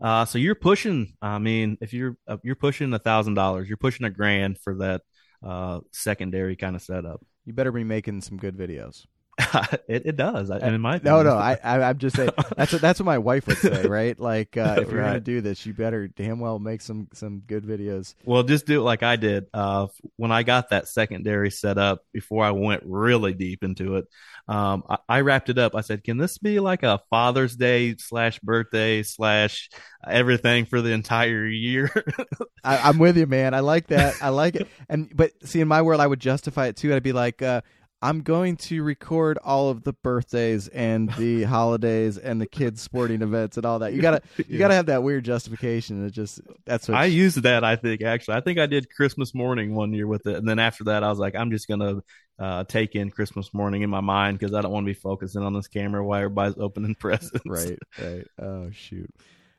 Uh, 0.00 0.24
so 0.24 0.38
you're 0.38 0.54
pushing. 0.54 1.14
I 1.20 1.38
mean, 1.38 1.78
if 1.80 1.92
you're 1.92 2.16
uh, 2.28 2.36
you're 2.44 2.54
pushing 2.54 2.94
a 2.94 3.00
thousand 3.00 3.34
dollars, 3.34 3.66
you're 3.68 3.76
pushing 3.76 4.06
a 4.06 4.10
grand 4.10 4.58
for 4.60 4.76
that 4.76 5.02
uh, 5.44 5.80
secondary 5.90 6.54
kind 6.54 6.76
of 6.76 6.82
setup. 6.82 7.20
You 7.44 7.52
better 7.54 7.72
be 7.72 7.82
making 7.82 8.20
some 8.20 8.36
good 8.36 8.56
videos. 8.56 9.04
it, 9.88 10.02
it 10.06 10.16
does. 10.16 10.50
And 10.50 10.74
in 10.74 10.80
my 10.80 11.00
no, 11.02 11.22
no, 11.22 11.36
I, 11.36 11.56
I 11.62 11.88
am 11.90 11.98
just 11.98 12.16
saying 12.16 12.32
that's 12.56 12.72
what, 12.72 12.82
that's 12.82 12.98
what 12.98 13.06
my 13.06 13.18
wife 13.18 13.46
would 13.46 13.56
say, 13.56 13.84
right? 13.86 14.18
Like 14.18 14.56
uh, 14.56 14.78
if 14.80 14.90
you're 14.90 15.00
Right. 15.00 15.06
gonna 15.10 15.20
do 15.20 15.40
this, 15.40 15.64
you 15.64 15.72
better 15.74 16.08
damn 16.08 16.40
well 16.40 16.58
make 16.58 16.80
some 16.80 17.08
some 17.14 17.40
good 17.46 17.64
videos. 17.64 18.14
Well, 18.24 18.42
just 18.42 18.66
do 18.66 18.80
it 18.80 18.84
like 18.84 19.02
I 19.04 19.14
did. 19.16 19.46
Uh, 19.54 19.86
when 20.16 20.32
I 20.32 20.42
got 20.42 20.70
that 20.70 20.88
secondary 20.88 21.50
set 21.52 21.78
up 21.78 22.02
before 22.12 22.44
I 22.44 22.50
went 22.50 22.82
really 22.84 23.32
deep 23.32 23.62
into 23.62 23.96
it, 23.96 24.06
um, 24.48 24.82
I, 24.88 24.98
I 25.08 25.20
wrapped 25.20 25.50
it 25.50 25.58
up. 25.58 25.76
I 25.76 25.82
said, 25.82 26.02
"Can 26.02 26.16
this 26.18 26.38
be 26.38 26.58
like 26.58 26.82
a 26.82 27.00
Father's 27.08 27.54
Day 27.54 27.94
slash 27.98 28.40
birthday 28.40 29.04
slash 29.04 29.70
everything 30.06 30.64
for 30.64 30.80
the 30.82 30.90
entire 30.90 31.46
year?" 31.46 31.90
I, 32.64 32.78
I'm 32.78 32.98
with 32.98 33.16
you, 33.16 33.26
man. 33.26 33.54
I 33.54 33.60
like 33.60 33.86
that. 33.88 34.16
I 34.20 34.30
like 34.30 34.56
it. 34.56 34.68
And 34.88 35.14
but 35.14 35.30
see, 35.46 35.60
in 35.60 35.68
my 35.68 35.82
world, 35.82 36.00
I 36.00 36.06
would 36.08 36.20
justify 36.20 36.66
it 36.66 36.76
too. 36.76 36.92
I'd 36.92 37.02
be 37.02 37.12
like, 37.12 37.40
uh, 37.40 37.60
I'm 38.00 38.20
going 38.22 38.56
to 38.56 38.82
record 38.82 39.38
all 39.44 39.70
of 39.70 39.82
the 39.82 39.92
birthdays 39.92 40.68
and 40.68 41.10
the 41.14 41.42
holidays 41.44 42.16
and 42.16 42.40
the 42.40 42.46
kids' 42.46 42.80
sporting 42.80 43.22
events 43.22 43.56
and 43.56 43.66
all 43.66 43.80
that. 43.80 43.92
You 43.92 44.00
gotta, 44.00 44.22
you 44.36 44.44
Yeah. 44.48 44.58
gotta 44.58 44.74
have 44.74 44.86
that 44.86 45.02
weird 45.02 45.24
justification. 45.24 46.06
It 46.06 46.10
just 46.12 46.40
that's 46.64 46.88
what 46.88 46.96
I 46.96 47.06
used 47.06 47.42
that. 47.42 47.64
I 47.64 47.76
think 47.76 48.02
actually, 48.02 48.36
I 48.36 48.40
think 48.40 48.58
I 48.58 48.66
did 48.66 48.86
Christmas 48.94 49.34
morning 49.34 49.74
one 49.74 49.92
year 49.92 50.06
with 50.06 50.26
it, 50.26 50.36
and 50.36 50.48
then 50.48 50.58
after 50.58 50.84
that, 50.84 51.02
I 51.02 51.08
was 51.10 51.18
like, 51.18 51.34
I'm 51.34 51.50
just 51.50 51.66
gonna 51.68 52.00
uh, 52.38 52.64
take 52.64 52.94
in 52.94 53.10
Christmas 53.10 53.52
morning 53.52 53.82
in 53.82 53.90
my 53.90 54.00
mind 54.00 54.38
because 54.38 54.54
I 54.54 54.62
don't 54.62 54.70
want 54.72 54.84
to 54.86 54.90
be 54.92 54.98
focusing 54.98 55.42
on 55.42 55.52
this 55.52 55.66
camera 55.68 56.04
while 56.04 56.18
everybody's 56.18 56.58
opening 56.58 56.94
presents. 57.00 57.42
right, 57.46 57.78
right. 58.00 58.26
Oh 58.40 58.70
shoot, 58.70 59.10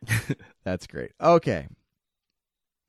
that's 0.64 0.88
great. 0.88 1.12
Okay, 1.22 1.68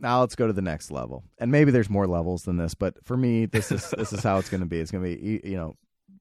now 0.00 0.20
let's 0.20 0.34
go 0.34 0.46
to 0.46 0.52
the 0.52 0.62
next 0.62 0.90
level, 0.90 1.24
and 1.38 1.52
maybe 1.52 1.70
there's 1.70 1.90
more 1.90 2.06
levels 2.06 2.44
than 2.44 2.56
this, 2.56 2.74
but 2.74 3.04
for 3.04 3.16
me, 3.16 3.46
this 3.46 3.70
is 3.70 3.90
this 3.96 4.12
is 4.12 4.22
how 4.22 4.38
it's 4.38 4.48
going 4.48 4.62
to 4.62 4.66
be. 4.66 4.80
It's 4.80 4.90
going 4.90 5.04
to 5.04 5.16
be 5.16 5.40
you 5.44 5.56
know 5.56 5.76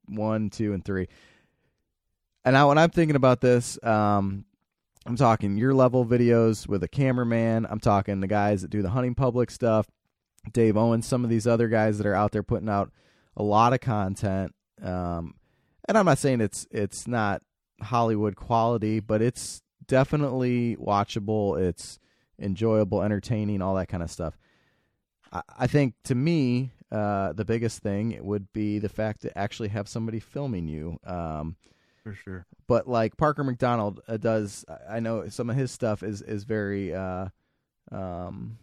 one, 0.08 0.50
two, 0.50 0.74
and 0.74 0.84
three. 0.84 1.08
And 2.46 2.54
now 2.54 2.70
when 2.70 2.78
I'm 2.78 2.90
thinking 2.90 3.16
about 3.16 3.42
this, 3.42 3.82
um, 3.84 4.46
I'm 5.06 5.16
talking 5.16 5.58
your 5.58 5.74
level 5.74 6.06
videos 6.06 6.68
with 6.68 6.84
a 6.84 6.88
cameraman. 6.88 7.68
I'm 7.70 7.80
talking 7.80 8.20
the 8.20 8.28
guys 8.28 8.62
that 8.62 8.72
do 8.72 8.82
the 8.82 8.90
hunting 8.90 9.16
public 9.16 9.52
stuff, 9.52 9.88
Dave 10.52 10.78
Owens, 10.78 11.06
some 11.06 11.24
of 11.24 11.30
these 11.30 11.48
other 11.48 11.68
guys 11.68 11.98
that 11.98 12.08
are 12.08 12.16
out 12.16 12.32
there 12.32 12.44
putting 12.44 12.70
out 12.70 12.92
a 13.36 13.44
lot 13.44 13.74
of 13.74 13.82
content. 13.82 14.54
Um, 14.82 15.36
and 15.88 15.98
I'm 15.98 16.06
not 16.06 16.18
saying 16.18 16.42
it's 16.42 16.68
it's 16.72 17.08
not 17.08 17.42
Hollywood 17.82 18.36
quality, 18.36 19.00
but 19.00 19.22
it's 19.22 19.62
definitely 19.88 20.76
watchable. 20.78 21.60
It's 21.60 22.00
enjoyable, 22.40 23.02
entertaining, 23.04 23.62
all 23.62 23.76
that 23.76 23.88
kind 23.88 24.04
of 24.04 24.10
stuff. 24.12 24.38
I, 25.32 25.42
I 25.60 25.68
think 25.68 25.94
to 26.06 26.16
me, 26.16 26.72
uh, 26.92 27.34
the 27.34 27.46
biggest 27.46 27.84
thing 27.84 28.12
it 28.12 28.24
would 28.26 28.52
be 28.54 28.80
the 28.80 28.90
fact 28.90 29.22
to 29.22 29.38
actually 29.38 29.70
have 29.70 29.88
somebody 29.88 30.20
filming 30.20 30.68
you. 30.68 30.98
Um, 31.06 31.56
for 32.04 32.14
sure. 32.14 32.46
but 32.66 32.88
like 32.88 33.18
Parker 33.18 33.44
McDonald 33.44 34.00
uh, 34.08 34.18
does, 34.18 34.66
I- 34.68 34.96
I 34.98 35.00
know 35.00 35.28
some 35.30 35.50
of 35.50 35.56
his 35.58 35.70
stuff 35.72 36.02
is 36.02 36.22
is 36.22 36.46
very, 36.46 36.94
uh, 36.96 37.28
um, 37.92 38.58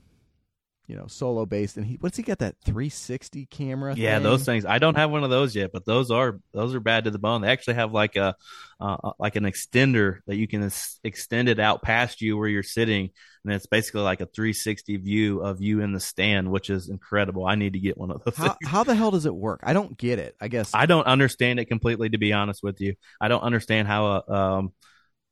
you 0.87 0.97
know, 0.97 1.07
solo 1.09 1.47
based. 1.47 1.77
And 1.77 1.87
he 1.87 1.97
what's 2.01 2.17
he 2.17 2.23
got 2.23 2.39
that 2.39 2.57
360 2.65 3.47
camera? 3.47 3.95
Yeah, 3.97 4.15
thing? 4.15 4.23
those 4.23 4.45
things. 4.45 4.65
I 4.65 4.79
don't 4.79 4.97
have 4.97 5.11
one 5.11 5.25
of 5.25 5.31
those 5.31 5.55
yet, 5.55 5.71
but 5.73 5.85
those 5.85 6.11
are 6.11 6.39
those 6.53 6.75
are 6.75 6.81
bad 6.81 7.05
to 7.05 7.11
the 7.11 7.19
bone. 7.19 7.41
They 7.43 7.49
actually 7.49 7.75
have 7.75 7.93
like 7.93 8.17
a 8.17 8.37
uh, 8.81 9.13
like 9.19 9.37
an 9.37 9.45
extender 9.45 10.19
that 10.27 10.37
you 10.37 10.47
can 10.47 10.65
ex- 10.65 11.01
extend 11.03 11.49
it 11.49 11.59
out 11.59 11.83
past 11.83 12.21
you 12.21 12.37
where 12.37 12.49
you're 12.49 12.63
sitting, 12.63 13.11
and 13.45 13.53
it's 13.53 13.67
basically 13.67 14.03
like 14.03 14.21
a 14.21 14.27
360 14.27 14.97
view 14.99 15.41
of 15.41 15.61
you 15.61 15.81
in 15.81 15.93
the 15.93 16.01
stand, 16.01 16.51
which 16.51 16.71
is 16.71 16.89
incredible. 16.89 17.47
I 17.47 17.57
need 17.57 17.73
to 17.73 17.81
get 17.81 17.99
one 17.99 18.11
of 18.11 18.23
those. 18.23 18.37
How 18.37 18.57
how 18.65 18.85
the 18.85 18.95
hell 18.95 19.11
does 19.11 19.27
it 19.27 19.35
work? 19.35 19.61
I 19.65 19.73
don't 19.73 19.97
get 19.99 20.19
it. 20.19 20.37
I 20.41 20.49
guess 20.49 20.71
I 20.73 20.87
don't 20.87 21.07
understand 21.07 21.59
it 21.59 21.67
completely, 21.67 22.11
to 22.11 22.19
be 22.19 22.33
honest 22.33 22.63
with 22.63 22.81
you. 22.81 22.95
I 23.21 23.29
don't 23.29 23.43
understand 23.43 23.89
how 23.89 24.07
a 24.07 24.33
um, 24.33 24.73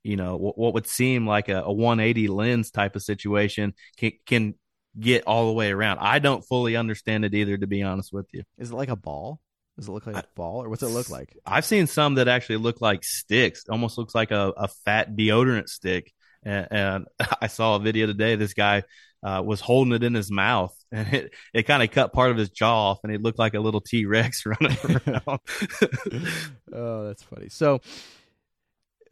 you 0.02 0.16
know, 0.16 0.36
what, 0.36 0.58
what 0.58 0.74
would 0.74 0.86
seem 0.86 1.26
like 1.26 1.48
a, 1.48 1.62
a 1.62 1.72
180 1.72 2.28
lens 2.28 2.70
type 2.70 2.94
of 2.94 3.02
situation 3.02 3.72
can 3.96 4.12
can 4.26 4.54
get 4.98 5.24
all 5.26 5.46
the 5.46 5.52
way 5.52 5.70
around. 5.70 5.98
I 5.98 6.18
don't 6.18 6.44
fully 6.44 6.76
understand 6.76 7.24
it 7.24 7.34
either, 7.34 7.56
to 7.56 7.66
be 7.66 7.82
honest 7.82 8.12
with 8.12 8.26
you. 8.32 8.42
is 8.58 8.70
it 8.70 8.74
like 8.74 8.88
a 8.88 8.96
ball? 8.96 9.40
Does 9.76 9.88
it 9.88 9.92
look 9.92 10.06
like 10.06 10.16
a 10.16 10.24
ball, 10.36 10.62
or 10.62 10.68
what's 10.68 10.84
it 10.84 10.88
look 10.88 11.10
like? 11.10 11.36
I've 11.44 11.64
seen 11.64 11.88
some 11.88 12.14
that 12.14 12.28
actually 12.28 12.58
look 12.58 12.80
like 12.80 13.02
sticks. 13.02 13.64
Almost 13.68 13.98
looks 13.98 14.14
like 14.14 14.30
a, 14.30 14.52
a 14.56 14.68
fat 14.68 15.16
deodorant 15.16 15.68
stick. 15.68 16.12
And, 16.44 16.68
and 16.70 17.06
I 17.40 17.48
saw 17.48 17.76
a 17.76 17.80
video 17.80 18.06
today. 18.06 18.36
This 18.36 18.54
guy 18.54 18.84
uh, 19.24 19.42
was 19.44 19.60
holding 19.60 19.94
it 19.94 20.04
in 20.04 20.14
his 20.14 20.30
mouth, 20.30 20.76
and 20.92 21.12
it, 21.12 21.34
it 21.52 21.62
kind 21.64 21.82
of 21.82 21.90
cut 21.90 22.12
part 22.12 22.30
of 22.30 22.36
his 22.36 22.50
jaw 22.50 22.90
off, 22.90 23.00
and 23.02 23.12
it 23.12 23.22
looked 23.22 23.38
like 23.38 23.54
a 23.54 23.60
little 23.60 23.80
T 23.80 24.06
Rex 24.06 24.44
running 24.46 24.76
around. 24.84 25.40
oh, 26.72 27.06
that's 27.06 27.22
funny. 27.24 27.48
So, 27.48 27.80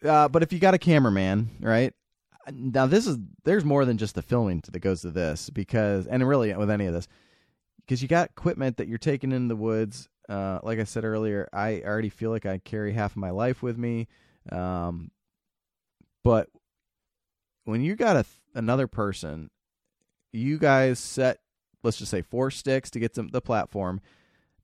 uh, 0.05 0.29
but 0.29 0.43
if 0.43 0.53
you 0.53 0.61
got 0.61 0.75
a 0.75 0.79
cameraman, 0.79 1.51
right? 1.61 1.93
Now 2.51 2.87
this 2.87 3.07
is 3.07 3.19
there's 3.45 3.65
more 3.65 3.85
than 3.85 3.99
just 3.99 4.15
the 4.15 4.23
filming 4.23 4.63
that 4.71 4.81
goes 4.81 5.03
to 5.03 5.11
this 5.11 5.51
because, 5.51 6.07
and 6.07 6.27
really 6.27 6.55
with 6.55 6.71
any 6.71 6.87
of 6.87 6.95
this, 6.95 7.07
because 7.81 8.03
you 8.03 8.09
got 8.09 8.31
equipment 8.31 8.79
that 8.79 8.89
you're 8.89 8.99
taking 8.99 9.33
in 9.33 9.49
the 9.49 9.57
woods. 9.57 10.09
Uh, 10.29 10.59
like 10.63 10.79
I 10.79 10.85
said 10.85 11.05
earlier, 11.05 11.49
I 11.53 11.83
already 11.85 12.09
feel 12.09 12.31
like 12.31 12.47
I 12.47 12.59
carry 12.59 12.93
half 12.93 13.13
of 13.13 13.17
my 13.19 13.31
life 13.31 13.63
with 13.63 13.77
me. 13.77 14.09
Um, 14.51 15.11
but 16.25 16.49
when 17.65 17.83
you 17.83 17.97
got 17.97 18.17
a 18.17 18.25
another 18.55 18.87
person, 18.87 19.51
you 20.33 20.59
guys 20.59 20.99
set 20.99 21.39
let's 21.83 21.99
just 21.99 22.11
say 22.11 22.23
four 22.23 22.51
sticks 22.51 22.91
to 22.91 23.01
get 23.01 23.15
to 23.15 23.23
the 23.23 23.41
platform 23.41 24.01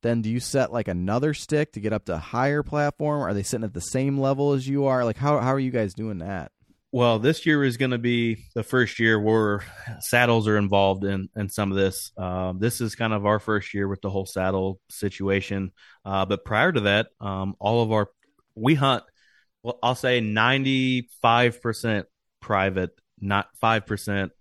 then 0.01 0.21
do 0.21 0.29
you 0.29 0.39
set 0.39 0.71
like 0.71 0.87
another 0.87 1.33
stick 1.33 1.73
to 1.73 1.79
get 1.79 1.93
up 1.93 2.05
to 2.05 2.15
a 2.15 2.19
higher 2.19 2.63
platform 2.63 3.21
are 3.21 3.33
they 3.33 3.43
sitting 3.43 3.65
at 3.65 3.73
the 3.73 3.81
same 3.81 4.17
level 4.17 4.53
as 4.53 4.67
you 4.67 4.85
are 4.85 5.05
like 5.05 5.17
how 5.17 5.39
how 5.39 5.53
are 5.53 5.59
you 5.59 5.71
guys 5.71 5.93
doing 5.93 6.19
that 6.19 6.51
Well, 6.91 7.19
this 7.19 7.45
year 7.45 7.63
is 7.63 7.77
going 7.77 7.91
to 7.91 7.99
be 7.99 8.45
the 8.55 8.63
first 8.63 8.99
year 8.99 9.19
where 9.19 9.63
saddles 9.99 10.47
are 10.47 10.57
involved 10.57 11.03
in 11.03 11.29
in 11.35 11.47
some 11.47 11.71
of 11.71 11.77
this. 11.77 12.11
Um, 12.17 12.57
this 12.57 12.81
is 12.81 12.95
kind 12.95 13.13
of 13.13 13.27
our 13.27 13.39
first 13.39 13.75
year 13.75 13.87
with 13.87 14.01
the 14.01 14.09
whole 14.09 14.25
saddle 14.25 14.79
situation. 14.89 15.71
Uh, 16.03 16.25
but 16.25 16.43
prior 16.43 16.71
to 16.71 16.81
that, 16.81 17.09
um, 17.21 17.55
all 17.59 17.83
of 17.83 17.91
our 17.91 18.09
we 18.55 18.73
hunt. 18.73 19.03
Well, 19.61 19.77
I'll 19.83 19.93
say 19.93 20.19
ninety 20.19 21.09
five 21.21 21.61
percent 21.61 22.07
private, 22.39 22.89
not 23.19 23.49
five 23.61 23.85
percent 23.85 24.31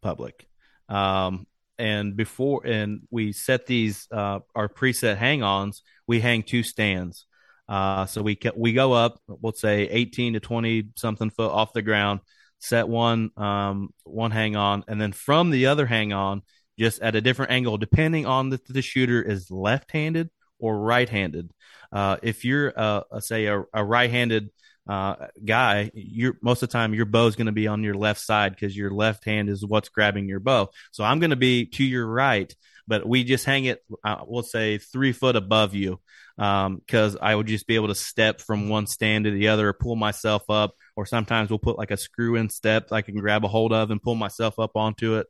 public. 0.00 0.46
Um, 0.88 1.48
and 1.76 2.14
before 2.14 2.64
and 2.64 3.00
we 3.10 3.32
set 3.32 3.66
these 3.66 4.06
uh, 4.12 4.40
our 4.54 4.68
preset 4.68 5.16
hang-ons. 5.16 5.82
We 6.06 6.20
hang 6.20 6.44
two 6.44 6.62
stands. 6.62 7.26
Uh, 7.70 8.04
so 8.06 8.20
we 8.20 8.36
we 8.56 8.72
go 8.72 8.92
up, 8.92 9.20
we'll 9.28 9.52
say 9.52 9.82
18 9.82 10.32
to 10.32 10.40
20 10.40 10.88
something 10.96 11.30
foot 11.30 11.52
off 11.52 11.72
the 11.72 11.82
ground, 11.82 12.18
set 12.58 12.88
one 12.88 13.30
um, 13.36 13.94
one 14.02 14.32
hang 14.32 14.56
on, 14.56 14.82
and 14.88 15.00
then 15.00 15.12
from 15.12 15.50
the 15.50 15.66
other 15.66 15.86
hang 15.86 16.12
on, 16.12 16.42
just 16.76 17.00
at 17.00 17.14
a 17.14 17.20
different 17.20 17.52
angle, 17.52 17.78
depending 17.78 18.26
on 18.26 18.50
the 18.50 18.60
the 18.68 18.82
shooter 18.82 19.22
is 19.22 19.52
left 19.52 19.92
handed 19.92 20.30
or 20.58 20.80
right 20.80 21.08
handed. 21.08 21.52
Uh, 21.92 22.16
if 22.24 22.44
you're 22.44 22.72
uh, 22.76 23.02
say 23.20 23.46
a, 23.46 23.62
a 23.72 23.84
right 23.84 24.10
handed 24.10 24.50
uh, 24.88 25.28
guy, 25.44 25.92
you're 25.94 26.36
most 26.42 26.64
of 26.64 26.70
the 26.70 26.72
time 26.72 26.92
your 26.92 27.06
bow 27.06 27.28
is 27.28 27.36
going 27.36 27.46
to 27.46 27.52
be 27.52 27.68
on 27.68 27.84
your 27.84 27.94
left 27.94 28.20
side 28.20 28.52
because 28.52 28.76
your 28.76 28.90
left 28.90 29.24
hand 29.24 29.48
is 29.48 29.64
what's 29.64 29.90
grabbing 29.90 30.28
your 30.28 30.40
bow. 30.40 30.70
So 30.90 31.04
I'm 31.04 31.20
going 31.20 31.30
to 31.30 31.36
be 31.36 31.66
to 31.66 31.84
your 31.84 32.04
right, 32.04 32.52
but 32.88 33.06
we 33.06 33.22
just 33.22 33.44
hang 33.44 33.66
it, 33.66 33.80
uh, 34.02 34.24
we'll 34.26 34.42
say 34.42 34.78
three 34.78 35.12
foot 35.12 35.36
above 35.36 35.76
you 35.76 36.00
because 36.40 37.18
I 37.20 37.34
would 37.34 37.46
just 37.46 37.66
be 37.66 37.74
able 37.74 37.88
to 37.88 37.94
step 37.94 38.40
from 38.40 38.70
one 38.70 38.86
stand 38.86 39.26
to 39.26 39.30
the 39.30 39.48
other, 39.48 39.74
pull 39.74 39.94
myself 39.94 40.48
up, 40.48 40.74
or 40.96 41.04
sometimes 41.04 41.50
we'll 41.50 41.58
put 41.58 41.76
like 41.76 41.90
a 41.90 41.98
screw 41.98 42.36
in 42.36 42.48
step 42.48 42.92
I 42.92 43.02
can 43.02 43.16
grab 43.16 43.44
a 43.44 43.48
hold 43.48 43.74
of 43.74 43.90
and 43.90 44.02
pull 44.02 44.14
myself 44.14 44.58
up 44.58 44.74
onto 44.74 45.16
it. 45.16 45.26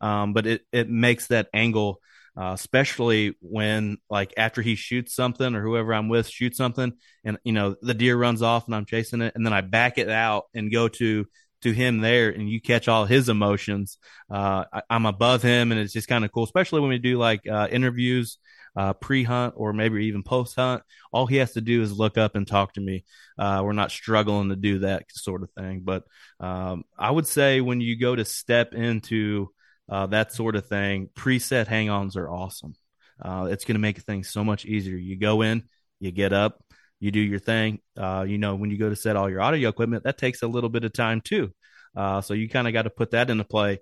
Um, 0.00 0.32
but 0.32 0.46
it 0.46 0.62
it 0.72 0.88
makes 0.88 1.26
that 1.26 1.48
angle, 1.52 2.00
uh, 2.34 2.52
especially 2.54 3.36
when 3.40 3.98
like 4.08 4.32
after 4.38 4.62
he 4.62 4.74
shoots 4.74 5.14
something 5.14 5.54
or 5.54 5.62
whoever 5.62 5.92
I'm 5.92 6.08
with 6.08 6.28
shoots 6.28 6.56
something, 6.56 6.94
and 7.24 7.36
you 7.44 7.52
know 7.52 7.76
the 7.82 7.94
deer 7.94 8.16
runs 8.16 8.40
off 8.40 8.64
and 8.64 8.74
I'm 8.74 8.86
chasing 8.86 9.20
it, 9.20 9.34
and 9.34 9.44
then 9.44 9.52
I 9.52 9.60
back 9.60 9.98
it 9.98 10.08
out 10.08 10.44
and 10.54 10.72
go 10.72 10.88
to 10.88 11.26
to 11.62 11.72
him 11.72 12.00
there 12.00 12.28
and 12.28 12.48
you 12.48 12.60
catch 12.60 12.88
all 12.88 13.06
his 13.06 13.28
emotions. 13.28 13.98
Uh, 14.30 14.64
I, 14.72 14.82
I'm 14.90 15.06
above 15.06 15.42
him 15.42 15.72
and 15.72 15.80
it's 15.80 15.94
just 15.94 16.08
kind 16.08 16.24
of 16.24 16.30
cool, 16.30 16.44
especially 16.44 16.80
when 16.80 16.90
we 16.90 16.98
do 16.98 17.18
like 17.18 17.48
uh, 17.48 17.68
interviews, 17.70 18.38
uh, 18.76 18.92
pre 18.94 19.22
hunt 19.22 19.54
or 19.56 19.72
maybe 19.72 20.06
even 20.06 20.22
post 20.22 20.56
hunt. 20.56 20.82
All 21.12 21.26
he 21.26 21.36
has 21.36 21.52
to 21.52 21.60
do 21.60 21.82
is 21.82 21.92
look 21.92 22.18
up 22.18 22.34
and 22.34 22.46
talk 22.46 22.74
to 22.74 22.80
me. 22.80 23.04
Uh, 23.38 23.62
we're 23.64 23.72
not 23.72 23.90
struggling 23.90 24.48
to 24.48 24.56
do 24.56 24.80
that 24.80 25.04
sort 25.10 25.42
of 25.42 25.50
thing. 25.52 25.82
But 25.84 26.04
um, 26.40 26.84
I 26.98 27.10
would 27.10 27.26
say 27.26 27.60
when 27.60 27.80
you 27.80 27.98
go 27.98 28.14
to 28.14 28.24
step 28.24 28.74
into 28.74 29.50
uh, 29.88 30.06
that 30.06 30.32
sort 30.32 30.56
of 30.56 30.66
thing, 30.66 31.08
preset 31.14 31.66
hang 31.66 31.90
ons 31.90 32.16
are 32.16 32.28
awesome. 32.28 32.74
Uh, 33.20 33.48
it's 33.50 33.64
going 33.64 33.76
to 33.76 33.80
make 33.80 33.98
things 33.98 34.30
so 34.30 34.42
much 34.42 34.64
easier. 34.64 34.96
You 34.96 35.16
go 35.16 35.42
in, 35.42 35.64
you 36.00 36.10
get 36.10 36.32
up, 36.32 36.62
you 36.98 37.10
do 37.10 37.20
your 37.20 37.38
thing. 37.38 37.80
Uh, 37.96 38.24
you 38.26 38.38
know, 38.38 38.56
when 38.56 38.70
you 38.70 38.78
go 38.78 38.88
to 38.88 38.96
set 38.96 39.16
all 39.16 39.30
your 39.30 39.40
audio 39.40 39.68
equipment, 39.68 40.04
that 40.04 40.18
takes 40.18 40.42
a 40.42 40.48
little 40.48 40.70
bit 40.70 40.84
of 40.84 40.92
time 40.92 41.20
too. 41.20 41.52
Uh, 41.96 42.20
so 42.20 42.34
you 42.34 42.48
kind 42.48 42.66
of 42.66 42.72
got 42.72 42.82
to 42.82 42.90
put 42.90 43.12
that 43.12 43.30
into 43.30 43.44
play. 43.44 43.78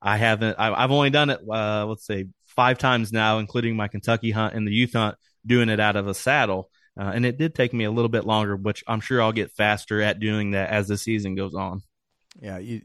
I 0.00 0.16
haven't, 0.16 0.56
I, 0.58 0.80
have 0.80 0.92
only 0.92 1.10
done 1.10 1.30
it, 1.30 1.40
uh, 1.50 1.84
let's 1.86 2.06
say 2.06 2.28
five 2.60 2.76
times 2.76 3.10
now, 3.10 3.38
including 3.38 3.74
my 3.74 3.88
Kentucky 3.88 4.30
hunt 4.30 4.52
and 4.52 4.68
the 4.68 4.70
youth 4.70 4.92
hunt, 4.92 5.16
doing 5.46 5.70
it 5.70 5.80
out 5.80 5.96
of 5.96 6.06
a 6.06 6.12
saddle. 6.12 6.68
Uh, 6.94 7.10
and 7.14 7.24
it 7.24 7.38
did 7.38 7.54
take 7.54 7.72
me 7.72 7.84
a 7.84 7.90
little 7.90 8.10
bit 8.10 8.26
longer, 8.26 8.54
which 8.54 8.84
I'm 8.86 9.00
sure 9.00 9.22
I'll 9.22 9.32
get 9.32 9.50
faster 9.52 10.02
at 10.02 10.20
doing 10.20 10.50
that 10.50 10.68
as 10.68 10.86
the 10.86 10.98
season 10.98 11.34
goes 11.34 11.54
on. 11.54 11.80
Yeah, 12.38 12.58
you, 12.58 12.82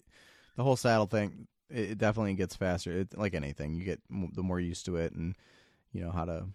the 0.56 0.64
whole 0.64 0.78
saddle 0.78 1.08
thing, 1.08 1.48
it 1.70 1.98
definitely 1.98 2.36
gets 2.36 2.56
faster. 2.56 3.02
It, 3.02 3.18
like 3.18 3.34
anything, 3.34 3.76
you 3.76 3.84
get 3.84 4.00
the 4.10 4.44
more 4.44 4.62
used 4.62 4.86
to 4.86 4.96
it, 4.96 5.12
and 5.12 5.36
you 5.92 6.06
know 6.06 6.12
how 6.12 6.24
to 6.24 6.46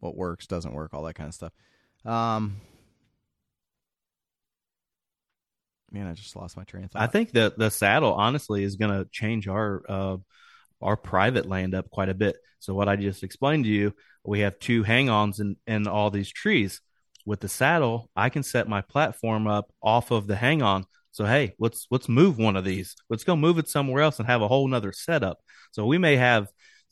what 0.00 0.16
works, 0.16 0.48
doesn't 0.48 0.74
work, 0.74 0.92
all 0.92 1.04
that 1.04 1.14
kind 1.14 1.28
of 1.28 1.34
stuff. 1.34 1.52
Um, 2.04 2.56
man, 5.92 6.08
I 6.08 6.14
just 6.14 6.34
lost 6.34 6.56
my 6.56 6.64
train 6.64 6.82
of 6.82 6.90
thought. 6.90 7.02
I 7.02 7.06
think 7.06 7.30
that 7.34 7.56
the 7.56 7.70
saddle 7.70 8.14
honestly 8.14 8.64
is 8.64 8.74
going 8.74 8.90
to 8.90 9.08
change 9.12 9.46
our 9.46 9.82
uh, 9.88 10.16
our 10.80 10.96
private 10.96 11.46
land 11.46 11.74
up 11.74 11.90
quite 11.90 12.08
a 12.08 12.14
bit. 12.14 12.36
So 12.58 12.74
what 12.74 12.88
I 12.88 12.96
just 12.96 13.22
explained 13.22 13.64
to 13.64 13.70
you, 13.70 13.94
we 14.24 14.40
have 14.40 14.58
two 14.58 14.82
hang-ons 14.82 15.40
in 15.40 15.56
in 15.66 15.86
all 15.86 16.10
these 16.10 16.30
trees. 16.30 16.80
With 17.26 17.40
the 17.40 17.48
saddle, 17.48 18.10
I 18.16 18.28
can 18.28 18.42
set 18.42 18.68
my 18.68 18.80
platform 18.80 19.46
up 19.46 19.72
off 19.82 20.10
of 20.10 20.26
the 20.26 20.36
hang-on. 20.36 20.86
So 21.12 21.24
hey, 21.24 21.54
let's 21.58 21.86
let's 21.90 22.08
move 22.08 22.38
one 22.38 22.56
of 22.56 22.64
these. 22.64 22.96
Let's 23.08 23.24
go 23.24 23.36
move 23.36 23.58
it 23.58 23.68
somewhere 23.68 24.02
else 24.02 24.18
and 24.18 24.26
have 24.26 24.42
a 24.42 24.48
whole 24.48 24.68
nother 24.68 24.92
setup. 24.92 25.38
So 25.72 25.86
we 25.86 25.98
may 25.98 26.16
have 26.16 26.48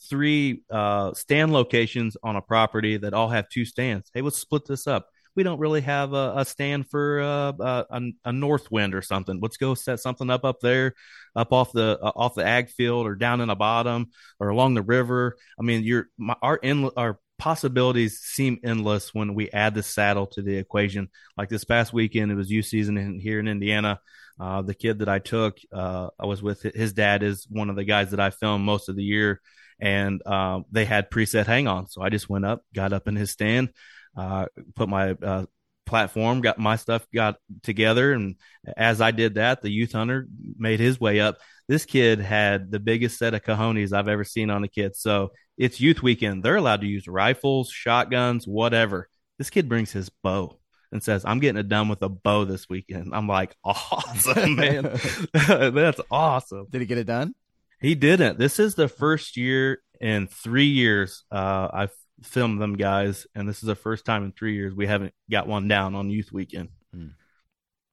three 0.09 0.63
uh, 0.71 1.13
stand 1.15 1.53
locations 1.53 2.17
on 2.23 2.37
a 2.37 2.43
property 2.43 2.97
that 2.99 3.15
all 3.15 3.29
have 3.29 3.49
two 3.49 3.65
stands. 3.65 4.11
Hey, 4.15 4.23
let's 4.23 4.39
split 4.39 4.67
this 4.67 4.87
up. 4.87 5.09
We 5.37 5.43
don't 5.43 5.59
really 5.59 5.81
have 5.83 6.13
a, 6.13 6.35
a 6.37 6.45
stand 6.45 6.89
for 6.89 7.21
uh, 7.21 7.85
a, 7.91 8.03
a, 8.25 8.33
north 8.33 8.71
wind 8.71 8.95
or 8.95 9.03
something. 9.03 9.39
Let's 9.41 9.57
go 9.57 9.75
set 9.75 10.01
something 10.01 10.31
up 10.31 10.45
up 10.45 10.61
there, 10.61 10.95
up 11.37 11.53
off 11.53 11.73
the 11.73 11.99
uh, 12.01 12.13
off 12.15 12.35
the 12.35 12.45
ag 12.45 12.71
field 12.71 13.07
or 13.07 13.15
down 13.15 13.41
in 13.41 13.49
the 13.49 13.55
bottom 13.55 14.09
or 14.41 14.49
along 14.49 14.75
the 14.75 14.83
river. 14.83 15.37
I 15.59 15.63
mean, 15.63 15.85
your 15.85 16.09
my, 16.19 16.37
our 16.43 16.57
in, 16.57 16.91
our 16.97 17.19
possibilities 17.39 18.19
seem 18.19 18.59
endless 18.65 19.15
when 19.15 19.35
we 19.35 19.51
add 19.51 19.75
the 19.75 19.83
saddle 19.83 20.27
to 20.27 20.43
the 20.43 20.57
equation. 20.57 21.09
Like 21.37 21.49
this 21.49 21.65
past 21.65 21.93
weekend, 21.93 22.33
it 22.33 22.37
was 22.37 22.51
youth 22.51 22.67
season 22.67 22.99
in, 22.99 23.21
here 23.21 23.39
in 23.39 23.49
Indiana. 23.49 24.01
Uh, 24.41 24.63
the 24.63 24.75
kid 24.75 25.01
that 25.01 25.09
I 25.09 25.19
took, 25.19 25.59
uh, 25.73 26.09
I 26.19 26.27
was 26.27 26.43
with 26.43 26.63
his 26.63 26.93
dad 26.93 27.23
is 27.23 27.47
one 27.51 27.71
of 27.71 27.77
the 27.77 27.85
guys 27.85 28.13
that 28.13 28.21
I 28.21 28.31
film 28.31 28.65
most 28.65 28.89
of 28.89 28.97
the 28.97 29.03
year 29.03 29.41
and 29.81 30.21
uh, 30.27 30.61
they 30.71 30.85
had 30.85 31.11
preset 31.11 31.47
hang 31.47 31.67
on. 31.69 31.87
So 31.89 32.03
I 32.03 32.09
just 32.09 32.29
went 32.29 32.45
up, 32.45 32.63
got 32.75 32.93
up 32.93 33.09
in 33.09 33.17
his 33.17 33.31
stand, 33.31 33.71
uh, 34.19 34.47
put 34.75 34.89
my 34.89 35.11
uh, 35.13 35.47
platform, 35.87 36.41
got 36.41 36.59
my 36.59 36.77
stuff 36.77 37.07
got 37.15 37.37
together. 37.63 38.13
And 38.13 38.37
as 38.77 39.01
I 39.01 39.13
did 39.13 39.37
that, 39.37 39.63
the 39.63 39.71
youth 39.71 39.93
hunter 39.93 40.27
made 40.57 40.81
his 40.81 41.01
way 41.01 41.21
up. 41.21 41.39
This 41.69 41.85
kid 41.85 42.21
had 42.21 42.71
the 42.71 42.81
biggest 42.81 43.19
set 43.19 43.35
of 43.35 43.43
cojones 43.43 43.93
I've 43.93 44.09
ever 44.09 44.25
seen 44.25 44.51
on 44.51 44.65
a 44.65 44.69
kid. 44.69 44.97
So 44.97 45.31
it's 45.57 45.81
youth 45.81 46.03
weekend. 46.03 46.43
They're 46.43 46.57
allowed 46.57 46.81
to 46.81 46.87
use 46.87 47.07
rifles, 47.07 47.71
shotguns, 47.71 48.47
whatever. 48.47 49.09
This 49.39 49.51
kid 49.51 49.69
brings 49.69 49.93
his 49.93 50.11
bow 50.23 50.59
and 50.91 51.03
says, 51.03 51.25
I'm 51.25 51.39
getting 51.39 51.61
it 51.61 51.69
done 51.69 51.89
with 51.89 52.03
a 52.03 52.09
bow 52.09 52.45
this 52.45 52.69
weekend. 52.69 53.15
I'm 53.15 53.29
like, 53.29 53.55
awesome, 53.65 54.57
man. 54.57 54.99
That's 55.33 56.01
awesome. 56.11 56.67
Did 56.71 56.81
he 56.81 56.87
get 56.87 56.99
it 56.99 57.07
done? 57.07 57.35
He 57.81 57.95
didn't. 57.95 58.39
This 58.39 58.59
is 58.59 58.75
the 58.75 58.89
first 58.89 59.37
year 59.37 59.81
in 60.01 60.27
three 60.27 60.67
years 60.67 61.25
uh, 61.31 61.69
I've 61.73 61.93
filmed 62.23 62.61
them 62.61 62.77
guys, 62.77 63.27
and 63.35 63.49
this 63.49 63.59
is 63.59 63.67
the 63.67 63.75
first 63.75 64.05
time 64.05 64.25
in 64.25 64.33
three 64.33 64.55
years 64.55 64.75
we 64.75 64.87
haven't 64.87 65.15
got 65.31 65.47
one 65.47 65.69
down 65.69 65.95
on 65.95 66.11
Youth 66.11 66.33
Weekend, 66.33 66.69
mm. 66.95 67.13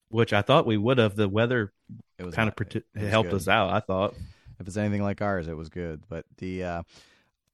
which 0.09 0.33
I 0.33 0.41
thought 0.41 0.65
we 0.65 0.77
would 0.77 0.97
have. 0.97 1.15
The 1.15 1.29
weather 1.29 1.73
kind 2.31 2.49
of 2.49 2.75
it 2.75 2.85
helped 2.95 3.29
good. 3.29 3.35
us 3.35 3.47
out. 3.47 3.69
I 3.71 3.79
thought 3.79 4.15
if 4.59 4.67
it's 4.67 4.77
anything 4.77 5.03
like 5.03 5.21
ours, 5.21 5.47
it 5.47 5.57
was 5.57 5.69
good. 5.69 6.03
But 6.09 6.25
the 6.37 6.63
uh, 6.63 6.83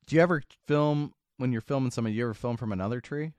do 0.08 0.16
you 0.16 0.22
ever 0.22 0.44
film 0.68 1.14
when 1.38 1.52
you're 1.52 1.62
filming 1.62 1.92
somebody? 1.92 2.16
You 2.16 2.24
ever 2.24 2.34
film 2.34 2.58
from 2.58 2.72
another 2.72 3.02
tree? 3.02 3.34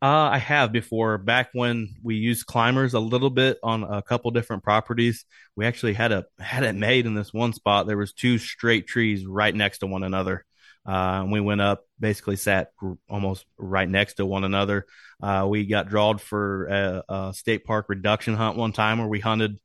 Uh, 0.00 0.30
I 0.30 0.38
have 0.38 0.70
before. 0.70 1.18
Back 1.18 1.50
when 1.54 1.96
we 2.02 2.14
used 2.14 2.46
climbers 2.46 2.94
a 2.94 3.00
little 3.00 3.30
bit 3.30 3.58
on 3.64 3.82
a 3.82 4.00
couple 4.00 4.30
different 4.30 4.62
properties, 4.62 5.24
we 5.56 5.66
actually 5.66 5.94
had 5.94 6.12
a 6.12 6.24
had 6.38 6.62
it 6.62 6.76
made 6.76 7.06
in 7.06 7.14
this 7.14 7.32
one 7.32 7.52
spot. 7.52 7.86
There 7.86 7.96
was 7.96 8.12
two 8.12 8.38
straight 8.38 8.86
trees 8.86 9.26
right 9.26 9.54
next 9.54 9.78
to 9.78 9.86
one 9.86 10.04
another. 10.04 10.44
Uh, 10.88 11.26
we 11.30 11.38
went 11.38 11.60
up, 11.60 11.84
basically 12.00 12.36
sat 12.36 12.72
almost 13.10 13.44
right 13.58 13.88
next 13.88 14.14
to 14.14 14.24
one 14.24 14.42
another. 14.42 14.86
Uh, 15.22 15.46
we 15.48 15.66
got 15.66 15.88
drawed 15.88 16.18
for 16.18 16.66
a, 16.66 17.04
a, 17.08 17.34
state 17.34 17.64
park 17.66 17.86
reduction 17.90 18.34
hunt 18.34 18.56
one 18.56 18.72
time 18.72 18.98
where 18.98 19.06
we 19.06 19.20
hunted 19.20 19.58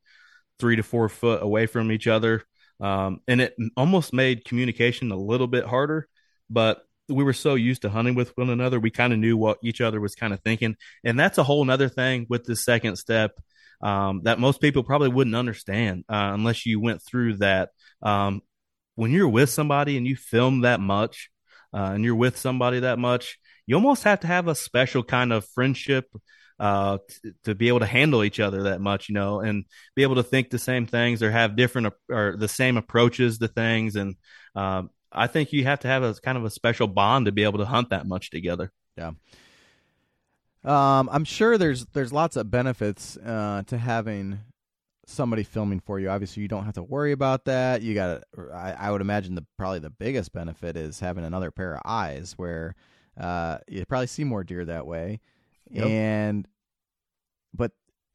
three 0.60 0.76
to 0.76 0.84
four 0.84 1.08
foot 1.08 1.42
away 1.42 1.66
from 1.66 1.94
each 1.94 2.08
other. 2.08 2.44
Um, 2.82 3.22
and 3.26 3.40
it 3.40 3.56
almost 3.78 4.12
made 4.12 4.44
communication 4.44 5.12
a 5.12 5.16
little 5.16 5.48
bit 5.48 5.64
harder, 5.66 6.10
but 6.50 6.82
we 7.08 7.24
were 7.24 7.34
so 7.34 7.56
used 7.56 7.84
to 7.84 7.90
hunting 7.90 8.16
with 8.16 8.36
one 8.38 8.50
another, 8.50 8.80
we 8.80 8.92
kind 8.92 9.14
of 9.14 9.20
knew 9.20 9.38
what 9.38 9.60
each 9.64 9.80
other 9.80 10.02
was 10.02 10.16
kind 10.16 10.34
of 10.34 10.42
thinking. 10.42 10.76
And 11.06 11.18
that's 11.18 11.38
a 11.38 11.44
whole 11.44 11.70
other 11.70 11.88
thing 11.88 12.26
with 12.30 12.44
the 12.44 12.56
second 12.58 12.98
step 12.98 13.40
um, 13.82 14.22
that 14.24 14.40
most 14.40 14.60
people 14.60 14.84
probably 14.84 15.10
wouldn't 15.10 15.36
understand 15.36 16.04
uh, 16.10 16.32
unless 16.34 16.66
you 16.66 16.80
went 16.80 17.02
through 17.02 17.38
that. 17.38 17.70
Um, 18.02 18.42
when 18.96 19.12
you're 19.12 19.30
with 19.30 19.50
somebody 19.50 19.98
and 19.98 20.06
you 20.06 20.16
film 20.16 20.62
that 20.62 20.80
much, 20.80 21.30
uh, 21.74 21.92
and 21.94 22.04
you're 22.04 22.16
with 22.16 22.38
somebody 22.38 22.82
that 22.82 23.00
much, 23.00 23.40
you 23.66 23.76
almost 23.76 24.04
have 24.04 24.20
to 24.22 24.28
have 24.28 24.48
a 24.48 24.56
special 24.56 25.04
kind 25.04 25.34
of 25.34 25.46
friendship 25.46 26.06
uh, 26.60 27.00
t- 27.10 27.32
to 27.44 27.56
be 27.56 27.68
able 27.68 27.80
to 27.80 27.86
handle 27.86 28.24
each 28.24 28.40
other 28.40 28.64
that 28.64 28.82
much, 28.82 29.10
you 29.10 29.16
know, 29.16 29.40
and 29.40 29.66
be 29.96 30.04
able 30.04 30.16
to 30.16 30.24
think 30.24 30.50
the 30.50 30.60
same 30.60 30.86
things 30.86 31.24
or 31.24 31.32
have 31.32 31.56
different 31.56 31.94
or 32.10 32.36
the 32.38 32.48
same 32.48 32.78
approaches 32.78 33.40
to 33.40 33.48
things. 33.48 33.96
And 33.96 34.16
um, 34.56 34.90
I 35.12 35.28
think 35.28 35.52
you 35.52 35.64
have 35.64 35.80
to 35.82 35.88
have 35.88 36.04
a 36.04 36.14
kind 36.14 36.38
of 36.38 36.46
a 36.46 36.50
special 36.50 36.88
bond 36.88 37.26
to 37.26 37.32
be 37.32 37.44
able 37.44 37.60
to 37.60 37.66
hunt 37.66 37.90
that 37.90 38.08
much 38.08 38.30
together. 38.30 38.72
Yeah. 38.98 39.12
Um, 40.64 41.10
I'm 41.12 41.26
sure 41.26 41.58
there's 41.58 41.86
there's 41.88 42.14
lots 42.14 42.38
of 42.38 42.50
benefits 42.50 43.18
uh, 43.18 43.64
to 43.68 43.78
having 43.78 44.40
somebody 45.06 45.44
filming 45.44 45.80
for 45.80 46.00
you. 46.00 46.10
Obviously, 46.10 46.42
you 46.42 46.48
don't 46.48 46.66
have 46.66 46.76
to 46.76 46.84
worry 46.84 47.12
about 47.12 47.46
that. 47.46 47.82
You 47.82 47.94
got 47.94 48.24
I, 48.54 48.74
I 48.74 48.92
would 48.92 49.02
imagine 49.02 49.36
the 49.36 49.46
probably 49.58 49.80
the 49.80 49.90
biggest 49.90 50.34
benefit 50.34 50.78
is 50.78 51.00
having 51.00 51.26
another 51.26 51.52
pair 51.52 51.76
of 51.76 51.82
eyes, 51.86 52.34
where 52.38 52.76
uh, 53.20 53.58
you 53.68 53.86
probably 53.86 54.08
see 54.08 54.24
more 54.24 54.44
deer 54.44 54.66
that 54.66 54.88
way. 54.88 55.20
Yep. 55.70 55.86
And 55.86 56.48
but 57.54 57.72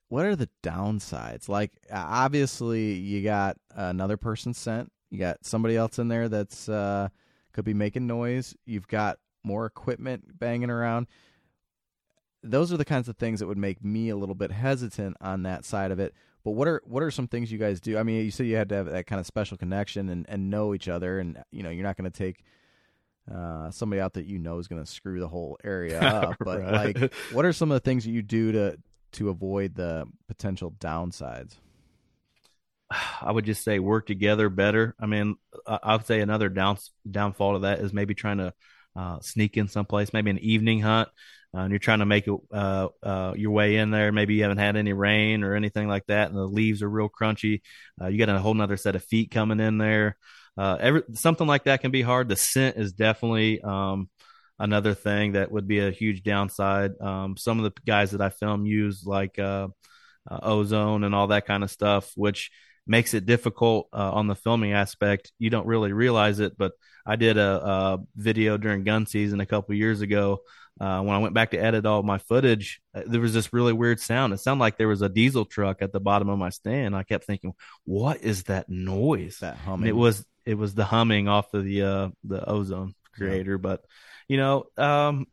what 0.08 0.24
are 0.24 0.36
the 0.36 0.48
downsides? 0.62 1.48
Like 1.48 1.72
obviously, 1.92 2.92
you 2.94 3.22
got 3.22 3.56
another 3.74 4.16
person 4.16 4.54
sent. 4.54 4.90
you 5.10 5.18
got 5.18 5.44
somebody 5.44 5.76
else 5.76 5.98
in 5.98 6.08
there 6.08 6.28
that's 6.28 6.68
uh, 6.68 7.08
could 7.52 7.64
be 7.64 7.74
making 7.74 8.06
noise. 8.06 8.54
You've 8.66 8.88
got 8.88 9.18
more 9.44 9.66
equipment 9.66 10.38
banging 10.38 10.70
around. 10.70 11.06
Those 12.42 12.72
are 12.72 12.76
the 12.76 12.84
kinds 12.84 13.08
of 13.08 13.16
things 13.16 13.40
that 13.40 13.46
would 13.46 13.58
make 13.58 13.84
me 13.84 14.10
a 14.10 14.16
little 14.16 14.34
bit 14.34 14.52
hesitant 14.52 15.16
on 15.20 15.42
that 15.42 15.64
side 15.64 15.90
of 15.90 15.98
it. 15.98 16.14
But 16.44 16.52
what 16.52 16.68
are 16.68 16.82
what 16.84 17.02
are 17.02 17.10
some 17.10 17.28
things 17.28 17.50
you 17.50 17.58
guys 17.58 17.80
do? 17.80 17.98
I 17.98 18.02
mean, 18.02 18.24
you 18.24 18.30
said 18.30 18.46
you 18.46 18.56
had 18.56 18.68
to 18.70 18.74
have 18.76 18.86
that 18.86 19.06
kind 19.06 19.20
of 19.20 19.26
special 19.26 19.56
connection 19.56 20.08
and, 20.08 20.26
and 20.28 20.50
know 20.50 20.74
each 20.74 20.88
other, 20.88 21.18
and 21.18 21.42
you 21.50 21.62
know 21.62 21.70
you're 21.70 21.82
not 21.82 21.96
going 21.96 22.10
to 22.10 22.16
take 22.16 22.44
uh, 23.32 23.70
somebody 23.70 24.00
out 24.00 24.14
that 24.14 24.26
you 24.26 24.38
know 24.38 24.58
is 24.58 24.68
going 24.68 24.82
to 24.82 24.90
screw 24.90 25.20
the 25.20 25.28
whole 25.28 25.58
area 25.62 26.00
up. 26.02 26.36
But 26.40 26.60
right. 26.60 26.98
like, 26.98 27.14
what 27.32 27.44
are 27.44 27.52
some 27.52 27.70
of 27.70 27.76
the 27.76 27.80
things 27.80 28.04
that 28.04 28.10
you 28.10 28.22
do 28.22 28.52
to 28.52 28.78
to 29.12 29.28
avoid 29.30 29.74
the 29.74 30.06
potential 30.28 30.72
downsides? 30.78 31.56
I 33.20 33.30
would 33.30 33.44
just 33.44 33.64
say 33.64 33.78
work 33.78 34.06
together 34.06 34.48
better. 34.48 34.94
I 34.98 35.06
mean, 35.06 35.36
I 35.66 35.96
would 35.96 36.06
say 36.06 36.20
another 36.20 36.48
down 36.48 36.78
downfall 37.10 37.54
to 37.54 37.58
that 37.60 37.80
is 37.80 37.92
maybe 37.92 38.14
trying 38.14 38.38
to 38.38 38.54
uh, 38.96 39.20
sneak 39.20 39.56
in 39.56 39.68
someplace, 39.68 40.12
maybe 40.12 40.30
an 40.30 40.38
evening 40.38 40.80
hunt, 40.80 41.08
uh, 41.54 41.60
and 41.60 41.70
you're 41.70 41.78
trying 41.78 42.00
to 42.00 42.06
make 42.06 42.26
it, 42.26 42.34
uh, 42.52 42.88
uh, 43.02 43.32
your 43.36 43.52
way 43.52 43.76
in 43.76 43.90
there. 43.90 44.12
Maybe 44.12 44.34
you 44.34 44.42
haven't 44.42 44.58
had 44.58 44.76
any 44.76 44.92
rain 44.92 45.42
or 45.44 45.54
anything 45.54 45.88
like 45.88 46.06
that, 46.06 46.28
and 46.28 46.36
the 46.36 46.44
leaves 46.44 46.82
are 46.82 46.90
real 46.90 47.08
crunchy. 47.08 47.62
Uh, 48.00 48.08
you 48.08 48.18
got 48.18 48.28
a 48.28 48.38
whole 48.38 48.54
nother 48.54 48.76
set 48.76 48.96
of 48.96 49.04
feet 49.04 49.30
coming 49.30 49.60
in 49.60 49.78
there. 49.78 50.16
Uh, 50.56 50.76
every 50.80 51.02
something 51.14 51.46
like 51.46 51.64
that 51.64 51.80
can 51.80 51.90
be 51.90 52.02
hard. 52.02 52.28
The 52.28 52.36
scent 52.36 52.76
is 52.76 52.92
definitely 52.92 53.60
um, 53.62 54.10
another 54.58 54.94
thing 54.94 55.32
that 55.32 55.50
would 55.50 55.68
be 55.68 55.78
a 55.78 55.90
huge 55.90 56.22
downside. 56.22 57.00
Um, 57.00 57.36
some 57.36 57.58
of 57.58 57.64
the 57.64 57.80
guys 57.86 58.10
that 58.10 58.20
I 58.20 58.28
film 58.28 58.66
use 58.66 59.04
like 59.06 59.38
ozone 60.30 61.04
and 61.04 61.14
all 61.14 61.28
that 61.28 61.46
kind 61.46 61.64
of 61.64 61.70
stuff, 61.70 62.12
which 62.14 62.50
makes 62.88 63.12
it 63.14 63.26
difficult 63.26 63.88
uh, 63.92 64.12
on 64.12 64.26
the 64.26 64.34
filming 64.34 64.72
aspect. 64.72 65.30
You 65.38 65.50
don't 65.50 65.66
really 65.66 65.92
realize 65.92 66.40
it, 66.40 66.56
but 66.56 66.72
I 67.06 67.16
did 67.16 67.36
a, 67.36 67.66
a 67.66 67.98
video 68.16 68.56
during 68.56 68.82
gun 68.82 69.06
season 69.06 69.40
a 69.40 69.46
couple 69.46 69.74
years 69.74 70.00
ago. 70.00 70.40
Uh, 70.80 71.02
when 71.02 71.14
I 71.14 71.18
went 71.18 71.34
back 71.34 71.50
to 71.50 71.58
edit 71.58 71.86
all 71.86 72.02
my 72.02 72.18
footage, 72.18 72.80
uh, 72.94 73.02
there 73.06 73.20
was 73.20 73.34
this 73.34 73.52
really 73.52 73.72
weird 73.72 74.00
sound. 74.00 74.32
It 74.32 74.38
sounded 74.38 74.60
like 74.60 74.78
there 74.78 74.88
was 74.88 75.02
a 75.02 75.08
diesel 75.08 75.44
truck 75.44 75.82
at 75.82 75.92
the 75.92 76.00
bottom 76.00 76.28
of 76.28 76.38
my 76.38 76.50
stand. 76.50 76.94
I 76.94 77.02
kept 77.02 77.24
thinking, 77.24 77.54
"What 77.84 78.22
is 78.22 78.44
that 78.44 78.68
noise?" 78.68 79.38
That 79.40 79.56
humming. 79.56 79.88
And 79.88 79.88
it 79.88 80.00
was 80.00 80.24
it 80.46 80.54
was 80.54 80.74
the 80.74 80.84
humming 80.84 81.28
off 81.28 81.52
of 81.52 81.64
the 81.64 81.82
uh, 81.82 82.08
the 82.24 82.48
ozone 82.48 82.94
creator. 83.12 83.52
Yeah. 83.52 83.58
But 83.58 83.84
you 84.28 84.36
know, 84.36 84.66
um, 84.76 85.26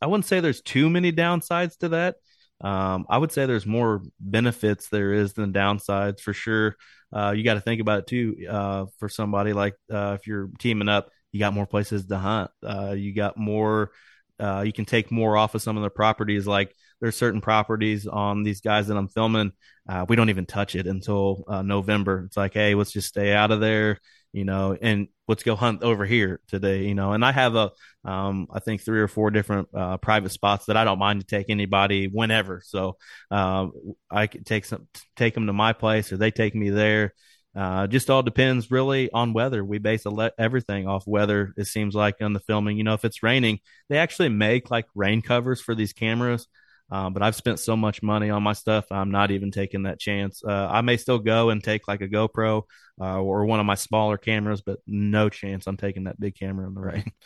I 0.00 0.06
wouldn't 0.06 0.26
say 0.26 0.40
there's 0.40 0.62
too 0.62 0.88
many 0.88 1.12
downsides 1.12 1.76
to 1.78 1.90
that. 1.90 2.16
Um, 2.62 3.06
I 3.08 3.16
would 3.18 3.32
say 3.32 3.46
there's 3.46 3.66
more 3.66 4.02
benefits 4.18 4.88
there 4.88 5.12
is 5.12 5.32
than 5.32 5.52
downsides 5.52 6.20
for 6.20 6.32
sure. 6.32 6.76
Uh, 7.12 7.32
you 7.36 7.42
got 7.42 7.54
to 7.54 7.60
think 7.60 7.80
about 7.80 8.00
it 8.00 8.06
too. 8.06 8.46
Uh, 8.48 8.86
for 8.98 9.08
somebody 9.08 9.52
like 9.52 9.74
uh, 9.92 10.16
if 10.18 10.26
you're 10.26 10.50
teaming 10.58 10.88
up, 10.88 11.10
you 11.32 11.40
got 11.40 11.54
more 11.54 11.66
places 11.66 12.06
to 12.06 12.18
hunt. 12.18 12.50
Uh, 12.62 12.92
you 12.92 13.14
got 13.14 13.36
more. 13.36 13.92
Uh, 14.40 14.62
you 14.62 14.72
can 14.72 14.84
take 14.84 15.10
more 15.10 15.36
off 15.36 15.54
of 15.54 15.62
some 15.62 15.76
of 15.76 15.82
the 15.82 15.90
properties. 15.90 16.46
Like 16.46 16.74
there's 17.00 17.16
certain 17.16 17.40
properties 17.40 18.06
on 18.06 18.42
these 18.42 18.60
guys 18.60 18.88
that 18.88 18.96
I'm 18.96 19.08
filming. 19.08 19.52
Uh, 19.88 20.06
we 20.08 20.16
don't 20.16 20.30
even 20.30 20.46
touch 20.46 20.74
it 20.74 20.86
until 20.86 21.44
November. 21.64 22.24
It's 22.26 22.36
like, 22.36 22.54
hey, 22.54 22.74
let's 22.74 22.92
just 22.92 23.08
stay 23.08 23.32
out 23.32 23.50
of 23.50 23.60
there 23.60 23.98
you 24.32 24.44
know, 24.44 24.76
and 24.80 25.08
let's 25.26 25.42
go 25.42 25.56
hunt 25.56 25.82
over 25.82 26.04
here 26.04 26.40
today, 26.48 26.84
you 26.84 26.94
know. 26.94 27.12
And 27.12 27.24
I 27.24 27.32
have 27.32 27.54
a, 27.56 27.72
um, 28.04 28.46
I 28.52 28.60
think 28.60 28.80
three 28.80 29.00
or 29.00 29.08
four 29.08 29.30
different 29.30 29.68
uh, 29.74 29.96
private 29.96 30.30
spots 30.30 30.66
that 30.66 30.76
I 30.76 30.84
don't 30.84 30.98
mind 30.98 31.20
to 31.20 31.26
take 31.26 31.50
anybody 31.50 32.06
whenever. 32.06 32.62
So 32.64 32.96
uh, 33.30 33.68
I 34.10 34.28
can 34.28 34.44
take 34.44 34.64
some, 34.64 34.86
take 35.16 35.34
them 35.34 35.46
to 35.46 35.52
my 35.52 35.72
place, 35.72 36.12
or 36.12 36.16
they 36.16 36.30
take 36.30 36.54
me 36.54 36.70
there. 36.70 37.14
Uh, 37.54 37.86
just 37.86 38.10
all 38.10 38.22
depends 38.22 38.70
really 38.70 39.10
on 39.12 39.32
weather. 39.32 39.64
We 39.64 39.78
base 39.78 40.06
le- 40.06 40.32
everything 40.38 40.86
off 40.86 41.06
weather. 41.06 41.52
It 41.56 41.66
seems 41.66 41.94
like 41.94 42.16
on 42.20 42.32
the 42.32 42.40
filming, 42.40 42.76
you 42.76 42.84
know, 42.84 42.94
if 42.94 43.04
it's 43.04 43.22
raining, 43.22 43.58
they 43.88 43.98
actually 43.98 44.28
make 44.28 44.70
like 44.70 44.86
rain 44.94 45.20
covers 45.20 45.60
for 45.60 45.74
these 45.74 45.92
cameras. 45.92 46.46
Uh, 46.90 47.08
but 47.08 47.22
I've 47.22 47.36
spent 47.36 47.60
so 47.60 47.76
much 47.76 48.02
money 48.02 48.30
on 48.30 48.42
my 48.42 48.52
stuff, 48.52 48.86
I'm 48.90 49.12
not 49.12 49.30
even 49.30 49.52
taking 49.52 49.84
that 49.84 50.00
chance. 50.00 50.42
Uh, 50.44 50.68
I 50.68 50.80
may 50.80 50.96
still 50.96 51.20
go 51.20 51.50
and 51.50 51.62
take 51.62 51.86
like 51.86 52.00
a 52.00 52.08
GoPro 52.08 52.62
uh, 53.00 53.20
or 53.20 53.44
one 53.44 53.60
of 53.60 53.66
my 53.66 53.76
smaller 53.76 54.18
cameras, 54.18 54.60
but 54.60 54.80
no 54.86 55.28
chance 55.28 55.66
I'm 55.66 55.76
taking 55.76 56.04
that 56.04 56.18
big 56.18 56.34
camera 56.34 56.66
in 56.66 56.74
the 56.74 56.80
rain. 56.80 57.12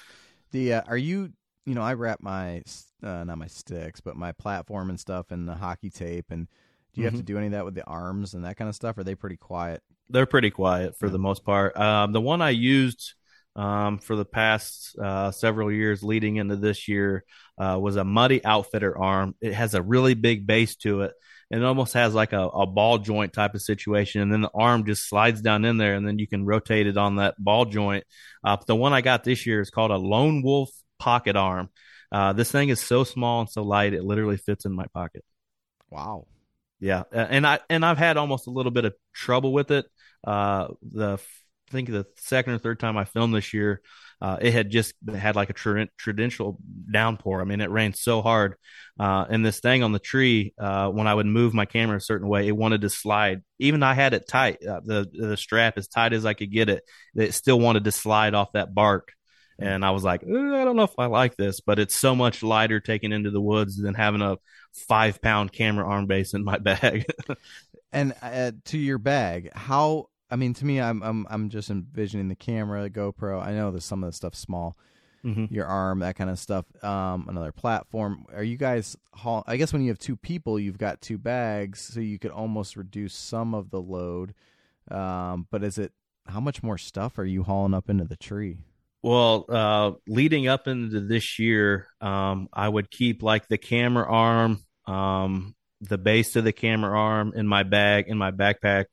The 0.50 0.74
uh, 0.74 0.82
are 0.86 0.96
you 0.96 1.32
you 1.66 1.74
know 1.74 1.82
I 1.82 1.94
wrap 1.94 2.20
my 2.22 2.62
uh, 3.02 3.24
not 3.24 3.38
my 3.38 3.48
sticks, 3.48 4.00
but 4.00 4.14
my 4.14 4.30
platform 4.30 4.88
and 4.88 5.00
stuff 5.00 5.32
in 5.32 5.46
the 5.46 5.54
hockey 5.56 5.90
tape, 5.90 6.26
and 6.30 6.46
do 6.46 7.00
you 7.00 7.00
mm-hmm. 7.00 7.04
have 7.06 7.12
to 7.14 7.18
mm-hmm. 7.18 7.24
do 7.24 7.38
any 7.38 7.46
of 7.46 7.52
that 7.54 7.64
with 7.64 7.74
the 7.74 7.84
arms 7.84 8.34
and 8.34 8.44
that 8.44 8.56
kind 8.56 8.68
of 8.68 8.76
stuff? 8.76 8.96
Or 8.96 9.00
are 9.00 9.04
they 9.04 9.16
pretty 9.16 9.36
quiet? 9.36 9.82
They're 10.10 10.26
pretty 10.26 10.50
quiet 10.50 10.96
for 10.98 11.06
yeah. 11.06 11.12
the 11.12 11.18
most 11.18 11.44
part. 11.44 11.76
Um, 11.76 12.12
the 12.12 12.20
one 12.20 12.42
I 12.42 12.50
used 12.50 13.14
um, 13.56 13.98
for 13.98 14.16
the 14.16 14.24
past 14.24 14.96
uh, 14.98 15.30
several 15.30 15.70
years 15.70 16.02
leading 16.02 16.36
into 16.36 16.56
this 16.56 16.88
year 16.88 17.24
uh, 17.58 17.78
was 17.80 17.96
a 17.96 18.04
Muddy 18.04 18.44
Outfitter 18.44 18.96
arm. 18.98 19.34
It 19.40 19.54
has 19.54 19.74
a 19.74 19.82
really 19.82 20.14
big 20.14 20.46
base 20.46 20.76
to 20.76 21.02
it. 21.02 21.12
And 21.50 21.62
it 21.62 21.66
almost 21.66 21.92
has 21.92 22.14
like 22.14 22.32
a, 22.32 22.40
a 22.40 22.66
ball 22.66 22.98
joint 22.98 23.32
type 23.32 23.54
of 23.54 23.62
situation. 23.62 24.22
And 24.22 24.32
then 24.32 24.40
the 24.40 24.50
arm 24.54 24.84
just 24.86 25.08
slides 25.08 25.40
down 25.40 25.64
in 25.64 25.76
there, 25.76 25.94
and 25.94 26.06
then 26.06 26.18
you 26.18 26.26
can 26.26 26.44
rotate 26.44 26.86
it 26.86 26.96
on 26.96 27.16
that 27.16 27.34
ball 27.38 27.64
joint. 27.64 28.04
Uh, 28.42 28.56
the 28.66 28.74
one 28.74 28.92
I 28.92 29.02
got 29.02 29.24
this 29.24 29.46
year 29.46 29.60
is 29.60 29.70
called 29.70 29.90
a 29.90 29.96
Lone 29.96 30.42
Wolf 30.42 30.70
Pocket 30.98 31.36
Arm. 31.36 31.68
Uh, 32.10 32.32
this 32.32 32.50
thing 32.50 32.70
is 32.70 32.80
so 32.80 33.04
small 33.04 33.40
and 33.40 33.50
so 33.50 33.62
light, 33.62 33.92
it 33.92 34.04
literally 34.04 34.36
fits 34.36 34.64
in 34.64 34.72
my 34.72 34.86
pocket. 34.94 35.24
Wow. 35.90 36.26
Yeah, 36.80 37.04
and 37.12 37.46
I 37.46 37.60
and 37.70 37.84
I've 37.84 37.98
had 37.98 38.16
almost 38.16 38.46
a 38.46 38.50
little 38.50 38.72
bit 38.72 38.84
of 38.84 38.94
trouble 39.14 39.52
with 39.52 39.70
it. 39.70 39.86
Uh, 40.26 40.68
the 40.82 41.18
I 41.68 41.72
think 41.72 41.88
the 41.88 42.06
second 42.16 42.54
or 42.54 42.58
third 42.58 42.78
time 42.78 42.96
I 42.96 43.04
filmed 43.04 43.34
this 43.34 43.54
year, 43.54 43.80
uh, 44.20 44.36
it 44.40 44.52
had 44.52 44.70
just 44.70 44.94
had 45.12 45.34
like 45.34 45.50
a 45.50 45.54
tr- 45.54 45.82
traditional 45.98 46.58
downpour. 46.92 47.40
I 47.40 47.44
mean, 47.44 47.60
it 47.60 47.70
rained 47.70 47.96
so 47.96 48.22
hard. 48.22 48.56
Uh, 49.00 49.24
and 49.28 49.44
this 49.44 49.60
thing 49.60 49.82
on 49.82 49.92
the 49.92 49.98
tree, 49.98 50.54
uh, 50.58 50.88
when 50.90 51.06
I 51.06 51.14
would 51.14 51.26
move 51.26 51.54
my 51.54 51.64
camera 51.64 51.96
a 51.96 52.00
certain 52.00 52.28
way, 52.28 52.46
it 52.46 52.56
wanted 52.56 52.82
to 52.82 52.90
slide. 52.90 53.42
Even 53.58 53.82
I 53.82 53.94
had 53.94 54.14
it 54.14 54.28
tight, 54.28 54.64
uh, 54.64 54.80
the 54.84 55.08
the 55.12 55.36
strap 55.36 55.78
as 55.78 55.88
tight 55.88 56.12
as 56.12 56.26
I 56.26 56.34
could 56.34 56.52
get 56.52 56.68
it. 56.68 56.84
It 57.14 57.34
still 57.34 57.58
wanted 57.58 57.84
to 57.84 57.92
slide 57.92 58.34
off 58.34 58.52
that 58.52 58.74
bark. 58.74 59.12
And 59.58 59.84
I 59.84 59.92
was 59.92 60.02
like, 60.02 60.22
I 60.22 60.26
don't 60.26 60.76
know 60.76 60.82
if 60.82 60.98
I 60.98 61.06
like 61.06 61.36
this, 61.36 61.60
but 61.60 61.78
it's 61.78 61.94
so 61.94 62.14
much 62.14 62.42
lighter 62.42 62.80
taking 62.80 63.12
into 63.12 63.30
the 63.30 63.40
woods 63.40 63.80
than 63.80 63.94
having 63.94 64.20
a 64.20 64.36
five 64.88 65.22
pound 65.22 65.52
camera 65.52 65.86
arm 65.86 66.06
base 66.06 66.34
in 66.34 66.44
my 66.44 66.58
bag. 66.60 67.06
and 67.92 68.14
uh, 68.20 68.52
to 68.66 68.78
your 68.78 68.98
bag, 68.98 69.50
how 69.54 70.08
I 70.34 70.36
mean, 70.36 70.52
to 70.54 70.66
me, 70.66 70.80
I'm 70.80 71.00
I'm 71.00 71.28
I'm 71.30 71.48
just 71.48 71.70
envisioning 71.70 72.26
the 72.26 72.34
camera, 72.34 72.82
the 72.82 72.90
GoPro. 72.90 73.40
I 73.40 73.52
know 73.52 73.70
there's 73.70 73.84
some 73.84 74.02
of 74.02 74.08
the 74.08 74.16
stuff 74.16 74.34
small, 74.34 74.76
mm-hmm. 75.24 75.54
your 75.54 75.64
arm, 75.64 76.00
that 76.00 76.16
kind 76.16 76.28
of 76.28 76.40
stuff. 76.40 76.64
Um, 76.82 77.26
another 77.28 77.52
platform. 77.52 78.26
Are 78.34 78.42
you 78.42 78.56
guys? 78.56 78.96
Haul- 79.12 79.44
I 79.46 79.56
guess 79.56 79.72
when 79.72 79.82
you 79.82 79.90
have 79.90 79.98
two 80.00 80.16
people, 80.16 80.58
you've 80.58 80.76
got 80.76 81.00
two 81.00 81.18
bags, 81.18 81.80
so 81.80 82.00
you 82.00 82.18
could 82.18 82.32
almost 82.32 82.76
reduce 82.76 83.14
some 83.14 83.54
of 83.54 83.70
the 83.70 83.80
load. 83.80 84.34
Um, 84.90 85.46
but 85.52 85.62
is 85.62 85.78
it 85.78 85.92
how 86.26 86.40
much 86.40 86.64
more 86.64 86.78
stuff 86.78 87.16
are 87.16 87.24
you 87.24 87.44
hauling 87.44 87.72
up 87.72 87.88
into 87.88 88.02
the 88.02 88.16
tree? 88.16 88.56
Well, 89.04 89.44
uh, 89.48 89.92
leading 90.08 90.48
up 90.48 90.66
into 90.66 90.98
this 90.98 91.38
year, 91.38 91.86
um, 92.00 92.48
I 92.52 92.68
would 92.68 92.90
keep 92.90 93.22
like 93.22 93.46
the 93.46 93.58
camera 93.58 94.10
arm, 94.10 94.64
um, 94.84 95.54
the 95.80 95.98
base 95.98 96.34
of 96.34 96.42
the 96.42 96.52
camera 96.52 96.98
arm 96.98 97.34
in 97.36 97.46
my 97.46 97.62
bag 97.62 98.06
in 98.08 98.18
my 98.18 98.32
backpack 98.32 98.86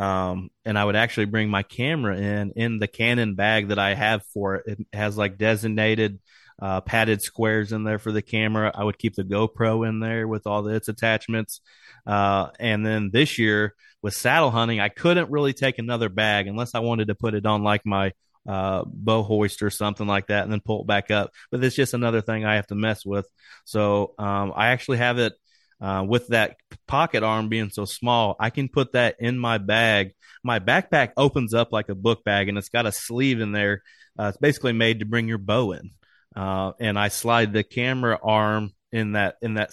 um, 0.00 0.50
and 0.64 0.78
I 0.78 0.84
would 0.84 0.96
actually 0.96 1.26
bring 1.26 1.50
my 1.50 1.62
camera 1.62 2.16
in 2.16 2.52
in 2.56 2.78
the 2.78 2.88
Canon 2.88 3.34
bag 3.34 3.68
that 3.68 3.78
I 3.78 3.94
have 3.94 4.24
for 4.32 4.56
it. 4.56 4.64
It 4.66 4.86
has 4.94 5.18
like 5.18 5.36
designated 5.36 6.20
uh, 6.60 6.80
padded 6.80 7.20
squares 7.20 7.70
in 7.72 7.84
there 7.84 7.98
for 7.98 8.10
the 8.10 8.22
camera. 8.22 8.72
I 8.74 8.82
would 8.82 8.98
keep 8.98 9.14
the 9.14 9.24
GoPro 9.24 9.86
in 9.86 10.00
there 10.00 10.26
with 10.26 10.46
all 10.46 10.66
its 10.68 10.88
attachments. 10.88 11.60
Uh, 12.06 12.48
and 12.58 12.84
then 12.84 13.10
this 13.12 13.38
year 13.38 13.74
with 14.00 14.14
saddle 14.14 14.50
hunting, 14.50 14.80
I 14.80 14.88
couldn't 14.88 15.30
really 15.30 15.52
take 15.52 15.78
another 15.78 16.08
bag 16.08 16.46
unless 16.46 16.74
I 16.74 16.80
wanted 16.80 17.08
to 17.08 17.14
put 17.14 17.34
it 17.34 17.44
on 17.44 17.62
like 17.62 17.84
my 17.84 18.12
uh, 18.48 18.84
bow 18.86 19.22
hoist 19.22 19.62
or 19.62 19.68
something 19.68 20.06
like 20.06 20.28
that 20.28 20.44
and 20.44 20.52
then 20.52 20.60
pull 20.60 20.80
it 20.80 20.86
back 20.86 21.10
up. 21.10 21.30
But 21.50 21.62
it's 21.62 21.76
just 21.76 21.92
another 21.92 22.22
thing 22.22 22.46
I 22.46 22.54
have 22.54 22.66
to 22.68 22.74
mess 22.74 23.04
with. 23.04 23.26
So 23.66 24.14
um, 24.18 24.54
I 24.56 24.68
actually 24.68 24.98
have 24.98 25.18
it 25.18 25.34
uh, 25.80 26.04
with 26.06 26.28
that 26.28 26.56
pocket 26.86 27.22
arm 27.22 27.48
being 27.48 27.70
so 27.70 27.84
small, 27.84 28.36
I 28.38 28.50
can 28.50 28.68
put 28.68 28.92
that 28.92 29.16
in 29.18 29.38
my 29.38 29.58
bag. 29.58 30.12
My 30.42 30.58
backpack 30.58 31.12
opens 31.16 31.54
up 31.54 31.72
like 31.72 31.88
a 31.88 31.94
book 31.94 32.24
bag 32.24 32.48
and 32.48 32.58
it's 32.58 32.68
got 32.68 32.86
a 32.86 32.92
sleeve 32.92 33.40
in 33.40 33.52
there. 33.52 33.82
Uh, 34.18 34.28
it's 34.28 34.38
basically 34.38 34.72
made 34.72 35.00
to 35.00 35.06
bring 35.06 35.28
your 35.28 35.38
bow 35.38 35.72
in. 35.72 35.90
Uh, 36.36 36.72
and 36.78 36.98
I 36.98 37.08
slide 37.08 37.52
the 37.52 37.64
camera 37.64 38.18
arm 38.22 38.72
in 38.92 39.12
that, 39.12 39.36
in 39.42 39.54
that, 39.54 39.70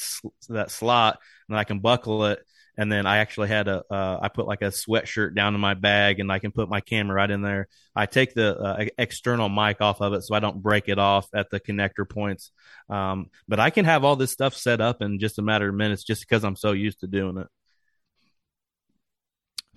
that 0.50 0.72
slot 0.72 1.20
and 1.50 1.58
I 1.58 1.64
can 1.64 1.80
buckle 1.80 2.26
it 2.26 2.40
and 2.78 2.92
then 2.92 3.08
I 3.08 3.18
actually 3.18 3.48
had 3.48 3.68
a 3.68 3.84
uh, 3.90 4.20
I 4.22 4.30
put 4.30 4.46
like 4.46 4.62
a 4.62 4.66
sweatshirt 4.66 5.36
down 5.36 5.56
in 5.56 5.62
my 5.62 5.74
bag, 5.74 6.20
and 6.20 6.32
I 6.32 6.40
can 6.40 6.52
put 6.52 6.70
my 6.70 6.80
camera 6.80 7.16
right 7.16 7.32
in 7.32 7.42
there. 7.42 7.68
I 7.96 8.06
take 8.06 8.36
the 8.36 8.58
uh, 8.58 8.86
external 8.98 9.50
mic 9.50 9.82
off 9.82 10.00
of 10.00 10.14
it 10.14 10.22
so 10.24 10.36
I 10.36 10.40
don't 10.40 10.62
break 10.62 10.88
it 10.88 11.00
off 11.00 11.28
at 11.34 11.50
the 11.50 11.60
connector 11.60 12.08
points. 12.08 12.52
Um, 12.90 13.32
but 13.48 13.60
I 13.60 13.72
can 13.72 13.86
have 13.86 14.04
all 14.04 14.16
this 14.16 14.32
stuff 14.32 14.54
set 14.54 14.80
up 14.80 15.02
in 15.02 15.20
just 15.20 15.40
a 15.40 15.42
matter 15.42 15.70
of 15.70 15.76
minutes, 15.76 16.04
just 16.04 16.22
because 16.22 16.44
I'm 16.44 16.56
so 16.56 16.72
used 16.72 17.00
to 17.00 17.08
doing 17.08 17.38
it. 17.38 17.48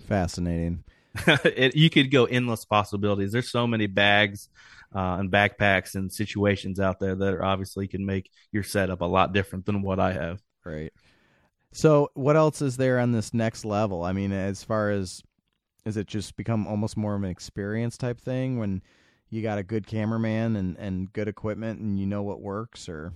Fascinating. 0.07 0.85
it, 1.27 1.75
you 1.77 1.91
could 1.91 2.11
go 2.11 2.27
endless 2.27 2.65
possibilities. 2.65 3.33
There's 3.33 3.51
so 3.51 3.67
many 3.67 3.87
bags 3.87 4.49
uh, 4.95 5.17
and 5.19 5.31
backpacks 5.31 5.95
and 5.95 6.13
situations 6.13 6.79
out 6.81 7.01
there 7.01 7.15
that 7.15 7.35
are 7.35 7.45
obviously 7.45 7.89
can 7.89 8.05
make 8.05 8.31
your 8.53 8.63
setup 8.63 9.01
a 9.01 9.07
lot 9.07 9.33
different 9.33 9.67
than 9.67 9.83
what 9.83 9.99
I 9.99 10.13
have. 10.13 10.41
Right. 10.65 10.93
So, 11.73 12.11
what 12.15 12.37
else 12.37 12.63
is 12.63 12.77
there 12.77 12.99
on 12.99 13.13
this 13.13 13.33
next 13.33 13.65
level? 13.65 14.03
I 14.03 14.13
mean, 14.13 14.33
as 14.33 14.65
far 14.65 14.91
as 14.91 15.23
is 15.85 15.97
it 15.97 16.07
just 16.07 16.37
become 16.37 16.67
almost 16.67 16.97
more 16.97 17.15
of 17.15 17.23
an 17.23 17.31
experience 17.31 17.97
type 17.97 18.21
thing 18.21 18.59
when 18.59 18.83
you 19.31 19.43
got 19.43 19.59
a 19.59 19.63
good 19.63 19.87
cameraman 19.87 20.57
and 20.57 20.77
and 20.79 21.13
good 21.13 21.29
equipment 21.29 21.81
and 21.81 21.99
you 21.99 22.07
know 22.07 22.23
what 22.23 22.41
works 22.41 22.89
or? 22.89 23.13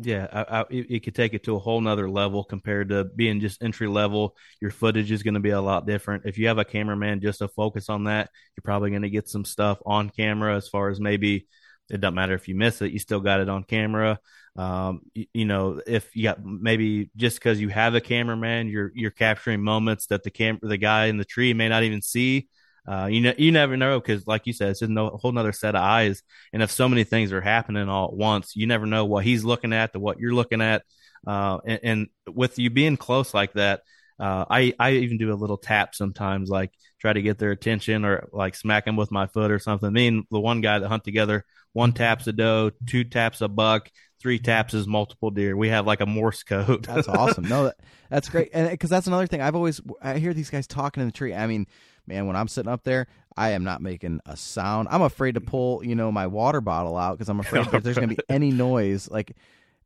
Yeah 0.00 0.28
I, 0.32 0.60
I, 0.60 0.64
it 0.70 1.02
could 1.02 1.14
take 1.14 1.34
it 1.34 1.42
to 1.44 1.56
a 1.56 1.58
whole 1.58 1.80
nother 1.80 2.08
level 2.08 2.44
compared 2.44 2.90
to 2.90 3.04
being 3.04 3.40
just 3.40 3.62
entry 3.62 3.88
level. 3.88 4.36
Your 4.60 4.70
footage 4.70 5.10
is 5.10 5.24
going 5.24 5.34
to 5.34 5.40
be 5.40 5.50
a 5.50 5.60
lot 5.60 5.86
different. 5.86 6.24
If 6.24 6.38
you 6.38 6.46
have 6.48 6.58
a 6.58 6.64
cameraman 6.64 7.20
just 7.20 7.40
to 7.40 7.48
focus 7.48 7.88
on 7.88 8.04
that 8.04 8.30
you're 8.56 8.62
probably 8.62 8.90
going 8.90 9.02
to 9.02 9.10
get 9.10 9.28
some 9.28 9.44
stuff 9.44 9.78
on 9.84 10.10
camera 10.10 10.56
as 10.56 10.68
far 10.68 10.88
as 10.90 11.00
maybe 11.00 11.48
it 11.90 12.00
doesn't 12.00 12.14
matter 12.14 12.34
if 12.34 12.48
you 12.48 12.54
miss 12.54 12.82
it 12.82 12.92
you 12.92 12.98
still 12.98 13.20
got 13.20 13.40
it 13.40 13.48
on 13.48 13.64
camera 13.64 14.18
um, 14.58 15.02
you, 15.14 15.26
you, 15.32 15.44
know, 15.44 15.80
if 15.86 16.14
you 16.16 16.24
got 16.24 16.44
maybe 16.44 17.10
just 17.16 17.38
because 17.38 17.60
you 17.60 17.68
have 17.68 17.94
a 17.94 18.00
cameraman, 18.00 18.68
you're 18.68 18.90
you're 18.92 19.12
capturing 19.12 19.62
moments 19.62 20.06
that 20.06 20.24
the 20.24 20.30
cam 20.30 20.58
the 20.60 20.76
guy 20.76 21.06
in 21.06 21.16
the 21.16 21.24
tree 21.24 21.54
may 21.54 21.68
not 21.68 21.84
even 21.84 22.02
see. 22.02 22.48
Uh, 22.86 23.06
you 23.06 23.20
know, 23.20 23.34
you 23.38 23.52
never 23.52 23.76
know 23.76 24.00
because, 24.00 24.26
like 24.26 24.46
you 24.46 24.52
said, 24.52 24.70
it's 24.70 24.82
a 24.82 24.88
no, 24.88 25.10
whole 25.10 25.30
nother 25.30 25.52
set 25.52 25.76
of 25.76 25.82
eyes. 25.82 26.22
And 26.52 26.62
if 26.62 26.72
so 26.72 26.88
many 26.88 27.04
things 27.04 27.32
are 27.32 27.40
happening 27.40 27.88
all 27.88 28.06
at 28.06 28.14
once, 28.14 28.56
you 28.56 28.66
never 28.66 28.86
know 28.86 29.04
what 29.04 29.24
he's 29.24 29.44
looking 29.44 29.72
at, 29.72 29.92
to 29.92 30.00
what 30.00 30.18
you're 30.18 30.34
looking 30.34 30.62
at. 30.62 30.82
Uh, 31.26 31.58
and, 31.64 31.80
and, 31.82 32.06
with 32.26 32.58
you 32.58 32.70
being 32.70 32.96
close 32.96 33.34
like 33.34 33.52
that, 33.52 33.82
uh, 34.18 34.44
I 34.50 34.74
I 34.78 34.92
even 34.92 35.18
do 35.18 35.32
a 35.32 35.34
little 35.34 35.58
tap 35.58 35.94
sometimes, 35.94 36.48
like 36.48 36.72
try 37.00 37.12
to 37.12 37.22
get 37.22 37.38
their 37.38 37.52
attention 37.52 38.04
or 38.04 38.28
like 38.32 38.56
smack 38.56 38.86
them 38.86 38.96
with 38.96 39.12
my 39.12 39.28
foot 39.28 39.52
or 39.52 39.58
something. 39.60 39.92
Me 39.92 40.08
and 40.08 40.24
the 40.30 40.40
one 40.40 40.62
guy 40.62 40.78
that 40.78 40.88
hunt 40.88 41.04
together, 41.04 41.44
one 41.72 41.92
taps 41.92 42.26
a 42.26 42.32
doe, 42.32 42.70
two 42.86 43.04
taps 43.04 43.40
a 43.40 43.48
buck, 43.48 43.90
three 44.20 44.38
taps 44.38 44.74
is 44.74 44.86
multiple 44.86 45.30
deer. 45.30 45.56
We 45.56 45.68
have 45.68 45.86
like 45.86 46.00
a 46.00 46.06
Morse 46.06 46.42
code. 46.42 46.84
That's 46.84 47.08
awesome. 47.08 47.44
No, 47.44 47.64
that, 47.64 47.76
that's 48.10 48.28
great. 48.28 48.50
And 48.52 48.70
because 48.70 48.90
that's 48.90 49.06
another 49.06 49.26
thing, 49.26 49.40
I've 49.40 49.54
always 49.54 49.80
I 50.02 50.18
hear 50.18 50.34
these 50.34 50.50
guys 50.50 50.66
talking 50.66 51.00
in 51.00 51.08
the 51.08 51.12
tree. 51.12 51.34
I 51.34 51.46
mean, 51.46 51.66
man, 52.06 52.26
when 52.26 52.36
I'm 52.36 52.48
sitting 52.48 52.70
up 52.70 52.84
there, 52.84 53.06
I 53.36 53.50
am 53.50 53.64
not 53.64 53.80
making 53.80 54.20
a 54.26 54.36
sound. 54.36 54.88
I'm 54.90 55.02
afraid 55.02 55.34
to 55.34 55.40
pull, 55.40 55.84
you 55.84 55.94
know, 55.94 56.10
my 56.10 56.26
water 56.26 56.60
bottle 56.60 56.96
out 56.96 57.16
because 57.16 57.28
I'm 57.28 57.40
afraid 57.40 57.66
that 57.66 57.84
there's 57.84 57.96
going 57.96 58.08
to 58.08 58.16
be 58.16 58.22
any 58.28 58.50
noise. 58.50 59.08
Like, 59.08 59.36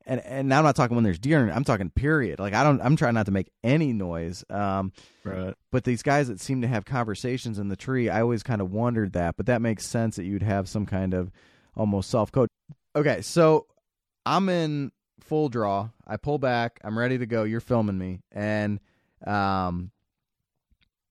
and 0.07 0.21
and 0.21 0.49
now 0.49 0.59
I'm 0.59 0.65
not 0.65 0.75
talking 0.75 0.97
when 0.97 1.05
there's 1.05 1.19
deer. 1.19 1.49
I'm 1.51 1.65
talking 1.65 1.91
period. 1.91 2.39
Like 2.39 2.55
I 2.55 2.65
don't. 2.65 2.81
I'm 2.81 2.97
trying 2.97 3.15
not 3.15 3.27
to 3.27 3.33
make 3.33 3.53
any 3.63 3.93
noise. 3.93 4.45
Um, 4.51 4.93
right. 5.23 5.55
But 5.71 5.85
these 5.85 6.03
guys 6.03 6.29
that 6.29 6.41
seem 6.41 6.63
to 6.63 6.69
have 6.69 6.85
conversations 6.85 7.59
in 7.59 7.69
the 7.69 7.77
tree, 7.77 8.09
I 8.09 8.21
always 8.21 8.43
kind 8.43 8.61
of 8.61 8.73
wondered 8.73 9.13
that. 9.13 9.37
But 9.37 9.47
that 9.47 9.63
makes 9.63 9.87
sense 9.87 10.17
that 10.17 10.25
you'd 10.25 10.43
have 10.43 10.69
some 10.69 10.87
kind 10.87 11.15
of 11.15 11.31
almost 11.77 12.11
self 12.11 12.33
code. 12.33 12.49
Okay, 12.95 13.23
so 13.23 13.67
I'm 14.27 14.49
in 14.49 14.93
full 15.21 15.49
draw. 15.49 15.91
I 16.07 16.17
pull 16.17 16.39
back. 16.39 16.81
I'm 16.85 16.99
ready 16.99 17.19
to 17.19 17.27
go. 17.27 17.45
You're 17.45 17.61
filming 17.61 17.99
me, 17.99 18.21
and 18.33 18.81
um, 19.27 19.91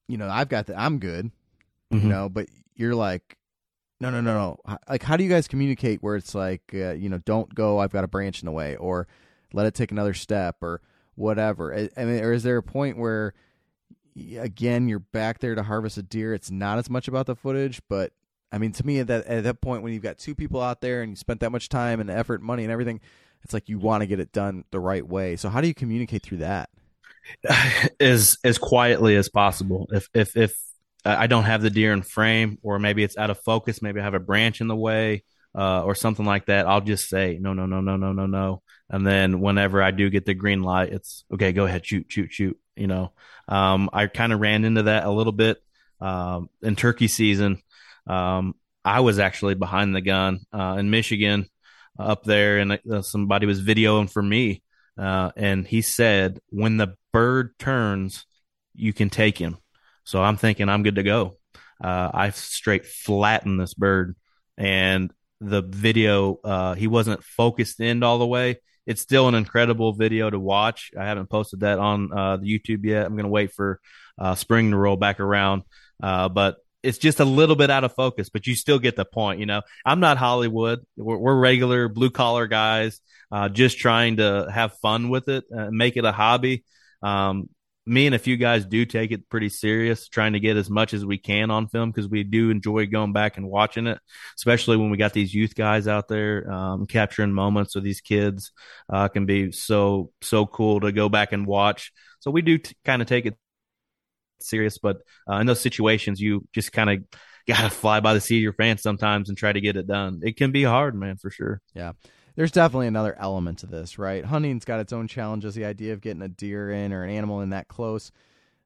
you 0.07 0.17
know, 0.17 0.29
I've 0.29 0.49
got 0.49 0.67
the. 0.67 0.79
I'm 0.79 0.99
good. 0.99 1.31
Mhm. 1.91 2.03
You 2.03 2.09
know, 2.09 2.29
but 2.29 2.47
you're 2.75 2.95
like, 2.95 3.37
no, 3.99 4.09
no, 4.09 4.21
no, 4.21 4.33
no. 4.33 4.77
Like, 4.87 5.03
how 5.03 5.17
do 5.17 5.23
you 5.23 5.29
guys 5.29 5.47
communicate 5.47 6.01
where 6.01 6.15
it's 6.15 6.33
like, 6.33 6.61
uh, 6.73 6.91
you 6.91 7.09
know, 7.09 7.17
don't 7.19 7.53
go. 7.53 7.79
I've 7.79 7.91
got 7.91 8.03
a 8.03 8.07
branch 8.07 8.41
in 8.41 8.45
the 8.45 8.51
way, 8.51 8.75
or 8.77 9.07
let 9.53 9.65
it 9.65 9.73
take 9.73 9.91
another 9.91 10.13
step, 10.13 10.57
or 10.61 10.81
whatever. 11.15 11.75
I, 11.75 11.89
I 11.97 12.05
mean, 12.05 12.23
or 12.23 12.31
is 12.31 12.43
there 12.43 12.57
a 12.57 12.63
point 12.63 12.97
where, 12.97 13.33
again, 14.37 14.87
you're 14.87 14.99
back 14.99 15.39
there 15.39 15.55
to 15.55 15.63
harvest 15.63 15.97
a 15.97 16.03
deer? 16.03 16.33
It's 16.33 16.49
not 16.49 16.77
as 16.77 16.89
much 16.89 17.07
about 17.07 17.25
the 17.25 17.35
footage, 17.35 17.81
but 17.89 18.13
I 18.51 18.57
mean, 18.57 18.71
to 18.73 18.85
me, 18.85 18.99
at 18.99 19.07
that 19.07 19.25
at 19.25 19.43
that 19.43 19.61
point, 19.61 19.83
when 19.83 19.93
you've 19.93 20.03
got 20.03 20.17
two 20.17 20.35
people 20.35 20.61
out 20.61 20.81
there 20.81 21.01
and 21.01 21.11
you 21.11 21.15
spent 21.15 21.39
that 21.39 21.51
much 21.51 21.69
time 21.69 21.99
and 21.99 22.09
effort, 22.09 22.41
money, 22.41 22.63
and 22.63 22.71
everything, 22.71 22.99
it's 23.43 23.53
like 23.53 23.69
you 23.69 23.79
want 23.79 24.01
to 24.01 24.07
get 24.07 24.19
it 24.19 24.31
done 24.31 24.65
the 24.71 24.79
right 24.79 25.07
way. 25.07 25.35
So, 25.35 25.49
how 25.49 25.61
do 25.61 25.67
you 25.67 25.73
communicate 25.73 26.23
through 26.23 26.39
that? 26.39 26.69
as 27.99 28.37
as 28.43 28.57
quietly 28.57 29.15
as 29.15 29.29
possible. 29.29 29.87
If 29.91 30.09
if 30.13 30.35
if 30.35 30.55
I 31.03 31.27
don't 31.27 31.45
have 31.45 31.61
the 31.61 31.69
deer 31.69 31.93
in 31.93 32.03
frame, 32.03 32.59
or 32.61 32.77
maybe 32.77 33.03
it's 33.03 33.17
out 33.17 33.29
of 33.29 33.39
focus, 33.39 33.81
maybe 33.81 33.99
I 33.99 34.03
have 34.03 34.13
a 34.13 34.19
branch 34.19 34.61
in 34.61 34.67
the 34.67 34.75
way, 34.75 35.23
uh, 35.55 35.83
or 35.83 35.95
something 35.95 36.25
like 36.25 36.45
that, 36.45 36.67
I'll 36.67 36.81
just 36.81 37.09
say 37.09 37.37
no, 37.41 37.53
no, 37.53 37.65
no, 37.65 37.81
no, 37.81 37.97
no, 37.97 38.11
no, 38.11 38.25
no. 38.25 38.61
And 38.89 39.07
then 39.07 39.39
whenever 39.39 39.81
I 39.81 39.91
do 39.91 40.09
get 40.09 40.25
the 40.25 40.33
green 40.33 40.61
light, 40.61 40.91
it's 40.91 41.23
okay. 41.33 41.53
Go 41.53 41.65
ahead, 41.65 41.85
shoot, 41.85 42.05
shoot, 42.09 42.31
shoot. 42.31 42.59
You 42.75 42.87
know, 42.87 43.11
um, 43.47 43.89
I 43.93 44.07
kind 44.07 44.33
of 44.33 44.39
ran 44.39 44.65
into 44.65 44.83
that 44.83 45.05
a 45.05 45.11
little 45.11 45.33
bit 45.33 45.61
um, 45.99 46.49
in 46.61 46.75
turkey 46.75 47.07
season. 47.07 47.61
Um, 48.07 48.55
I 48.83 49.01
was 49.01 49.19
actually 49.19 49.55
behind 49.55 49.95
the 49.95 50.01
gun 50.01 50.39
uh, 50.51 50.75
in 50.79 50.89
Michigan 50.89 51.47
up 51.99 52.23
there, 52.23 52.59
and 52.59 52.79
uh, 52.91 53.01
somebody 53.01 53.45
was 53.45 53.61
videoing 53.61 54.09
for 54.09 54.23
me, 54.23 54.63
uh, 54.97 55.31
and 55.35 55.67
he 55.67 55.81
said, 55.81 56.39
"When 56.49 56.77
the 56.77 56.95
bird 57.13 57.57
turns, 57.59 58.25
you 58.73 58.93
can 58.93 59.09
take 59.09 59.37
him." 59.37 59.57
So 60.03 60.21
I'm 60.21 60.37
thinking 60.37 60.69
I'm 60.69 60.83
good 60.83 60.95
to 60.95 61.03
go. 61.03 61.37
Uh, 61.83 62.09
I 62.13 62.29
straight 62.31 62.85
flattened 62.85 63.59
this 63.59 63.73
bird, 63.73 64.15
and 64.57 65.11
the 65.39 65.61
video 65.61 66.39
uh, 66.43 66.75
he 66.75 66.87
wasn't 66.87 67.23
focused 67.23 67.79
in 67.79 68.03
all 68.03 68.19
the 68.19 68.27
way. 68.27 68.59
It's 68.85 69.01
still 69.01 69.27
an 69.27 69.35
incredible 69.35 69.93
video 69.93 70.29
to 70.29 70.39
watch. 70.39 70.91
I 70.99 71.05
haven't 71.05 71.29
posted 71.29 71.61
that 71.61 71.79
on 71.79 72.11
uh, 72.11 72.37
the 72.37 72.45
YouTube 72.47 72.83
yet. 72.83 73.05
I'm 73.05 73.15
gonna 73.15 73.29
wait 73.29 73.53
for 73.53 73.79
uh, 74.17 74.35
spring 74.35 74.71
to 74.71 74.77
roll 74.77 74.97
back 74.97 75.19
around, 75.19 75.63
uh, 76.01 76.29
but 76.29 76.57
it's 76.83 76.97
just 76.97 77.19
a 77.19 77.25
little 77.25 77.55
bit 77.55 77.69
out 77.69 77.83
of 77.83 77.93
focus. 77.93 78.29
But 78.29 78.47
you 78.47 78.55
still 78.55 78.79
get 78.79 78.95
the 78.95 79.05
point. 79.05 79.39
You 79.39 79.45
know, 79.45 79.61
I'm 79.85 79.99
not 79.99 80.17
Hollywood. 80.17 80.79
We're, 80.97 81.17
we're 81.17 81.39
regular 81.39 81.87
blue 81.87 82.09
collar 82.09 82.47
guys, 82.47 82.99
uh, 83.31 83.49
just 83.49 83.77
trying 83.77 84.17
to 84.17 84.47
have 84.53 84.77
fun 84.77 85.09
with 85.09 85.27
it, 85.29 85.45
uh, 85.55 85.69
make 85.71 85.97
it 85.97 86.05
a 86.05 86.11
hobby. 86.11 86.63
Um, 87.01 87.49
me 87.85 88.05
and 88.05 88.13
a 88.13 88.19
few 88.19 88.37
guys 88.37 88.65
do 88.65 88.85
take 88.85 89.11
it 89.11 89.27
pretty 89.27 89.49
serious, 89.49 90.07
trying 90.07 90.33
to 90.33 90.39
get 90.39 90.55
as 90.55 90.69
much 90.69 90.93
as 90.93 91.03
we 91.03 91.17
can 91.17 91.49
on 91.49 91.67
film 91.67 91.89
because 91.89 92.07
we 92.07 92.23
do 92.23 92.51
enjoy 92.51 92.85
going 92.85 93.11
back 93.11 93.37
and 93.37 93.49
watching 93.49 93.87
it, 93.87 93.99
especially 94.37 94.77
when 94.77 94.91
we 94.91 94.97
got 94.97 95.13
these 95.13 95.33
youth 95.33 95.55
guys 95.55 95.87
out 95.87 96.07
there 96.07 96.51
um, 96.51 96.85
capturing 96.85 97.33
moments 97.33 97.73
with 97.73 97.83
these 97.83 98.01
kids. 98.01 98.51
Uh, 98.91 99.07
can 99.07 99.25
be 99.25 99.51
so 99.51 100.11
so 100.21 100.45
cool 100.45 100.79
to 100.81 100.91
go 100.91 101.09
back 101.09 101.31
and 101.31 101.47
watch. 101.47 101.91
So 102.19 102.29
we 102.29 102.43
do 102.43 102.59
t- 102.59 102.75
kind 102.85 103.01
of 103.01 103.07
take 103.07 103.25
it 103.25 103.35
serious, 104.43 104.77
but 104.77 105.01
uh, 105.29 105.35
in 105.35 105.47
those 105.47 105.61
situations, 105.61 106.19
you 106.19 106.47
just 106.53 106.71
kind 106.71 106.89
of 106.89 107.03
gotta 107.47 107.69
fly 107.69 107.99
by 107.99 108.13
the 108.13 108.21
seat 108.21 108.37
of 108.37 108.43
your 108.43 108.53
pants 108.53 108.83
sometimes 108.83 109.29
and 109.29 109.37
try 109.37 109.51
to 109.51 109.61
get 109.61 109.75
it 109.75 109.87
done. 109.87 110.21
It 110.23 110.37
can 110.37 110.51
be 110.51 110.63
hard, 110.63 110.95
man, 110.95 111.17
for 111.17 111.29
sure. 111.29 111.61
Yeah. 111.73 111.93
There's 112.35 112.51
definitely 112.51 112.87
another 112.87 113.15
element 113.19 113.59
to 113.59 113.65
this, 113.65 113.99
right? 113.99 114.23
Hunting's 114.23 114.65
got 114.65 114.79
its 114.79 114.93
own 114.93 115.07
challenges. 115.07 115.53
The 115.53 115.65
idea 115.65 115.93
of 115.93 116.01
getting 116.01 116.21
a 116.21 116.29
deer 116.29 116.71
in 116.71 116.93
or 116.93 117.03
an 117.03 117.09
animal 117.09 117.41
in 117.41 117.49
that 117.49 117.67
close, 117.67 118.11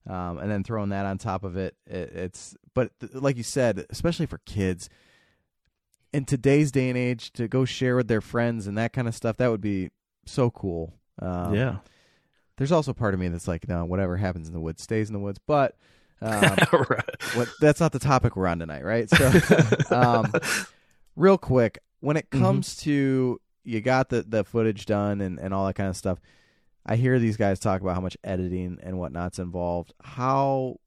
um, 0.07 0.37
and 0.37 0.51
then 0.51 0.63
throwing 0.63 0.89
that 0.89 1.05
on 1.05 1.17
top 1.17 1.43
of 1.43 1.57
it, 1.57 1.75
it 1.87 2.11
it's. 2.13 2.55
But 2.75 2.91
th- 2.99 3.15
like 3.15 3.37
you 3.37 3.43
said, 3.43 3.85
especially 3.89 4.27
for 4.27 4.37
kids, 4.45 4.87
in 6.13 6.25
today's 6.25 6.71
day 6.71 6.89
and 6.89 6.97
age, 6.97 7.33
to 7.33 7.47
go 7.47 7.65
share 7.65 7.95
with 7.95 8.07
their 8.07 8.21
friends 8.21 8.67
and 8.67 8.77
that 8.77 8.93
kind 8.93 9.07
of 9.07 9.15
stuff, 9.15 9.37
that 9.37 9.49
would 9.49 9.61
be 9.61 9.89
so 10.27 10.51
cool. 10.51 10.93
Um, 11.19 11.55
yeah. 11.55 11.77
There's 12.57 12.71
also 12.71 12.93
part 12.93 13.13
of 13.13 13.19
me 13.19 13.27
that's 13.27 13.47
like, 13.47 13.67
no, 13.67 13.83
whatever 13.85 14.17
happens 14.17 14.47
in 14.47 14.53
the 14.53 14.59
woods 14.59 14.81
stays 14.81 15.09
in 15.09 15.13
the 15.13 15.19
woods. 15.19 15.39
But 15.45 15.75
um, 16.21 16.57
right. 16.89 17.03
what 17.35 17.49
that's 17.59 17.79
not 17.81 17.91
the 17.91 17.99
topic 17.99 18.35
we're 18.37 18.47
on 18.47 18.59
tonight, 18.59 18.85
right? 18.85 19.09
So, 19.09 19.31
um, 19.95 20.31
real 21.15 21.37
quick, 21.37 21.79
when 21.99 22.15
it 22.17 22.29
Mhm. 22.29 22.39
comes 22.39 22.75
to 22.77 23.39
you 23.63 23.81
got 23.81 24.09
the 24.09 24.21
the 24.23 24.43
footage 24.43 24.85
done 24.85 25.19
and 25.21 25.39
and 25.39 25.53
all 25.53 25.65
that 25.67 25.73
kind 25.75 25.89
of 25.89 25.97
stuff, 25.97 26.19
I 26.85 26.95
hear 26.95 27.19
these 27.19 27.35
guys 27.35 27.59
talk 27.59 27.81
about 27.81 27.95
how 27.95 28.01
much 28.01 28.15
editing 28.23 28.79
and 28.81 28.97
whatnot's 28.97 29.39
involved. 29.39 29.93
How, 30.01 30.79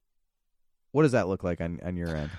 what 0.92 1.02
does 1.02 1.12
that 1.12 1.28
look 1.28 1.44
like 1.44 1.60
on 1.60 1.80
on 1.84 1.96
your 1.96 2.14
end? 2.14 2.30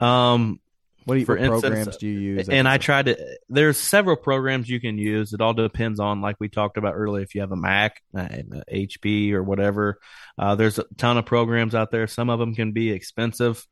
Um, 0.00 0.60
What, 1.04 1.14
do 1.14 1.20
you, 1.20 1.26
For 1.26 1.36
what 1.36 1.44
instance, 1.44 1.62
programs 1.62 1.96
do 1.98 2.08
you 2.08 2.18
use? 2.18 2.48
and 2.48 2.66
I 2.66 2.78
tried 2.78 3.06
to. 3.06 3.38
There's 3.48 3.78
several 3.78 4.16
programs 4.16 4.68
you 4.68 4.80
can 4.80 4.96
use. 4.96 5.32
It 5.32 5.40
all 5.40 5.52
depends 5.52 6.00
on, 6.00 6.20
like 6.20 6.36
we 6.40 6.48
talked 6.48 6.78
about 6.78 6.94
earlier, 6.94 7.22
if 7.22 7.34
you 7.34 7.42
have 7.42 7.52
a 7.52 7.56
Mac, 7.56 8.02
uh, 8.16 8.20
an 8.20 8.62
HP, 8.72 9.32
or 9.32 9.42
whatever. 9.42 9.98
Uh, 10.38 10.54
there's 10.54 10.78
a 10.78 10.84
ton 10.96 11.18
of 11.18 11.26
programs 11.26 11.74
out 11.74 11.90
there. 11.90 12.06
Some 12.06 12.30
of 12.30 12.38
them 12.38 12.54
can 12.54 12.72
be 12.72 12.90
expensive. 12.90 13.64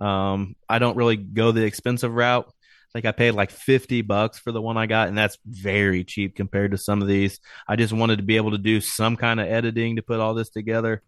Um, 0.00 0.56
I 0.68 0.78
don't 0.78 0.96
really 0.96 1.16
go 1.16 1.52
the 1.52 1.64
expensive 1.64 2.12
route. 2.12 2.46
I 2.48 2.92
think 2.92 3.06
I 3.06 3.12
paid 3.12 3.32
like 3.32 3.52
50 3.52 4.02
bucks 4.02 4.40
for 4.40 4.50
the 4.50 4.60
one 4.60 4.76
I 4.76 4.86
got, 4.86 5.06
and 5.06 5.16
that's 5.16 5.38
very 5.46 6.02
cheap 6.02 6.34
compared 6.34 6.72
to 6.72 6.78
some 6.78 7.02
of 7.02 7.06
these. 7.06 7.38
I 7.68 7.76
just 7.76 7.92
wanted 7.92 8.16
to 8.16 8.24
be 8.24 8.36
able 8.36 8.50
to 8.50 8.58
do 8.58 8.80
some 8.80 9.16
kind 9.16 9.38
of 9.38 9.46
editing 9.46 9.96
to 9.96 10.02
put 10.02 10.18
all 10.18 10.34
this 10.34 10.50
together. 10.50 11.02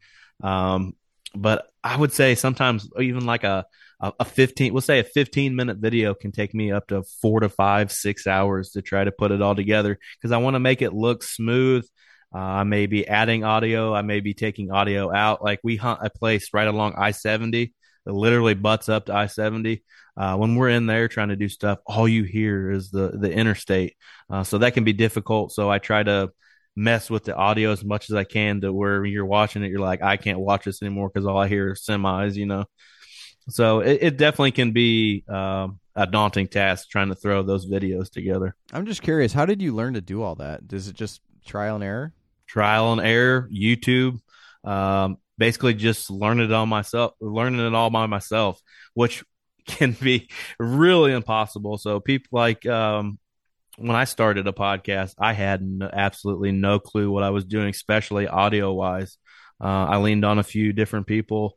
Um, 0.44 0.94
but 1.34 1.68
I 1.82 1.96
would 1.96 2.12
say 2.12 2.34
sometimes 2.34 2.88
even 2.98 3.26
like 3.26 3.44
a, 3.44 3.66
a, 4.00 4.12
a 4.20 4.24
15, 4.24 4.72
we'll 4.72 4.80
say 4.80 4.98
a 4.98 5.04
15 5.04 5.54
minute 5.56 5.78
video 5.78 6.14
can 6.14 6.32
take 6.32 6.54
me 6.54 6.72
up 6.72 6.88
to 6.88 7.02
four 7.20 7.40
to 7.40 7.48
five, 7.48 7.90
six 7.92 8.26
hours 8.26 8.70
to 8.70 8.82
try 8.82 9.04
to 9.04 9.12
put 9.12 9.30
it 9.30 9.42
all 9.42 9.54
together 9.54 9.98
because 10.18 10.32
I 10.32 10.38
want 10.38 10.54
to 10.54 10.60
make 10.60 10.82
it 10.82 10.92
look 10.92 11.22
smooth. 11.22 11.86
Uh, 12.34 12.38
I 12.38 12.64
may 12.64 12.86
be 12.86 13.06
adding 13.06 13.44
audio. 13.44 13.94
I 13.94 14.02
may 14.02 14.20
be 14.20 14.34
taking 14.34 14.70
audio 14.70 15.12
out. 15.12 15.42
Like 15.42 15.60
we 15.62 15.76
hunt 15.76 16.00
a 16.02 16.10
place 16.10 16.48
right 16.52 16.68
along 16.68 16.94
I 16.96 17.10
70 17.10 17.74
that 18.04 18.12
literally 18.12 18.54
butts 18.54 18.88
up 18.88 19.06
to 19.06 19.14
I 19.14 19.26
70. 19.26 19.82
Uh, 20.16 20.36
when 20.36 20.56
we're 20.56 20.68
in 20.68 20.86
there 20.86 21.08
trying 21.08 21.28
to 21.28 21.36
do 21.36 21.48
stuff, 21.48 21.78
all 21.86 22.08
you 22.08 22.24
hear 22.24 22.70
is 22.70 22.90
the, 22.90 23.08
the 23.14 23.32
interstate. 23.32 23.96
Uh, 24.30 24.44
so 24.44 24.58
that 24.58 24.74
can 24.74 24.84
be 24.84 24.92
difficult. 24.92 25.52
So 25.52 25.70
I 25.70 25.78
try 25.78 26.02
to 26.02 26.30
mess 26.74 27.10
with 27.10 27.24
the 27.24 27.34
audio 27.34 27.72
as 27.72 27.84
much 27.84 28.10
as 28.10 28.16
I 28.16 28.24
can 28.24 28.60
to 28.62 28.72
where 28.72 29.04
you're 29.04 29.26
watching 29.26 29.62
it, 29.62 29.70
you're 29.70 29.80
like, 29.80 30.02
I 30.02 30.16
can't 30.16 30.40
watch 30.40 30.64
this 30.64 30.82
anymore 30.82 31.10
because 31.12 31.26
all 31.26 31.38
I 31.38 31.48
hear 31.48 31.72
is 31.72 31.80
semis, 31.80 32.34
you 32.34 32.46
know. 32.46 32.64
So 33.48 33.80
it, 33.80 33.98
it 34.02 34.16
definitely 34.16 34.52
can 34.52 34.72
be 34.72 35.24
um, 35.28 35.80
a 35.94 36.06
daunting 36.06 36.48
task 36.48 36.88
trying 36.88 37.08
to 37.08 37.14
throw 37.14 37.42
those 37.42 37.68
videos 37.68 38.10
together. 38.10 38.54
I'm 38.72 38.86
just 38.86 39.02
curious, 39.02 39.32
how 39.32 39.46
did 39.46 39.60
you 39.60 39.74
learn 39.74 39.94
to 39.94 40.00
do 40.00 40.22
all 40.22 40.36
that? 40.36 40.66
Does 40.66 40.88
it 40.88 40.94
just 40.94 41.20
trial 41.44 41.76
and 41.76 41.84
error? 41.84 42.12
Trial 42.46 42.92
and 42.92 43.00
error, 43.00 43.48
YouTube, 43.52 44.20
um, 44.64 45.18
basically 45.38 45.74
just 45.74 46.10
learning 46.10 46.46
it 46.46 46.52
on 46.52 46.68
myself, 46.68 47.12
learning 47.20 47.60
it 47.60 47.74
all 47.74 47.90
by 47.90 48.06
myself, 48.06 48.60
which 48.94 49.24
can 49.66 49.92
be 49.92 50.28
really 50.58 51.12
impossible. 51.12 51.78
So 51.78 52.00
people 52.00 52.28
like 52.32 52.66
um, 52.66 53.18
when 53.78 53.96
I 53.96 54.04
started 54.04 54.46
a 54.46 54.52
podcast, 54.52 55.14
I 55.18 55.32
had 55.32 55.66
absolutely 55.92 56.52
no 56.52 56.78
clue 56.78 57.10
what 57.10 57.22
I 57.22 57.30
was 57.30 57.44
doing, 57.44 57.68
especially 57.68 58.28
audio 58.28 58.72
wise. 58.72 59.16
Uh, 59.60 59.86
I 59.86 59.96
leaned 59.98 60.24
on 60.24 60.38
a 60.38 60.44
few 60.44 60.72
different 60.72 61.06
people, 61.06 61.56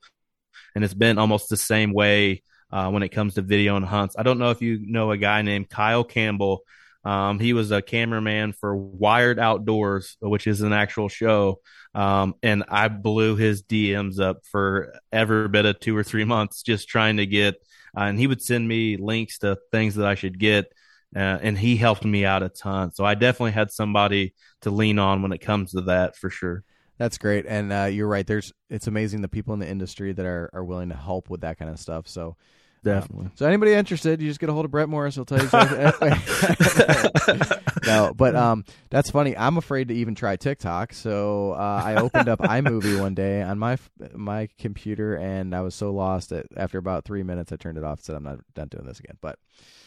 and 0.75 0.83
it's 0.83 0.93
been 0.93 1.17
almost 1.17 1.49
the 1.49 1.57
same 1.57 1.93
way 1.93 2.43
uh, 2.71 2.89
when 2.89 3.03
it 3.03 3.09
comes 3.09 3.35
to 3.35 3.41
video 3.41 3.75
and 3.75 3.85
hunts. 3.85 4.15
I 4.17 4.23
don't 4.23 4.39
know 4.39 4.51
if 4.51 4.61
you 4.61 4.79
know 4.81 5.11
a 5.11 5.17
guy 5.17 5.41
named 5.41 5.69
Kyle 5.69 6.03
Campbell. 6.03 6.61
Um, 7.03 7.39
he 7.39 7.53
was 7.53 7.71
a 7.71 7.81
cameraman 7.81 8.53
for 8.53 8.75
Wired 8.75 9.37
Outdoors, 9.39 10.17
which 10.19 10.47
is 10.47 10.61
an 10.61 10.73
actual 10.73 11.07
show. 11.07 11.59
Um, 11.93 12.35
and 12.41 12.63
I 12.67 12.87
blew 12.87 13.35
his 13.35 13.63
DMs 13.63 14.19
up 14.19 14.39
for 14.51 14.99
every 15.11 15.47
bit 15.47 15.65
of 15.65 15.79
two 15.79 15.95
or 15.95 16.03
three 16.03 16.25
months 16.25 16.63
just 16.63 16.89
trying 16.89 17.17
to 17.17 17.25
get, 17.25 17.55
uh, 17.95 18.01
and 18.01 18.19
he 18.19 18.27
would 18.27 18.41
send 18.41 18.67
me 18.67 18.97
links 18.97 19.39
to 19.39 19.57
things 19.71 19.95
that 19.95 20.07
I 20.07 20.15
should 20.15 20.39
get. 20.39 20.71
Uh, 21.15 21.39
and 21.41 21.57
he 21.57 21.77
helped 21.77 22.05
me 22.05 22.25
out 22.25 22.43
a 22.43 22.49
ton. 22.49 22.93
So 22.93 23.05
I 23.05 23.15
definitely 23.15 23.53
had 23.53 23.71
somebody 23.71 24.33
to 24.61 24.69
lean 24.69 24.99
on 24.99 25.21
when 25.21 25.31
it 25.31 25.39
comes 25.39 25.71
to 25.71 25.81
that 25.81 26.15
for 26.15 26.29
sure. 26.29 26.63
That's 26.97 27.17
great, 27.17 27.45
and 27.45 27.73
uh, 27.73 27.85
you're 27.85 28.07
right. 28.07 28.25
There's 28.25 28.53
it's 28.69 28.87
amazing 28.87 29.21
the 29.21 29.27
people 29.27 29.53
in 29.53 29.59
the 29.59 29.69
industry 29.69 30.13
that 30.13 30.25
are, 30.25 30.49
are 30.53 30.63
willing 30.63 30.89
to 30.89 30.95
help 30.95 31.29
with 31.29 31.41
that 31.41 31.57
kind 31.57 31.69
of 31.69 31.77
stuff. 31.77 32.07
So 32.07 32.37
Definitely. 32.85 33.25
Um, 33.25 33.31
so 33.33 33.47
anybody 33.47 33.73
interested, 33.73 34.21
you 34.21 34.27
just 34.27 34.39
get 34.39 34.49
a 34.49 34.53
hold 34.53 34.65
of 34.65 34.71
Brett 34.71 34.87
Morris. 34.87 35.15
He'll 35.15 35.25
tell 35.25 35.39
you. 35.39 35.45
no, 37.87 38.13
but 38.15 38.35
um, 38.35 38.63
that's 38.91 39.09
funny. 39.09 39.35
I'm 39.35 39.57
afraid 39.57 39.87
to 39.87 39.95
even 39.95 40.13
try 40.13 40.35
TikTok. 40.35 40.93
So 40.93 41.53
uh, 41.53 41.81
I 41.83 41.95
opened 41.95 42.29
up 42.29 42.39
iMovie 42.39 42.99
one 42.99 43.15
day 43.15 43.41
on 43.41 43.57
my 43.57 43.79
my 44.13 44.49
computer, 44.59 45.15
and 45.15 45.55
I 45.55 45.61
was 45.61 45.73
so 45.73 45.91
lost 45.91 46.29
that 46.29 46.45
after 46.55 46.77
about 46.77 47.05
three 47.05 47.23
minutes, 47.23 47.51
I 47.51 47.55
turned 47.55 47.79
it 47.79 47.83
off. 47.83 47.97
And 47.97 48.05
said 48.05 48.15
I'm 48.15 48.23
not 48.23 48.37
done 48.53 48.67
doing 48.67 48.85
this 48.85 48.99
again. 48.99 49.17
But 49.19 49.39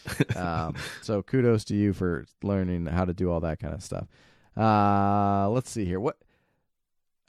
um, 0.35 0.75
so 1.01 1.21
kudos 1.21 1.65
to 1.65 1.75
you 1.75 1.93
for 1.93 2.25
learning 2.43 2.85
how 2.85 3.05
to 3.05 3.13
do 3.13 3.31
all 3.31 3.41
that 3.41 3.59
kind 3.59 3.73
of 3.73 3.83
stuff. 3.83 4.07
Uh, 4.57 5.49
let's 5.49 5.69
see 5.69 5.85
here. 5.85 5.99
What 5.99 6.17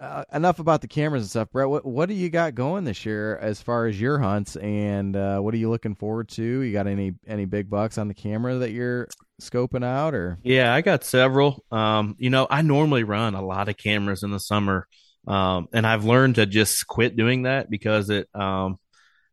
uh, 0.00 0.24
enough 0.32 0.58
about 0.58 0.80
the 0.80 0.88
cameras 0.88 1.22
and 1.22 1.30
stuff, 1.30 1.50
Brett. 1.52 1.68
What 1.68 1.84
what 1.84 2.08
do 2.08 2.14
you 2.14 2.30
got 2.30 2.54
going 2.54 2.84
this 2.84 3.04
year 3.04 3.36
as 3.36 3.60
far 3.60 3.86
as 3.86 4.00
your 4.00 4.18
hunts, 4.18 4.56
and 4.56 5.14
uh, 5.14 5.40
what 5.40 5.52
are 5.52 5.58
you 5.58 5.68
looking 5.68 5.94
forward 5.94 6.28
to? 6.30 6.42
You 6.42 6.72
got 6.72 6.86
any 6.86 7.12
any 7.26 7.44
big 7.44 7.68
bucks 7.68 7.98
on 7.98 8.08
the 8.08 8.14
camera 8.14 8.56
that 8.58 8.70
you're 8.70 9.08
scoping 9.42 9.84
out, 9.84 10.14
or? 10.14 10.38
Yeah, 10.42 10.72
I 10.72 10.80
got 10.80 11.04
several. 11.04 11.64
Um, 11.70 12.16
you 12.18 12.30
know, 12.30 12.46
I 12.48 12.62
normally 12.62 13.04
run 13.04 13.34
a 13.34 13.44
lot 13.44 13.68
of 13.68 13.76
cameras 13.76 14.22
in 14.22 14.30
the 14.30 14.40
summer, 14.40 14.86
um, 15.26 15.68
and 15.72 15.86
I've 15.86 16.04
learned 16.04 16.36
to 16.36 16.46
just 16.46 16.86
quit 16.86 17.14
doing 17.14 17.42
that 17.42 17.68
because 17.68 18.08
it 18.08 18.28
um, 18.34 18.78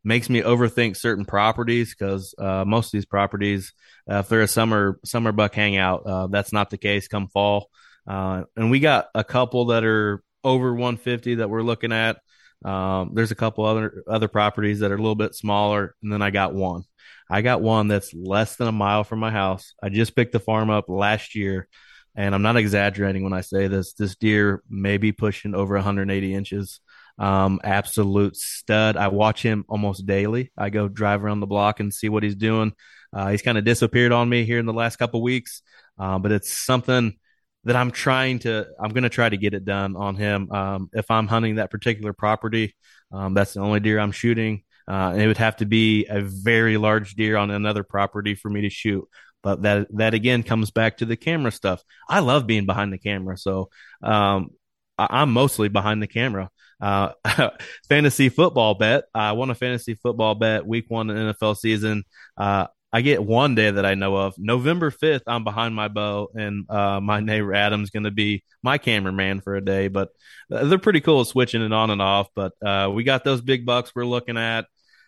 makes 0.08 0.30
me 0.30 0.42
overthink 0.42 0.96
certain 0.96 1.26
properties. 1.26 1.94
Because 1.94 2.34
uh, 2.40 2.64
most 2.66 2.88
of 2.88 2.92
these 2.94 3.06
properties, 3.06 3.74
uh, 4.10 4.20
if 4.20 4.30
they're 4.30 4.42
a 4.42 4.48
summer 4.48 5.00
summer 5.04 5.32
buck 5.32 5.54
hangout, 5.54 6.04
uh, 6.06 6.28
that's 6.28 6.54
not 6.54 6.70
the 6.70 6.78
case 6.78 7.08
come 7.08 7.28
fall. 7.28 7.70
Uh, 8.08 8.44
and 8.56 8.72
we 8.72 8.80
got 8.80 9.10
a 9.14 9.24
couple 9.24 9.66
that 9.66 9.84
are 9.84 10.24
over 10.44 10.74
150 10.74 11.36
that 11.36 11.50
we're 11.50 11.62
looking 11.62 11.92
at. 11.92 12.20
Um, 12.64 13.12
there's 13.14 13.32
a 13.32 13.36
couple 13.36 13.66
other 13.66 14.04
other 14.08 14.30
properties 14.30 14.80
that 14.80 14.92
are 14.92 14.96
a 14.96 15.02
little 15.02 15.16
bit 15.16 15.36
smaller, 15.36 15.96
and 16.02 16.12
then 16.12 16.22
I 16.22 16.32
got 16.32 16.56
one. 16.56 16.84
I 17.30 17.42
got 17.42 17.62
one 17.62 17.90
that's 17.90 18.14
less 18.14 18.56
than 18.56 18.70
a 18.70 18.72
mile 18.72 19.04
from 19.04 19.20
my 19.20 19.32
house. 19.32 19.74
I 19.84 19.90
just 19.90 20.16
picked 20.16 20.32
the 20.32 20.40
farm 20.40 20.70
up 20.70 20.86
last 20.88 21.36
year, 21.36 21.68
and 22.16 22.34
I'm 22.34 22.42
not 22.42 22.58
exaggerating 22.58 23.24
when 23.24 23.34
I 23.34 23.42
say 23.42 23.68
this. 23.68 23.94
This 23.94 24.16
deer 24.16 24.64
may 24.70 24.98
be 24.98 25.12
pushing 25.12 25.54
over 25.54 25.76
180 25.76 26.34
inches. 26.34 26.80
Um, 27.20 27.60
absolute 27.64 28.36
stud. 28.36 28.96
I 28.96 29.08
watch 29.08 29.42
him 29.42 29.66
almost 29.68 30.06
daily. 30.06 30.52
I 30.58 30.70
go 30.70 30.88
drive 30.88 31.24
around 31.24 31.40
the 31.40 31.48
block 31.48 31.80
and 31.80 31.94
see 31.94 32.10
what 32.10 32.24
he's 32.24 32.36
doing. 32.36 32.74
Uh, 33.14 33.30
he's 33.30 33.42
kind 33.42 33.58
of 33.58 33.64
disappeared 33.64 34.12
on 34.12 34.30
me 34.30 34.44
here 34.44 34.60
in 34.60 34.66
the 34.66 34.74
last 34.74 34.98
couple 34.98 35.22
weeks, 35.22 35.62
uh, 35.98 36.20
but 36.20 36.32
it's 36.32 36.52
something 36.52 37.18
that 37.64 37.76
I'm 37.76 37.92
trying 37.92 38.40
to, 38.40 38.68
I'm 38.80 38.92
going 38.92 39.04
to 39.04 39.10
try 39.10 39.28
to 39.28 39.38
get 39.38 39.54
it 39.54 39.66
done 39.66 39.96
on 39.96 40.16
him. 40.16 40.52
Um, 40.52 40.90
if 40.94 41.10
I'm 41.10 41.28
hunting 41.28 41.56
that 41.56 41.72
particular 41.72 42.14
property, 42.14 42.76
um, 43.12 43.34
that's 43.34 43.54
the 43.54 43.62
only 43.62 43.80
deer 43.80 44.00
I'm 44.00 44.12
shooting. 44.12 44.64
Uh, 44.88 45.12
and 45.14 45.22
it 45.22 45.28
would 45.28 45.38
have 45.38 45.58
to 45.58 45.66
be 45.66 46.06
a 46.10 46.22
very 46.22 46.78
large 46.78 47.16
deer 47.16 47.36
on 47.36 47.52
another 47.52 47.84
property 47.84 48.36
for 48.36 48.50
me 48.50 48.62
to 48.62 48.70
shoot. 48.70 49.06
But 49.44 49.64
that, 49.64 49.88
that 49.98 50.14
again 50.14 50.44
comes 50.44 50.72
back 50.72 50.98
to 50.98 51.06
the 51.06 51.18
camera 51.18 51.52
stuff. 51.52 51.84
I 52.10 52.20
love 52.20 52.48
being 52.48 52.66
behind 52.66 52.94
the 52.94 52.98
camera. 52.98 53.38
So, 53.38 53.70
um, 54.02 54.52
I, 54.98 55.22
am 55.22 55.32
mostly 55.32 55.70
behind 55.70 56.02
the 56.02 56.08
camera. 56.08 56.50
Uh, 56.80 57.12
fantasy 57.90 58.30
football 58.30 58.76
bet. 58.76 59.06
I 59.14 59.32
won 59.34 59.50
a 59.50 59.56
fantasy 59.56 59.96
football 59.96 60.36
bet 60.36 60.66
week 60.66 60.86
one 60.90 61.10
in 61.10 61.34
NFL 61.34 61.58
season. 61.58 62.04
Uh, 62.36 62.68
I 62.92 63.02
get 63.02 63.24
one 63.24 63.54
day 63.54 63.70
that 63.70 63.86
I 63.86 63.96
know 63.96 64.16
of. 64.16 64.36
November 64.38 64.92
5th, 64.92 65.24
I'm 65.28 65.44
behind 65.44 65.76
my 65.76 65.90
bow, 65.90 66.30
and 66.34 66.70
uh, 66.70 67.02
my 67.02 67.20
neighbor 67.20 67.54
Adam's 67.54 67.90
going 67.90 68.06
to 68.06 68.12
be 68.12 68.44
my 68.64 68.78
cameraman 68.78 69.42
for 69.42 69.56
a 69.56 69.62
day. 69.62 69.90
But 69.90 70.10
uh, 70.52 70.66
they're 70.66 70.80
pretty 70.80 71.02
cool 71.02 71.26
switching 71.26 71.62
it 71.62 71.74
on 71.74 71.90
and 71.90 72.02
off. 72.02 72.30
But 72.34 72.54
uh, 72.66 72.90
we 72.94 73.04
got 73.04 73.24
those 73.24 73.42
big 73.42 73.66
bucks 73.66 73.92
we're 73.94 74.06
looking 74.06 74.38
at. 74.38 74.68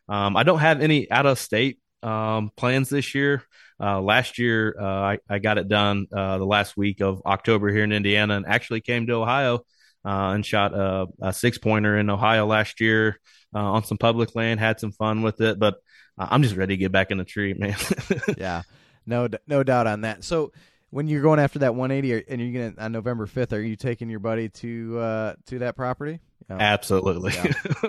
Um, 0.09 0.35
I 0.35 0.43
don't 0.43 0.59
have 0.59 0.81
any 0.81 1.09
out 1.09 1.25
of 1.25 1.39
state 1.39 1.79
um, 2.03 2.51
plans 2.55 2.89
this 2.89 3.15
year. 3.15 3.43
Uh, 3.81 4.01
last 4.01 4.39
year, 4.39 4.75
uh, 4.77 4.83
I, 4.83 5.19
I, 5.29 5.39
got 5.39 5.57
it 5.57 5.69
done 5.69 6.07
uh, 6.11 6.37
the 6.37 6.45
last 6.45 6.75
week 6.75 6.99
of 6.99 7.21
October 7.25 7.69
here 7.69 7.85
in 7.85 7.93
Indiana 7.93 8.35
and 8.35 8.45
actually 8.45 8.81
came 8.81 9.07
to 9.07 9.13
Ohio 9.13 9.61
and 10.03 10.45
shot 10.45 10.73
a, 10.73 11.07
a 11.21 11.33
six 11.33 11.57
pointer 11.57 11.97
in 11.97 12.09
Ohio 12.09 12.45
last 12.45 12.81
year 12.81 13.19
on 13.53 13.83
some 13.83 13.97
public 13.97 14.35
land, 14.35 14.59
had 14.59 14.79
some 14.79 14.91
fun 14.91 15.21
with 15.21 15.41
it. 15.41 15.59
But 15.59 15.75
I'm 16.17 16.43
just 16.43 16.55
ready 16.55 16.75
to 16.75 16.79
get 16.79 16.91
back 16.91 17.11
in 17.11 17.17
the 17.17 17.25
tree, 17.25 17.53
man. 17.53 17.75
yeah, 18.37 18.63
no, 19.05 19.27
no 19.47 19.63
doubt 19.63 19.87
on 19.87 20.01
that. 20.01 20.23
So 20.23 20.51
when 20.91 21.07
you're 21.07 21.21
going 21.21 21.39
after 21.39 21.59
that 21.59 21.75
180, 21.75 22.25
and 22.29 22.41
you're 22.41 22.71
gonna 22.71 22.83
on 22.83 22.91
November 22.91 23.27
5th, 23.27 23.53
are 23.53 23.61
you 23.61 23.75
taking 23.75 24.09
your 24.09 24.19
buddy 24.19 24.49
to 24.49 24.99
uh, 24.99 25.33
to 25.47 25.59
that 25.59 25.75
property? 25.75 26.19
Absolutely. 26.49 27.33
Yeah. 27.33 27.43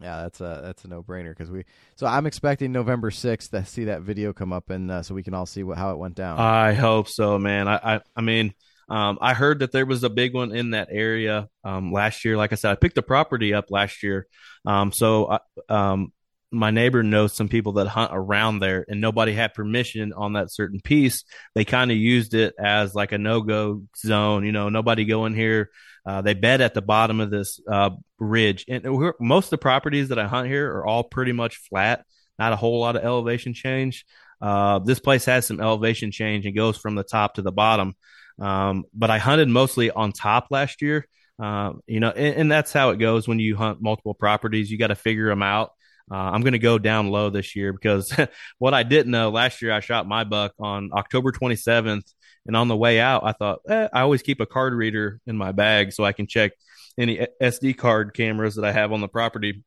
yeah. 0.00 0.22
that's 0.22 0.40
a 0.40 0.60
that's 0.62 0.84
a 0.84 0.88
no 0.88 1.02
brainer 1.02 1.30
because 1.30 1.50
we. 1.50 1.64
So 1.94 2.06
I'm 2.06 2.26
expecting 2.26 2.72
November 2.72 3.10
6th 3.10 3.50
to 3.50 3.64
see 3.64 3.84
that 3.84 4.02
video 4.02 4.32
come 4.32 4.52
up, 4.52 4.70
and 4.70 4.90
uh, 4.90 5.02
so 5.02 5.14
we 5.14 5.22
can 5.22 5.34
all 5.34 5.46
see 5.46 5.62
what 5.62 5.78
how 5.78 5.92
it 5.92 5.98
went 5.98 6.14
down. 6.14 6.38
I 6.38 6.74
hope 6.74 7.08
so, 7.08 7.38
man. 7.38 7.68
I 7.68 7.96
I, 7.96 8.00
I 8.14 8.20
mean. 8.20 8.54
Um, 8.88 9.18
I 9.20 9.34
heard 9.34 9.60
that 9.60 9.72
there 9.72 9.86
was 9.86 10.04
a 10.04 10.10
big 10.10 10.34
one 10.34 10.54
in 10.54 10.70
that 10.70 10.88
area 10.90 11.48
um, 11.64 11.92
last 11.92 12.24
year. 12.24 12.36
Like 12.36 12.52
I 12.52 12.56
said, 12.56 12.70
I 12.70 12.76
picked 12.76 12.94
the 12.94 13.02
property 13.02 13.52
up 13.52 13.70
last 13.70 14.02
year, 14.02 14.26
um, 14.64 14.92
so 14.92 15.30
I, 15.30 15.40
um, 15.68 16.12
my 16.52 16.70
neighbor 16.70 17.02
knows 17.02 17.32
some 17.32 17.48
people 17.48 17.72
that 17.74 17.88
hunt 17.88 18.10
around 18.14 18.60
there 18.60 18.84
and 18.88 19.00
nobody 19.00 19.32
had 19.32 19.54
permission 19.54 20.12
on 20.12 20.34
that 20.34 20.52
certain 20.52 20.80
piece. 20.80 21.24
They 21.54 21.64
kind 21.64 21.90
of 21.90 21.96
used 21.96 22.34
it 22.34 22.54
as 22.58 22.94
like 22.94 23.12
a 23.12 23.18
no 23.18 23.40
go 23.42 23.82
zone. 23.96 24.44
You 24.44 24.52
know, 24.52 24.68
nobody 24.68 25.04
go 25.04 25.26
in 25.26 25.34
here. 25.34 25.70
Uh, 26.06 26.22
they 26.22 26.34
bed 26.34 26.60
at 26.60 26.74
the 26.74 26.82
bottom 26.82 27.20
of 27.20 27.30
this 27.30 27.60
uh, 27.70 27.90
ridge. 28.18 28.64
And 28.68 28.86
most 29.18 29.46
of 29.46 29.50
the 29.50 29.58
properties 29.58 30.08
that 30.08 30.18
I 30.18 30.28
hunt 30.28 30.48
here 30.48 30.70
are 30.70 30.86
all 30.86 31.02
pretty 31.04 31.32
much 31.32 31.56
flat, 31.68 32.04
not 32.38 32.52
a 32.52 32.56
whole 32.56 32.80
lot 32.80 32.96
of 32.96 33.04
elevation 33.04 33.54
change. 33.54 34.04
Uh, 34.40 34.78
this 34.78 35.00
place 35.00 35.24
has 35.24 35.46
some 35.46 35.60
elevation 35.60 36.12
change 36.12 36.46
and 36.46 36.54
goes 36.54 36.76
from 36.76 36.94
the 36.94 37.02
top 37.02 37.34
to 37.34 37.42
the 37.42 37.52
bottom. 37.52 37.94
Um, 38.38 38.84
but 38.92 39.10
I 39.10 39.18
hunted 39.18 39.48
mostly 39.48 39.90
on 39.90 40.12
top 40.12 40.48
last 40.50 40.82
year. 40.82 41.06
Uh, 41.38 41.74
you 41.86 42.00
know, 42.00 42.10
and, 42.10 42.34
and, 42.34 42.52
that's 42.52 42.72
how 42.72 42.90
it 42.90 42.96
goes 42.96 43.28
when 43.28 43.38
you 43.38 43.56
hunt 43.56 43.82
multiple 43.82 44.14
properties. 44.14 44.70
You 44.70 44.78
got 44.78 44.86
to 44.86 44.94
figure 44.94 45.28
them 45.28 45.42
out. 45.42 45.72
Uh, 46.10 46.14
I'm 46.14 46.40
going 46.40 46.52
to 46.52 46.58
go 46.58 46.78
down 46.78 47.08
low 47.08 47.28
this 47.28 47.54
year 47.54 47.72
because 47.74 48.14
what 48.58 48.72
I 48.72 48.84
didn't 48.84 49.10
know 49.10 49.30
last 49.30 49.60
year, 49.60 49.72
I 49.72 49.80
shot 49.80 50.08
my 50.08 50.24
buck 50.24 50.52
on 50.58 50.90
October 50.94 51.32
27th. 51.32 52.10
And 52.46 52.56
on 52.56 52.68
the 52.68 52.76
way 52.76 53.00
out, 53.00 53.22
I 53.24 53.32
thought, 53.32 53.60
eh, 53.68 53.88
I 53.92 54.02
always 54.02 54.22
keep 54.22 54.40
a 54.40 54.46
card 54.46 54.72
reader 54.72 55.20
in 55.26 55.36
my 55.36 55.52
bag 55.52 55.92
so 55.92 56.04
I 56.04 56.12
can 56.12 56.26
check 56.26 56.52
any 56.96 57.26
SD 57.42 57.76
card 57.76 58.14
cameras 58.14 58.54
that 58.54 58.64
I 58.64 58.72
have 58.72 58.92
on 58.92 59.00
the 59.00 59.08
property. 59.08 59.64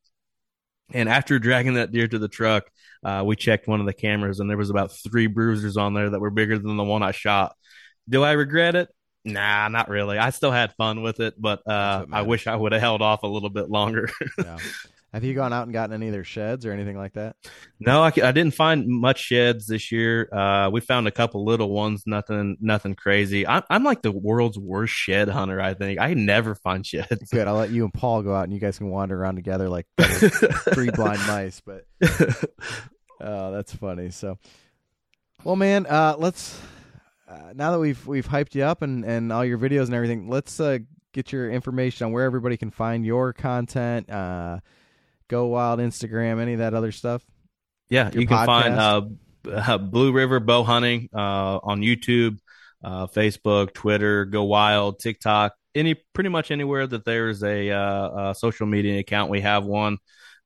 And 0.91 1.07
after 1.07 1.37
dragging 1.39 1.75
that 1.75 1.91
deer 1.91 2.07
to 2.07 2.17
the 2.17 2.27
truck, 2.27 2.63
uh, 3.03 3.21
we 3.25 3.35
checked 3.35 3.67
one 3.67 3.79
of 3.79 3.85
the 3.85 3.93
cameras 3.93 4.39
and 4.39 4.49
there 4.49 4.57
was 4.57 4.69
about 4.69 4.91
three 4.91 5.27
bruisers 5.27 5.77
on 5.77 5.93
there 5.93 6.09
that 6.09 6.19
were 6.19 6.31
bigger 6.31 6.57
than 6.57 6.77
the 6.77 6.83
one 6.83 7.03
I 7.03 7.11
shot. 7.11 7.55
Do 8.09 8.23
I 8.23 8.31
regret 8.31 8.75
it? 8.75 8.89
Nah, 9.25 9.67
not 9.67 9.89
really. 9.89 10.17
I 10.17 10.29
still 10.31 10.51
had 10.51 10.73
fun 10.73 11.01
with 11.03 11.19
it, 11.19 11.35
but 11.37 11.61
uh, 11.67 12.05
I 12.11 12.23
wish 12.23 12.47
I 12.47 12.55
would 12.55 12.71
have 12.71 12.81
held 12.81 13.01
off 13.01 13.23
a 13.23 13.27
little 13.27 13.49
bit 13.49 13.69
longer. 13.69 14.09
yeah. 14.37 14.57
Have 15.13 15.23
you 15.23 15.33
gone 15.33 15.51
out 15.51 15.63
and 15.63 15.73
gotten 15.73 15.93
any 15.93 16.07
of 16.07 16.13
their 16.13 16.23
sheds 16.23 16.67
or 16.67 16.71
anything 16.71 16.95
like 16.95 17.13
that? 17.13 17.35
No, 17.79 18.03
I, 18.03 18.07
I 18.09 18.31
didn't 18.31 18.53
find 18.53 18.87
much 18.87 19.19
sheds 19.19 19.65
this 19.65 19.91
year. 19.91 20.29
Uh, 20.31 20.69
we 20.71 20.81
found 20.81 21.07
a 21.07 21.11
couple 21.11 21.43
little 21.43 21.71
ones, 21.71 22.03
nothing, 22.05 22.57
nothing 22.61 22.93
crazy. 22.93 23.45
I'm, 23.47 23.63
I'm 23.71 23.83
like 23.83 24.03
the 24.03 24.11
world's 24.11 24.59
worst 24.59 24.93
shed 24.93 25.27
hunter. 25.27 25.59
I 25.59 25.73
think 25.73 25.99
I 25.99 26.13
never 26.13 26.53
find 26.53 26.85
sheds. 26.85 27.31
Good. 27.31 27.47
I'll 27.47 27.55
let 27.55 27.71
you 27.71 27.85
and 27.85 27.93
Paul 27.93 28.21
go 28.21 28.35
out 28.35 28.43
and 28.43 28.53
you 28.53 28.59
guys 28.59 28.77
can 28.77 28.89
wander 28.89 29.19
around 29.19 29.35
together 29.35 29.67
like 29.67 29.87
three 29.99 30.91
blind 30.91 31.25
mice. 31.25 31.59
But 31.59 31.85
oh, 33.19 33.51
that's 33.51 33.73
funny. 33.73 34.11
So, 34.11 34.37
well, 35.43 35.55
man, 35.55 35.87
uh, 35.87 36.17
let's 36.19 36.59
uh, 37.29 37.53
now 37.53 37.71
that 37.71 37.79
we've 37.79 38.07
we've 38.07 38.27
hyped 38.27 38.55
you 38.55 38.63
up 38.63 38.81
and 38.81 39.05
and 39.05 39.31
all 39.31 39.45
your 39.45 39.57
videos 39.57 39.85
and 39.85 39.93
everything, 39.93 40.29
let's 40.29 40.59
uh, 40.59 40.79
get 41.13 41.31
your 41.31 41.49
information 41.49 42.07
on 42.07 42.11
where 42.11 42.23
everybody 42.23 42.57
can 42.57 42.71
find 42.71 43.05
your 43.05 43.33
content. 43.33 44.09
Uh, 44.09 44.59
Go 45.27 45.45
Wild, 45.47 45.79
Instagram, 45.79 46.39
any 46.39 46.53
of 46.53 46.59
that 46.59 46.73
other 46.73 46.91
stuff? 46.91 47.23
Yeah, 47.89 48.11
Your 48.11 48.21
you 48.21 48.27
can 48.27 48.45
find 48.45 48.73
uh, 48.75 49.01
uh, 49.51 49.77
Blue 49.77 50.11
River 50.11 50.39
Bow 50.39 50.63
Hunting 50.63 51.09
uh, 51.13 51.59
on 51.61 51.81
YouTube, 51.81 52.39
uh, 52.83 53.07
Facebook, 53.07 53.73
Twitter, 53.73 54.25
Go 54.25 54.43
Wild, 54.45 54.99
TikTok, 54.99 55.53
any 55.75 55.95
pretty 56.13 56.29
much 56.29 56.51
anywhere 56.51 56.87
that 56.87 57.05
there's 57.05 57.43
a, 57.43 57.69
uh, 57.69 58.29
a 58.29 58.35
social 58.35 58.65
media 58.65 58.99
account. 58.99 59.29
We 59.29 59.41
have 59.41 59.65
one. 59.65 59.97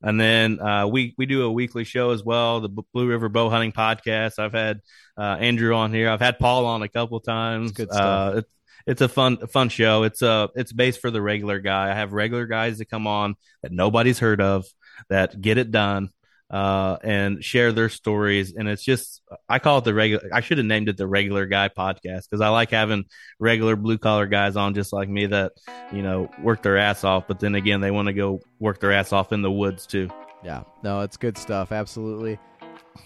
And 0.03 0.19
then 0.19 0.59
uh, 0.59 0.85
we 0.87 1.15
we 1.17 1.25
do 1.25 1.43
a 1.43 1.51
weekly 1.51 1.85
show 1.85 2.11
as 2.11 2.23
well, 2.23 2.59
the 2.59 2.69
Blue 2.69 3.07
River 3.07 3.29
Bow 3.29 3.49
Hunting 3.49 3.71
Podcast. 3.71 4.37
I've 4.37 4.51
had 4.51 4.81
uh, 5.17 5.37
Andrew 5.39 5.73
on 5.73 5.93
here. 5.93 6.09
I've 6.09 6.19
had 6.19 6.39
Paul 6.39 6.65
on 6.65 6.81
a 6.81 6.89
couple 6.89 7.21
times. 7.21 7.69
It's 7.69 7.77
good 7.77 7.91
stuff. 7.91 8.35
Uh, 8.35 8.37
it's, 8.39 8.49
it's 8.85 9.01
a 9.01 9.07
fun 9.07 9.37
fun 9.47 9.69
show. 9.69 10.03
It's 10.03 10.21
uh 10.21 10.47
it's 10.55 10.73
based 10.73 10.99
for 10.99 11.09
the 11.09 11.21
regular 11.21 11.59
guy. 11.59 11.89
I 11.89 11.93
have 11.93 12.11
regular 12.11 12.45
guys 12.45 12.79
that 12.79 12.89
come 12.89 13.07
on 13.07 13.35
that 13.61 13.71
nobody's 13.71 14.19
heard 14.19 14.41
of 14.41 14.65
that 15.09 15.39
get 15.39 15.57
it 15.57 15.71
done. 15.71 16.09
Uh, 16.53 16.97
and 17.03 17.43
share 17.43 17.71
their 17.71 17.89
stories. 17.89 18.53
And 18.53 18.69
it's 18.69 18.83
just, 18.83 19.23
I 19.49 19.57
call 19.57 19.79
it 19.79 19.85
the 19.85 19.93
regular, 19.93 20.29
I 20.31 20.41
should 20.41 20.59
have 20.59 20.67
named 20.67 20.87
it 20.87 20.97
the 20.97 21.07
regular 21.07 21.47
guy 21.47 21.67
podcast 21.67 22.29
because 22.29 22.41
I 22.41 22.49
like 22.49 22.69
having 22.69 23.05
regular 23.39 23.75
blue 23.75 23.97
collar 23.97 24.27
guys 24.27 24.55
on 24.55 24.75
just 24.75 24.93
like 24.93 25.09
me 25.09 25.25
that, 25.25 25.53
you 25.91 26.03
know, 26.03 26.29
work 26.43 26.61
their 26.61 26.77
ass 26.77 27.03
off. 27.03 27.27
But 27.27 27.39
then 27.39 27.55
again, 27.55 27.81
they 27.81 27.89
want 27.89 28.05
to 28.05 28.13
go 28.13 28.39
work 28.59 28.79
their 28.79 28.91
ass 28.91 29.11
off 29.11 29.33
in 29.33 29.41
the 29.41 29.51
woods 29.51 29.87
too. 29.87 30.11
Yeah, 30.43 30.63
no, 30.83 31.01
it's 31.01 31.17
good 31.17 31.39
stuff. 31.39 31.71
Absolutely. 31.71 32.37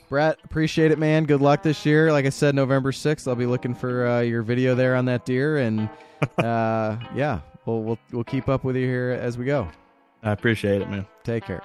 Brett, 0.09 0.39
appreciate 0.43 0.91
it, 0.91 0.99
man. 0.99 1.23
Good 1.23 1.39
luck 1.39 1.63
this 1.63 1.85
year. 1.85 2.11
Like 2.11 2.25
I 2.25 2.29
said, 2.29 2.53
November 2.53 2.91
6th, 2.91 3.29
I'll 3.29 3.35
be 3.35 3.45
looking 3.45 3.73
for 3.73 4.07
uh, 4.07 4.21
your 4.21 4.41
video 4.41 4.75
there 4.75 4.93
on 4.93 5.05
that 5.05 5.25
deer. 5.25 5.55
And 5.55 5.89
uh, 6.37 6.97
yeah, 7.15 7.39
we'll, 7.65 7.81
we'll, 7.81 7.99
we'll 8.11 8.23
keep 8.25 8.49
up 8.49 8.65
with 8.65 8.75
you 8.75 8.85
here 8.85 9.17
as 9.21 9.37
we 9.37 9.45
go. 9.45 9.69
I 10.21 10.33
appreciate 10.33 10.81
it, 10.81 10.89
man. 10.89 11.05
Take 11.23 11.45
care. 11.45 11.63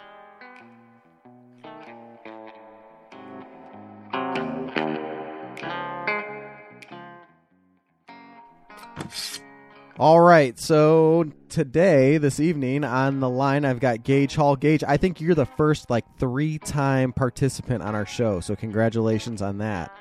All 10.03 10.21
right, 10.21 10.59
so 10.59 11.31
today, 11.49 12.19
this 12.19 12.41
evening, 12.41 12.83
on 12.83 13.21
the 13.21 13.31
line, 13.31 13.65
I've 13.65 13.79
got 13.79 14.03
Gage 14.03 14.35
Hall. 14.35 14.57
Gage, 14.57 14.83
I 14.83 14.97
think 14.97 15.21
you're 15.21 15.37
the 15.37 15.47
first 15.47 15.91
like 15.91 16.05
three-time 16.19 17.13
participant 17.13 17.85
on 17.85 17.95
our 17.95 18.05
show, 18.05 18.41
so 18.41 18.57
congratulations 18.57 19.43
on 19.43 19.59
that. 19.59 19.97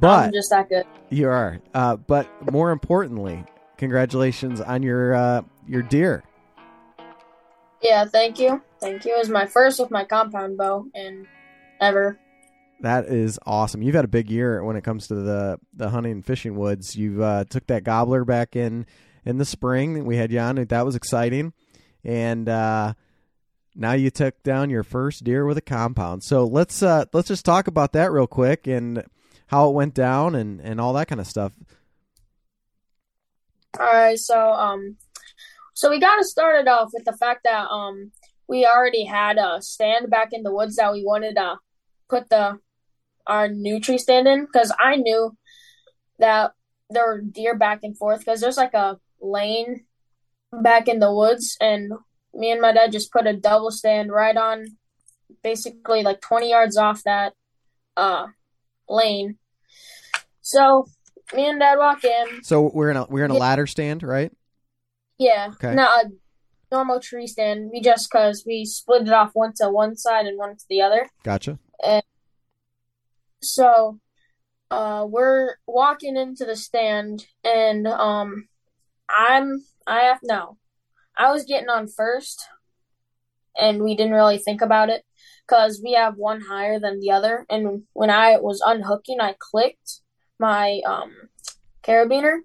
But 0.00 0.26
I'm 0.26 0.32
just 0.32 0.50
that 0.50 0.68
good. 0.68 0.84
You 1.10 1.28
are, 1.28 1.60
uh, 1.74 1.94
but 1.94 2.28
more 2.50 2.72
importantly, 2.72 3.44
congratulations 3.76 4.60
on 4.60 4.82
your 4.82 5.14
uh, 5.14 5.42
your 5.68 5.82
deer. 5.82 6.24
Yeah, 7.80 8.06
thank 8.06 8.40
you, 8.40 8.62
thank 8.80 9.04
you. 9.04 9.14
It 9.14 9.18
was 9.18 9.30
my 9.30 9.46
first 9.46 9.78
with 9.78 9.92
my 9.92 10.02
compound 10.02 10.58
bow 10.58 10.86
and 10.92 11.28
ever. 11.80 12.18
That 12.80 13.04
is 13.04 13.38
awesome. 13.46 13.80
You've 13.80 13.94
had 13.94 14.04
a 14.04 14.08
big 14.08 14.28
year 14.28 14.62
when 14.64 14.74
it 14.74 14.82
comes 14.82 15.06
to 15.06 15.14
the 15.14 15.60
the 15.72 15.90
hunting 15.90 16.10
and 16.10 16.26
fishing 16.26 16.56
woods. 16.56 16.96
You 16.96 17.22
uh, 17.22 17.44
took 17.44 17.68
that 17.68 17.84
gobbler 17.84 18.24
back 18.24 18.56
in 18.56 18.86
in 19.24 19.38
the 19.38 19.44
spring. 19.44 20.04
We 20.04 20.16
had 20.16 20.30
you 20.30 20.38
on. 20.38 20.56
That 20.56 20.84
was 20.84 20.96
exciting, 20.96 21.52
and 22.04 22.48
uh, 22.48 22.94
now 23.74 23.92
you 23.92 24.10
took 24.10 24.42
down 24.42 24.70
your 24.70 24.82
first 24.82 25.24
deer 25.24 25.46
with 25.46 25.58
a 25.58 25.62
compound. 25.62 26.22
So 26.22 26.44
let's 26.44 26.82
uh, 26.82 27.06
let's 27.12 27.28
just 27.28 27.44
talk 27.44 27.66
about 27.66 27.92
that 27.92 28.12
real 28.12 28.26
quick 28.26 28.66
and 28.66 29.04
how 29.46 29.68
it 29.68 29.74
went 29.74 29.94
down 29.94 30.34
and 30.34 30.60
and 30.60 30.80
all 30.80 30.92
that 30.94 31.08
kind 31.08 31.20
of 31.20 31.26
stuff. 31.26 31.52
All 33.78 33.86
right, 33.86 34.18
so 34.18 34.52
um, 34.52 34.96
so 35.72 35.90
we 35.90 35.98
got 35.98 36.16
to 36.16 36.24
start 36.24 36.60
it 36.60 36.68
off 36.68 36.90
with 36.92 37.04
the 37.04 37.16
fact 37.16 37.40
that 37.44 37.68
um, 37.68 38.12
we 38.46 38.64
already 38.64 39.04
had 39.04 39.38
a 39.38 39.60
stand 39.60 40.10
back 40.10 40.28
in 40.32 40.42
the 40.42 40.52
woods 40.52 40.76
that 40.76 40.92
we 40.92 41.04
wanted 41.04 41.34
to 41.34 41.56
put 42.08 42.28
the 42.30 42.58
our 43.26 43.48
new 43.48 43.80
tree 43.80 43.98
stand 43.98 44.28
in 44.28 44.44
because 44.44 44.72
I 44.78 44.96
knew 44.96 45.36
that 46.18 46.52
there 46.90 47.06
were 47.06 47.20
deer 47.22 47.56
back 47.56 47.80
and 47.82 47.96
forth 47.96 48.20
because 48.20 48.40
there's 48.40 48.58
like 48.58 48.74
a 48.74 48.98
lane 49.24 49.84
back 50.52 50.86
in 50.88 51.00
the 51.00 51.12
woods 51.12 51.56
and 51.60 51.92
me 52.34 52.50
and 52.52 52.60
my 52.60 52.72
dad 52.72 52.92
just 52.92 53.10
put 53.12 53.26
a 53.26 53.32
double 53.36 53.70
stand 53.70 54.12
right 54.12 54.36
on 54.36 54.64
basically 55.42 56.02
like 56.02 56.20
20 56.20 56.50
yards 56.50 56.76
off 56.76 57.02
that 57.04 57.32
uh 57.96 58.26
lane 58.88 59.36
so 60.42 60.86
me 61.34 61.48
and 61.48 61.58
dad 61.60 61.76
walk 61.78 62.04
in 62.04 62.42
So 62.42 62.70
we're 62.72 62.90
in 62.90 62.96
a 62.96 63.06
we're 63.06 63.24
in 63.24 63.30
a 63.30 63.34
Yeah. 63.34 63.40
ladder 63.40 63.66
stand, 63.66 64.02
right? 64.02 64.30
yeah 65.18 65.50
Okay. 65.54 65.74
not 65.74 66.04
a 66.06 66.10
normal 66.72 67.00
tree 67.00 67.26
stand 67.26 67.70
we 67.72 67.80
just 67.80 68.10
because 68.10 68.44
we 68.46 68.64
split 68.64 69.02
it 69.02 69.12
off 69.12 69.30
one 69.32 69.52
to 69.54 69.70
one 69.70 69.96
side 69.96 70.26
and 70.26 70.36
one 70.38 70.56
to 70.56 70.64
the 70.68 70.82
other 70.82 71.08
Gotcha. 71.22 71.58
And 71.84 72.02
so 73.42 73.98
uh 74.70 75.06
we're 75.08 75.56
walking 75.66 76.16
into 76.16 76.44
the 76.44 76.56
stand 76.56 77.26
and 77.44 77.86
um 77.86 78.48
i'm 79.08 79.64
i 79.86 80.00
have 80.00 80.20
no 80.22 80.56
i 81.16 81.30
was 81.30 81.44
getting 81.44 81.68
on 81.68 81.86
first 81.86 82.46
and 83.56 83.82
we 83.82 83.94
didn't 83.94 84.12
really 84.12 84.38
think 84.38 84.60
about 84.60 84.88
it 84.88 85.04
because 85.46 85.80
we 85.82 85.92
have 85.92 86.16
one 86.16 86.40
higher 86.42 86.78
than 86.78 87.00
the 87.00 87.10
other 87.10 87.46
and 87.48 87.82
when 87.92 88.10
i 88.10 88.36
was 88.36 88.62
unhooking 88.64 89.20
i 89.20 89.34
clicked 89.38 90.00
my 90.38 90.80
um 90.86 91.10
carabiner 91.82 92.38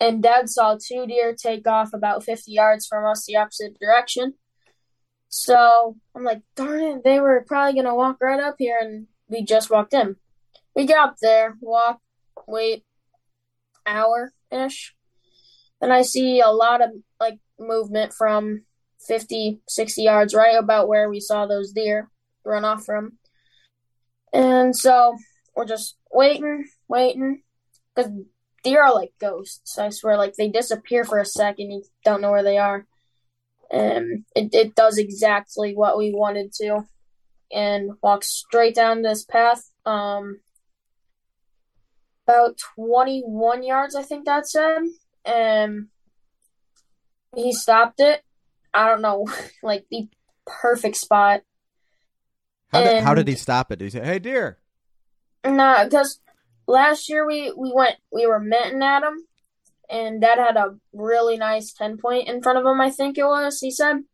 and 0.00 0.22
dad 0.22 0.48
saw 0.48 0.76
two 0.76 1.06
deer 1.06 1.34
take 1.34 1.66
off 1.66 1.92
about 1.92 2.24
50 2.24 2.50
yards 2.50 2.86
from 2.86 3.04
us 3.04 3.24
the 3.26 3.36
opposite 3.36 3.78
direction 3.80 4.34
so 5.28 5.96
i'm 6.14 6.24
like 6.24 6.42
darn 6.54 6.82
it 6.82 7.04
they 7.04 7.20
were 7.20 7.44
probably 7.46 7.74
gonna 7.74 7.94
walk 7.94 8.18
right 8.20 8.40
up 8.40 8.56
here 8.58 8.78
and 8.80 9.06
we 9.28 9.42
just 9.42 9.70
walked 9.70 9.92
in 9.92 10.16
we 10.76 10.84
got 10.84 11.08
up 11.08 11.16
there, 11.22 11.56
walk, 11.60 12.00
wait, 12.46 12.84
hour 13.86 14.32
ish. 14.52 14.94
Then 15.80 15.92
I 15.92 16.02
see 16.02 16.40
a 16.40 16.48
lot 16.48 16.82
of 16.82 16.90
like 17.20 17.38
movement 17.58 18.12
from 18.12 18.62
50, 19.06 19.60
60 19.68 20.02
yards, 20.02 20.34
right 20.34 20.56
about 20.56 20.88
where 20.88 21.08
we 21.08 21.20
saw 21.20 21.46
those 21.46 21.72
deer 21.72 22.10
run 22.44 22.64
off 22.64 22.84
from. 22.84 23.18
And 24.32 24.74
so 24.74 25.16
we're 25.54 25.66
just 25.66 25.96
waiting, 26.12 26.66
waiting, 26.88 27.42
because 27.94 28.10
deer 28.62 28.82
are 28.82 28.94
like 28.94 29.12
ghosts. 29.20 29.78
I 29.78 29.90
swear, 29.90 30.16
like 30.16 30.34
they 30.34 30.48
disappear 30.48 31.04
for 31.04 31.18
a 31.18 31.24
second, 31.24 31.70
you 31.70 31.82
don't 32.04 32.20
know 32.20 32.30
where 32.30 32.42
they 32.42 32.58
are. 32.58 32.86
And 33.70 34.24
it, 34.34 34.54
it 34.54 34.74
does 34.74 34.98
exactly 34.98 35.74
what 35.74 35.98
we 35.98 36.12
wanted 36.12 36.52
to 36.54 36.84
and 37.52 37.92
walk 38.02 38.24
straight 38.24 38.74
down 38.74 39.02
this 39.02 39.24
path. 39.24 39.70
Um, 39.84 40.40
about 42.26 42.58
21 42.74 43.62
yards, 43.62 43.94
I 43.94 44.02
think 44.02 44.24
that 44.24 44.48
said. 44.48 44.82
And 45.26 45.88
he 47.34 47.52
stopped 47.52 48.00
it. 48.00 48.22
I 48.72 48.88
don't 48.88 49.02
know, 49.02 49.26
like 49.62 49.86
the 49.90 50.08
perfect 50.46 50.96
spot. 50.96 51.42
How 52.72 52.82
did, 52.82 53.02
how 53.02 53.14
did 53.14 53.28
he 53.28 53.34
stop 53.34 53.70
it? 53.72 53.78
Did 53.78 53.86
he 53.86 53.90
say, 53.90 54.04
"Hey, 54.04 54.18
deer"? 54.18 54.58
Nah, 55.44 55.84
because 55.84 56.20
last 56.66 57.08
year 57.08 57.26
we 57.26 57.52
we 57.56 57.72
went 57.72 57.96
we 58.12 58.26
were 58.26 58.40
mitting 58.40 58.82
at 58.82 59.02
him, 59.02 59.24
and 59.88 60.20
Dad 60.20 60.38
had 60.38 60.56
a 60.56 60.76
really 60.92 61.36
nice 61.36 61.72
ten 61.72 61.96
point 61.96 62.28
in 62.28 62.42
front 62.42 62.58
of 62.58 62.66
him. 62.66 62.80
I 62.80 62.90
think 62.90 63.18
it 63.18 63.24
was. 63.24 63.60
He 63.60 63.70
said, 63.70 64.04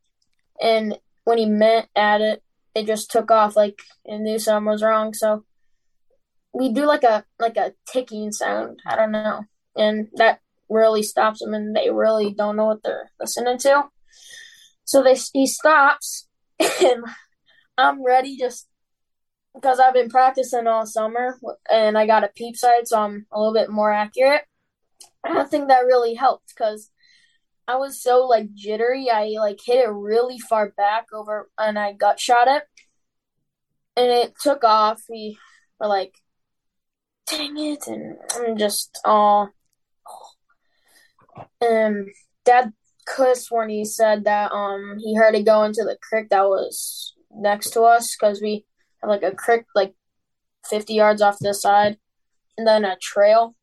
and 0.60 0.98
when 1.24 1.38
he 1.38 1.46
met 1.46 1.88
at 1.96 2.20
it, 2.20 2.42
it 2.74 2.86
just 2.86 3.10
took 3.10 3.30
off 3.30 3.56
like 3.56 3.80
and 4.04 4.24
knew 4.24 4.38
something 4.38 4.70
was 4.70 4.82
wrong. 4.82 5.14
So 5.14 5.44
we 6.52 6.72
do 6.72 6.84
like 6.84 7.04
a 7.04 7.24
like 7.38 7.56
a 7.56 7.72
ticking 7.86 8.32
sound. 8.32 8.80
I 8.86 8.96
don't 8.96 9.12
know, 9.12 9.44
and 9.76 10.08
that 10.14 10.40
really 10.68 11.02
stops 11.02 11.40
them, 11.40 11.54
and 11.54 11.74
they 11.74 11.90
really 11.90 12.32
don't 12.32 12.56
know 12.56 12.66
what 12.66 12.82
they're 12.82 13.10
listening 13.20 13.58
to. 13.58 13.84
So 14.84 15.02
they 15.02 15.16
he 15.32 15.46
stops, 15.46 16.28
and 16.60 17.04
I'm 17.78 18.04
ready 18.04 18.36
just 18.36 18.68
because 19.54 19.80
I've 19.80 19.94
been 19.94 20.08
practicing 20.08 20.66
all 20.66 20.86
summer 20.86 21.38
and 21.70 21.98
I 21.98 22.06
got 22.06 22.24
a 22.24 22.30
peep 22.34 22.56
sight, 22.56 22.88
so 22.88 22.98
I'm 23.00 23.26
a 23.32 23.38
little 23.38 23.54
bit 23.54 23.70
more 23.70 23.92
accurate. 23.92 24.42
I 25.24 25.44
think 25.44 25.68
that 25.68 25.86
really 25.86 26.14
helped 26.14 26.48
because 26.48 26.90
I 27.68 27.76
was 27.76 28.02
so 28.02 28.26
like 28.26 28.54
jittery. 28.54 29.08
I 29.10 29.34
like 29.38 29.60
hit 29.64 29.84
it 29.84 29.90
really 29.90 30.38
far 30.38 30.70
back 30.76 31.06
over 31.12 31.48
and 31.58 31.78
I 31.78 31.92
gut 31.92 32.18
shot 32.18 32.48
it, 32.48 32.64
and 33.96 34.06
it 34.10 34.34
took 34.40 34.64
off. 34.64 35.02
We 35.08 35.38
were 35.78 35.86
like, 35.86 36.14
"Dang 37.28 37.58
it!" 37.58 37.86
and 37.86 38.16
I'm 38.34 38.56
just 38.56 38.98
all. 39.04 39.50
Um, 41.60 42.06
Dad 42.44 42.72
could 43.06 43.28
have 43.28 43.36
sworn 43.36 43.68
he 43.68 43.84
said 43.84 44.24
that 44.24 44.52
um 44.52 44.96
he 45.00 45.16
heard 45.16 45.34
it 45.34 45.44
go 45.44 45.64
into 45.64 45.82
the 45.82 45.96
creek 46.00 46.28
that 46.30 46.44
was 46.44 47.14
next 47.34 47.70
to 47.70 47.82
us 47.82 48.14
because 48.14 48.40
we 48.40 48.64
have 49.02 49.10
like 49.10 49.24
a 49.24 49.34
creek 49.34 49.64
like 49.74 49.94
50 50.68 50.94
yards 50.94 51.20
off 51.20 51.38
this 51.40 51.60
side 51.60 51.98
and 52.56 52.66
then 52.66 52.84
a 52.84 52.96
trail. 53.00 53.56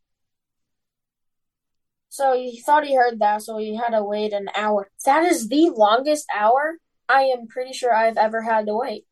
So 2.10 2.36
he 2.36 2.60
thought 2.60 2.86
he 2.86 2.96
heard 2.96 3.20
that, 3.20 3.44
so 3.44 3.58
he 3.58 3.76
had 3.76 3.90
to 3.90 4.04
wait 4.04 4.34
an 4.34 4.50
hour. 4.56 4.90
That 5.06 5.24
is 5.24 5.48
the 5.48 5.70
longest 5.70 6.26
hour 6.36 6.78
I 7.08 7.24
am 7.24 7.48
pretty 7.48 7.72
sure 7.74 7.94
I've 7.94 8.18
ever 8.18 8.42
had 8.42 8.66
to 8.66 8.76
wait. 8.76 9.06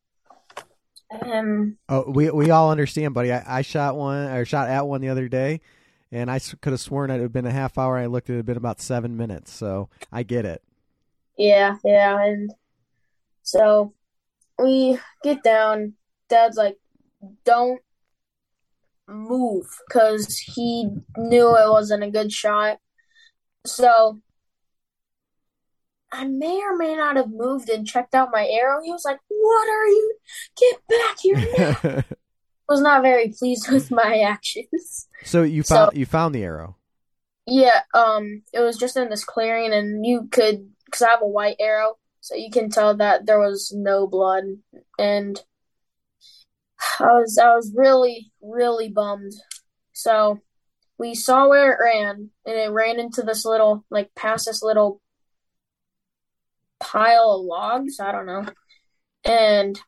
Um, 1.22 1.78
Oh, 1.88 2.04
we 2.10 2.30
we 2.30 2.50
all 2.50 2.70
understand, 2.70 3.14
buddy. 3.14 3.32
I, 3.32 3.58
I 3.58 3.62
shot 3.62 3.96
one 3.96 4.28
or 4.30 4.44
shot 4.44 4.68
at 4.68 4.86
one 4.86 5.00
the 5.00 5.08
other 5.08 5.28
day, 5.28 5.60
and 6.10 6.30
I 6.30 6.38
could 6.38 6.72
have 6.72 6.80
sworn 6.80 7.10
it 7.10 7.20
had 7.20 7.32
been 7.32 7.46
a 7.46 7.50
half 7.52 7.78
hour. 7.78 7.96
I 7.96 8.06
looked 8.06 8.30
at 8.30 8.34
it, 8.34 8.36
it 8.36 8.38
had 8.38 8.46
been 8.46 8.56
about 8.56 8.80
seven 8.80 9.16
minutes, 9.16 9.52
so 9.52 9.88
I 10.12 10.22
get 10.22 10.44
it. 10.44 10.62
yeah, 11.36 11.76
yeah, 11.84 12.22
and 12.22 12.50
so 13.42 13.94
we 14.58 14.98
get 15.22 15.42
down. 15.42 15.94
Dad's 16.28 16.56
like, 16.56 16.76
"Don't 17.44 17.80
move," 19.06 19.66
because 19.88 20.38
he 20.38 20.88
knew 21.16 21.56
it 21.56 21.70
wasn't 21.70 22.04
a 22.04 22.10
good 22.10 22.32
shot. 22.32 22.78
So 23.66 24.20
I 26.10 26.24
may 26.24 26.60
or 26.62 26.76
may 26.76 26.96
not 26.96 27.16
have 27.16 27.30
moved 27.30 27.68
and 27.68 27.86
checked 27.86 28.14
out 28.14 28.30
my 28.32 28.46
arrow. 28.46 28.82
He 28.82 28.92
was 28.92 29.04
like, 29.04 29.20
"What 29.28 29.68
are 29.68 29.86
you? 29.86 30.14
Get 30.56 32.04
was 32.68 32.80
not 32.80 33.02
very 33.02 33.28
pleased 33.38 33.70
with 33.70 33.90
my 33.90 34.20
actions. 34.20 35.06
so 35.24 35.42
you 35.42 35.62
So- 35.62 35.74
found 35.74 35.96
you 35.96 36.06
found 36.06 36.34
the 36.34 36.42
arrow. 36.44 36.76
Yeah, 37.50 37.80
um, 37.94 38.42
it 38.52 38.60
was 38.60 38.76
just 38.76 38.96
in 38.98 39.08
this 39.08 39.24
clearing, 39.24 39.72
and 39.72 40.04
you 40.04 40.28
could, 40.30 40.68
because 40.84 41.00
I 41.00 41.08
have 41.10 41.22
a 41.22 41.26
white 41.26 41.56
arrow, 41.58 41.96
so 42.20 42.34
you 42.34 42.50
can 42.50 42.68
tell 42.68 42.94
that 42.96 43.24
there 43.24 43.38
was 43.38 43.72
no 43.74 44.06
blood, 44.06 44.44
and 44.98 45.42
I 47.00 47.04
was 47.14 47.38
I 47.38 47.54
was 47.56 47.72
really 47.74 48.30
really 48.42 48.90
bummed. 48.90 49.32
So 49.94 50.40
we 50.98 51.14
saw 51.14 51.48
where 51.48 51.72
it 51.72 51.78
ran, 51.82 52.30
and 52.44 52.54
it 52.56 52.70
ran 52.70 53.00
into 53.00 53.22
this 53.22 53.46
little 53.46 53.82
like 53.90 54.14
past 54.14 54.44
this 54.44 54.62
little 54.62 55.00
pile 56.80 57.30
of 57.40 57.46
logs. 57.46 57.98
I 57.98 58.12
don't 58.12 58.26
know, 58.26 58.44
and 59.24 59.80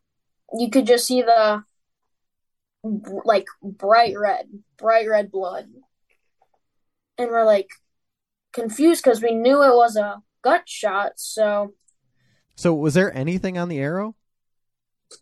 you 0.58 0.70
could 0.70 0.86
just 0.86 1.06
see 1.06 1.20
the 1.20 1.62
like 2.82 3.46
bright 3.62 4.14
red, 4.18 4.46
bright 4.78 5.08
red 5.08 5.30
blood 5.30 5.66
and 7.18 7.30
we're 7.30 7.44
like 7.44 7.68
confused 8.52 9.04
because 9.04 9.22
we 9.22 9.34
knew 9.34 9.62
it 9.62 9.74
was 9.74 9.96
a 9.96 10.22
gut 10.42 10.62
shot. 10.66 11.12
So, 11.16 11.74
So 12.56 12.74
was 12.74 12.94
there 12.94 13.14
anything 13.14 13.58
on 13.58 13.68
the 13.68 13.78
arrow? 13.78 14.16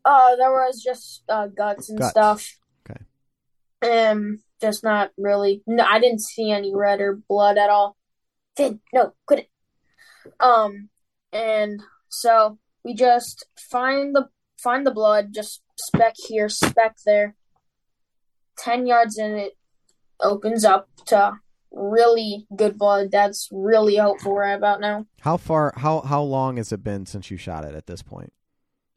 uh, 0.05 0.37
there 0.37 0.51
was 0.53 0.83
just 0.83 1.23
uh, 1.29 1.47
guts 1.49 1.89
and 1.89 1.99
Guts. 1.99 2.11
stuff. 2.11 2.59
Okay. 2.89 4.07
Um, 4.07 4.41
just 4.61 4.85
not 4.85 5.11
really. 5.17 5.63
No, 5.67 5.85
I 5.85 5.99
didn't 5.99 6.21
see 6.21 6.51
any 6.51 6.75
red 6.75 7.01
or 7.01 7.17
blood 7.29 7.59
at 7.59 7.71
all. 7.71 7.97
Did 8.55 8.81
no, 8.93 9.15
quit 9.27 9.41
it. 9.41 10.35
Um, 10.41 10.91
and 11.33 11.81
so 12.09 12.59
we 12.85 12.95
just 12.95 13.47
find 13.59 14.15
the 14.15 14.29
find 14.59 14.87
the 14.87 14.91
blood, 14.91 15.33
just 15.33 15.63
speck 15.77 16.15
here, 16.29 16.49
speck 16.49 16.97
there. 17.07 17.35
Ten 18.59 18.87
yards 18.87 19.17
and 19.19 19.37
it 19.37 19.53
opens 20.21 20.65
up 20.65 20.89
to 21.07 21.35
really 21.71 22.47
good 22.57 22.77
blood. 22.79 23.11
That's 23.13 23.49
really 23.53 23.97
hopeful 23.97 24.35
right 24.35 24.55
about 24.55 24.81
now. 24.81 25.07
How 25.21 25.37
far? 25.37 25.73
How 25.77 26.01
how 26.01 26.23
long 26.23 26.57
has 26.57 26.73
it 26.73 26.83
been 26.83 27.07
since 27.07 27.31
you 27.31 27.37
shot 27.37 27.65
it? 27.65 27.75
At 27.75 27.87
this 27.87 28.03
point, 28.03 28.33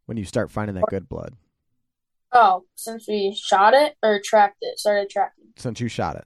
when 0.05 0.17
you 0.17 0.25
start 0.25 0.49
finding 0.51 0.75
that 0.75 0.85
good 0.89 1.07
blood, 1.07 1.35
Oh, 2.33 2.63
since 2.75 3.07
we 3.07 3.37
shot 3.39 3.73
it 3.73 3.95
or 4.01 4.19
tracked 4.23 4.57
it, 4.61 4.79
started 4.79 5.09
tracking. 5.09 5.53
since 5.57 5.79
you 5.79 5.87
shot 5.87 6.15
it. 6.15 6.25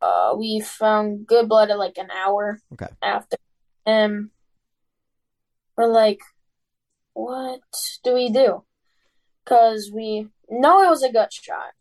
Uh, 0.00 0.34
we 0.36 0.60
found 0.60 1.26
good 1.26 1.48
blood 1.48 1.70
at 1.70 1.78
like 1.78 1.96
an 1.98 2.10
hour 2.10 2.58
Okay. 2.72 2.88
after. 3.02 3.36
And 3.86 4.30
we're 5.76 5.86
like, 5.92 6.18
what 7.14 7.60
do 8.02 8.14
we 8.14 8.30
do? 8.30 8.64
Because 9.44 9.90
we 9.94 10.28
know 10.48 10.82
it 10.82 10.88
was 10.90 11.02
a 11.02 11.12
gut 11.12 11.32
shot. 11.32 11.72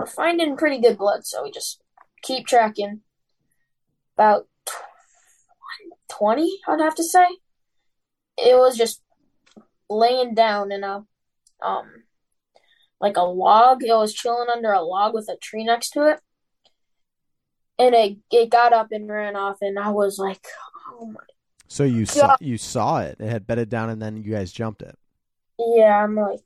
We're 0.00 0.06
finding 0.06 0.56
pretty 0.56 0.80
good 0.80 0.96
blood, 0.96 1.26
so 1.26 1.42
we 1.44 1.50
just 1.50 1.82
keep 2.22 2.46
tracking. 2.46 3.02
About 4.16 4.48
20, 6.08 6.60
I'd 6.66 6.80
have 6.80 6.94
to 6.94 7.04
say. 7.04 7.26
It 8.38 8.56
was 8.56 8.78
just 8.78 9.02
laying 9.90 10.34
down 10.34 10.72
in 10.72 10.84
a, 10.84 11.04
um, 11.62 12.04
like 12.98 13.18
a 13.18 13.22
log. 13.22 13.82
It 13.82 13.92
was 13.92 14.14
chilling 14.14 14.48
under 14.48 14.72
a 14.72 14.80
log 14.80 15.12
with 15.12 15.28
a 15.28 15.36
tree 15.36 15.64
next 15.64 15.90
to 15.90 16.10
it 16.10 16.20
and 17.78 17.94
it 17.94 18.16
it 18.30 18.50
got 18.50 18.72
up 18.72 18.88
and 18.92 19.08
ran 19.08 19.36
off, 19.36 19.58
and 19.62 19.78
I 19.78 19.90
was 19.90 20.18
like, 20.18 20.46
oh 20.92 21.06
my, 21.06 21.20
So 21.68 21.84
you 21.84 22.04
saw 22.04 22.36
you 22.40 22.58
saw 22.58 23.00
it. 23.00 23.16
It 23.18 23.28
had 23.28 23.46
bedded 23.46 23.70
down, 23.70 23.90
and 23.90 24.00
then 24.00 24.22
you 24.22 24.32
guys 24.32 24.52
jumped 24.52 24.82
it. 24.82 24.98
yeah, 25.58 26.04
I'm 26.04 26.14
like, 26.14 26.44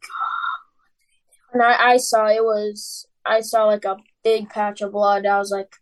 and 1.52 1.62
I 1.62 1.92
I 1.92 1.96
saw 1.96 2.26
it 2.26 2.42
was 2.42 3.06
I 3.24 3.40
saw 3.40 3.64
like 3.64 3.84
a 3.84 3.96
big 4.22 4.48
patch 4.50 4.80
of 4.80 4.92
blood. 4.92 5.26
I 5.26 5.38
was 5.38 5.50
like, 5.50 5.74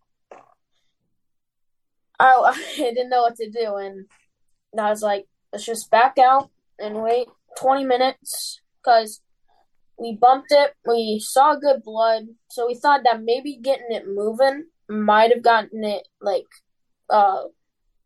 I 2.19 2.35
I 2.55 2.77
didn't 2.77 3.11
know 3.11 3.23
what 3.23 3.37
to 3.37 3.51
do, 3.51 3.77
and 3.77 4.07
I 4.79 4.91
was 4.91 5.03
like, 5.03 5.27
let's 5.53 5.65
just 5.65 5.91
back 5.91 6.19
out 6.19 6.51
and 6.79 7.03
wait 7.03 7.29
20 7.59 7.85
minutes 7.85 8.61
because 8.83 9.21
we 9.99 10.17
bumped 10.21 10.51
it. 10.51 10.75
We 10.87 11.21
saw 11.21 11.55
good 11.57 11.83
blood, 11.83 12.29
so 12.49 12.67
we 12.67 12.75
thought 12.75 13.03
that 13.05 13.23
maybe 13.23 13.59
getting 13.61 13.91
it 13.91 14.07
moving 14.09 14.67
might 14.89 15.33
have 15.33 15.43
gotten 15.43 15.85
it 15.85 16.07
like 16.21 16.47
uh 17.09 17.45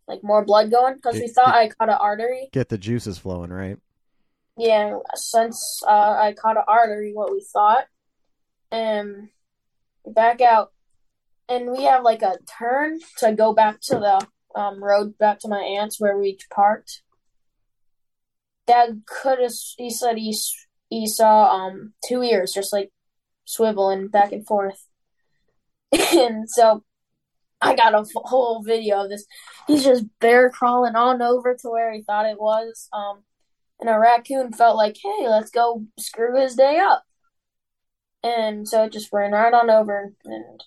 like 0.06 0.20
more 0.22 0.44
blood 0.44 0.70
going 0.70 0.94
because 0.94 1.14
we 1.14 1.26
thought 1.28 1.54
I 1.54 1.68
caught 1.68 1.88
an 1.88 1.96
artery. 1.98 2.48
Get 2.52 2.68
the 2.68 2.78
juices 2.78 3.18
flowing, 3.18 3.50
right? 3.50 3.78
Yeah, 4.56 4.98
since 5.14 5.82
uh, 5.86 6.16
I 6.18 6.32
caught 6.32 6.56
an 6.56 6.62
artery, 6.66 7.12
what 7.12 7.30
we 7.30 7.44
thought, 7.52 7.86
and 8.70 9.28
back 10.06 10.40
out, 10.40 10.72
and 11.48 11.70
we 11.70 11.84
have 11.84 12.02
like 12.02 12.22
a 12.22 12.38
turn 12.58 12.98
to 13.18 13.32
go 13.32 13.52
back 13.52 13.80
to 13.82 13.94
the 13.94 14.26
um 14.58 14.82
road 14.82 15.18
back 15.18 15.38
to 15.40 15.48
my 15.48 15.60
aunt's 15.60 16.00
where 16.00 16.18
we 16.18 16.38
parked. 16.50 17.02
Dad 18.66 19.02
could 19.06 19.38
have. 19.38 19.52
He 19.76 19.90
said 19.90 20.16
he 20.18 20.36
he 20.88 21.06
saw 21.06 21.50
um 21.50 21.94
two 22.08 22.22
ears 22.22 22.52
just 22.52 22.72
like 22.72 22.90
swiveling 23.46 24.10
back 24.10 24.32
and 24.32 24.46
forth, 24.46 24.86
and 25.92 26.48
so 26.48 26.84
I 27.60 27.74
got 27.74 27.94
a 27.94 28.04
whole 28.16 28.62
video 28.62 29.04
of 29.04 29.10
this. 29.10 29.26
He's 29.66 29.84
just 29.84 30.04
bear 30.20 30.50
crawling 30.50 30.94
on 30.94 31.22
over 31.22 31.54
to 31.54 31.68
where 31.68 31.92
he 31.92 32.02
thought 32.02 32.26
it 32.26 32.38
was. 32.38 32.88
Um, 32.92 33.22
and 33.80 33.90
a 33.90 33.98
raccoon 33.98 34.52
felt 34.52 34.76
like, 34.76 34.96
hey, 35.02 35.28
let's 35.28 35.50
go 35.50 35.84
screw 35.98 36.40
his 36.40 36.54
day 36.54 36.78
up. 36.78 37.04
And 38.26 38.66
so 38.68 38.84
it 38.84 38.92
just 38.92 39.12
ran 39.12 39.32
right 39.32 39.54
on 39.54 39.70
over. 39.70 40.12
And 40.24 40.64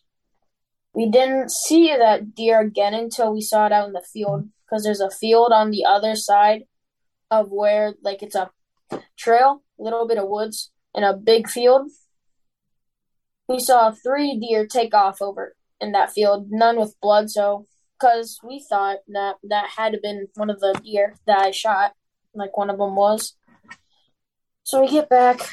we 0.94 1.10
didn't 1.10 1.52
see 1.52 1.88
that 1.88 2.34
deer 2.34 2.62
again 2.62 2.94
until 2.94 3.34
we 3.34 3.42
saw 3.42 3.66
it 3.66 3.72
out 3.72 3.88
in 3.88 3.94
the 3.94 4.06
field. 4.14 4.50
Because 4.66 4.84
there's 4.84 5.02
a 5.02 5.10
field 5.10 5.52
on 5.52 5.72
the 5.72 5.84
other 5.86 6.16
side 6.16 6.64
of 7.30 7.52
where, 7.52 7.96
like, 8.02 8.24
it's 8.24 8.36
a 8.36 8.50
trail, 9.18 9.64
a 9.80 9.84
little 9.84 10.08
bit 10.08 10.18
of 10.18 10.30
woods, 10.30 10.72
and 10.96 11.04
a 11.04 11.14
big 11.14 11.50
field. 11.50 11.90
We 13.48 13.60
saw 13.60 13.92
three 13.92 14.40
deer 14.40 14.66
take 14.66 14.94
off 14.94 15.22
over 15.22 15.56
in 15.82 15.92
that 15.92 16.12
field, 16.12 16.48
none 16.52 16.80
with 16.80 17.00
blood. 17.02 17.30
So, 17.30 17.66
because 18.00 18.40
we 18.44 18.64
thought 18.70 19.00
that 19.08 19.36
that 19.44 19.72
had 19.76 20.00
been 20.02 20.28
one 20.36 20.50
of 20.50 20.60
the 20.60 20.80
deer 20.84 21.16
that 21.26 21.40
I 21.40 21.52
shot 21.52 21.94
like 22.34 22.56
one 22.58 22.70
of 22.70 22.78
them 22.78 22.96
was. 22.96 23.36
So 24.64 24.82
we 24.82 24.90
get 24.90 25.10
back. 25.10 25.50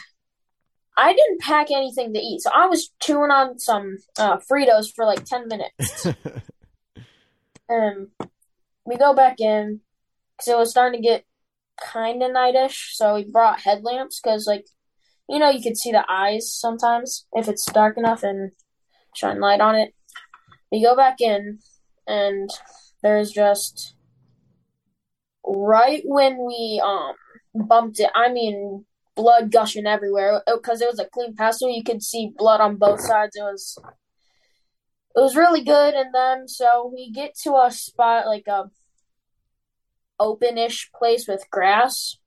I 0.96 1.12
didn't 1.12 1.40
pack 1.40 1.70
anything 1.70 2.14
to 2.14 2.20
eat, 2.20 2.40
so 2.40 2.50
I 2.54 2.66
was 2.66 2.90
chewing 3.02 3.30
on 3.30 3.58
some 3.58 3.98
uh, 4.18 4.38
Fritos 4.38 4.92
for 4.94 5.04
like 5.04 5.24
10 5.24 5.48
minutes. 5.48 6.06
and 7.68 8.08
we 8.86 8.96
go 8.96 9.14
back 9.14 9.40
in 9.40 9.80
because 10.36 10.48
it 10.52 10.56
was 10.56 10.70
starting 10.70 11.02
to 11.02 11.06
get 11.06 11.24
kind 11.80 12.22
of 12.22 12.32
nightish. 12.32 12.92
So 12.94 13.14
we 13.14 13.24
brought 13.24 13.60
headlamps 13.60 14.20
because, 14.20 14.46
like, 14.46 14.66
you 15.28 15.38
know, 15.38 15.50
you 15.50 15.62
could 15.62 15.76
see 15.76 15.92
the 15.92 16.04
eyes 16.08 16.52
sometimes 16.52 17.26
if 17.32 17.48
it's 17.48 17.64
dark 17.66 17.98
enough 17.98 18.22
and 18.22 18.52
shine 19.14 19.40
light 19.40 19.60
on 19.60 19.74
it. 19.74 19.94
We 20.70 20.82
go 20.82 20.96
back 20.96 21.20
in, 21.20 21.58
and 22.06 22.50
there's 23.02 23.30
just 23.32 23.94
right 25.44 26.02
when 26.04 26.38
we 26.44 26.82
um 26.84 27.14
bumped 27.66 28.00
it. 28.00 28.10
I 28.14 28.32
mean, 28.32 28.84
blood 29.16 29.50
gushing 29.50 29.86
everywhere 29.86 30.42
because 30.46 30.80
it 30.80 30.88
was 30.88 31.00
a 31.00 31.08
clean 31.08 31.34
pass, 31.34 31.58
so 31.58 31.68
you 31.68 31.82
could 31.82 32.02
see 32.02 32.32
blood 32.36 32.60
on 32.60 32.76
both 32.76 33.00
sides. 33.00 33.34
It 33.34 33.42
was 33.42 33.78
it 35.16 35.20
was 35.20 35.36
really 35.36 35.64
good, 35.64 35.94
and 35.94 36.14
then 36.14 36.46
so 36.46 36.90
we 36.94 37.10
get 37.10 37.34
to 37.42 37.54
a 37.56 37.70
spot 37.70 38.26
like 38.26 38.46
a 38.46 38.70
open-ish 40.20 40.90
place 40.92 41.26
with 41.26 41.50
grass, 41.50 42.18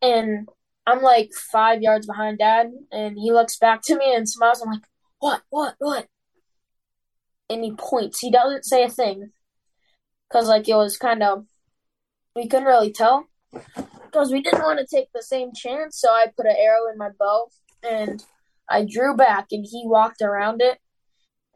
and 0.00 0.48
I'm 0.86 1.02
like 1.02 1.32
five 1.32 1.82
yards 1.82 2.06
behind 2.06 2.38
Dad, 2.38 2.70
and 2.92 3.18
he 3.18 3.32
looks 3.32 3.58
back 3.58 3.82
to 3.84 3.96
me 3.96 4.14
and 4.14 4.28
smiles. 4.28 4.62
I'm 4.62 4.70
like, 4.70 4.86
"What? 5.18 5.42
What? 5.50 5.74
What?" 5.78 6.06
And 7.50 7.64
he 7.64 7.72
points. 7.72 8.20
He 8.20 8.30
doesn't 8.30 8.64
say 8.64 8.84
a 8.84 8.88
thing 8.88 9.32
because 10.28 10.48
like 10.48 10.68
it 10.68 10.74
was 10.74 10.96
kind 10.96 11.22
of 11.22 11.46
we 12.34 12.48
couldn't 12.48 12.66
really 12.66 12.92
tell 12.92 13.28
because 14.14 14.30
we 14.30 14.40
didn't 14.40 14.62
want 14.62 14.78
to 14.78 14.86
take 14.86 15.12
the 15.12 15.22
same 15.22 15.52
chance. 15.52 15.98
So 15.98 16.08
I 16.08 16.26
put 16.36 16.46
an 16.46 16.54
arrow 16.56 16.90
in 16.90 16.96
my 16.96 17.10
bow 17.18 17.48
and 17.82 18.24
I 18.68 18.84
drew 18.84 19.14
back, 19.14 19.48
and 19.50 19.66
he 19.70 19.82
walked 19.84 20.22
around 20.22 20.62
it, 20.62 20.78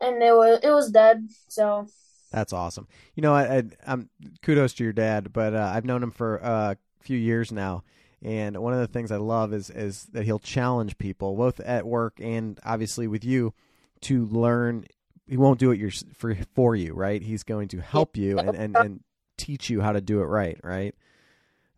and 0.01 0.23
it 0.23 0.35
was 0.35 0.61
it 0.63 0.71
was 0.71 0.91
dead. 0.91 1.27
So 1.49 1.87
That's 2.31 2.53
awesome. 2.53 2.87
You 3.15 3.23
know, 3.23 3.35
I, 3.35 3.59
I, 3.59 3.63
I'm 3.87 4.11
kudos 4.43 4.75
to 4.75 4.85
your 4.85 4.93
dad, 4.93 5.33
but 5.33 5.55
uh, 5.55 5.73
I've 5.75 5.87
known 5.87 6.03
him 6.03 6.11
for 6.11 6.45
uh, 6.45 6.73
a 6.73 6.77
few 7.03 7.17
years 7.17 7.51
now, 7.51 7.85
and 8.23 8.59
one 8.59 8.75
of 8.75 8.81
the 8.81 8.87
things 8.87 9.11
I 9.11 9.17
love 9.17 9.55
is 9.55 9.71
is 9.71 10.05
that 10.13 10.25
he'll 10.25 10.39
challenge 10.39 10.99
people, 10.99 11.35
both 11.37 11.61
at 11.61 11.87
work 11.87 12.19
and 12.21 12.61
obviously 12.65 13.07
with 13.07 13.25
you, 13.25 13.55
to 14.03 14.27
learn. 14.27 14.85
He 15.27 15.37
won't 15.37 15.59
do 15.59 15.71
it 15.71 15.79
your, 15.79 15.91
for 16.17 16.35
for 16.55 16.75
you, 16.75 16.95
right? 16.95 17.23
He's 17.23 17.43
going 17.43 17.69
to 17.69 17.81
help 17.81 18.17
you 18.17 18.39
and, 18.39 18.55
and, 18.55 18.77
and 18.77 19.01
teach 19.37 19.69
you 19.69 19.83
how 19.83 19.93
to 19.93 20.01
do 20.01 20.21
it 20.21 20.25
right, 20.25 20.59
right? 20.63 20.95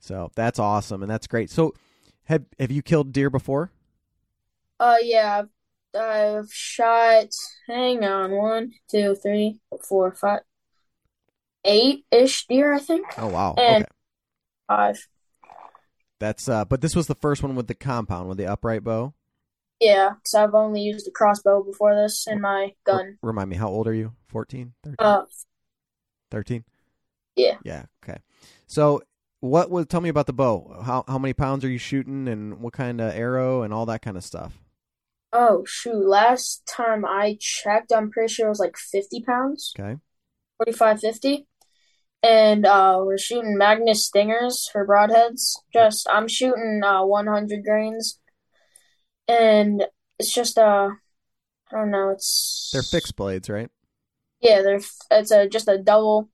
So 0.01 0.31
that's 0.35 0.59
awesome 0.59 1.03
and 1.03 1.11
that's 1.11 1.27
great. 1.27 1.51
So, 1.51 1.75
have 2.25 2.45
have 2.59 2.71
you 2.71 2.83
killed 2.83 3.13
deer 3.13 3.31
before? 3.31 3.71
Uh, 4.79 4.97
yeah, 5.03 5.43
I've, 5.95 6.51
shot. 6.51 7.29
Hang 7.69 8.03
on, 8.03 8.31
one, 8.33 8.73
two, 8.91 9.15
three, 9.15 9.61
four, 9.87 10.15
five, 10.15 10.41
eight 11.65 12.05
ish 12.11 12.47
deer, 12.47 12.73
I 12.75 12.79
think. 12.79 13.07
Oh 13.19 13.29
wow. 13.29 13.55
And- 13.59 13.85
okay. 13.85 13.91
Five. 14.67 15.07
That's 16.19 16.49
uh 16.49 16.65
but 16.65 16.81
this 16.83 16.95
was 16.95 17.07
the 17.07 17.15
first 17.15 17.43
one 17.43 17.55
with 17.55 17.67
the 17.67 17.75
compound 17.75 18.29
with 18.29 18.39
the 18.39 18.47
upright 18.47 18.85
bow. 18.85 19.15
Yeah, 19.81 20.11
because 20.11 20.35
I've 20.35 20.55
only 20.55 20.83
used 20.83 21.09
a 21.09 21.11
crossbow 21.11 21.63
before 21.63 21.95
this 21.95 22.27
in 22.29 22.43
my 22.43 22.75
gun. 22.85 23.17
Remind 23.23 23.49
me, 23.49 23.57
how 23.57 23.69
old 23.69 23.89
are 23.89 23.95
you? 23.95 24.13
14? 24.29 24.75
13? 24.85 24.97
Uh, 24.99 25.23
13? 26.31 26.65
Yeah. 27.35 27.57
Yeah, 27.65 27.85
okay. 28.05 28.19
So 28.67 29.03
what 29.41 29.71
was 29.71 29.87
tell 29.87 30.01
me 30.01 30.09
about 30.09 30.27
the 30.27 30.33
bow. 30.33 30.83
How 30.85 31.05
how 31.09 31.19
many 31.19 31.33
pounds 31.35 31.65
are 31.65 31.71
you 31.71 31.79
shooting 31.79 32.29
and 32.29 32.61
what 32.61 32.73
kind 32.73 33.01
of 33.01 33.15
arrow 33.15 33.63
and 33.63 33.73
all 33.73 33.87
that 33.87 34.03
kind 34.03 34.17
of 34.17 34.25
stuff? 34.25 34.59
oh 35.33 35.65
shoot, 35.67 36.07
last 36.07 36.67
time 36.67 37.05
I 37.05 37.37
checked, 37.41 37.93
I'm 37.93 38.11
pretty 38.11 38.33
sure 38.33 38.47
it 38.47 38.51
was 38.51 38.61
like 38.61 38.77
50 38.77 39.23
pounds, 39.23 39.73
Okay. 39.79 39.99
45, 40.59 41.01
50. 41.01 41.47
And 42.23 42.67
uh, 42.67 43.01
we're 43.05 43.19
shooting 43.19 43.57
Magnus 43.57 44.07
Stingers 44.07 44.69
for 44.71 44.87
broadheads. 44.87 45.57
Just 45.73 46.07
I'm 46.11 46.29
shooting 46.29 46.83
uh 46.85 47.05
100 47.05 47.65
grains, 47.65 48.19
and 49.29 49.85
it's 50.19 50.33
just 50.33 50.59
uh, 50.59 50.91
I 51.73 51.77
don't 51.77 51.91
know, 51.91 52.11
it's 52.11 52.71
They're 52.73 52.83
fixed 52.83 53.17
blades, 53.17 53.49
right? 53.49 53.71
Yeah, 54.41 54.63
they're 54.63 54.81
it's 55.11 55.31
a 55.31 55.49
just 55.49 55.69
a 55.69 55.79
double 55.79 56.31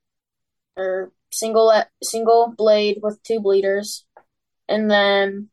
or 0.76 1.12
single 1.36 1.68
uh, 1.68 1.84
single 2.02 2.54
blade 2.56 3.00
with 3.02 3.22
two 3.22 3.40
bleeders, 3.40 4.04
and 4.68 4.90
then 4.90 5.50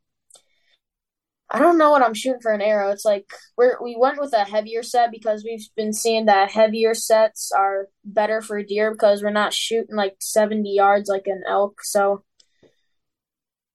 I 1.53 1.59
don't 1.59 1.77
know 1.77 1.91
what 1.91 2.01
I'm 2.01 2.15
shooting 2.15 2.41
for 2.41 2.51
an 2.51 2.61
arrow. 2.61 2.89
It's 2.89 3.05
like 3.05 3.31
we're 3.55 3.77
we 3.81 3.95
went 3.95 4.19
with 4.19 4.33
a 4.33 4.43
heavier 4.43 4.81
set 4.81 5.11
because 5.11 5.43
we've 5.43 5.67
been 5.75 5.93
seeing 5.93 6.25
that 6.25 6.49
heavier 6.49 6.95
sets 6.95 7.51
are 7.51 7.89
better 8.03 8.41
for 8.41 8.63
deer 8.63 8.91
because 8.91 9.21
we're 9.21 9.29
not 9.29 9.53
shooting 9.53 9.95
like 9.95 10.15
70 10.19 10.67
yards 10.73 11.09
like 11.09 11.27
an 11.27 11.43
elk. 11.47 11.83
So, 11.83 12.23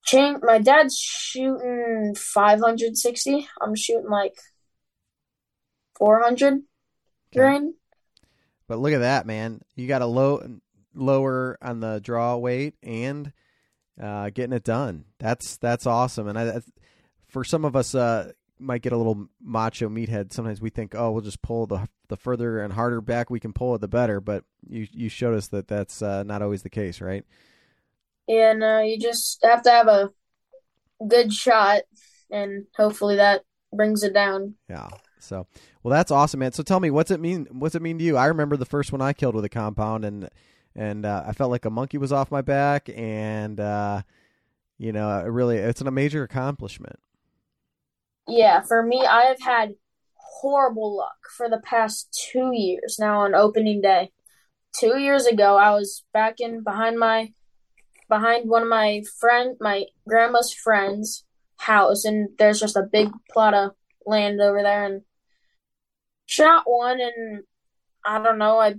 chain. 0.04 0.40
My 0.42 0.58
dad's 0.58 0.98
shooting 0.98 2.16
560. 2.16 3.48
I'm 3.60 3.76
shooting 3.76 4.10
like 4.10 4.34
400 5.98 6.62
grain. 7.32 7.74
But 8.66 8.80
look 8.80 8.92
at 8.92 8.98
that, 8.98 9.24
man. 9.24 9.60
You 9.76 9.86
got 9.86 10.02
a 10.02 10.06
low 10.06 10.58
lower 10.98 11.58
on 11.62 11.80
the 11.80 12.00
draw 12.00 12.36
weight 12.36 12.74
and 12.82 13.32
uh, 14.00 14.30
getting 14.30 14.52
it 14.52 14.64
done. 14.64 15.04
That's 15.18 15.56
that's 15.56 15.86
awesome. 15.86 16.28
And 16.28 16.38
I, 16.38 16.60
for 17.28 17.44
some 17.44 17.64
of 17.64 17.76
us, 17.76 17.94
uh, 17.94 18.32
might 18.60 18.82
get 18.82 18.92
a 18.92 18.96
little 18.96 19.28
macho 19.42 19.88
meathead. 19.88 20.32
Sometimes 20.32 20.60
we 20.60 20.70
think, 20.70 20.94
oh, 20.94 21.10
we'll 21.10 21.22
just 21.22 21.42
pull 21.42 21.66
the 21.66 21.88
the 22.08 22.16
further 22.16 22.60
and 22.60 22.72
harder 22.72 23.00
back 23.00 23.30
we 23.30 23.40
can 23.40 23.52
pull 23.52 23.74
it, 23.74 23.80
the 23.80 23.88
better. 23.88 24.20
But 24.20 24.44
you 24.68 24.86
you 24.92 25.08
showed 25.08 25.36
us 25.36 25.48
that 25.48 25.68
that's 25.68 26.02
uh, 26.02 26.22
not 26.22 26.42
always 26.42 26.62
the 26.62 26.70
case, 26.70 27.00
right? 27.00 27.24
Yeah, 28.26 28.52
no, 28.52 28.80
you 28.80 28.98
just 28.98 29.38
have 29.42 29.62
to 29.62 29.70
have 29.70 29.88
a 29.88 30.10
good 31.06 31.32
shot, 31.32 31.82
and 32.30 32.66
hopefully 32.76 33.16
that 33.16 33.42
brings 33.72 34.02
it 34.02 34.12
down. 34.12 34.54
Yeah. 34.68 34.88
So, 35.20 35.46
well, 35.82 35.92
that's 35.92 36.10
awesome, 36.10 36.40
man. 36.40 36.52
So, 36.52 36.62
tell 36.62 36.78
me, 36.78 36.90
what's 36.90 37.10
it 37.10 37.20
mean? 37.20 37.48
What's 37.50 37.74
it 37.74 37.82
mean 37.82 37.98
to 37.98 38.04
you? 38.04 38.16
I 38.16 38.26
remember 38.26 38.56
the 38.56 38.64
first 38.64 38.92
one 38.92 39.00
I 39.00 39.12
killed 39.12 39.34
with 39.34 39.44
a 39.44 39.48
compound, 39.48 40.04
and 40.04 40.28
and 40.78 41.04
uh, 41.04 41.24
I 41.26 41.32
felt 41.32 41.50
like 41.50 41.64
a 41.64 41.70
monkey 41.70 41.98
was 41.98 42.12
off 42.12 42.30
my 42.30 42.40
back, 42.40 42.88
and 42.94 43.58
uh, 43.58 44.02
you 44.78 44.92
know, 44.92 45.10
it 45.18 45.28
really, 45.28 45.56
it's 45.56 45.80
a 45.80 45.90
major 45.90 46.22
accomplishment. 46.22 47.00
Yeah, 48.28 48.62
for 48.62 48.84
me, 48.84 49.04
I 49.04 49.22
have 49.22 49.40
had 49.40 49.74
horrible 50.14 50.96
luck 50.96 51.18
for 51.36 51.50
the 51.50 51.60
past 51.64 52.16
two 52.30 52.52
years 52.54 52.96
now 52.98 53.20
on 53.20 53.34
opening 53.34 53.80
day. 53.80 54.12
Two 54.78 54.98
years 54.98 55.26
ago, 55.26 55.56
I 55.56 55.72
was 55.72 56.04
back 56.12 56.36
in 56.38 56.62
behind 56.62 56.96
my 56.96 57.32
behind 58.08 58.48
one 58.48 58.62
of 58.62 58.68
my 58.68 59.02
friend 59.18 59.56
my 59.60 59.86
grandma's 60.06 60.54
friends' 60.54 61.24
house, 61.56 62.04
and 62.04 62.28
there's 62.38 62.60
just 62.60 62.76
a 62.76 62.88
big 62.90 63.10
plot 63.32 63.52
of 63.52 63.72
land 64.06 64.40
over 64.40 64.62
there, 64.62 64.84
and 64.84 65.02
shot 66.26 66.62
one, 66.66 67.00
and 67.00 67.42
I 68.06 68.22
don't 68.22 68.38
know, 68.38 68.60
I 68.60 68.76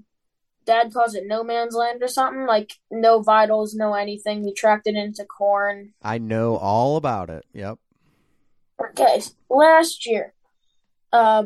dad 0.66 0.94
calls 0.94 1.16
it 1.16 1.24
no 1.26 1.44
man's 1.44 1.76
land 1.76 2.04
or 2.04 2.08
something, 2.08 2.46
like 2.46 2.74
no 2.92 3.22
vitals, 3.22 3.74
no 3.74 3.94
anything. 3.94 4.44
We 4.44 4.54
tracked 4.54 4.88
it 4.88 4.96
into 4.96 5.26
corn. 5.26 5.94
I 6.02 6.18
know 6.18 6.58
all 6.58 6.98
about 6.98 7.30
it. 7.30 7.46
Yep. 7.54 7.80
Okay, 8.92 9.22
last 9.50 10.06
year, 10.06 10.34
uh, 11.12 11.44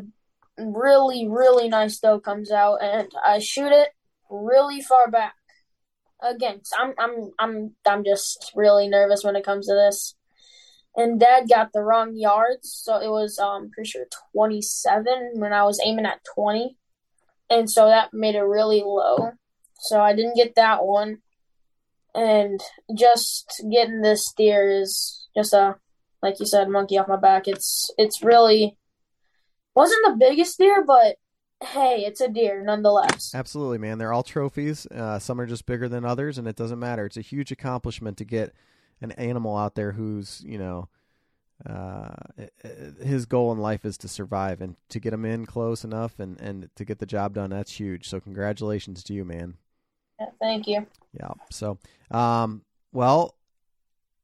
really, 0.58 1.26
really 1.28 1.68
nice 1.68 1.98
doe 1.98 2.20
comes 2.20 2.50
out, 2.50 2.76
and 2.82 3.10
I 3.24 3.38
shoot 3.38 3.72
it 3.72 3.88
really 4.30 4.80
far 4.80 5.10
back. 5.10 5.34
Again, 6.22 6.60
I'm, 6.78 6.94
I'm, 6.98 7.30
I'm, 7.38 7.74
I'm 7.86 8.04
just 8.04 8.52
really 8.54 8.88
nervous 8.88 9.24
when 9.24 9.36
it 9.36 9.44
comes 9.44 9.66
to 9.66 9.74
this. 9.74 10.14
And 10.96 11.18
Dad 11.18 11.48
got 11.48 11.72
the 11.72 11.82
wrong 11.82 12.14
yards, 12.14 12.70
so 12.72 12.98
it 12.98 13.08
was, 13.08 13.38
um, 13.38 13.70
pretty 13.72 13.90
sure 13.90 14.06
27 14.32 15.32
when 15.34 15.52
I 15.52 15.64
was 15.64 15.80
aiming 15.84 16.06
at 16.06 16.20
20, 16.34 16.76
and 17.50 17.70
so 17.70 17.86
that 17.86 18.12
made 18.12 18.34
it 18.34 18.42
really 18.42 18.82
low. 18.84 19.32
So 19.78 20.00
I 20.00 20.14
didn't 20.14 20.36
get 20.36 20.54
that 20.56 20.84
one, 20.84 21.18
and 22.14 22.60
just 22.96 23.62
getting 23.70 24.02
this 24.02 24.32
deer 24.36 24.80
is 24.82 25.26
just 25.36 25.52
a 25.52 25.76
like 26.24 26.40
you 26.40 26.46
said, 26.46 26.70
monkey 26.70 26.98
off 26.98 27.06
my 27.06 27.16
back. 27.16 27.46
It's 27.46 27.90
it's 27.98 28.22
really 28.22 28.76
wasn't 29.74 30.04
the 30.04 30.16
biggest 30.18 30.58
deer, 30.58 30.82
but 30.84 31.16
hey, 31.62 32.04
it's 32.06 32.20
a 32.20 32.28
deer 32.28 32.62
nonetheless. 32.64 33.32
Absolutely, 33.34 33.78
man. 33.78 33.98
They're 33.98 34.12
all 34.12 34.22
trophies. 34.22 34.86
Uh, 34.86 35.18
some 35.18 35.40
are 35.40 35.46
just 35.46 35.66
bigger 35.66 35.88
than 35.88 36.04
others, 36.04 36.38
and 36.38 36.48
it 36.48 36.56
doesn't 36.56 36.78
matter. 36.78 37.04
It's 37.04 37.18
a 37.18 37.22
huge 37.22 37.52
accomplishment 37.52 38.16
to 38.18 38.24
get 38.24 38.54
an 39.00 39.12
animal 39.12 39.56
out 39.56 39.74
there 39.74 39.92
who's, 39.92 40.42
you 40.46 40.58
know, 40.58 40.88
uh, 41.68 42.14
his 43.02 43.26
goal 43.26 43.52
in 43.52 43.58
life 43.58 43.84
is 43.84 43.96
to 43.98 44.08
survive, 44.08 44.60
and 44.60 44.76
to 44.88 45.00
get 45.00 45.12
him 45.12 45.24
in 45.24 45.46
close 45.46 45.84
enough 45.84 46.18
and 46.18 46.40
and 46.40 46.68
to 46.76 46.84
get 46.84 46.98
the 46.98 47.06
job 47.06 47.34
done. 47.34 47.50
That's 47.50 47.78
huge. 47.78 48.08
So 48.08 48.20
congratulations 48.20 49.02
to 49.04 49.14
you, 49.14 49.24
man. 49.24 49.54
Yeah, 50.20 50.26
thank 50.40 50.66
you. 50.66 50.86
Yeah. 51.12 51.32
So, 51.50 51.78
um, 52.10 52.62
well, 52.92 53.34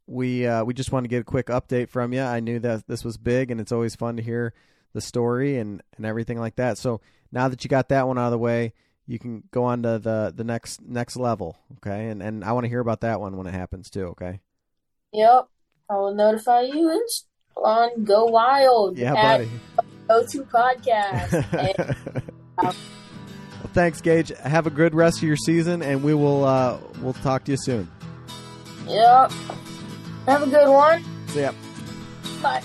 we 0.07 0.47
uh, 0.47 0.65
we 0.65 0.75
just 0.75 0.93
wanted 0.93 1.09
to 1.09 1.15
get 1.15 1.23
a 1.23 1.25
quick 1.25 1.47
update 1.47 1.89
from 1.89 2.13
you. 2.13 2.23
I 2.23 2.41
knew 2.41 2.59
that 2.61 2.87
this 2.87 3.05
was 3.05 3.17
big, 3.17 3.51
and 3.51 3.61
it's 3.61 3.73
always 3.73 3.95
fun 3.95 4.17
to 4.17 4.23
hear 4.23 4.53
the 4.93 5.01
story 5.01 5.57
and 5.57 5.83
and 5.97 6.05
everything 6.05 6.39
like 6.39 6.57
that. 6.57 6.79
So 6.79 7.01
now 7.33 7.49
that 7.49 7.63
you 7.65 7.69
got 7.69 7.89
that 7.91 8.07
one 8.07 8.19
out 8.19 8.27
of 8.27 8.33
the 8.33 8.39
way, 8.39 8.73
you 9.07 9.19
can 9.19 9.45
go 9.51 9.65
on 9.65 9.83
to 9.85 9.99
the 9.99 10.33
the 10.35 10.45
next 10.45 10.83
next 10.83 11.17
level. 11.17 11.57
Okay, 11.77 12.09
and 12.09 12.23
and 12.23 12.45
I 12.45 12.53
want 12.53 12.65
to 12.65 12.69
hear 12.69 12.81
about 12.81 13.01
that 13.03 13.21
one 13.21 13.37
when 13.37 13.47
it 13.47 13.55
happens 13.55 13.89
too. 13.89 14.07
Okay. 14.09 14.41
Yep, 15.13 15.49
I 15.91 15.95
will 15.95 16.15
notify 16.15 16.61
you 16.63 16.89
and 16.91 17.01
on 17.57 18.05
Go 18.05 18.27
Wild 18.27 18.97
Yeah, 18.97 19.15
at 19.15 19.39
buddy. 19.39 19.51
Go 20.09 20.27
To 20.27 20.43
Podcast. 20.45 21.33
And, 21.53 21.97
well, 22.63 22.75
thanks, 23.75 24.01
Gage. 24.01 24.29
Have 24.39 24.67
a 24.67 24.71
good 24.71 24.95
rest 24.95 25.19
of 25.19 25.25
your 25.25 25.37
season, 25.37 25.83
and 25.83 26.03
we 26.03 26.15
will 26.15 26.45
uh, 26.45 26.79
we'll 27.01 27.13
talk 27.15 27.45
to 27.45 27.53
you 27.53 27.57
soon. 27.61 27.91
yep. 28.87 29.31
Have 30.27 30.43
a 30.43 30.47
good 30.51 30.69
one. 30.71 31.05
See 31.29 31.41
ya. 31.43 31.53
Bye. 32.43 32.63